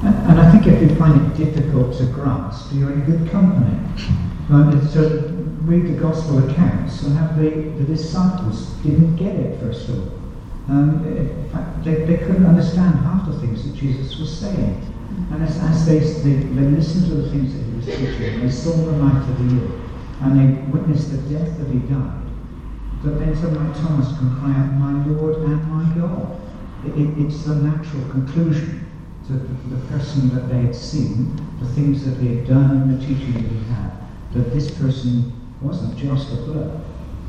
And, 0.03 0.39
I 0.39 0.51
think 0.53 0.67
if 0.67 0.83
you 0.83 0.95
find 0.97 1.33
it 1.33 1.37
difficult 1.37 1.97
to 1.97 2.05
grasp, 2.07 2.73
you're 2.75 2.93
in 2.93 3.05
good 3.05 3.31
company. 3.31 3.79
Uh, 4.51 4.71
read 5.65 5.87
the 5.87 5.99
Gospel 5.99 6.51
accounts 6.51 7.03
and 7.03 7.17
have 7.17 7.39
the, 7.39 7.49
the 7.49 7.85
disciples 7.85 8.67
didn't 8.83 9.17
get 9.17 9.35
it 9.35 9.59
first 9.61 9.89
of 9.89 9.99
all. 9.99 10.19
Um, 10.69 11.07
in 11.07 11.51
fact, 11.51 11.85
they, 11.85 12.05
they 12.05 12.19
couldn't 12.19 12.45
understand 12.45 12.97
half 13.01 13.27
the 13.27 13.39
things 13.41 13.65
that 13.65 13.75
Jesus 13.75 14.19
was 14.19 14.35
saying. 14.35 14.81
And 15.33 15.43
as, 15.43 15.57
as 15.59 15.87
they, 15.87 15.99
they, 15.99 16.37
they 16.37 16.67
listened 16.69 17.07
to 17.07 17.15
the 17.15 17.31
things 17.31 17.55
that 17.55 17.63
he 17.65 17.77
was 17.77 17.87
teaching, 17.87 18.41
they 18.41 18.51
saw 18.51 18.73
the 18.73 18.93
light 18.93 19.29
of 19.29 19.39
the 19.39 19.55
year, 19.55 19.71
and 20.25 20.41
they 20.41 20.71
witnessed 20.71 21.11
the 21.11 21.19
death 21.35 21.59
that 21.59 21.69
he 21.69 21.79
died, 21.81 22.23
that 23.03 23.19
then 23.19 23.37
someone 23.37 23.69
like 23.69 23.77
Thomas 23.83 24.09
can 24.17 24.35
cry 24.41 24.53
out, 24.57 24.73
My 24.73 25.05
Lord 25.07 25.37
and 25.37 25.71
my 25.71 25.85
God. 26.01 26.41
It, 26.87 26.99
it, 26.99 27.27
it's 27.27 27.45
the 27.45 27.57
natural 27.57 28.09
conclusion 28.11 28.87
to 29.27 29.33
the, 29.33 29.77
the 29.77 29.87
person 29.89 30.35
that 30.35 30.49
they 30.49 30.61
had 30.63 30.75
seen, 30.75 31.37
the 31.61 31.69
things 31.69 32.05
that 32.05 32.13
they 32.13 32.37
had 32.37 32.49
done, 32.49 32.71
and 32.71 33.01
the 33.01 33.07
teaching 33.07 33.33
that 33.35 33.43
he 33.43 33.65
had, 33.73 33.93
that 34.33 34.53
this 34.53 34.71
person 34.71 35.33
wasn't 35.61 35.97
just 35.97 36.33
a 36.33 36.37
blood. 36.37 36.81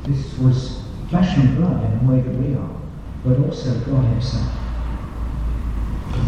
This 0.03 0.37
was 0.37 0.81
flesh 1.09 1.37
and 1.37 1.57
blood 1.57 1.83
in 1.83 2.05
the 2.05 2.13
way 2.13 2.21
that 2.21 2.35
we 2.35 2.55
are, 2.55 2.81
but 3.23 3.39
also 3.45 3.77
God 3.81 4.05
Himself. 4.05 4.51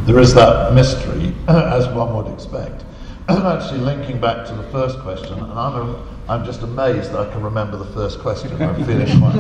There 0.06 0.20
is 0.20 0.34
that 0.34 0.74
mystery, 0.74 1.34
as 1.48 1.88
one 1.90 2.16
would 2.16 2.34
expect. 2.34 2.84
Actually, 3.30 3.80
linking 3.80 4.22
back 4.22 4.48
to 4.48 4.54
the 4.54 4.64
first 4.72 5.00
question, 5.00 5.34
and 5.34 5.52
I'm, 5.52 5.76
a, 5.76 6.06
I'm 6.30 6.46
just 6.46 6.62
amazed 6.62 7.12
that 7.12 7.28
I 7.28 7.32
can 7.34 7.42
remember 7.42 7.76
the 7.76 7.92
first 7.94 8.20
question. 8.20 8.50
I'm 8.62 8.76
feeling 8.86 9.20
quite. 9.20 9.36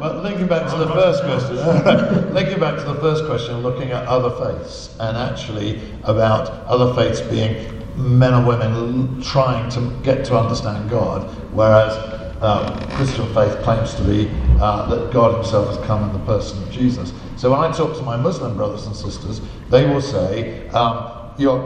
but 0.00 0.22
linking 0.22 0.46
back 0.46 0.70
to 0.70 0.76
the 0.78 0.88
first 0.88 1.22
question, 1.22 1.56
linking 2.34 2.58
back 2.58 2.78
to 2.78 2.84
the 2.84 2.98
first 3.00 3.26
question, 3.26 3.58
looking 3.58 3.90
at 3.90 4.06
other 4.06 4.30
faiths, 4.30 4.96
and 5.00 5.18
actually 5.18 5.82
about 6.04 6.48
other 6.66 6.94
faiths 6.94 7.20
being 7.20 7.78
men 7.96 8.32
and 8.32 8.46
women 8.46 9.20
trying 9.20 9.68
to 9.72 9.90
get 10.02 10.24
to 10.24 10.38
understand 10.38 10.88
God, 10.88 11.28
whereas 11.52 11.92
uh, 12.40 12.74
Christian 12.96 13.26
faith 13.34 13.54
claims 13.62 13.94
to 13.96 14.02
be 14.02 14.30
uh, 14.58 14.86
that 14.88 15.12
God 15.12 15.34
Himself 15.34 15.76
has 15.76 15.86
come 15.86 16.04
in 16.04 16.12
the 16.14 16.24
person 16.24 16.62
of 16.62 16.70
Jesus. 16.70 17.12
So 17.36 17.50
when 17.50 17.60
I 17.60 17.70
talk 17.76 17.94
to 17.98 18.02
my 18.02 18.16
Muslim 18.16 18.56
brothers 18.56 18.86
and 18.86 18.96
sisters, 18.96 19.42
they 19.68 19.84
will 19.84 20.00
say, 20.00 20.66
um, 20.68 21.34
"Your 21.36 21.62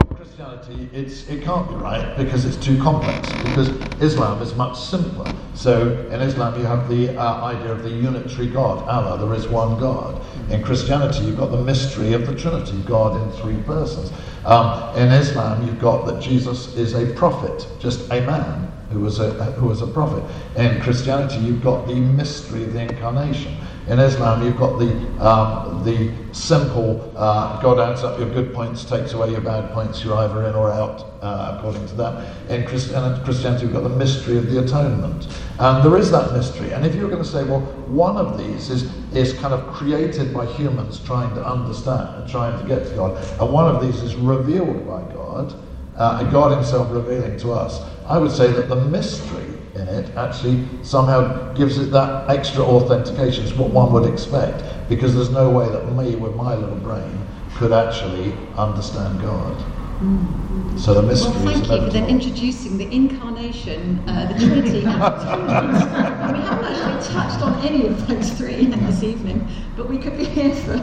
It's, 0.92 1.28
it 1.28 1.42
can't 1.42 1.68
be 1.68 1.74
right 1.74 2.16
because 2.16 2.44
it's 2.44 2.56
too 2.56 2.80
complex. 2.82 3.32
Because 3.44 3.68
Islam 4.00 4.42
is 4.42 4.54
much 4.54 4.78
simpler. 4.78 5.32
So 5.54 6.06
in 6.10 6.20
Islam, 6.20 6.58
you 6.58 6.66
have 6.66 6.88
the 6.88 7.16
uh, 7.16 7.44
idea 7.44 7.72
of 7.72 7.82
the 7.82 7.90
unitary 7.90 8.48
God, 8.48 8.86
Allah. 8.88 9.18
There 9.18 9.34
is 9.34 9.48
one 9.48 9.78
God. 9.80 10.20
In 10.50 10.62
Christianity, 10.62 11.24
you've 11.24 11.38
got 11.38 11.50
the 11.50 11.62
mystery 11.62 12.12
of 12.12 12.26
the 12.26 12.34
Trinity, 12.34 12.76
God 12.86 13.20
in 13.20 13.40
three 13.40 13.62
persons. 13.62 14.12
Um, 14.44 14.94
in 14.96 15.08
Islam, 15.12 15.66
you've 15.66 15.80
got 15.80 16.06
that 16.06 16.20
Jesus 16.20 16.74
is 16.76 16.94
a 16.94 17.12
prophet, 17.14 17.66
just 17.78 18.10
a 18.10 18.20
man 18.22 18.70
who 18.90 19.00
was 19.00 19.20
a, 19.20 19.32
who 19.52 19.66
was 19.66 19.82
a 19.82 19.86
prophet. 19.86 20.22
In 20.56 20.80
Christianity, 20.82 21.38
you've 21.38 21.62
got 21.62 21.86
the 21.86 21.94
mystery 21.94 22.64
of 22.64 22.72
the 22.74 22.82
incarnation. 22.82 23.56
In 23.86 23.98
Islam, 23.98 24.42
you've 24.42 24.56
got 24.56 24.78
the, 24.78 24.90
um, 25.22 25.84
the 25.84 26.10
simple 26.32 27.12
uh, 27.14 27.60
God 27.60 27.78
adds 27.78 28.02
up 28.02 28.18
your 28.18 28.30
good 28.30 28.54
points, 28.54 28.82
takes 28.82 29.12
away 29.12 29.30
your 29.30 29.42
bad 29.42 29.72
points, 29.72 30.02
you're 30.02 30.16
either 30.16 30.46
in 30.46 30.54
or 30.54 30.72
out, 30.72 31.12
uh, 31.20 31.56
according 31.58 31.86
to 31.88 31.94
that. 31.96 32.50
In 32.50 32.64
Christianity, 32.66 33.62
you've 33.62 33.74
got 33.74 33.82
the 33.82 33.90
mystery 33.90 34.38
of 34.38 34.50
the 34.50 34.64
atonement. 34.64 35.28
And 35.58 35.84
there 35.84 35.98
is 35.98 36.10
that 36.12 36.32
mystery. 36.32 36.72
And 36.72 36.86
if 36.86 36.94
you're 36.94 37.10
going 37.10 37.22
to 37.22 37.28
say, 37.28 37.44
well, 37.44 37.60
one 37.60 38.16
of 38.16 38.38
these 38.38 38.70
is, 38.70 38.90
is 39.14 39.34
kind 39.34 39.52
of 39.52 39.66
created 39.74 40.32
by 40.32 40.46
humans 40.46 40.98
trying 41.00 41.34
to 41.34 41.46
understand 41.46 42.22
and 42.22 42.30
trying 42.30 42.58
to 42.62 42.66
get 42.66 42.86
to 42.88 42.94
God, 42.94 43.22
and 43.38 43.52
one 43.52 43.74
of 43.74 43.82
these 43.82 44.02
is 44.02 44.14
revealed 44.16 44.86
by 44.86 45.02
God, 45.12 45.54
uh, 45.96 46.24
God 46.30 46.56
Himself 46.56 46.90
revealing 46.90 47.38
to 47.40 47.52
us, 47.52 47.82
I 48.06 48.16
would 48.16 48.32
say 48.32 48.50
that 48.50 48.70
the 48.70 48.76
mystery 48.76 49.53
in 49.74 49.88
it 49.88 50.16
actually 50.16 50.66
somehow 50.82 51.52
gives 51.54 51.78
it 51.78 51.90
that 51.90 52.30
extra 52.30 52.62
authentication. 52.62 53.44
It's 53.44 53.54
what 53.54 53.70
one 53.70 53.92
would 53.92 54.10
expect 54.10 54.88
because 54.88 55.14
there's 55.14 55.30
no 55.30 55.50
way 55.50 55.68
that 55.68 55.92
me, 55.92 56.14
with 56.16 56.34
my 56.34 56.54
little 56.54 56.76
brain, 56.76 57.26
could 57.54 57.72
actually 57.72 58.34
understand 58.56 59.20
God. 59.20 59.56
Mm. 60.00 60.78
So 60.78 60.92
the 60.94 61.02
mystery 61.02 61.30
well, 61.44 61.54
thank 61.54 61.68
you 61.70 61.86
for 61.86 61.90
then 61.90 62.08
introducing 62.08 62.78
the 62.78 62.92
incarnation, 62.92 64.02
uh, 64.08 64.32
the 64.32 64.38
Trinity, 64.38 64.84
and 64.84 64.84
we 66.34 66.40
haven't 66.42 66.64
actually 66.66 67.14
touched 67.14 67.42
on 67.42 67.64
any 67.64 67.86
of 67.86 68.06
those 68.08 68.30
three 68.32 68.66
this 68.66 69.02
evening, 69.02 69.46
but 69.76 69.88
we 69.88 69.98
could 69.98 70.16
be 70.16 70.24
here 70.24 70.54
for 70.54 70.74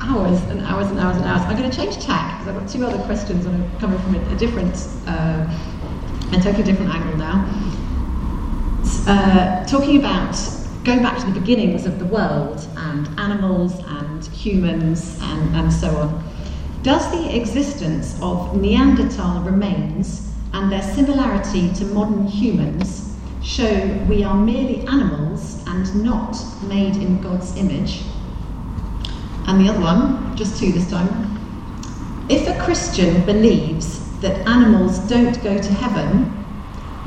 hours 0.00 0.40
and 0.44 0.60
hours 0.62 0.86
and 0.88 0.98
hours 0.98 1.16
and 1.16 1.26
hours. 1.26 1.42
I'm 1.42 1.56
going 1.56 1.70
to 1.70 1.76
change 1.76 1.98
tack 1.98 2.38
because 2.38 2.54
I've 2.54 2.60
got 2.60 2.70
two 2.70 2.86
other 2.86 3.02
questions 3.04 3.44
that 3.44 3.52
are 3.52 3.80
coming 3.80 3.98
from 4.00 4.14
a, 4.14 4.34
a 4.34 4.36
different, 4.36 4.74
uh, 5.06 5.46
a 6.32 6.40
totally 6.40 6.64
different 6.64 6.94
angle 6.94 7.16
now. 7.18 7.46
Uh, 9.06 9.64
talking 9.64 9.98
about 9.98 10.36
going 10.84 11.02
back 11.02 11.18
to 11.18 11.26
the 11.30 11.40
beginnings 11.40 11.86
of 11.86 11.98
the 11.98 12.04
world 12.04 12.66
and 12.76 13.08
animals 13.18 13.78
and 13.86 14.24
humans 14.26 15.18
and, 15.22 15.56
and 15.56 15.72
so 15.72 15.88
on. 15.96 16.24
Does 16.82 17.10
the 17.10 17.36
existence 17.36 18.18
of 18.22 18.56
Neanderthal 18.56 19.42
remains 19.42 20.30
and 20.52 20.72
their 20.72 20.82
similarity 20.82 21.72
to 21.74 21.84
modern 21.86 22.26
humans 22.26 23.16
show 23.42 23.86
we 24.08 24.24
are 24.24 24.36
merely 24.36 24.80
animals 24.86 25.62
and 25.66 26.04
not 26.04 26.36
made 26.68 26.96
in 26.96 27.20
God's 27.20 27.56
image? 27.56 28.02
And 29.46 29.64
the 29.64 29.70
other 29.70 29.80
one, 29.80 30.36
just 30.36 30.58
two 30.58 30.72
this 30.72 30.88
time. 30.90 31.08
If 32.28 32.46
a 32.46 32.62
Christian 32.62 33.24
believes 33.24 33.98
that 34.20 34.46
animals 34.46 34.98
don't 35.00 35.42
go 35.42 35.56
to 35.58 35.72
heaven, 35.74 36.37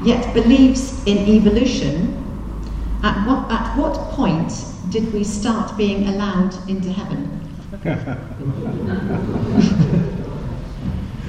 yet 0.03 0.33
believes 0.33 1.03
in 1.05 1.17
evolution, 1.27 2.17
at 3.03 3.27
what, 3.27 3.51
at 3.51 3.75
what 3.77 3.95
point 4.11 4.51
did 4.89 5.11
we 5.13 5.23
start 5.23 5.77
being 5.77 6.07
allowed 6.07 6.53
into 6.69 6.91
heaven? 6.91 7.39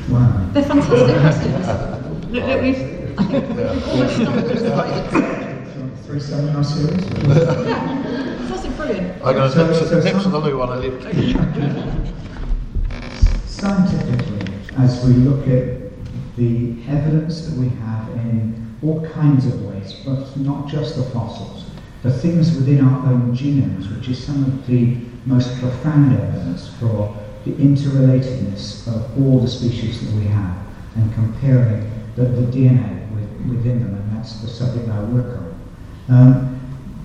wow. 0.09 0.51
They're 0.53 0.65
fantastic 0.65 1.21
questions. 1.21 1.67
Look, 2.33 2.45
look, 2.45 2.63
we've, 2.63 3.19
I 3.19 3.25
think 3.25 3.49
we've 3.49 3.89
almost 3.89 4.17
stopped 4.17 5.43
Three 6.07 6.21
seminar 6.21 6.65
series? 6.65 7.05
yeah, 7.07 8.47
that's 8.49 8.67
brilliant. 8.67 9.25
I'm 9.25 9.35
going 9.35 9.51
to 9.53 9.67
nip 9.67 9.89
to, 9.89 10.03
nip 10.03 10.23
to 10.23 10.29
the 10.29 10.39
loo 10.39 10.59
one, 10.59 10.69
I 10.69 10.77
leave. 10.77 11.03
Scientifically, 13.47 14.55
as 14.79 15.05
we 15.07 15.13
look 15.13 15.47
at 15.47 15.93
the 16.37 16.83
evidence 16.89 17.47
that 17.47 17.59
we 17.59 17.69
have 17.69 18.09
in 18.11 18.62
all 18.83 19.07
kinds 19.11 19.47
of 19.47 19.65
ways, 19.65 19.95
but 20.05 20.37
not 20.39 20.69
just 20.69 20.97
the 20.97 21.05
fossils, 21.05 21.65
the 22.03 22.13
things 22.13 22.55
within 22.57 22.85
our 22.85 23.07
own 23.07 23.37
genomes, 23.37 23.95
which 23.95 24.09
is 24.09 24.23
some 24.23 24.43
of 24.45 24.67
the 24.67 24.97
most 25.25 25.59
profound 25.61 26.13
evidence 26.13 26.69
for 26.81 27.17
the 27.45 27.53
interrelatedness 27.53 28.87
of 28.89 29.23
all 29.23 29.41
the 29.41 29.49
species 29.49 30.01
that 30.01 30.21
we 30.21 30.27
have, 30.27 30.57
and 30.97 31.13
comparing 31.15 31.91
the, 32.17 32.25
the 32.25 32.47
DNA 32.53 33.11
with, 33.15 33.57
within 33.57 33.81
them, 33.81 33.95
and 33.95 34.17
that's 34.17 34.41
the 34.41 34.49
subject 34.49 34.89
I 34.89 35.03
work 35.05 35.39
on. 35.39 35.53
Um, 36.09 36.61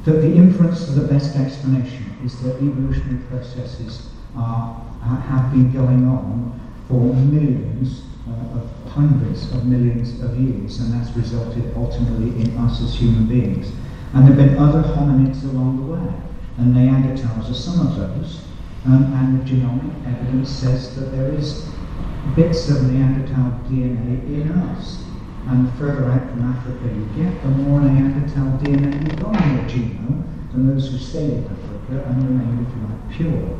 that 0.05 0.21
the 0.21 0.33
inference 0.33 0.87
of 0.87 0.95
the 0.95 1.07
best 1.07 1.35
explanation 1.35 2.15
is 2.23 2.41
that 2.41 2.55
evolutionary 2.55 3.21
processes 3.25 4.09
are, 4.35 4.81
have 5.03 5.51
been 5.51 5.71
going 5.71 6.07
on 6.07 6.59
for 6.87 7.13
millions 7.13 8.03
uh, 8.29 8.59
of 8.59 8.91
hundreds 8.91 9.51
of 9.51 9.65
millions 9.65 10.21
of 10.21 10.39
years, 10.39 10.79
and 10.79 10.93
that's 10.93 11.15
resulted 11.15 11.73
ultimately 11.75 12.41
in 12.41 12.57
us 12.57 12.81
as 12.81 12.95
human 12.95 13.27
beings. 13.27 13.71
And 14.13 14.27
there 14.27 14.35
have 14.35 14.37
been 14.37 14.57
other 14.57 14.81
hominids 14.81 15.43
along 15.43 15.77
the 15.77 15.93
way, 15.93 16.13
and 16.57 16.75
Neanderthals 16.75 17.49
are 17.49 17.53
some 17.53 17.87
of 17.87 17.95
those. 17.95 18.41
Um, 18.85 19.11
and 19.13 19.41
the 19.41 19.43
genomic 19.43 19.93
evidence 20.07 20.49
says 20.49 20.95
that 20.95 21.11
there 21.11 21.33
is 21.33 21.67
bits 22.35 22.69
of 22.69 22.91
Neanderthal 22.91 23.59
DNA 23.69 24.23
in 24.41 24.51
us. 24.51 25.03
And 25.47 25.67
the 25.67 25.71
further 25.73 26.09
out 26.11 26.29
from 26.29 26.43
Africa 26.43 26.83
you 26.83 27.05
get, 27.15 27.41
the 27.41 27.49
more 27.49 27.79
Neanderthal 27.81 28.59
DNA 28.59 28.93
you've 29.01 29.21
got 29.21 29.41
in 29.41 29.55
your 29.55 29.65
genome 29.65 30.23
than 30.51 30.67
those 30.67 30.89
who 30.91 30.97
stay 30.97 31.25
in 31.25 31.43
Africa 31.45 32.03
and 32.09 32.23
remain, 32.23 32.65
if 32.65 32.75
you 32.75 33.31
like, 33.31 33.43
pure. 33.43 33.57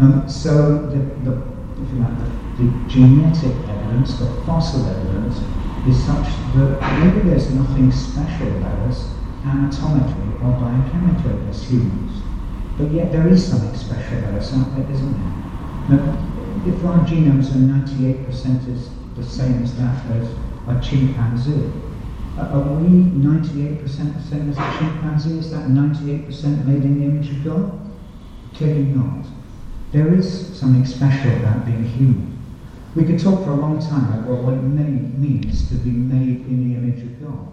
Um, 0.00 0.28
so 0.28 0.86
the, 0.86 0.98
the, 1.30 1.42
if 1.82 1.92
you 1.92 2.00
like, 2.00 2.18
the 2.58 2.66
genetic 2.88 3.68
evidence, 3.68 4.18
the 4.18 4.26
fossil 4.46 4.86
evidence, 4.86 5.40
is 5.88 5.98
such 6.04 6.28
that 6.54 6.78
maybe 7.00 7.28
there's 7.28 7.50
nothing 7.50 7.90
special 7.90 8.48
about 8.58 8.78
us 8.88 9.14
anatomically 9.44 10.34
or 10.42 10.54
biochemically 10.62 11.48
as 11.48 11.68
humans. 11.68 12.22
But 12.78 12.90
yet 12.92 13.10
there 13.10 13.26
is 13.28 13.44
something 13.44 13.74
special 13.74 14.18
about 14.18 14.34
us 14.34 14.54
out 14.54 14.76
there, 14.76 14.90
isn't 14.90 15.12
there? 15.12 15.98
Now, 15.98 16.28
if 16.64 16.84
our 16.84 17.04
genomes 17.04 17.50
are 17.50 17.58
98% 17.58 18.68
is 18.68 18.90
the 19.16 19.24
same 19.24 19.62
as 19.62 19.76
that 19.78 20.06
of 20.10 20.28
a 20.68 20.80
chimpanzee, 20.80 21.72
are 22.38 22.60
we 22.60 23.10
98% 23.20 23.82
the 23.82 24.22
same 24.22 24.50
as 24.50 24.56
a 24.56 24.78
chimpanzee? 24.78 25.38
Is 25.38 25.50
that 25.50 25.68
98% 25.68 26.64
made 26.64 26.84
in 26.84 27.00
the 27.00 27.04
image 27.06 27.30
of 27.30 27.44
God? 27.44 27.80
Clearly 28.54 28.84
not. 28.84 29.26
There 29.92 30.14
is 30.14 30.58
something 30.58 30.86
special 30.86 31.36
about 31.36 31.66
being 31.66 31.84
human. 31.84 32.38
We 32.96 33.04
could 33.04 33.20
talk 33.20 33.44
for 33.44 33.50
a 33.50 33.56
long 33.56 33.78
time 33.78 34.24
about 34.24 34.42
what 34.42 34.54
it 34.54 34.62
means 34.62 35.68
to 35.68 35.74
be 35.74 35.90
made 35.90 36.46
in 36.46 36.72
the 36.72 36.78
image 36.78 37.02
of 37.02 37.22
God. 37.22 37.52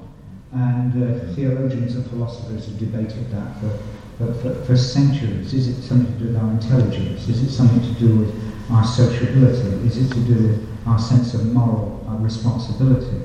And 0.53 0.91
uh, 1.03 1.33
theologians 1.35 1.95
and 1.95 2.09
philosophers 2.09 2.67
have 2.67 2.79
debated 2.79 3.29
that 3.31 3.59
for, 3.59 4.33
for, 4.33 4.53
for, 4.63 4.77
centuries. 4.77 5.53
Is 5.53 5.67
it 5.67 5.81
something 5.83 6.11
to 6.13 6.19
do 6.19 6.27
with 6.27 6.37
our 6.37 6.49
intelligence? 6.51 7.27
Is 7.27 7.43
it 7.43 7.51
something 7.51 7.81
to 7.81 7.99
do 7.99 8.19
with 8.19 8.71
our 8.71 8.85
sociability? 8.85 9.85
Is 9.85 9.97
it 9.97 10.13
to 10.13 10.19
do 10.21 10.47
with 10.47 10.87
our 10.87 10.97
sense 10.97 11.33
of 11.33 11.45
moral 11.53 12.05
uh, 12.07 12.15
responsibility? 12.23 13.21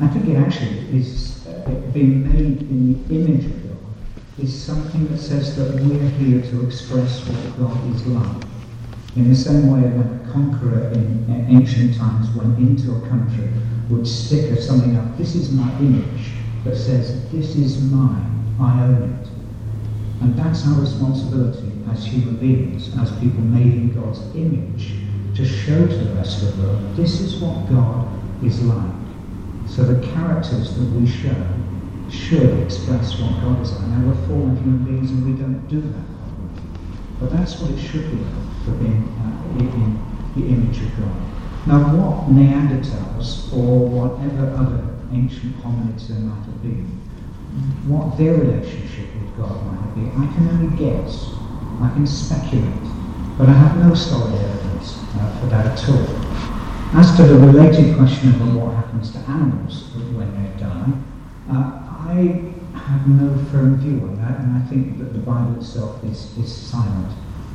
I 0.00 0.08
think 0.08 0.26
it 0.28 0.36
actually 0.36 0.80
is 0.98 1.46
uh, 1.46 1.70
being 1.94 2.26
made 2.26 2.62
in 2.62 3.08
the 3.08 3.14
image 3.14 3.46
of 3.46 3.62
God 3.62 3.67
is 4.40 4.62
something 4.62 5.08
that 5.08 5.18
says 5.18 5.56
that 5.56 5.82
we're 5.82 6.08
here 6.10 6.40
to 6.40 6.66
express 6.66 7.26
what 7.26 7.58
God 7.58 7.94
is 7.94 8.06
like. 8.06 8.44
In 9.16 9.28
the 9.28 9.34
same 9.34 9.72
way, 9.72 9.80
when 9.80 10.20
a 10.20 10.32
conqueror 10.32 10.92
in 10.92 11.46
ancient 11.48 11.96
times 11.96 12.30
went 12.36 12.56
into 12.58 12.94
a 12.94 13.08
country, 13.08 13.48
would 13.88 14.06
stick 14.06 14.60
something 14.60 14.96
up, 14.96 15.16
this 15.16 15.34
is 15.34 15.50
my 15.50 15.68
image, 15.78 16.30
that 16.64 16.76
says, 16.76 17.28
this 17.30 17.56
is 17.56 17.82
mine, 17.82 18.54
I 18.60 18.84
own 18.84 19.02
it. 19.02 19.28
And 20.20 20.36
that's 20.36 20.66
our 20.66 20.80
responsibility 20.80 21.72
as 21.90 22.04
human 22.04 22.36
beings, 22.36 22.96
as 22.98 23.10
people 23.18 23.40
made 23.40 23.74
in 23.74 23.94
God's 24.00 24.20
image, 24.36 24.92
to 25.34 25.44
show 25.44 25.86
to 25.86 25.94
the 25.94 26.14
rest 26.14 26.42
of 26.42 26.56
the 26.56 26.62
world, 26.62 26.96
this 26.96 27.20
is 27.20 27.36
what 27.40 27.68
God 27.68 28.08
is 28.44 28.62
like. 28.62 28.94
So 29.66 29.82
the 29.82 30.06
characters 30.08 30.76
that 30.76 30.84
we 30.92 31.06
show 31.08 31.34
should 32.10 32.60
express 32.62 33.18
what 33.18 33.40
God 33.42 33.60
is 33.62 33.72
like. 33.72 33.88
Now 33.88 34.08
we're 34.08 34.26
fallen 34.26 34.56
human 34.56 34.84
beings 34.84 35.10
and 35.10 35.24
we 35.24 35.40
don't 35.40 35.66
do 35.68 35.80
that. 35.80 36.08
But 37.20 37.32
that's 37.32 37.60
what 37.60 37.70
it 37.70 37.78
should 37.78 38.10
be 38.10 38.24
for 38.64 38.72
being 38.72 39.08
uh, 39.20 39.58
in 39.58 39.98
the 40.36 40.48
image 40.48 40.82
of 40.82 40.96
God. 40.98 41.28
Now, 41.66 41.94
what 41.96 42.30
Neanderthals 42.30 43.52
or 43.52 43.88
whatever 43.88 44.54
other 44.56 44.84
ancient 45.12 45.56
hominids 45.58 46.08
there 46.08 46.20
might 46.20 46.44
have 46.44 46.62
been, 46.62 46.86
what 47.86 48.16
their 48.16 48.34
relationship 48.34 49.08
with 49.14 49.36
God 49.36 49.66
might 49.66 49.80
have 49.80 49.94
been, 49.94 50.08
I 50.16 50.32
can 50.34 50.48
only 50.48 50.76
guess. 50.78 51.34
I 51.80 51.90
can 51.90 52.06
speculate, 52.06 52.88
but 53.38 53.48
I 53.48 53.52
have 53.52 53.76
no 53.86 53.94
solid 53.94 54.34
evidence 54.34 54.98
uh, 55.14 55.38
for 55.38 55.46
that 55.46 55.66
at 55.66 55.88
all. 55.88 56.98
As 56.98 57.16
to 57.16 57.22
the 57.22 57.38
related 57.38 57.96
question 57.96 58.34
of 58.34 58.56
what 58.56 58.74
happens 58.74 59.12
to 59.12 59.18
animals 59.30 59.90
when 59.94 60.26
they 60.34 60.58
die, 60.58 60.90
uh, 61.52 61.87
I 62.08 62.40
have 62.72 63.06
no 63.06 63.36
firm 63.52 63.76
view 63.76 64.00
on 64.00 64.16
that, 64.16 64.40
and 64.40 64.56
I 64.56 64.64
think 64.64 64.96
that 64.96 65.12
the 65.12 65.18
Bible 65.18 65.60
itself 65.60 66.02
is, 66.04 66.32
is 66.38 66.48
silent 66.48 67.12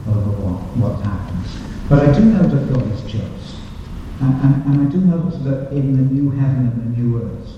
over 0.07 0.29
what, 0.45 0.61
what 0.77 1.01
happens. 1.01 1.57
But 1.89 2.07
I 2.07 2.13
do 2.13 2.21
know 2.25 2.43
that 2.43 2.71
God 2.71 2.85
is 2.93 3.01
just. 3.01 3.57
And, 4.21 4.29
and, 4.45 4.53
and 4.69 4.87
I 4.87 4.91
do 4.91 5.01
know 5.01 5.25
that 5.25 5.73
in 5.73 5.97
the 5.97 6.05
new 6.05 6.29
heaven 6.29 6.69
and 6.69 6.77
the 6.77 7.01
new 7.01 7.17
earth, 7.17 7.49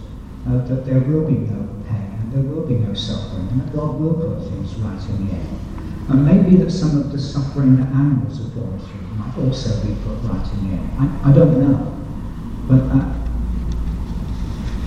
uh, 0.47 0.63
that 0.71 0.85
there 0.85 1.01
will 1.01 1.27
be 1.27 1.35
no 1.35 1.67
pain 1.83 2.15
and 2.15 2.31
there 2.31 2.47
will 2.47 2.65
be 2.65 2.75
no 2.75 2.93
suffering, 2.93 3.49
and 3.51 3.59
that 3.59 3.75
God 3.75 3.99
will 3.99 4.15
put 4.15 4.47
things 4.47 4.73
right 4.79 5.09
in 5.09 5.27
the 5.27 5.33
end. 5.35 5.59
And 6.07 6.23
maybe 6.23 6.55
that 6.63 6.71
some 6.71 6.95
of 6.95 7.11
the 7.11 7.19
suffering 7.19 7.75
that 7.75 7.91
animals 7.91 8.37
have 8.37 8.55
gone 8.55 8.79
through 8.79 9.03
might 9.19 9.35
also 9.43 9.83
be 9.83 9.91
put 10.07 10.23
right 10.31 10.47
in 10.47 10.59
here. 10.71 10.83
I, 10.95 11.29
I 11.29 11.33
don't 11.35 11.59
know. 11.59 11.91
But 12.71 12.87
uh, 12.87 13.03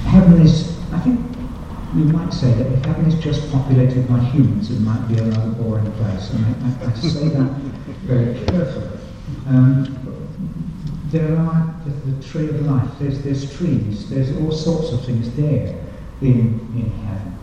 heaven 0.08 0.40
is, 0.40 0.72
I 0.90 1.00
think 1.00 1.37
we 1.94 2.02
might 2.02 2.32
say 2.32 2.52
that 2.52 2.66
if 2.66 2.84
heaven 2.84 3.06
is 3.06 3.18
just 3.22 3.50
populated 3.50 4.06
by 4.08 4.18
humans, 4.18 4.70
it 4.70 4.80
might 4.80 5.06
be 5.08 5.18
a 5.18 5.24
rather 5.24 5.50
boring 5.52 5.90
place. 5.92 6.30
And 6.30 6.44
I, 6.44 6.84
I, 6.84 6.90
I 6.90 6.94
say 6.94 7.28
that 7.28 7.50
very 8.04 8.34
carefully. 8.46 8.98
Um, 9.46 9.94
there 11.10 11.36
are 11.38 11.74
the, 11.86 11.90
the, 12.10 12.22
tree 12.22 12.48
of 12.50 12.60
life, 12.66 12.90
there's, 12.98 13.22
there's 13.22 13.56
trees, 13.56 14.10
there's 14.10 14.36
all 14.36 14.52
sorts 14.52 14.92
of 14.92 15.04
things 15.06 15.34
there 15.36 15.82
in, 16.20 16.60
in 16.76 16.90
heaven. 17.06 17.38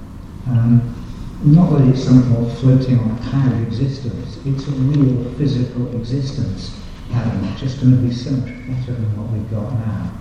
Um, 0.48 1.06
not 1.44 1.72
that 1.72 1.88
it's 1.88 2.04
some 2.04 2.30
more 2.30 2.50
floating 2.56 3.00
on 3.00 3.18
cloud 3.24 3.60
existence, 3.64 4.38
it's 4.46 4.68
a 4.68 4.72
real 4.72 5.34
physical 5.34 5.96
existence. 5.96 6.80
Heaven, 7.10 7.58
just 7.58 7.82
going 7.82 7.96
to 7.96 8.02
be 8.02 8.14
so 8.14 8.32
much 8.32 8.50
better 8.68 8.94
than 8.94 9.18
what 9.18 9.32
we've 9.32 9.50
got 9.50 9.72
now. 9.74 10.12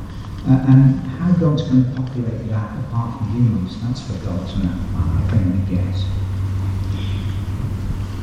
Uh, 0.47 0.65
and 0.69 1.01
how 1.19 1.33
God's 1.33 1.63
going 1.63 1.85
to 1.85 1.91
populate 2.01 2.49
that 2.51 2.79
apart 2.81 3.17
from 3.17 3.33
humans, 3.33 3.81
that's 3.83 4.03
for 4.03 4.13
God 4.27 4.47
to 4.47 4.59
know, 4.59 4.75
I 4.95 5.27
can 5.31 5.39
only 5.39 5.75
guess. 5.75 6.05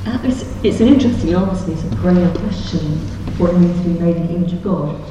Uh, 0.06 0.20
it's, 0.24 0.64
it's, 0.64 0.80
an 0.82 0.88
interesting, 0.88 1.34
obviously, 1.34 1.74
it's 1.74 1.84
a 1.84 1.96
perennial 1.96 2.32
question 2.38 2.80
what 3.40 3.56
it 3.56 3.58
means 3.58 3.82
to 3.82 3.88
be 3.90 4.00
made 4.00 4.18
in 4.18 4.28
the 4.28 4.34
image 4.36 4.54
of 4.54 4.64
God. 4.64 5.02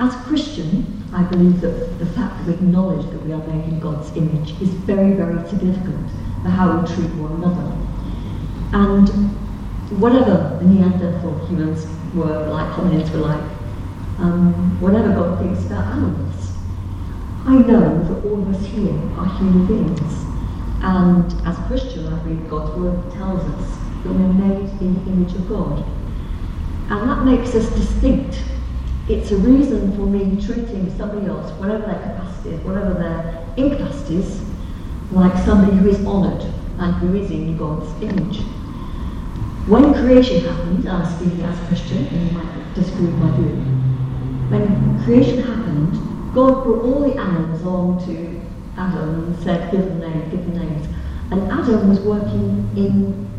As 0.00 0.14
a 0.14 0.18
Christian, 0.24 1.00
I 1.12 1.22
believe 1.22 1.60
that 1.60 1.98
the 1.98 2.06
fact 2.06 2.38
that 2.38 2.46
we 2.46 2.54
acknowledge 2.54 3.08
that 3.10 3.22
we 3.24 3.32
are 3.32 3.46
made 3.46 3.64
in 3.64 3.78
God's 3.78 4.16
image 4.16 4.60
is 4.60 4.68
very, 4.70 5.12
very 5.12 5.36
significant 5.48 6.10
for 6.42 6.48
how 6.48 6.80
we 6.80 6.86
treat 6.88 7.10
one 7.14 7.32
another. 7.32 7.70
And 8.72 9.08
whatever 10.00 10.58
the 10.60 10.66
Neanderthal 10.66 11.46
humans 11.46 11.86
were 12.14 12.46
like, 12.48 12.72
hominids 12.72 13.12
were 13.12 13.18
like, 13.18 13.42
um, 14.20 14.80
whatever 14.80 15.08
God 15.08 15.38
thinks 15.38 15.64
about 15.66 15.84
animals, 15.96 16.52
I 17.46 17.56
know 17.56 18.04
that 18.04 18.24
all 18.24 18.42
of 18.42 18.54
us 18.54 18.66
here 18.66 18.92
are 19.16 19.26
human 19.38 19.66
beings. 19.66 20.12
And 20.82 21.24
as 21.46 21.58
a 21.58 21.62
Christian, 21.62 22.12
I 22.12 22.18
believe 22.22 22.48
God's 22.48 22.76
word 22.78 23.12
tells 23.12 23.40
us 23.40 23.78
that 24.04 24.12
we're 24.12 24.32
made 24.32 24.68
in 24.80 24.94
the 24.94 25.10
image 25.10 25.34
of 25.34 25.48
God. 25.48 25.84
And 26.90 27.08
that 27.08 27.24
makes 27.24 27.54
us 27.54 27.68
distinct. 27.70 28.42
It's 29.08 29.30
a 29.30 29.36
reason 29.36 29.96
for 29.96 30.02
me 30.02 30.40
treating 30.44 30.94
somebody 30.96 31.26
else, 31.26 31.50
whatever 31.58 31.86
their 31.86 32.00
capacity 32.00 32.50
is, 32.50 32.60
whatever 32.60 32.94
their 32.94 33.46
incapacities, 33.56 34.42
like 35.12 35.36
somebody 35.44 35.76
who 35.76 35.88
is 35.88 36.04
honoured 36.06 36.42
and 36.78 36.94
who 36.96 37.14
is 37.16 37.30
in 37.30 37.56
God's 37.56 37.90
image. 38.02 38.38
When 39.66 39.92
creation 39.94 40.44
happened, 40.44 40.88
I'm 40.88 41.06
speaking 41.16 41.42
as 41.42 41.58
a 41.58 41.66
Christian, 41.66 42.06
and 42.06 42.30
you 42.30 42.38
might 42.38 42.74
disagree 42.74 43.06
with 43.06 43.14
my 43.16 43.36
view. 43.36 43.79
When 44.50 45.02
creation 45.04 45.42
happened, 45.44 45.92
God 46.34 46.64
brought 46.64 46.84
all 46.84 47.00
the 47.08 47.16
animals 47.16 47.62
along 47.62 48.04
to 48.06 48.40
Adam 48.76 49.24
and 49.24 49.42
said, 49.44 49.70
give 49.70 49.84
them 49.84 50.00
names, 50.00 50.30
give 50.32 50.44
them 50.44 50.58
names. 50.58 50.88
And 51.30 51.50
Adam 51.52 51.88
was 51.88 52.00
working 52.00 52.68
in 52.76 53.30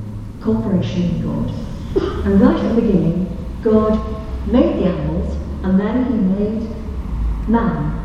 cooperation 0.41 1.13
with 1.13 1.23
God. 1.25 2.25
And 2.25 2.39
right 2.39 2.55
at 2.55 2.75
the 2.75 2.81
beginning, 2.81 3.27
God 3.61 3.99
made 4.47 4.79
the 4.79 4.87
animals 4.87 5.35
and 5.63 5.77
then 5.77 6.05
he 6.05 6.13
made 6.13 7.49
man. 7.49 7.97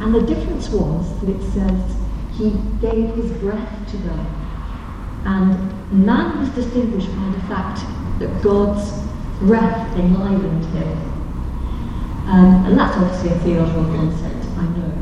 And 0.00 0.14
the 0.14 0.20
difference 0.20 0.68
was 0.68 1.20
that 1.20 1.30
it 1.30 1.42
says 1.52 1.96
he 2.34 2.50
gave 2.82 3.14
his 3.14 3.32
breath 3.38 3.90
to 3.92 3.96
them. 3.96 4.26
And 5.24 6.04
man 6.04 6.38
was 6.38 6.50
distinguished 6.50 7.08
by 7.16 7.30
the 7.30 7.40
fact 7.48 7.80
that 8.18 8.42
God's 8.42 8.92
breath 9.40 9.96
enlivened 9.96 10.64
him. 10.66 11.09
Um, 12.30 12.64
and 12.64 12.78
that's 12.78 12.96
obviously 12.96 13.30
a 13.30 13.40
theological 13.40 13.84
concept, 13.86 14.46
I 14.56 14.62
know. 14.62 14.92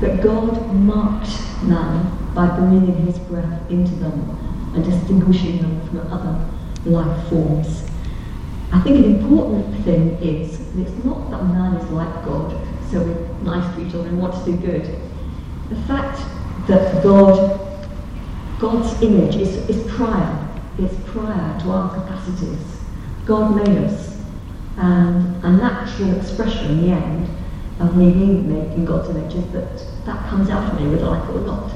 But 0.00 0.20
God 0.20 0.74
marked 0.74 1.30
man 1.62 2.34
by 2.34 2.48
breathing 2.58 3.06
his 3.06 3.20
breath 3.20 3.70
into 3.70 3.92
them 3.96 4.36
and 4.74 4.84
distinguishing 4.84 5.58
them 5.58 5.80
from 5.86 6.12
other 6.12 6.50
life 6.84 7.28
forms. 7.28 7.84
I 8.72 8.80
think 8.80 9.04
an 9.04 9.16
important 9.16 9.84
thing 9.84 10.10
is 10.22 10.58
that 10.72 10.88
it's 10.88 11.04
not 11.04 11.30
that 11.30 11.44
man 11.44 11.76
is 11.76 11.88
like 11.90 12.12
God, 12.24 12.50
so 12.90 13.00
we're 13.00 13.28
nice 13.44 13.76
other 13.76 14.02
and 14.02 14.18
want 14.18 14.44
to 14.44 14.50
do 14.50 14.56
good. 14.56 14.84
The 15.68 15.76
fact 15.82 16.20
that 16.66 17.02
God, 17.04 17.60
God's 18.58 19.00
image 19.02 19.36
is, 19.36 19.68
is 19.68 19.88
prior, 19.92 20.48
it's 20.78 20.94
prior 21.10 21.60
to 21.60 21.70
our 21.70 21.94
capacities. 21.94 22.58
God 23.24 23.54
made 23.54 23.78
us, 23.84 24.09
and 24.76 25.44
a 25.44 25.50
natural 25.50 26.16
expression 26.16 26.72
in 26.72 26.80
the 26.82 26.92
end 26.92 27.28
of 27.80 27.96
me 27.96 28.12
being 28.12 28.52
made 28.52 28.72
in 28.72 28.84
God's 28.84 29.10
image 29.10 29.34
is 29.34 29.52
that 29.52 29.84
that 30.06 30.28
comes 30.28 30.50
out 30.50 30.72
of 30.72 30.80
me 30.80 30.88
whether 30.88 31.06
I 31.06 31.18
like 31.18 31.30
it 31.30 31.36
or 31.36 31.46
not. 31.46 31.72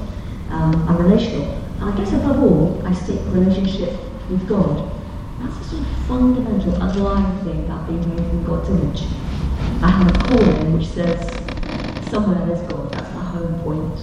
Um, 0.49 0.87
I'm 0.87 0.97
relational. 0.97 1.51
And 1.79 1.89
I 1.89 1.97
guess 1.97 2.13
above 2.13 2.39
all, 2.41 2.81
I 2.85 2.93
seek 2.93 3.19
relationship 3.25 3.91
with 4.29 4.47
God 4.47 4.91
that's 5.39 5.59
a 5.59 5.63
sort 5.69 5.81
of 5.81 5.87
fundamental 6.07 6.75
underlying 6.81 7.43
thing 7.43 7.65
about 7.65 7.87
being 7.87 8.07
made 8.09 8.19
in 8.19 8.43
God's 8.43 8.69
image. 8.69 9.03
I 9.81 9.89
have 9.89 10.07
a 10.07 10.19
calling 10.19 10.77
which 10.77 10.87
says, 10.87 11.43
somewhere 12.09 12.45
there's 12.45 12.61
God, 12.69 12.91
that's 12.91 13.13
my 13.13 13.23
home 13.23 13.59
point. 13.61 13.99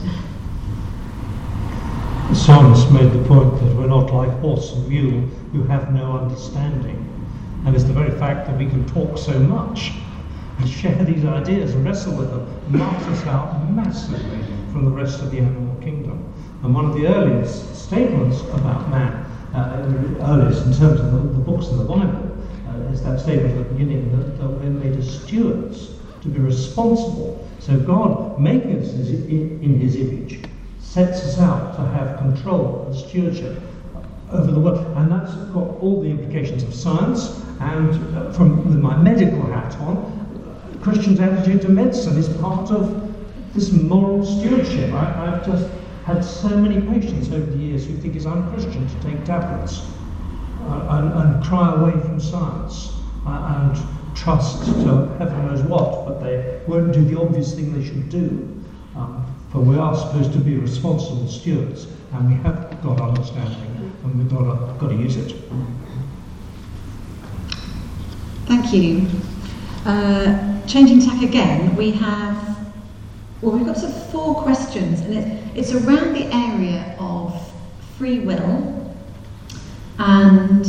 Science 2.36 2.90
made 2.90 3.12
the 3.12 3.24
point 3.26 3.54
that 3.60 3.76
we're 3.76 3.86
not 3.86 4.12
like 4.12 4.30
horse 4.40 4.72
and 4.72 4.88
mule 4.88 5.20
who 5.52 5.62
have 5.64 5.92
no 5.92 6.18
understanding. 6.18 7.08
And 7.64 7.74
it's 7.74 7.84
the 7.84 7.92
very 7.92 8.10
fact 8.18 8.46
that 8.48 8.58
we 8.58 8.66
can 8.66 8.86
talk 8.88 9.18
so 9.18 9.38
much 9.38 9.92
and 10.58 10.68
share 10.68 11.04
these 11.04 11.24
ideas 11.24 11.74
and 11.74 11.84
wrestle 11.84 12.16
with 12.16 12.30
them 12.30 12.78
marks 12.78 13.04
us 13.06 13.26
out 13.26 13.70
massively 13.70 14.40
from 14.72 14.84
the 14.84 14.90
rest 14.90 15.20
of 15.22 15.30
the 15.30 15.38
animal 15.38 15.74
kingdom. 15.82 16.32
And 16.62 16.74
one 16.74 16.84
of 16.84 16.94
the 16.94 17.06
earliest 17.06 17.74
statements 17.86 18.40
about 18.40 18.88
man 18.90 19.26
uh, 19.54 19.84
earliest 20.22 20.64
in 20.66 20.72
terms 20.72 21.00
of 21.00 21.12
the, 21.12 21.18
the 21.18 21.44
books 21.44 21.68
in 21.68 21.78
the 21.78 21.84
Bible 21.84 22.36
uh, 22.68 22.92
is 22.92 23.02
that 23.02 23.20
statement 23.20 23.58
at 23.58 23.68
the 23.68 23.74
beginning 23.74 24.16
that, 24.16 24.38
that 24.38 24.48
we're 24.48 24.70
made 24.70 24.98
as 24.98 25.22
stewards 25.22 25.94
to 26.22 26.28
be 26.28 26.38
responsible. 26.38 27.46
So 27.58 27.78
God, 27.78 28.40
making 28.40 28.78
us 28.80 28.92
in, 28.92 29.62
in 29.62 29.78
His 29.78 29.96
image, 29.96 30.44
sets 30.80 31.22
us 31.24 31.38
out 31.38 31.76
to 31.76 31.82
have 31.82 32.18
control 32.18 32.86
and 32.86 32.96
stewardship 32.96 33.60
over 34.30 34.50
the 34.50 34.60
world. 34.60 34.96
And 34.96 35.12
that's 35.12 35.34
got 35.52 35.78
all 35.80 36.00
the 36.00 36.08
implications 36.08 36.62
of 36.62 36.74
science. 36.74 37.41
And 37.62 38.16
uh, 38.16 38.32
from 38.32 38.68
with 38.68 38.78
my 38.78 38.96
medical 38.96 39.46
hat 39.46 39.76
on, 39.76 40.78
Christian's 40.82 41.20
attitude 41.20 41.62
to 41.62 41.68
medicine 41.68 42.18
is 42.18 42.28
part 42.38 42.70
of 42.72 43.08
this 43.54 43.70
moral 43.70 44.24
stewardship. 44.26 44.92
I, 44.92 45.30
have 45.30 45.46
just 45.46 45.70
had 46.04 46.24
so 46.24 46.48
many 46.48 46.80
patients 46.80 47.30
over 47.30 47.48
the 47.48 47.58
years 47.58 47.86
who 47.86 47.96
think 47.98 48.16
it's 48.16 48.26
unchristian 48.26 48.88
to 48.88 49.00
take 49.02 49.24
tablets 49.24 49.82
uh, 50.62 50.86
and, 50.90 51.12
and, 51.12 51.44
cry 51.44 51.72
away 51.74 51.92
from 51.92 52.18
science 52.18 52.92
uh, 53.26 53.70
and 53.70 54.16
trust 54.16 54.64
to 54.64 55.06
heaven 55.18 55.46
knows 55.46 55.62
what, 55.62 56.06
but 56.06 56.20
they 56.20 56.60
won't 56.66 56.92
do 56.92 57.04
the 57.04 57.20
obvious 57.20 57.54
thing 57.54 57.72
they 57.72 57.84
should 57.84 58.08
do. 58.08 58.26
Um, 58.96 59.24
but 59.52 59.60
we 59.60 59.76
are 59.76 59.94
supposed 59.94 60.32
to 60.32 60.38
be 60.38 60.56
responsible 60.56 61.28
stewards, 61.28 61.86
and 62.12 62.28
we 62.28 62.34
have 62.42 62.82
got 62.82 63.00
understanding, 63.00 63.92
and 64.02 64.18
we've 64.18 64.28
got 64.28 64.40
to, 64.40 64.78
got 64.80 64.88
to 64.88 64.96
use 64.96 65.16
it. 65.16 65.36
Thank 68.46 68.72
you. 68.72 69.06
Uh, 69.84 70.60
changing 70.66 71.00
tack 71.00 71.22
again, 71.22 71.74
we 71.76 71.92
have 71.92 72.42
well, 73.42 73.56
we've 73.56 73.66
got 73.66 73.76
sort 73.76 73.92
of 73.92 74.10
four 74.12 74.40
questions, 74.42 75.00
and 75.00 75.14
it, 75.14 75.42
it's 75.56 75.72
around 75.72 76.14
the 76.14 76.32
area 76.32 76.94
of 77.00 77.52
free 77.98 78.20
will 78.20 78.94
and 79.98 80.64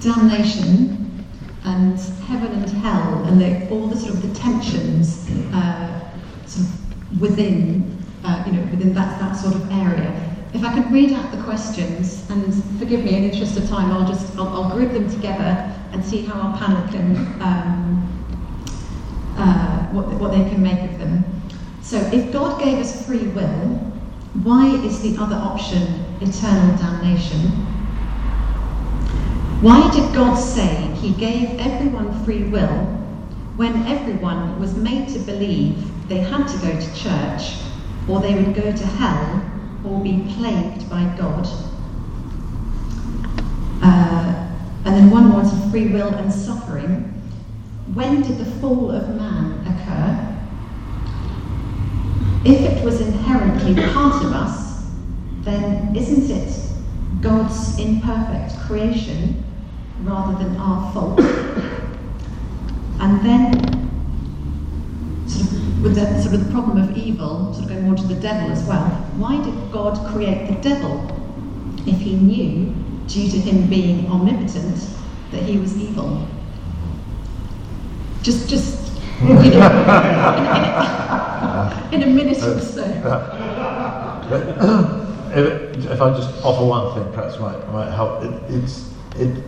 damnation 0.00 1.24
and 1.64 1.98
heaven 2.26 2.52
and 2.52 2.70
hell 2.70 3.24
and 3.24 3.40
the, 3.40 3.68
all 3.70 3.86
the 3.86 3.96
sort 3.96 4.14
of 4.14 4.22
the 4.22 4.34
tensions 4.38 5.28
uh, 5.52 6.10
sort 6.46 6.66
of 6.66 7.20
within, 7.20 8.02
uh, 8.24 8.42
you 8.46 8.52
know, 8.52 8.62
within 8.70 8.94
that, 8.94 9.20
that 9.20 9.34
sort 9.34 9.54
of 9.54 9.70
area. 9.72 10.12
If 10.54 10.64
I 10.64 10.72
could 10.72 10.90
read 10.90 11.12
out 11.12 11.30
the 11.32 11.42
questions, 11.42 12.28
and 12.30 12.54
forgive 12.78 13.04
me, 13.04 13.14
in 13.14 13.22
the 13.24 13.30
interest 13.30 13.58
of 13.58 13.68
time, 13.68 13.90
I'll 13.90 14.08
just 14.08 14.34
I'll, 14.38 14.48
I'll 14.48 14.70
group 14.70 14.92
them 14.92 15.10
together 15.10 15.70
and 15.96 16.04
see 16.04 16.26
how 16.26 16.38
our 16.38 16.58
panel 16.58 16.86
can 16.92 17.16
um, 17.40 18.06
uh, 19.38 19.86
what, 19.92 20.06
what 20.20 20.30
they 20.30 20.46
can 20.50 20.62
make 20.62 20.78
of 20.90 20.98
them. 20.98 21.24
So 21.80 21.96
if 22.12 22.30
God 22.32 22.60
gave 22.62 22.78
us 22.78 23.06
free 23.06 23.28
will, 23.28 23.78
why 24.42 24.76
is 24.84 25.00
the 25.00 25.16
other 25.18 25.36
option 25.36 26.04
eternal 26.20 26.76
damnation? 26.76 27.40
Why 29.62 29.90
did 29.90 30.14
God 30.14 30.34
say 30.34 30.74
he 30.96 31.12
gave 31.14 31.58
everyone 31.60 32.24
free 32.26 32.42
will 32.44 32.84
when 33.56 33.86
everyone 33.86 34.60
was 34.60 34.76
made 34.76 35.08
to 35.14 35.18
believe 35.20 36.08
they 36.10 36.18
had 36.18 36.46
to 36.46 36.58
go 36.58 36.78
to 36.78 36.94
church 36.94 37.56
or 38.06 38.20
they 38.20 38.34
would 38.34 38.54
go 38.54 38.70
to 38.70 38.86
hell 38.86 39.42
or 39.82 40.02
be 40.02 40.26
plagued 40.36 40.90
by 40.90 41.04
God? 41.16 41.48
Uh, 43.82 44.35
then 44.94 45.10
one 45.10 45.26
to 45.42 45.70
free 45.70 45.88
will 45.88 46.14
and 46.14 46.32
suffering. 46.32 47.12
When 47.94 48.22
did 48.22 48.38
the 48.38 48.44
fall 48.44 48.90
of 48.90 49.16
man 49.16 49.60
occur? 49.66 50.34
If 52.44 52.60
it 52.60 52.84
was 52.84 53.00
inherently 53.00 53.74
part 53.92 54.24
of 54.24 54.32
us, 54.32 54.84
then 55.40 55.94
isn't 55.96 56.30
it 56.30 56.52
God's 57.20 57.78
imperfect 57.80 58.58
creation 58.60 59.44
rather 60.02 60.38
than 60.44 60.56
our 60.56 60.92
fault? 60.92 61.18
And 63.00 63.20
then, 63.26 63.52
sort 65.28 65.50
of, 65.50 65.82
with 65.82 65.94
the 65.96 66.22
sort 66.22 66.34
of 66.34 66.46
the 66.46 66.52
problem 66.52 66.78
of 66.78 66.96
evil, 66.96 67.52
sort 67.52 67.64
of 67.64 67.70
going 67.70 67.84
more 67.84 67.96
to 67.96 68.06
the 68.06 68.20
devil 68.20 68.50
as 68.50 68.64
well. 68.64 68.86
Why 69.18 69.42
did 69.42 69.72
God 69.72 69.98
create 70.12 70.48
the 70.48 70.60
devil 70.60 71.10
if 71.86 72.00
He 72.00 72.14
knew, 72.14 72.74
due 73.06 73.30
to 73.30 73.38
Him 73.38 73.68
being 73.68 74.10
omnipotent, 74.10 74.88
that 75.30 75.42
He 75.42 75.58
was 75.58 75.76
evil? 75.76 76.26
Just, 78.22 78.48
just 78.48 78.90
you 79.22 79.28
know, 79.28 79.40
in, 79.40 79.46
in, 79.46 79.52
in, 81.92 82.02
a 82.02 82.06
minute 82.06 82.38
or 82.38 82.60
so. 82.60 82.82
if, 85.34 85.86
if, 85.86 86.02
I 86.02 86.10
just 86.10 86.44
offer 86.44 86.64
one 86.64 86.92
thing, 86.94 87.12
perhaps 87.12 87.38
might 87.38 87.64
might 87.72 87.92
help. 87.92 88.24
It, 88.24 88.32
it's 88.52 88.90
it. 89.16 89.42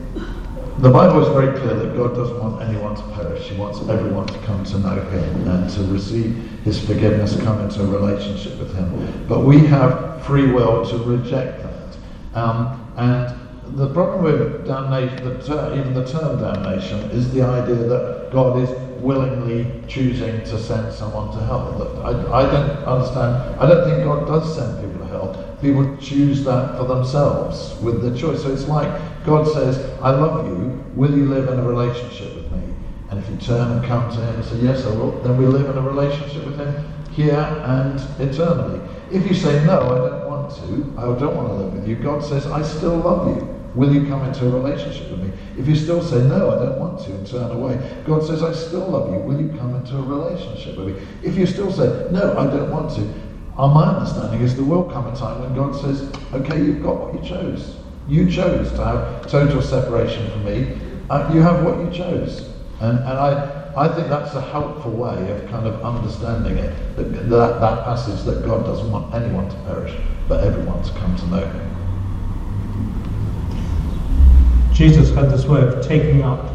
The 0.78 0.90
Bible 0.90 1.20
is 1.20 1.28
very 1.34 1.58
clear 1.58 1.74
that 1.74 1.96
God 1.96 2.14
doesn't 2.14 2.38
want 2.38 2.62
anyone 2.62 2.94
to 2.94 3.02
perish. 3.14 3.48
He 3.48 3.56
wants 3.56 3.80
everyone 3.88 4.28
to 4.28 4.38
come 4.46 4.62
to 4.64 4.78
know 4.78 5.00
Him 5.10 5.48
and 5.48 5.68
to 5.70 5.82
receive 5.92 6.36
His 6.64 6.78
forgiveness, 6.78 7.36
come 7.42 7.60
into 7.60 7.82
a 7.82 7.86
relationship 7.86 8.56
with 8.58 8.72
Him. 8.76 9.26
But 9.28 9.40
we 9.40 9.66
have 9.66 10.24
free 10.24 10.52
will 10.52 10.88
to 10.88 10.98
reject 10.98 11.64
that. 11.64 11.96
Um, 12.40 12.80
and 12.96 13.34
the 13.76 13.92
problem 13.92 14.22
with 14.22 14.66
damnation, 14.66 15.16
the 15.24 15.42
ter- 15.44 15.74
even 15.78 15.94
the 15.94 16.04
term 16.04 16.40
damnation, 16.40 16.98
is 17.10 17.32
the 17.32 17.42
idea 17.42 17.76
that 17.76 18.30
God 18.32 18.58
is 18.58 18.70
willingly 19.00 19.70
choosing 19.86 20.40
to 20.40 20.58
send 20.58 20.92
someone 20.92 21.30
to 21.32 21.44
hell. 21.44 22.02
I, 22.04 22.10
I 22.10 22.42
don't 22.50 22.70
understand. 22.84 23.60
I 23.60 23.68
don't 23.68 23.88
think 23.88 24.04
God 24.04 24.26
does 24.26 24.54
send 24.56 24.80
people 24.80 25.06
to 25.06 25.10
hell. 25.10 25.56
People 25.60 25.96
choose 25.98 26.44
that 26.44 26.76
for 26.78 26.84
themselves 26.84 27.76
with 27.80 28.02
the 28.02 28.16
choice. 28.18 28.42
So 28.42 28.52
it's 28.52 28.66
like 28.66 28.88
God 29.24 29.46
says, 29.46 29.78
I 30.00 30.10
love 30.10 30.46
you. 30.46 30.84
Will 30.94 31.16
you 31.16 31.26
live 31.26 31.48
in 31.48 31.58
a 31.58 31.62
relationship 31.62 32.34
with 32.34 32.50
me? 32.52 32.74
And 33.10 33.18
if 33.18 33.28
you 33.30 33.36
turn 33.36 33.70
and 33.72 33.84
come 33.84 34.10
to 34.10 34.16
Him 34.16 34.34
and 34.34 34.44
say, 34.44 34.56
Yes, 34.56 34.84
I 34.84 34.90
will, 34.90 35.12
then 35.22 35.36
we 35.36 35.46
live 35.46 35.68
in 35.70 35.78
a 35.78 35.82
relationship 35.82 36.44
with 36.44 36.58
Him 36.58 36.92
here 37.12 37.38
and 37.64 38.00
eternally. 38.20 38.80
If 39.10 39.26
you 39.26 39.34
say, 39.34 39.64
No, 39.64 39.80
I 39.80 40.08
don't 40.08 40.28
want 40.28 40.54
to, 40.56 41.00
I 41.00 41.18
don't 41.18 41.36
want 41.36 41.48
to 41.48 41.54
live 41.54 41.72
with 41.74 41.88
you, 41.88 41.96
God 41.96 42.22
says, 42.22 42.46
I 42.46 42.62
still 42.62 42.96
love 42.96 43.36
you. 43.36 43.57
Will 43.78 43.94
you 43.94 44.08
come 44.08 44.24
into 44.24 44.44
a 44.44 44.50
relationship 44.50 45.08
with 45.08 45.20
me? 45.20 45.30
If 45.56 45.68
you 45.68 45.76
still 45.76 46.02
say, 46.02 46.20
no, 46.26 46.50
I 46.50 46.64
don't 46.64 46.80
want 46.80 46.98
to, 47.04 47.14
and 47.14 47.24
turn 47.24 47.48
away, 47.52 47.78
God 48.04 48.24
says, 48.26 48.42
I 48.42 48.52
still 48.52 48.88
love 48.88 49.12
you. 49.12 49.20
Will 49.20 49.40
you 49.40 49.56
come 49.56 49.76
into 49.76 49.96
a 49.96 50.02
relationship 50.02 50.76
with 50.76 50.88
me? 50.88 51.06
If 51.22 51.36
you 51.36 51.46
still 51.46 51.70
say, 51.70 52.08
no, 52.10 52.36
I 52.36 52.48
don't 52.48 52.72
want 52.72 52.90
to, 52.96 53.08
uh, 53.56 53.68
my 53.68 53.84
understanding 53.84 54.40
is 54.40 54.56
there 54.56 54.64
will 54.64 54.82
come 54.82 55.06
a 55.06 55.14
time 55.14 55.42
when 55.42 55.54
God 55.54 55.80
says, 55.80 56.12
okay, 56.34 56.58
you've 56.58 56.82
got 56.82 56.96
what 56.98 57.14
you 57.14 57.28
chose. 57.28 57.76
You 58.08 58.28
chose 58.28 58.72
to 58.72 58.84
have 58.84 59.30
total 59.30 59.62
separation 59.62 60.28
from 60.32 60.44
me. 60.46 60.76
Uh, 61.08 61.30
you 61.32 61.40
have 61.40 61.64
what 61.64 61.78
you 61.78 61.88
chose. 61.96 62.50
And, 62.80 62.98
and 62.98 63.08
I, 63.08 63.72
I 63.76 63.94
think 63.94 64.08
that's 64.08 64.34
a 64.34 64.40
helpful 64.40 64.90
way 64.90 65.30
of 65.30 65.48
kind 65.50 65.68
of 65.68 65.80
understanding 65.84 66.58
it, 66.58 66.96
that, 66.96 67.30
that, 67.30 67.60
that 67.60 67.84
passage 67.84 68.24
that 68.24 68.44
God 68.44 68.64
doesn't 68.64 68.90
want 68.90 69.14
anyone 69.14 69.48
to 69.48 69.56
perish, 69.58 69.96
but 70.26 70.42
everyone 70.42 70.82
to 70.82 70.92
come 70.94 71.14
to 71.14 71.26
know 71.28 71.46
Him. 71.46 71.77
Jesus 74.78 75.12
had 75.12 75.28
this 75.28 75.44
way 75.44 75.60
of 75.60 75.84
taking 75.84 76.22
up 76.22 76.52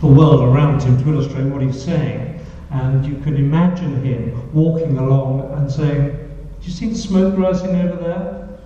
the 0.00 0.06
world 0.08 0.40
around 0.40 0.82
him 0.82 1.00
to 1.04 1.08
illustrate 1.08 1.44
what 1.44 1.62
he's 1.62 1.80
saying. 1.80 2.44
And 2.70 3.06
you 3.06 3.14
can 3.18 3.36
imagine 3.36 4.04
him 4.04 4.52
walking 4.52 4.98
along 4.98 5.52
and 5.52 5.70
saying, 5.70 6.08
Do 6.08 6.66
you 6.66 6.72
see 6.72 6.88
the 6.88 6.98
smoke 6.98 7.38
rising 7.38 7.76
over 7.76 7.94
there? 7.94 8.58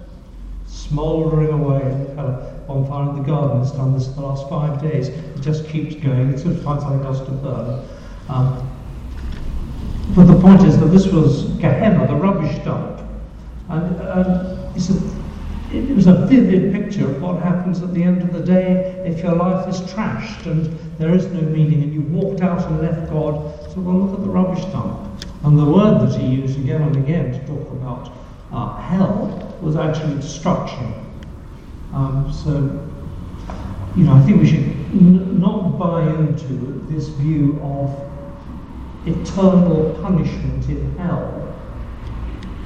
Smouldering 0.66 1.50
away. 1.50 1.84
We've 1.84 2.16
had 2.16 2.66
bonfire 2.66 3.10
in 3.10 3.16
the 3.16 3.22
garden. 3.24 3.60
It's 3.60 3.72
done 3.72 3.92
this 3.92 4.06
for 4.06 4.14
the 4.14 4.22
last 4.22 4.48
five 4.48 4.80
days. 4.80 5.08
It 5.08 5.40
just 5.42 5.68
keeps 5.68 5.96
going. 5.96 6.32
It 6.32 6.38
sort 6.38 6.54
of 6.54 6.62
finds 6.62 6.84
something 6.84 7.04
else 7.04 7.18
to 7.26 7.30
burn. 7.30 7.86
Um, 8.30 8.70
but 10.16 10.24
the 10.24 10.40
point 10.40 10.62
is 10.62 10.80
that 10.80 10.86
this 10.86 11.08
was 11.08 11.44
Gehenna, 11.58 12.06
the 12.06 12.14
rubbish 12.14 12.56
dump. 12.64 13.02
And, 13.68 14.00
and 14.00 14.76
it's 14.76 14.88
a 14.88 15.23
it 15.76 15.94
was 15.94 16.06
a 16.06 16.26
vivid 16.26 16.72
picture 16.72 17.06
of 17.10 17.20
what 17.20 17.42
happens 17.42 17.82
at 17.82 17.92
the 17.92 18.02
end 18.02 18.22
of 18.22 18.32
the 18.32 18.40
day 18.40 19.02
if 19.06 19.22
your 19.22 19.34
life 19.34 19.68
is 19.68 19.80
trashed 19.92 20.46
and 20.46 20.66
there 20.98 21.14
is 21.14 21.26
no 21.26 21.40
meaning 21.42 21.82
and 21.82 21.92
you 21.92 22.02
walked 22.02 22.40
out 22.40 22.64
and 22.66 22.80
left 22.80 23.10
God. 23.10 23.34
So, 23.72 23.80
well, 23.80 23.96
look 23.96 24.18
at 24.18 24.24
the 24.24 24.30
rubbish 24.30 24.64
dump. 24.66 25.10
And 25.42 25.58
the 25.58 25.64
word 25.64 26.08
that 26.08 26.18
he 26.18 26.26
used 26.26 26.58
again 26.58 26.82
and 26.82 26.96
again 26.96 27.32
to 27.32 27.46
talk 27.46 27.70
about 27.72 28.12
uh, 28.52 28.76
hell 28.80 29.56
was 29.60 29.76
actually 29.76 30.14
destruction. 30.16 30.94
Um, 31.92 32.32
so, 32.32 32.52
you 33.96 34.04
know, 34.04 34.14
I 34.14 34.20
think 34.22 34.40
we 34.40 34.46
should 34.46 34.64
n- 34.92 35.40
not 35.40 35.78
buy 35.78 36.02
into 36.02 36.84
this 36.88 37.08
view 37.08 37.60
of 37.62 37.90
eternal 39.06 39.98
punishment 40.02 40.68
in 40.68 40.96
hell 40.96 41.40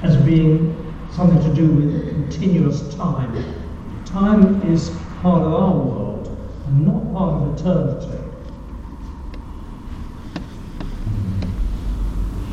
as 0.03 0.15
being 0.17 0.88
something 1.19 1.43
to 1.43 1.53
do 1.53 1.67
with 1.67 2.07
continuous 2.11 2.95
time. 2.95 3.53
Time 4.05 4.61
is 4.71 4.89
part 5.21 5.41
of 5.41 5.53
our 5.53 5.75
world 5.75 6.27
and 6.65 6.87
not 6.87 7.13
part 7.13 7.43
of 7.43 7.59
eternity. 7.59 8.23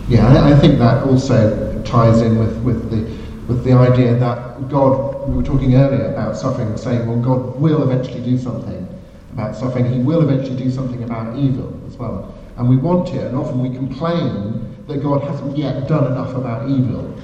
Yeah, 0.09 0.27
I, 0.27 0.51
I 0.51 0.59
think 0.59 0.81
that 0.81 1.05
also 1.05 1.81
ties 1.85 2.21
in 2.23 2.41
with, 2.41 2.57
with 2.65 2.91
the 2.91 3.17
with 3.47 3.63
the 3.63 3.73
idea 3.73 4.17
that 4.17 4.69
God, 4.69 5.29
we 5.29 5.37
were 5.37 5.45
talking 5.45 5.77
earlier 5.77 6.13
about 6.13 6.37
suffering, 6.37 6.77
saying, 6.77 7.07
well, 7.07 7.21
God 7.21 7.61
will 7.61 7.89
eventually 7.89 8.21
do 8.25 8.37
something 8.37 8.89
about 9.33 9.55
suffering. 9.55 9.93
He 9.93 10.01
will 10.01 10.29
eventually 10.29 10.57
do 10.57 10.73
something 10.73 11.05
about 11.05 11.39
evil 11.39 11.81
as 11.87 11.97
well. 11.97 12.35
And 12.57 12.69
we 12.69 12.77
want 12.77 13.11
it, 13.11 13.23
and 13.23 13.37
often 13.37 13.61
we 13.61 13.71
complain 13.71 14.77
that 14.89 15.05
God 15.05 15.23
hasn't 15.23 15.57
yet 15.57 15.87
done 15.87 16.11
enough 16.11 16.35
about 16.35 16.69
evil. 16.69 17.17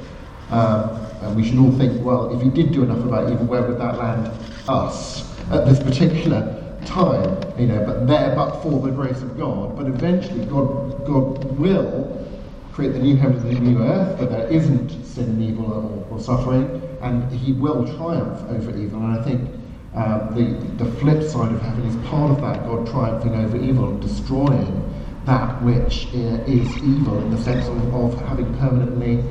Um, 0.52 1.02
and 1.22 1.36
we 1.36 1.44
should 1.44 1.58
all 1.58 1.72
think, 1.72 2.04
well, 2.04 2.34
if 2.34 2.42
he 2.42 2.48
did 2.48 2.72
do 2.72 2.82
enough 2.82 3.04
about 3.04 3.30
evil, 3.30 3.46
where 3.46 3.62
would 3.62 3.78
that 3.78 3.98
land 3.98 4.30
us 4.68 5.22
at 5.50 5.66
this 5.66 5.80
particular 5.80 6.58
time? 6.84 7.42
You 7.58 7.66
know, 7.68 7.84
but 7.84 8.06
there, 8.06 8.34
but 8.34 8.62
for 8.62 8.80
the 8.80 8.90
grace 8.90 9.22
of 9.22 9.36
God. 9.38 9.76
But 9.76 9.86
eventually, 9.86 10.44
God, 10.46 11.06
God 11.06 11.44
will 11.58 12.28
create 12.72 12.92
the 12.92 12.98
new 12.98 13.16
heavens 13.16 13.42
and 13.44 13.56
the 13.56 13.60
new 13.60 13.82
earth, 13.82 14.18
where 14.18 14.28
there 14.28 14.48
isn't 14.48 15.04
sin 15.04 15.24
and 15.24 15.42
evil 15.42 15.72
or, 15.72 16.16
or 16.16 16.20
suffering, 16.20 16.82
and 17.02 17.30
He 17.32 17.52
will 17.52 17.84
triumph 17.96 18.40
over 18.48 18.76
evil. 18.76 19.00
And 19.00 19.20
I 19.20 19.22
think 19.22 19.50
um, 19.94 20.34
the, 20.34 20.84
the 20.84 20.90
flip 20.92 21.22
side 21.22 21.52
of 21.52 21.60
heaven 21.60 21.84
is 21.84 22.08
part 22.08 22.30
of 22.30 22.40
that 22.40 22.64
God 22.64 22.86
triumphing 22.86 23.34
over 23.34 23.56
evil 23.58 23.90
and 23.90 24.00
destroying 24.00 24.88
that 25.26 25.62
which 25.62 26.08
uh, 26.14 26.42
is 26.46 26.76
evil 26.78 27.20
in 27.20 27.30
the 27.30 27.38
sense 27.42 27.66
of, 27.68 27.94
of 27.94 28.20
having 28.26 28.52
permanently 28.58 29.22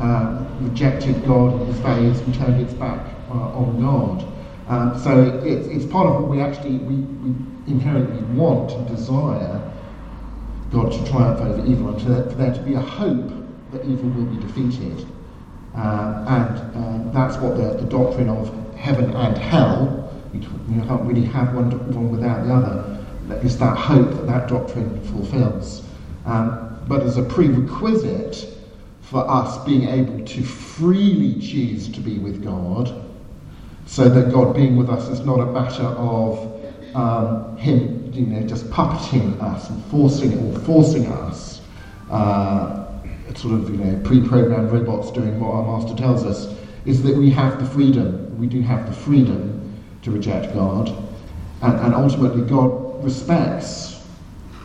uh, 0.00 0.44
rejected 0.60 1.24
God 1.26 1.60
and 1.60 1.68
his 1.68 1.78
values 1.78 2.20
and 2.20 2.34
turned 2.34 2.60
its 2.60 2.72
back 2.74 3.06
uh, 3.30 3.34
on 3.34 3.80
God. 3.80 4.26
Um, 4.68 4.98
so 4.98 5.42
it, 5.44 5.66
it's 5.66 5.84
part 5.84 6.06
of 6.06 6.22
what 6.22 6.30
we 6.30 6.40
actually 6.40 6.78
we, 6.78 6.94
we 6.96 7.34
inherently 7.66 8.22
want 8.34 8.72
and 8.72 8.88
desire 8.88 9.60
God 10.72 10.92
to 10.92 11.10
triumph 11.10 11.40
over 11.40 11.66
evil 11.66 11.90
and 11.90 11.98
to, 12.00 12.30
for 12.30 12.36
there 12.36 12.54
to 12.54 12.60
be 12.62 12.74
a 12.74 12.80
hope 12.80 13.30
that 13.72 13.84
evil 13.84 14.08
will 14.10 14.26
be 14.26 14.40
defeated. 14.40 15.06
Uh, 15.74 16.24
and 16.26 16.76
uh, 16.76 17.12
that's 17.12 17.36
what 17.36 17.56
the, 17.56 17.76
the, 17.84 17.88
doctrine 17.88 18.28
of 18.28 18.52
heaven 18.76 19.12
and 19.12 19.38
hell, 19.38 20.12
you 20.32 20.40
can't 20.40 21.02
really 21.02 21.24
have 21.24 21.54
one, 21.54 21.70
one 21.94 22.10
without 22.10 22.44
the 22.44 22.52
other, 22.52 23.06
is 23.44 23.56
that 23.58 23.76
hope 23.76 24.10
that 24.10 24.26
that 24.26 24.48
doctrine 24.48 25.00
fulfills. 25.04 25.84
Um, 26.24 26.78
but 26.88 27.02
as 27.02 27.18
a 27.18 27.22
prerequisite, 27.22 28.48
for 29.10 29.28
us 29.28 29.58
being 29.64 29.88
able 29.88 30.24
to 30.24 30.40
freely 30.44 31.34
choose 31.40 31.88
to 31.88 32.00
be 32.00 32.18
with 32.18 32.44
God, 32.44 32.94
so 33.84 34.08
that 34.08 34.30
God 34.30 34.54
being 34.54 34.76
with 34.76 34.88
us 34.88 35.08
is 35.08 35.20
not 35.26 35.40
a 35.40 35.46
matter 35.46 35.82
of 35.82 36.38
um, 36.94 37.56
Him, 37.56 38.12
you 38.14 38.24
know, 38.26 38.46
just 38.46 38.70
puppeting 38.70 39.40
us 39.40 39.68
and 39.68 39.84
forcing 39.86 40.38
or 40.38 40.56
forcing 40.60 41.06
us, 41.06 41.60
uh, 42.08 42.86
sort 43.34 43.54
of, 43.54 43.68
you 43.68 43.78
know, 43.78 44.00
pre-programmed 44.04 44.70
robots 44.70 45.10
doing 45.10 45.40
what 45.40 45.54
our 45.54 45.64
Master 45.64 45.96
tells 45.96 46.24
us, 46.24 46.56
is 46.84 47.02
that 47.02 47.16
we 47.16 47.30
have 47.30 47.58
the 47.58 47.66
freedom. 47.66 48.38
We 48.38 48.46
do 48.46 48.60
have 48.60 48.86
the 48.86 48.92
freedom 48.92 49.76
to 50.02 50.12
reject 50.12 50.54
God, 50.54 50.88
and, 51.62 51.80
and 51.80 51.94
ultimately 51.94 52.42
God 52.42 53.02
respects 53.02 54.06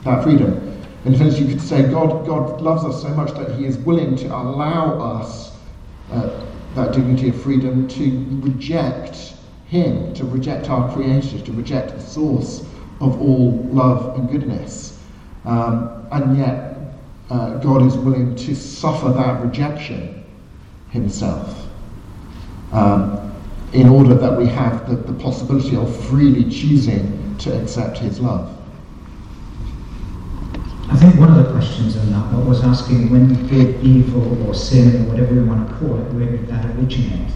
that 0.04 0.22
freedom. 0.22 0.75
In 1.06 1.16
sense, 1.16 1.40
you 1.40 1.48
could 1.48 1.62
say 1.62 1.84
God, 1.90 2.26
God 2.26 2.62
loves 2.62 2.84
us 2.84 3.02
so 3.02 3.10
much 3.10 3.32
that 3.36 3.58
He 3.58 3.66
is 3.66 3.78
willing 3.78 4.16
to 4.18 4.28
allow 4.28 5.00
us 5.00 5.56
uh, 6.12 6.46
that 6.74 6.94
dignity 6.94 7.30
of 7.30 7.42
freedom 7.42 7.88
to 7.90 8.26
reject 8.42 9.34
Him, 9.68 10.14
to 10.16 10.26
reject 10.26 10.70
our 10.70 10.92
Creator, 10.94 11.42
to 11.42 11.52
reject 11.54 11.92
the 11.92 12.02
source 12.02 12.66
of 13.02 13.22
all 13.22 13.52
love 13.72 14.18
and 14.18 14.30
goodness. 14.30 15.00
Um, 15.46 16.08
and 16.12 16.38
yet, 16.38 16.76
uh, 17.30 17.58
God 17.58 17.86
is 17.86 17.96
willing 17.96 18.36
to 18.36 18.56
suffer 18.56 19.10
that 19.10 19.44
rejection 19.44 20.24
himself 20.90 21.68
um, 22.72 23.34
in 23.74 23.90
order 23.90 24.14
that 24.16 24.38
we 24.38 24.48
have 24.48 24.90
the, 24.90 24.96
the 24.96 25.14
possibility 25.22 25.76
of 25.76 26.06
freely 26.08 26.50
choosing 26.50 27.36
to 27.40 27.62
accept 27.62 27.98
his 27.98 28.20
love. 28.20 28.55
I 30.90 30.96
think 30.98 31.20
one 31.20 31.32
of 31.36 31.44
the 31.44 31.52
questions 31.52 31.96
in 31.96 32.12
that 32.12 32.26
was 32.46 32.64
asking 32.64 33.10
when 33.10 33.48
did 33.48 33.84
evil 33.84 34.48
or 34.48 34.54
sin 34.54 34.96
or 35.02 35.10
whatever 35.10 35.34
we 35.34 35.44
want 35.44 35.68
to 35.68 35.76
call 35.76 36.00
it, 36.00 36.14
where 36.14 36.28
did 36.28 36.48
that 36.48 36.66
originate? 36.78 37.32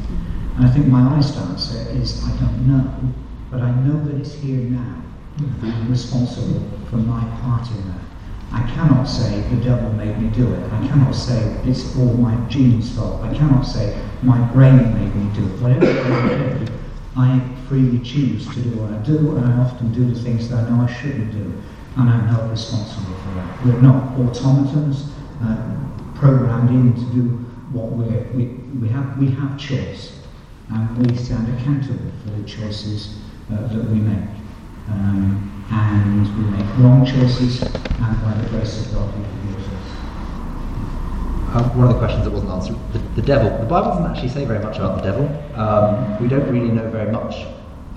And 0.56 0.68
I 0.68 0.70
think 0.70 0.86
my 0.88 1.02
honest 1.02 1.36
answer 1.36 1.90
is 1.92 2.24
I 2.26 2.30
don't 2.38 2.68
know, 2.68 3.14
but 3.50 3.62
I 3.62 3.72
know 3.82 4.04
that 4.06 4.16
it's 4.16 4.36
here 4.36 4.60
now. 4.60 5.02
Mm-hmm. 5.38 5.66
I'm 5.66 5.90
responsible 5.90 6.70
for 6.90 6.98
my 6.98 7.24
part 7.42 7.68
in 7.72 7.88
that. 7.88 8.02
I 8.52 8.62
cannot 8.72 9.06
say 9.06 9.42
the 9.42 9.64
devil 9.64 9.92
made 9.94 10.20
me 10.20 10.30
do 10.30 10.54
it. 10.54 10.74
I 10.74 10.88
cannot 10.88 11.14
say 11.14 11.40
it's 11.66 11.96
all 11.98 12.14
my 12.14 12.36
genes' 12.50 12.96
fault. 12.96 13.24
I 13.24 13.34
cannot 13.34 13.64
say 13.64 14.00
my 14.22 14.40
brain 14.52 14.78
made 14.94 15.16
me 15.16 15.34
do 15.34 15.46
it. 15.46 15.62
Whatever 15.62 15.86
I 15.88 16.58
do, 16.58 16.74
I 17.16 17.42
freely 17.68 18.00
choose 18.00 18.48
to 18.54 18.62
do 18.62 18.70
what 18.82 18.94
I 18.94 18.98
do, 19.04 19.38
and 19.38 19.46
I 19.46 19.58
often 19.58 19.92
do 19.92 20.12
the 20.12 20.20
things 20.20 20.50
that 20.50 20.66
I 20.66 20.70
know 20.70 20.84
I 20.84 20.94
shouldn't 20.94 21.32
do 21.32 21.62
and 21.98 22.10
I'm 22.10 22.28
held 22.28 22.50
responsible 22.52 23.16
for 23.16 23.34
that. 23.36 23.66
We're 23.66 23.82
not 23.82 24.18
automatons 24.20 25.12
uh, 25.44 25.80
programmed 26.16 26.70
in 26.70 26.94
to 26.94 27.14
do 27.14 27.22
what 27.72 27.92
we're, 27.92 28.24
we, 28.34 28.46
we, 28.80 28.90
have, 28.90 29.18
we 29.18 29.32
have 29.32 29.58
choice, 29.58 30.20
and 30.70 30.98
we 30.98 31.16
stand 31.16 31.48
accountable 31.60 32.12
for 32.24 32.32
the 32.32 32.44
choices 32.48 33.20
uh, 33.52 33.68
that 33.68 33.84
we 33.86 34.00
make. 34.00 34.30
Um, 34.90 35.66
and 35.72 36.26
we 36.38 36.58
make 36.58 36.78
wrong 36.78 37.06
choices, 37.06 37.62
and 37.62 38.22
by 38.24 38.34
the 38.42 38.50
grace 38.50 38.86
of 38.86 38.94
God, 38.94 39.16
we 39.16 39.24
forgive 39.24 39.74
us. 39.74 39.90
Um, 41.56 41.78
one 41.78 41.88
of 41.88 41.94
the 41.94 42.00
questions 42.00 42.24
that 42.24 42.32
wasn't 42.32 42.52
answered, 42.52 42.76
the, 42.94 43.00
the, 43.22 43.22
devil. 43.22 43.50
The 43.60 43.66
Bible 43.66 43.90
doesn't 43.90 44.06
actually 44.06 44.30
say 44.30 44.46
very 44.46 44.64
much 44.64 44.78
about 44.78 44.98
the 44.98 45.12
devil. 45.12 45.28
Um, 45.56 46.20
we 46.22 46.28
don't 46.28 46.50
really 46.52 46.72
know 46.72 46.90
very 46.90 47.12
much. 47.12 47.46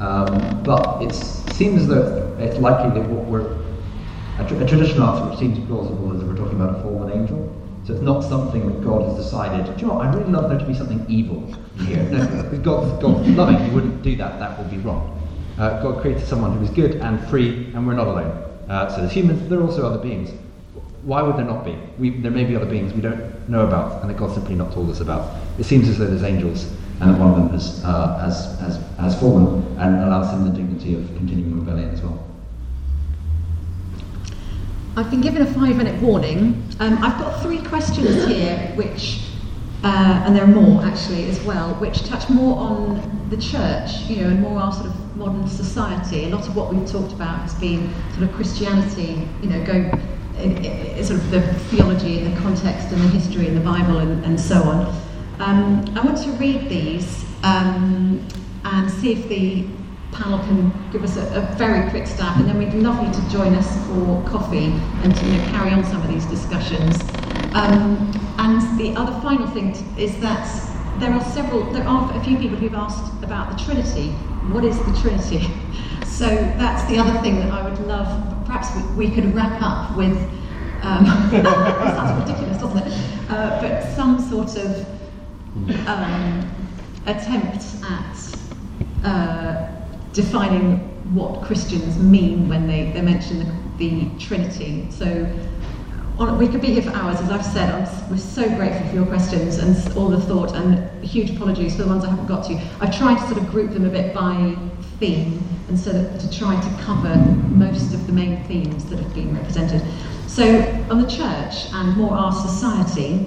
Um, 0.00 0.62
but 0.64 1.02
it 1.02 1.14
seems 1.14 1.86
though 1.86 2.36
it's 2.40 2.58
likely 2.58 3.00
that 3.00 3.08
what 3.08 3.24
we're 3.26 3.56
a, 4.38 4.48
tra- 4.48 4.58
a 4.58 4.66
traditional 4.66 5.08
answer 5.08 5.28
which 5.28 5.38
seems 5.38 5.58
plausible 5.66 6.12
is 6.12 6.20
that 6.20 6.26
we're 6.26 6.36
talking 6.36 6.60
about 6.60 6.78
a 6.78 6.82
fallen 6.82 7.12
angel. 7.12 7.58
So 7.84 7.94
it's 7.94 8.02
not 8.02 8.22
something 8.22 8.66
that 8.66 8.84
God 8.84 9.08
has 9.08 9.16
decided, 9.16 9.66
do 9.66 9.80
you 9.80 9.88
know 9.88 9.94
what, 9.94 10.06
I 10.06 10.14
really 10.14 10.30
love 10.30 10.48
there 10.48 10.58
to 10.58 10.64
be 10.64 10.74
something 10.74 11.04
evil 11.08 11.52
here. 11.78 12.02
No, 12.04 12.58
God, 12.62 13.02
God's 13.02 13.28
loving, 13.30 13.58
He 13.58 13.70
wouldn't 13.70 14.02
do 14.02 14.14
that, 14.16 14.38
that 14.38 14.56
would 14.58 14.70
be 14.70 14.78
wrong. 14.78 15.18
Uh, 15.58 15.82
God 15.82 16.00
created 16.00 16.24
someone 16.24 16.56
who 16.56 16.64
is 16.64 16.70
good 16.70 16.96
and 16.96 17.20
free, 17.28 17.66
and 17.74 17.86
we're 17.86 17.94
not 17.94 18.06
alone. 18.06 18.30
Uh, 18.68 18.88
so 18.88 19.00
there's 19.00 19.12
humans, 19.12 19.48
there 19.48 19.58
are 19.58 19.64
also 19.64 19.84
other 19.84 19.98
beings. 19.98 20.30
Why 21.02 21.22
would 21.22 21.36
there 21.36 21.44
not 21.44 21.64
be? 21.64 21.76
We, 21.98 22.10
there 22.10 22.30
may 22.30 22.44
be 22.44 22.54
other 22.54 22.66
beings 22.66 22.94
we 22.94 23.00
don't 23.00 23.48
know 23.48 23.66
about, 23.66 24.00
and 24.00 24.10
that 24.10 24.16
God's 24.16 24.34
simply 24.34 24.54
not 24.54 24.72
told 24.72 24.88
us 24.88 25.00
about. 25.00 25.36
It 25.58 25.64
seems 25.64 25.88
as 25.88 25.98
though 25.98 26.06
there's 26.06 26.22
angels, 26.22 26.72
and 27.00 27.12
that 27.12 27.18
one 27.18 27.30
of 27.30 27.36
them 27.36 27.48
has, 27.48 27.82
uh, 27.84 28.18
has, 28.18 28.58
has, 28.60 28.80
has 28.98 29.18
fallen, 29.18 29.66
and 29.78 29.96
allows 30.04 30.32
him 30.32 30.44
the 30.44 30.56
dignity 30.56 30.94
of 30.94 31.04
continuing 31.16 31.58
rebellion 31.58 31.90
as 31.90 32.00
well. 32.00 32.24
I've 34.94 35.10
been 35.10 35.22
given 35.22 35.40
a 35.40 35.46
five 35.46 35.74
minute 35.76 36.02
warning. 36.02 36.62
Um, 36.78 36.98
I've 37.02 37.18
got 37.18 37.40
three 37.40 37.62
questions 37.62 38.26
here, 38.26 38.58
which, 38.74 39.22
uh, 39.82 40.22
and 40.26 40.36
there 40.36 40.44
are 40.44 40.46
more 40.46 40.84
actually 40.84 41.30
as 41.30 41.40
well, 41.44 41.72
which 41.76 42.04
touch 42.04 42.28
more 42.28 42.58
on 42.58 43.28
the 43.30 43.38
church, 43.38 43.90
you 44.06 44.16
know, 44.16 44.28
and 44.28 44.40
more 44.40 44.60
our 44.60 44.70
sort 44.70 44.88
of 44.88 45.16
modern 45.16 45.48
society. 45.48 46.26
A 46.26 46.28
lot 46.28 46.46
of 46.46 46.54
what 46.54 46.74
we've 46.74 46.86
talked 46.86 47.14
about 47.14 47.40
has 47.40 47.54
been 47.54 47.90
sort 48.10 48.24
of 48.24 48.34
Christianity, 48.34 49.26
you 49.42 49.48
know, 49.48 49.64
going 49.64 49.98
in, 50.38 50.62
in, 50.62 51.02
sort 51.02 51.20
of 51.20 51.30
the 51.30 51.40
theology 51.70 52.18
and 52.18 52.36
the 52.36 52.40
context 52.40 52.88
and 52.92 53.00
the 53.00 53.08
history 53.08 53.46
and 53.46 53.56
the 53.56 53.64
Bible 53.64 53.96
and, 53.96 54.22
and 54.26 54.38
so 54.38 54.62
on. 54.62 54.94
Um, 55.38 55.96
I 55.96 56.02
want 56.04 56.18
to 56.18 56.30
read 56.32 56.68
these 56.68 57.24
um, 57.44 58.26
and 58.66 58.90
see 58.90 59.12
if 59.12 59.26
the 59.30 59.66
panel 60.12 60.38
can 60.40 60.72
give 60.92 61.02
us 61.02 61.16
a, 61.16 61.22
a, 61.34 61.56
very 61.56 61.88
quick 61.90 62.06
stab, 62.06 62.38
and 62.38 62.48
then 62.48 62.58
we'd 62.58 62.74
love 62.74 63.02
you 63.04 63.12
to 63.12 63.30
join 63.30 63.54
us 63.54 63.68
for 63.86 64.22
coffee 64.28 64.72
and 65.02 65.14
to 65.16 65.26
you 65.26 65.38
know, 65.38 65.44
carry 65.50 65.72
on 65.72 65.84
some 65.84 66.00
of 66.02 66.08
these 66.08 66.24
discussions. 66.26 67.00
Um, 67.54 68.12
and 68.38 68.78
the 68.78 68.94
other 68.96 69.18
final 69.20 69.46
thing 69.48 69.72
t- 69.72 69.84
is 70.02 70.18
that 70.20 70.46
there 70.98 71.12
are 71.12 71.24
several, 71.32 71.64
there 71.72 71.86
are 71.86 72.14
a 72.16 72.24
few 72.24 72.36
people 72.36 72.56
who've 72.56 72.74
asked 72.74 73.22
about 73.24 73.56
the 73.56 73.64
Trinity. 73.64 74.10
What 74.52 74.64
is 74.64 74.78
the 74.78 74.98
Trinity? 75.00 75.48
so 76.06 76.26
that's 76.26 76.88
the 76.90 76.98
other 76.98 77.18
thing 77.20 77.36
that 77.40 77.50
I 77.50 77.68
would 77.68 77.78
love. 77.86 78.46
Perhaps 78.46 78.68
we, 78.76 79.06
we 79.06 79.14
could 79.14 79.34
wrap 79.34 79.60
up 79.62 79.96
with. 79.96 80.16
Um, 80.82 81.06
sounds 81.32 82.28
ridiculous, 82.28 82.60
doesn't 82.60 82.86
it? 82.86 83.30
Uh, 83.30 83.60
but 83.60 83.96
some 83.96 84.20
sort 84.20 84.56
of 84.56 84.86
um, 85.86 86.50
attempt 87.06 87.64
at. 87.88 88.36
Uh, 89.04 89.71
defining 90.12 90.78
what 91.14 91.42
Christians 91.42 91.98
mean 91.98 92.48
when 92.48 92.66
they, 92.66 92.90
they 92.92 93.02
mention 93.02 93.38
the, 93.38 93.46
the 93.78 94.18
Trinity. 94.18 94.86
So 94.90 95.26
on, 96.18 96.38
we 96.38 96.46
could 96.46 96.60
be 96.60 96.68
here 96.68 96.82
for 96.82 96.90
hours, 96.90 97.20
as 97.20 97.30
I've 97.30 97.44
said. 97.44 97.74
I'm, 97.74 98.10
we're 98.10 98.16
so 98.18 98.48
grateful 98.56 98.86
for 98.88 98.94
your 98.94 99.06
questions 99.06 99.58
and 99.58 99.96
all 99.96 100.08
the 100.08 100.20
thought, 100.20 100.54
and 100.54 101.04
huge 101.04 101.30
apologies 101.30 101.76
for 101.76 101.82
the 101.82 101.88
ones 101.88 102.04
I 102.04 102.10
haven't 102.10 102.26
got 102.26 102.44
to. 102.46 102.54
I've 102.80 102.96
tried 102.96 103.18
to 103.18 103.26
sort 103.26 103.38
of 103.42 103.50
group 103.50 103.72
them 103.72 103.86
a 103.86 103.90
bit 103.90 104.14
by 104.14 104.56
theme, 104.98 105.42
and 105.68 105.78
so 105.78 105.92
that, 105.92 106.20
to 106.20 106.30
try 106.30 106.60
to 106.60 106.82
cover 106.82 107.16
most 107.48 107.94
of 107.94 108.06
the 108.06 108.12
main 108.12 108.42
themes 108.44 108.84
that 108.86 108.98
have 108.98 109.14
been 109.14 109.34
represented. 109.34 109.82
So 110.26 110.44
on 110.90 111.00
the 111.00 111.08
church 111.08 111.72
and 111.72 111.96
more 111.96 112.14
our 112.14 112.32
society, 112.32 113.26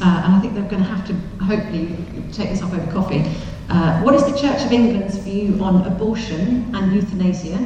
uh, 0.00 0.22
and 0.24 0.34
I 0.34 0.40
think 0.40 0.54
they're 0.54 0.68
going 0.68 0.82
to 0.82 0.88
have 0.88 1.06
to 1.06 1.14
hopefully 1.44 1.96
take 2.32 2.50
this 2.50 2.62
up 2.62 2.72
over 2.72 2.90
coffee. 2.92 3.24
Uh, 3.68 4.00
what 4.02 4.14
is 4.14 4.24
the 4.24 4.38
Church 4.38 4.62
of 4.62 4.72
England's 4.72 5.16
view 5.16 5.58
on 5.62 5.86
abortion 5.86 6.74
and 6.74 6.92
euthanasia? 6.92 7.58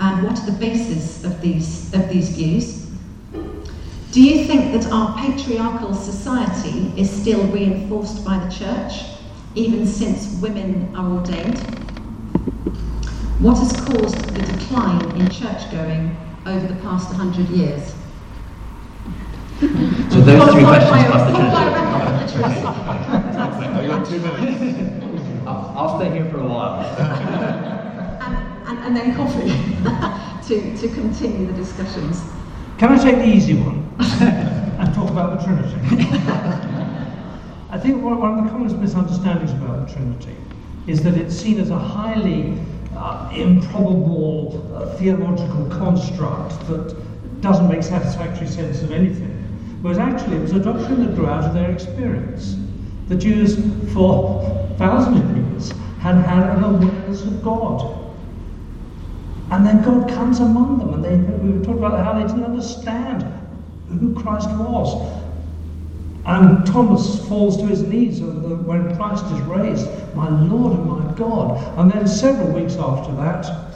And 0.00 0.24
what 0.24 0.38
are 0.38 0.46
the 0.46 0.58
basis 0.58 1.24
of 1.24 1.40
these, 1.40 1.92
of 1.94 2.08
these 2.08 2.30
views? 2.30 2.90
Do 4.12 4.22
you 4.22 4.44
think 4.46 4.72
that 4.72 4.90
our 4.92 5.16
patriarchal 5.18 5.92
society 5.94 6.92
is 6.96 7.10
still 7.10 7.44
reinforced 7.48 8.24
by 8.24 8.38
the 8.38 8.50
church, 8.50 9.04
even 9.54 9.86
since 9.86 10.40
women 10.40 10.94
are 10.96 11.10
ordained? 11.18 11.58
What 13.40 13.58
has 13.58 13.72
caused 13.72 14.34
the 14.34 14.42
decline 14.42 15.20
in 15.20 15.28
church 15.30 15.70
going 15.70 16.16
over 16.46 16.66
the 16.66 16.76
past 16.80 17.08
100 17.08 17.48
years? 17.50 17.94
So 19.60 20.20
those 20.20 20.52
three 20.52 20.64
questions 20.64 21.04
plus 21.10 21.22
the 22.28 22.32
Trinity. 22.32 23.23
I 23.84 23.86
got 23.86 24.06
two 24.06 24.18
minutes. 24.18 25.46
I'll, 25.46 25.74
I'll 25.76 25.98
stay 26.00 26.10
here 26.10 26.24
for 26.30 26.40
a 26.40 26.48
while. 26.48 26.80
and, 28.22 28.66
and, 28.66 28.78
and 28.78 28.96
then 28.96 29.14
coffee 29.14 29.48
to, 30.48 30.76
to 30.78 30.88
continue 30.94 31.46
the 31.46 31.52
discussions. 31.52 32.22
Can 32.78 32.92
I 32.92 33.02
take 33.02 33.16
the 33.16 33.26
easy 33.26 33.52
one 33.54 33.86
and 34.00 34.94
talk 34.94 35.10
about 35.10 35.38
the 35.38 35.44
Trinity? 35.44 35.76
I 37.68 37.78
think 37.78 38.02
one 38.02 38.14
of 38.14 38.44
the 38.44 38.50
commonest 38.50 38.76
misunderstandings 38.78 39.52
about 39.52 39.86
the 39.86 39.92
Trinity 39.92 40.34
is 40.86 41.02
that 41.02 41.14
it's 41.18 41.36
seen 41.36 41.60
as 41.60 41.68
a 41.68 41.78
highly 41.78 42.58
uh, 42.96 43.30
improbable 43.34 44.72
uh, 44.74 44.96
theological 44.96 45.66
construct 45.66 46.66
that 46.68 46.96
doesn't 47.42 47.68
make 47.68 47.82
satisfactory 47.82 48.46
sense 48.46 48.80
of 48.82 48.92
anything. 48.92 49.32
Whereas 49.82 49.98
actually 49.98 50.38
it 50.38 50.42
was 50.42 50.52
a 50.52 50.60
doctrine 50.60 51.04
that 51.06 51.14
grew 51.14 51.26
out 51.26 51.44
of 51.44 51.52
their 51.52 51.70
experience. 51.70 52.56
The 53.08 53.16
Jews, 53.16 53.56
for 53.92 54.74
thousands 54.78 55.20
of 55.20 55.36
years, 55.36 55.70
had 56.00 56.16
had 56.16 56.56
an 56.56 56.64
awareness 56.64 57.22
of 57.22 57.42
God. 57.42 58.14
And 59.50 59.64
then 59.64 59.82
God 59.82 60.08
comes 60.08 60.40
among 60.40 60.78
them, 60.78 60.94
and 60.94 61.04
they, 61.04 61.16
we 61.38 61.50
were 61.50 61.64
talking 61.64 61.78
about 61.78 62.02
how 62.02 62.14
they 62.14 62.26
didn't 62.26 62.44
understand 62.44 63.22
who 63.88 64.14
Christ 64.14 64.48
was. 64.50 65.22
And 66.26 66.66
Thomas 66.66 67.26
falls 67.28 67.58
to 67.58 67.66
his 67.66 67.82
knees 67.82 68.22
when 68.22 68.96
Christ 68.96 69.24
is 69.26 69.40
raised, 69.42 69.86
my 70.14 70.28
Lord 70.28 70.72
and 70.78 70.86
my 70.86 71.12
God. 71.14 71.78
And 71.78 71.92
then 71.92 72.08
several 72.08 72.50
weeks 72.52 72.76
after 72.76 73.14
that, 73.16 73.73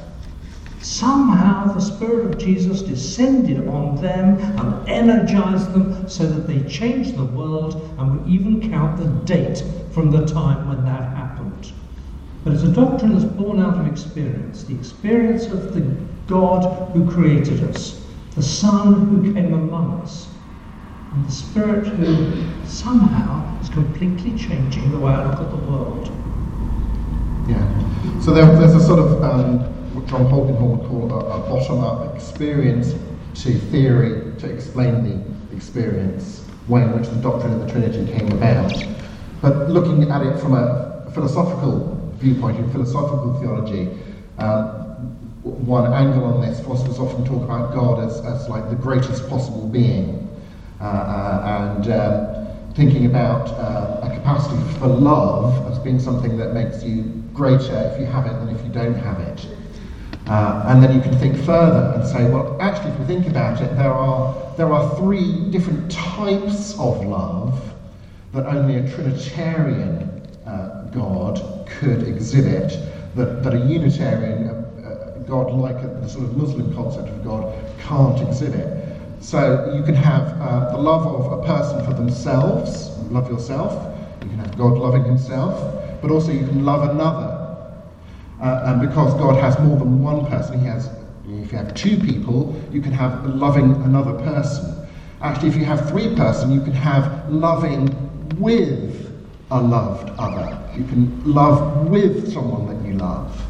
somehow 0.80 1.72
the 1.72 1.80
Spirit 1.80 2.26
of 2.26 2.38
Jesus 2.38 2.82
descended 2.82 3.66
on 3.68 3.96
them 3.96 4.38
and 4.58 4.88
energized 4.88 5.72
them 5.72 6.08
so 6.08 6.26
that 6.26 6.46
they 6.46 6.68
changed 6.68 7.16
the 7.16 7.24
world 7.24 7.74
and 7.98 8.20
would 8.20 8.28
even 8.28 8.70
count 8.70 8.98
the 8.98 9.08
date 9.24 9.62
from 9.92 10.10
the 10.10 10.24
time 10.26 10.68
when 10.68 10.84
that 10.84 11.02
happened. 11.16 11.72
But 12.44 12.52
it's 12.52 12.62
a 12.62 12.72
doctrine 12.72 13.12
that's 13.12 13.24
born 13.24 13.60
out 13.60 13.78
of 13.78 13.86
experience 13.86 14.64
the 14.64 14.74
experience 14.74 15.46
of 15.46 15.74
the 15.74 15.80
God 16.26 16.92
who 16.92 17.10
created 17.10 17.64
us, 17.64 18.04
the 18.34 18.42
Son 18.42 19.08
who 19.08 19.32
came 19.32 19.54
among 19.54 20.00
us, 20.02 20.28
and 21.12 21.26
the 21.26 21.32
Spirit 21.32 21.86
who 21.86 22.44
somehow 22.66 23.60
is 23.60 23.68
completely 23.70 24.36
changing 24.38 24.90
the 24.92 24.98
way 24.98 25.12
I 25.12 25.30
look 25.30 25.40
at 25.40 25.50
the 25.50 25.70
world. 25.70 26.06
Yeah. 27.48 28.20
So 28.20 28.32
there, 28.32 28.46
there's 28.56 28.74
a 28.74 28.86
sort 28.86 28.98
of 28.98 29.22
um, 29.22 29.77
John 30.08 30.24
Polkinghorne 30.30 30.78
would 30.78 30.88
call 30.88 31.12
a, 31.12 31.18
a 31.18 31.38
bottom-up 31.50 32.14
experience 32.14 32.94
to 33.42 33.52
theory 33.70 34.34
to 34.38 34.50
explain 34.50 35.04
the 35.04 35.54
experience 35.54 36.44
way 36.66 36.82
in 36.82 36.98
which 36.98 37.10
the 37.10 37.16
doctrine 37.16 37.52
of 37.52 37.60
the 37.60 37.70
Trinity 37.70 38.10
came 38.10 38.32
about. 38.32 38.72
But 39.42 39.68
looking 39.68 40.10
at 40.10 40.22
it 40.22 40.40
from 40.40 40.54
a 40.54 41.10
philosophical 41.12 41.94
viewpoint, 42.14 42.58
in 42.58 42.70
philosophical 42.72 43.38
theology, 43.38 43.90
um, 44.38 44.64
one 45.42 45.92
angle 45.92 46.24
on 46.24 46.40
this, 46.40 46.58
philosophers 46.60 46.98
often 46.98 47.26
talk 47.26 47.42
about 47.42 47.74
God 47.74 48.02
as, 48.02 48.18
as 48.24 48.48
like 48.48 48.70
the 48.70 48.76
greatest 48.76 49.28
possible 49.28 49.68
being. 49.68 50.24
Uh, 50.80 50.84
uh, 50.84 51.74
and 51.74 51.90
um, 51.92 52.74
thinking 52.74 53.04
about 53.06 53.48
uh, 53.48 54.00
a 54.06 54.14
capacity 54.14 54.62
for 54.78 54.86
love 54.86 55.70
as 55.70 55.78
being 55.80 55.98
something 55.98 56.38
that 56.38 56.54
makes 56.54 56.82
you 56.82 57.02
greater 57.34 57.92
if 57.92 58.00
you 58.00 58.06
have 58.06 58.26
it 58.26 58.32
than 58.38 58.48
if 58.48 58.64
you 58.64 58.72
don't 58.72 58.94
have 58.94 59.20
it. 59.20 59.46
Uh, 60.28 60.62
and 60.68 60.82
then 60.82 60.94
you 60.94 61.00
can 61.00 61.16
think 61.18 61.34
further 61.44 61.94
and 61.94 62.06
say, 62.06 62.30
well, 62.30 62.60
actually, 62.60 62.90
if 62.90 62.98
we 62.98 63.06
think 63.06 63.26
about 63.26 63.62
it, 63.62 63.74
there 63.76 63.92
are, 63.92 64.54
there 64.58 64.70
are 64.70 64.94
three 64.96 65.48
different 65.50 65.90
types 65.90 66.74
of 66.78 67.02
love 67.06 67.58
that 68.34 68.44
only 68.44 68.76
a 68.76 68.94
Trinitarian 68.94 70.02
uh, 70.44 70.86
God 70.92 71.66
could 71.66 72.06
exhibit, 72.06 72.78
that, 73.14 73.42
that 73.42 73.54
a 73.54 73.58
Unitarian 73.58 74.48
uh, 74.48 75.24
God, 75.26 75.50
like 75.50 75.82
a, 75.82 75.88
the 76.02 76.08
sort 76.08 76.24
of 76.24 76.36
Muslim 76.36 76.74
concept 76.74 77.08
of 77.08 77.24
God, 77.24 77.54
can't 77.80 78.20
exhibit. 78.28 78.84
So 79.20 79.72
you 79.74 79.82
can 79.82 79.94
have 79.94 80.28
uh, 80.42 80.72
the 80.72 80.78
love 80.78 81.06
of 81.06 81.40
a 81.40 81.46
person 81.46 81.82
for 81.86 81.94
themselves, 81.94 82.90
love 83.10 83.30
yourself, 83.30 83.72
you 84.22 84.28
can 84.28 84.40
have 84.40 84.58
God 84.58 84.76
loving 84.76 85.04
himself, 85.04 86.02
but 86.02 86.10
also 86.10 86.32
you 86.32 86.46
can 86.46 86.66
love 86.66 86.90
another 86.90 87.37
uh, 88.40 88.62
and 88.66 88.80
because 88.80 89.14
God 89.14 89.36
has 89.42 89.58
more 89.60 89.76
than 89.76 90.02
one 90.02 90.26
person, 90.26 90.60
He 90.60 90.66
has, 90.66 90.88
if 91.28 91.52
you 91.52 91.58
have 91.58 91.74
two 91.74 91.96
people, 91.98 92.60
you 92.72 92.80
can 92.80 92.92
have 92.92 93.26
loving 93.26 93.72
another 93.82 94.12
person. 94.24 94.86
Actually, 95.20 95.48
if 95.48 95.56
you 95.56 95.64
have 95.64 95.88
three 95.88 96.14
person, 96.14 96.52
you 96.52 96.60
can 96.60 96.72
have 96.72 97.28
loving 97.30 97.88
with 98.38 99.12
a 99.50 99.60
loved 99.60 100.10
other. 100.18 100.58
You 100.76 100.84
can 100.84 101.22
love 101.24 101.88
with 101.88 102.32
someone 102.32 102.66
that 102.66 102.86
you 102.86 102.94
love. 102.94 103.44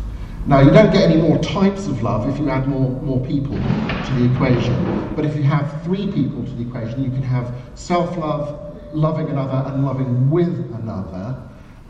Now, 0.46 0.60
you 0.60 0.70
don't 0.70 0.90
get 0.90 1.10
any 1.10 1.20
more 1.20 1.36
types 1.38 1.86
of 1.88 2.02
love 2.02 2.26
if 2.26 2.38
you 2.38 2.48
add 2.48 2.66
more, 2.66 2.90
more 3.02 3.24
people 3.26 3.54
to 3.56 4.14
the 4.14 4.32
equation. 4.32 5.14
But 5.14 5.26
if 5.26 5.36
you 5.36 5.42
have 5.42 5.82
three 5.82 6.10
people 6.10 6.42
to 6.42 6.50
the 6.52 6.62
equation, 6.62 7.04
you 7.04 7.10
can 7.10 7.22
have 7.22 7.54
self 7.74 8.16
love, 8.16 8.94
loving 8.94 9.28
another, 9.28 9.70
and 9.70 9.84
loving 9.84 10.30
with 10.30 10.72
another. 10.74 11.36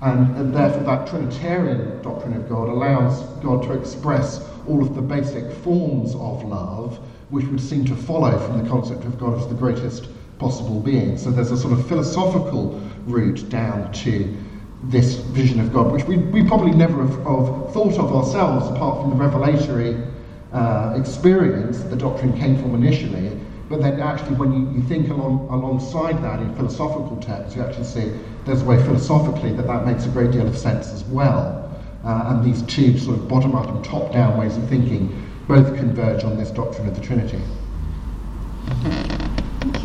And, 0.01 0.37
and 0.37 0.55
therefore, 0.55 0.85
that 0.85 1.09
Trinitarian 1.09 2.01
doctrine 2.03 2.35
of 2.35 2.49
God 2.49 2.69
allows 2.69 3.23
God 3.43 3.65
to 3.65 3.73
express 3.73 4.49
all 4.69 4.83
of 4.83 4.95
the 4.95 5.03
basic 5.03 5.51
forms 5.51 6.15
of 6.15 6.45
love, 6.45 6.99
which 7.31 7.47
would 7.47 7.61
seem 7.61 7.85
to 7.87 7.97
follow 7.97 8.39
from 8.39 8.62
the 8.62 8.69
concept 8.69 9.05
of 9.05 9.19
God 9.19 9.39
as 9.39 9.49
the 9.49 9.55
greatest 9.55 10.09
possible 10.39 10.81
being. 10.81 11.19
So 11.19 11.31
there's 11.31 11.51
a 11.51 11.57
sort 11.57 11.73
of 11.73 11.87
philosophical 11.89 12.81
route 13.07 13.49
down 13.49 13.93
to 13.93 14.37
this 14.85 15.16
vision 15.16 15.59
of 15.59 15.73
God, 15.73 15.91
which 15.91 16.05
we, 16.05 16.19
we 16.19 16.45
probably 16.45 16.70
never 16.70 17.05
have, 17.05 17.16
have 17.16 17.73
thought 17.73 17.99
of 17.99 18.15
ourselves 18.15 18.69
apart 18.69 19.01
from 19.01 19.11
the 19.11 19.16
revelatory 19.16 19.97
uh, 20.53 20.95
experience 20.97 21.81
the 21.81 21.97
doctrine 21.97 22.37
came 22.39 22.57
from 22.57 22.75
initially. 22.75 23.39
But 23.69 23.83
then 23.83 24.01
actually 24.01 24.37
when 24.37 24.53
you, 24.53 24.81
you 24.81 24.89
think 24.89 25.11
along, 25.11 25.49
alongside 25.51 26.23
that 26.23 26.41
in 26.41 26.55
philosophical 26.55 27.16
terms, 27.16 27.55
you 27.55 27.62
actually 27.62 27.85
see 27.85 28.12
there's 28.44 28.62
a 28.62 28.65
way 28.65 28.82
philosophically 28.82 29.52
that 29.52 29.66
that 29.66 29.86
makes 29.86 30.06
a 30.06 30.09
great 30.09 30.31
deal 30.31 30.47
of 30.47 30.56
sense 30.56 30.89
as 30.89 31.05
well. 31.05 31.65
Uh, 32.05 32.24
and 32.28 32.44
these 32.44 32.62
two 32.62 32.98
sort 32.98 33.16
of 33.16 33.28
bottom 33.28 33.55
up 33.55 33.69
and 33.69 33.85
top 33.85 34.12
down 34.12 34.39
ways 34.39 34.56
of 34.56 34.69
thinking 34.69 35.27
both 35.47 35.74
converge 35.77 36.24
on 36.24 36.36
this 36.36 36.51
doctrine 36.51 36.89
of 36.89 36.94
the 36.94 37.01
Trinity. 37.01 37.40
Thank 38.82 39.85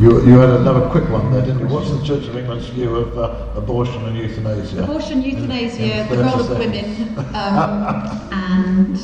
You, 0.00 0.24
you 0.24 0.38
had 0.38 0.48
another 0.50 0.88
quick 0.88 1.08
one 1.10 1.30
there, 1.30 1.42
didn't 1.42 1.58
you? 1.58 1.66
What's 1.66 1.90
the 1.90 2.02
Church 2.02 2.26
of 2.26 2.36
England's 2.36 2.68
view 2.68 2.96
of 2.96 3.18
uh, 3.18 3.60
abortion 3.60 4.02
and 4.06 4.16
euthanasia? 4.16 4.84
Abortion, 4.84 5.20
euthanasia, 5.22 6.06
the 6.08 6.16
role 6.16 6.40
of 6.40 6.58
women, 6.58 7.18
um, 7.34 8.30
and 8.32 8.98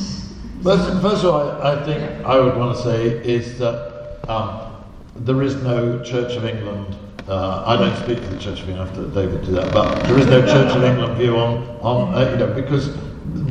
First, 0.63 1.01
first 1.01 1.23
of 1.23 1.33
all, 1.33 1.61
I, 1.61 1.73
I, 1.73 1.85
think 1.85 2.25
I 2.25 2.39
would 2.39 2.57
want 2.57 2.75
to 2.75 2.83
say 2.83 3.05
is 3.05 3.59
that 3.59 4.19
um, 4.27 4.76
there 5.19 5.41
is 5.41 5.55
no 5.63 6.01
Church 6.03 6.35
of 6.35 6.45
England. 6.45 6.95
Uh, 7.27 7.63
I 7.65 7.75
don't 7.75 7.95
speak 8.03 8.19
for 8.19 8.33
the 8.33 8.39
Church 8.39 8.61
of 8.61 8.69
England 8.69 8.89
after 8.89 9.07
David 9.09 9.45
do 9.45 9.51
that, 9.53 9.73
but 9.73 10.03
there 10.03 10.17
is 10.17 10.27
no 10.27 10.41
Church 10.41 10.75
of 10.75 10.83
England 10.83 11.17
view 11.17 11.37
on, 11.37 11.63
on 11.81 12.13
uh, 12.13 12.29
you 12.31 12.37
know, 12.37 12.53
because 12.53 12.95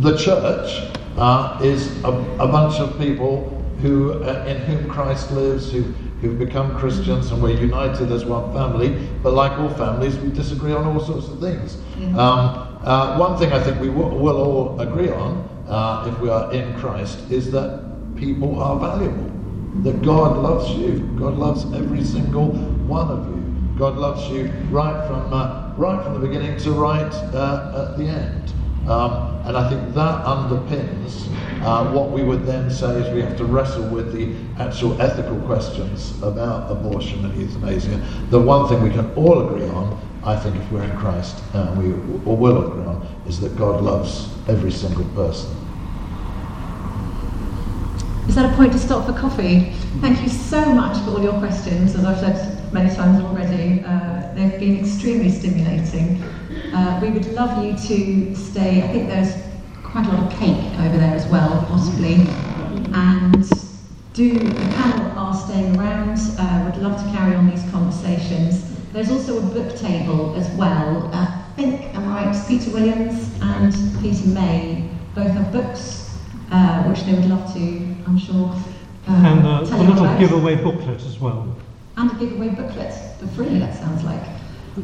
the 0.00 0.16
church 0.16 0.90
uh, 1.18 1.58
is 1.62 2.02
a, 2.04 2.10
a, 2.38 2.48
bunch 2.48 2.80
of 2.80 2.96
people 2.98 3.50
who, 3.82 4.22
uh, 4.24 4.44
in 4.46 4.56
whom 4.62 4.88
Christ 4.90 5.30
lives, 5.32 5.70
who 5.70 5.82
who've 6.20 6.38
become 6.38 6.76
Christians, 6.78 7.30
and 7.30 7.42
we're 7.42 7.60
united 7.60 8.10
as 8.10 8.24
one 8.24 8.52
family. 8.52 9.08
But 9.22 9.34
like 9.34 9.52
all 9.58 9.68
families, 9.70 10.16
we 10.18 10.30
disagree 10.30 10.72
on 10.72 10.86
all 10.86 11.00
sorts 11.00 11.28
of 11.28 11.40
things. 11.40 11.76
Mm-hmm. 11.76 12.18
Um, 12.18 12.78
uh, 12.82 13.18
one 13.18 13.38
thing 13.38 13.52
I 13.52 13.62
think 13.62 13.80
we 13.80 13.88
w- 13.88 14.18
will 14.18 14.36
all 14.40 14.80
agree 14.80 15.10
on 15.10 15.46
uh, 15.68 16.10
if 16.10 16.18
we 16.20 16.30
are 16.30 16.52
in 16.52 16.78
Christ, 16.78 17.30
is 17.30 17.50
that 17.52 17.82
people 18.16 18.60
are 18.60 18.78
valuable. 18.78 19.25
That 19.82 20.02
God 20.02 20.38
loves 20.38 20.70
you. 20.78 20.98
God 21.18 21.34
loves 21.38 21.64
every 21.74 22.02
single 22.02 22.52
one 22.86 23.08
of 23.08 23.26
you. 23.28 23.78
God 23.78 23.96
loves 23.96 24.28
you 24.30 24.50
right 24.70 25.06
from 25.06 25.32
uh, 25.32 25.74
right 25.76 26.02
from 26.02 26.14
the 26.14 26.26
beginning 26.26 26.56
to 26.60 26.72
right 26.72 27.12
uh, 27.34 27.90
at 27.90 27.98
the 27.98 28.04
end. 28.04 28.52
Um, 28.88 29.42
and 29.44 29.56
I 29.56 29.68
think 29.68 29.94
that 29.94 30.24
underpins 30.24 31.26
uh, 31.62 31.90
what 31.92 32.10
we 32.10 32.22
would 32.22 32.46
then 32.46 32.70
say 32.70 33.00
is 33.00 33.12
we 33.12 33.20
have 33.20 33.36
to 33.38 33.44
wrestle 33.44 33.88
with 33.88 34.12
the 34.12 34.34
actual 34.62 35.00
ethical 35.02 35.40
questions 35.40 36.16
about 36.22 36.70
abortion 36.70 37.24
and 37.24 37.36
euthanasia. 37.40 38.00
The 38.30 38.40
one 38.40 38.68
thing 38.68 38.82
we 38.82 38.90
can 38.90 39.12
all 39.14 39.48
agree 39.48 39.68
on, 39.68 40.00
I 40.22 40.36
think, 40.36 40.56
if 40.56 40.70
we're 40.70 40.84
in 40.84 40.96
Christ, 40.96 41.42
and 41.54 41.76
we 41.76 41.92
all 42.24 42.36
will 42.36 42.70
agree 42.70 42.84
on, 42.84 43.06
is 43.26 43.40
that 43.40 43.56
God 43.56 43.82
loves 43.82 44.28
every 44.48 44.70
single 44.70 45.04
person. 45.16 45.65
Is 48.28 48.34
that 48.34 48.52
a 48.52 48.56
point 48.56 48.72
to 48.72 48.78
stop 48.78 49.06
for 49.06 49.12
coffee? 49.12 49.72
Thank 50.00 50.20
you 50.22 50.28
so 50.28 50.64
much 50.74 51.02
for 51.04 51.12
all 51.12 51.22
your 51.22 51.38
questions. 51.38 51.94
As 51.94 52.04
I've 52.04 52.18
said 52.18 52.72
many 52.72 52.94
times 52.94 53.22
already, 53.24 53.82
uh, 53.84 54.32
they've 54.34 54.58
been 54.58 54.80
extremely 54.80 55.30
stimulating. 55.30 56.22
Uh, 56.74 56.98
we 57.00 57.10
would 57.10 57.26
love 57.32 57.64
you 57.64 57.72
to 57.72 58.34
stay. 58.34 58.82
I 58.82 58.88
think 58.88 59.08
there's 59.08 59.32
quite 59.82 60.06
a 60.06 60.10
lot 60.10 60.30
of 60.30 60.38
cake 60.38 60.78
over 60.80 60.98
there 60.98 61.14
as 61.14 61.26
well, 61.28 61.64
possibly. 61.68 62.26
And 62.92 63.48
do 64.12 64.38
the 64.38 64.54
panel 64.76 65.18
are 65.18 65.34
staying 65.34 65.78
around. 65.78 66.18
Uh, 66.38 66.70
would 66.70 66.82
love 66.82 67.02
to 67.02 67.16
carry 67.16 67.34
on 67.34 67.48
these 67.48 67.62
conversations. 67.70 68.76
There's 68.92 69.10
also 69.10 69.38
a 69.38 69.42
book 69.42 69.76
table 69.76 70.34
as 70.36 70.48
well. 70.56 71.10
Uh, 71.14 71.26
I 71.26 71.52
think, 71.56 71.94
am 71.94 72.08
I 72.08 72.26
right? 72.26 72.48
Peter 72.48 72.70
Williams 72.70 73.30
and 73.40 73.72
Peter 74.02 74.26
May 74.28 74.90
both 75.14 75.30
have 75.30 75.52
books, 75.52 76.18
uh, 76.50 76.82
which 76.84 77.04
they 77.04 77.14
would 77.14 77.26
love 77.26 77.52
to, 77.54 77.95
I'm 78.06 78.18
sure. 78.18 78.54
Uh, 79.08 79.12
and 79.12 79.46
uh, 79.46 79.60
a 79.60 79.76
little 79.78 80.04
about. 80.04 80.20
giveaway 80.20 80.54
booklet 80.56 81.00
as 81.02 81.18
well. 81.18 81.54
And 81.96 82.10
a 82.10 82.14
giveaway 82.14 82.50
booklet 82.50 82.94
for 83.18 83.26
free, 83.28 83.58
that 83.58 83.74
sounds 83.74 84.04
like. 84.04 84.22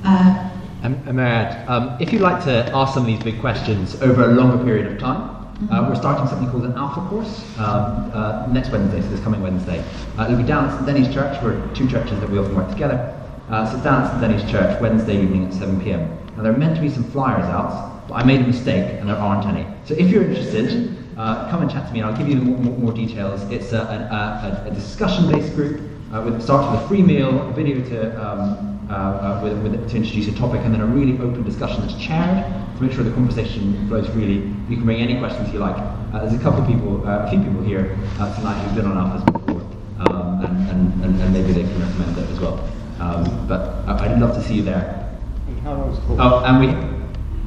Uh, 0.04 0.50
and, 0.82 0.96
and 1.06 1.68
um, 1.68 1.96
if 2.00 2.12
you'd 2.12 2.22
like 2.22 2.42
to 2.44 2.70
ask 2.74 2.94
some 2.94 3.04
of 3.04 3.06
these 3.06 3.22
big 3.22 3.40
questions 3.40 4.00
over 4.02 4.24
a 4.24 4.28
longer 4.28 4.62
period 4.64 4.90
of 4.90 4.98
time, 4.98 5.20
uh, 5.20 5.80
mm-hmm. 5.80 5.88
we're 5.88 5.94
starting 5.94 6.26
something 6.26 6.50
called 6.50 6.64
an 6.64 6.72
Alpha 6.72 7.00
course 7.08 7.44
um, 7.58 8.10
uh, 8.12 8.46
next 8.50 8.70
Wednesday, 8.70 9.00
so 9.00 9.08
this 9.08 9.20
coming 9.20 9.42
Wednesday. 9.42 9.84
Uh, 10.18 10.24
it'll 10.24 10.38
be 10.38 10.42
down 10.42 10.68
at 10.68 10.74
St 10.74 10.88
Denys 10.88 11.12
Church. 11.12 11.40
We're 11.42 11.74
two 11.74 11.88
churches 11.88 12.18
that 12.18 12.28
we 12.28 12.38
often 12.38 12.56
work 12.56 12.70
together. 12.70 13.16
Uh, 13.48 13.68
so 13.68 13.76
it's 13.76 13.84
down 13.84 14.02
at 14.02 14.10
St 14.10 14.22
Denys 14.22 14.50
Church 14.50 14.80
Wednesday 14.80 15.22
evening 15.22 15.46
at 15.46 15.52
7 15.52 15.80
pm. 15.80 16.08
Now, 16.36 16.42
there 16.42 16.52
are 16.52 16.58
meant 16.58 16.74
to 16.76 16.82
be 16.82 16.88
some 16.88 17.04
flyers 17.04 17.44
out, 17.44 18.08
but 18.08 18.14
I 18.14 18.24
made 18.24 18.40
a 18.40 18.46
mistake 18.46 18.98
and 18.98 19.08
there 19.08 19.16
aren't 19.16 19.46
any. 19.46 19.66
So 19.84 19.94
if 19.94 20.10
you're 20.10 20.24
interested, 20.24 20.96
uh, 21.16 21.50
come 21.50 21.62
and 21.62 21.70
chat 21.70 21.86
to 21.86 21.92
me 21.92 22.00
and 22.00 22.08
I'll 22.08 22.16
give 22.16 22.28
you 22.28 22.36
more, 22.36 22.58
more, 22.58 22.78
more 22.78 22.92
details. 22.92 23.42
It's 23.50 23.72
a, 23.72 23.80
a, 23.80 24.66
a, 24.66 24.70
a 24.70 24.74
discussion 24.74 25.30
based 25.30 25.54
group. 25.54 25.80
Uh, 26.12 26.20
with, 26.20 26.42
starts 26.42 26.70
with 26.70 26.84
a 26.84 26.88
free 26.88 27.00
meal, 27.00 27.48
a 27.48 27.52
video 27.54 27.82
to 27.88 28.22
um, 28.22 28.72
uh, 28.90 28.94
uh, 28.94 29.40
with, 29.42 29.56
with, 29.62 29.88
to 29.88 29.96
introduce 29.96 30.28
a 30.28 30.32
topic, 30.36 30.60
and 30.60 30.74
then 30.74 30.82
a 30.82 30.86
really 30.86 31.14
open 31.14 31.42
discussion 31.42 31.80
that's 31.80 31.94
chaired 31.94 32.44
to 32.76 32.82
make 32.82 32.92
sure 32.92 33.02
the 33.02 33.12
conversation 33.12 33.88
flows 33.88 34.06
freely. 34.08 34.52
You 34.68 34.76
can 34.76 34.84
bring 34.84 35.00
any 35.00 35.18
questions 35.18 35.50
you 35.50 35.60
like. 35.60 35.76
Uh, 36.12 36.20
there's 36.20 36.34
a 36.34 36.42
couple 36.42 36.60
of 36.60 36.66
people, 36.66 37.00
uh, 37.08 37.24
a 37.24 37.30
few 37.30 37.40
people 37.40 37.62
here 37.62 37.96
uh, 38.20 38.34
tonight 38.36 38.60
who've 38.60 38.74
been 38.74 38.84
on 38.84 38.98
Alphas 39.00 39.24
before, 39.32 39.62
um, 40.00 40.44
and, 40.44 40.68
and, 40.68 41.04
and, 41.04 41.22
and, 41.22 41.32
maybe 41.32 41.54
they 41.54 41.62
can 41.62 41.80
recommend 41.80 42.18
it 42.18 42.28
as 42.28 42.40
well. 42.40 42.68
Um, 43.00 43.46
but 43.48 43.60
I, 43.88 44.08
would 44.08 44.20
love 44.20 44.34
to 44.34 44.42
see 44.42 44.56
you 44.56 44.62
there. 44.62 45.16
How 45.64 45.72
long 45.72 45.90
is 45.90 45.98
the 45.98 46.04
course? 46.04 46.20
Oh, 46.20 46.44
and 46.44 46.60
we. 46.60 46.66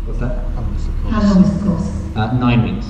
What's 0.07 0.19
that? 0.21 0.47
How 0.55 0.61
long 1.21 1.43
is 1.43 1.59
the 1.59 1.69
course? 1.69 2.15
Uh, 2.15 2.33
nine 2.39 2.63
weeks. 2.63 2.87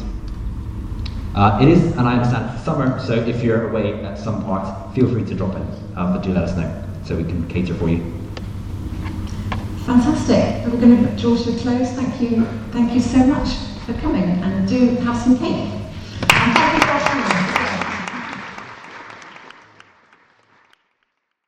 Uh, 1.36 1.60
it 1.62 1.68
is, 1.68 1.92
and 1.98 2.08
I 2.08 2.14
understand, 2.14 2.60
summer, 2.62 2.98
so 3.00 3.14
if 3.14 3.44
you're 3.44 3.70
away 3.70 4.02
at 4.06 4.18
some 4.18 4.44
part, 4.46 4.96
feel 4.96 5.08
free 5.12 5.26
to 5.26 5.36
drop 5.36 5.54
in, 5.56 5.62
um, 5.98 6.14
but 6.14 6.24
do 6.24 6.32
let 6.32 6.46
us 6.46 6.56
know 6.56 6.84
so 7.04 7.16
we 7.16 7.26
can 7.26 7.46
cater 7.50 7.76
for 7.76 7.90
you. 7.90 8.00
Fantastic. 9.86 10.66
We're 10.66 10.80
going 10.80 11.06
to 11.06 11.22
draw 11.22 11.36
to 11.36 11.56
a 11.56 11.60
close. 11.60 11.92
Thank 11.92 12.22
you. 12.22 12.46
Thank 12.72 12.94
you 12.94 13.02
so 13.02 13.20
much. 13.28 13.50
for 13.86 13.94
coming 13.94 14.24
and 14.24 14.68
do 14.68 14.96
have 15.02 15.16
some 15.16 15.38
cake. 15.38 16.75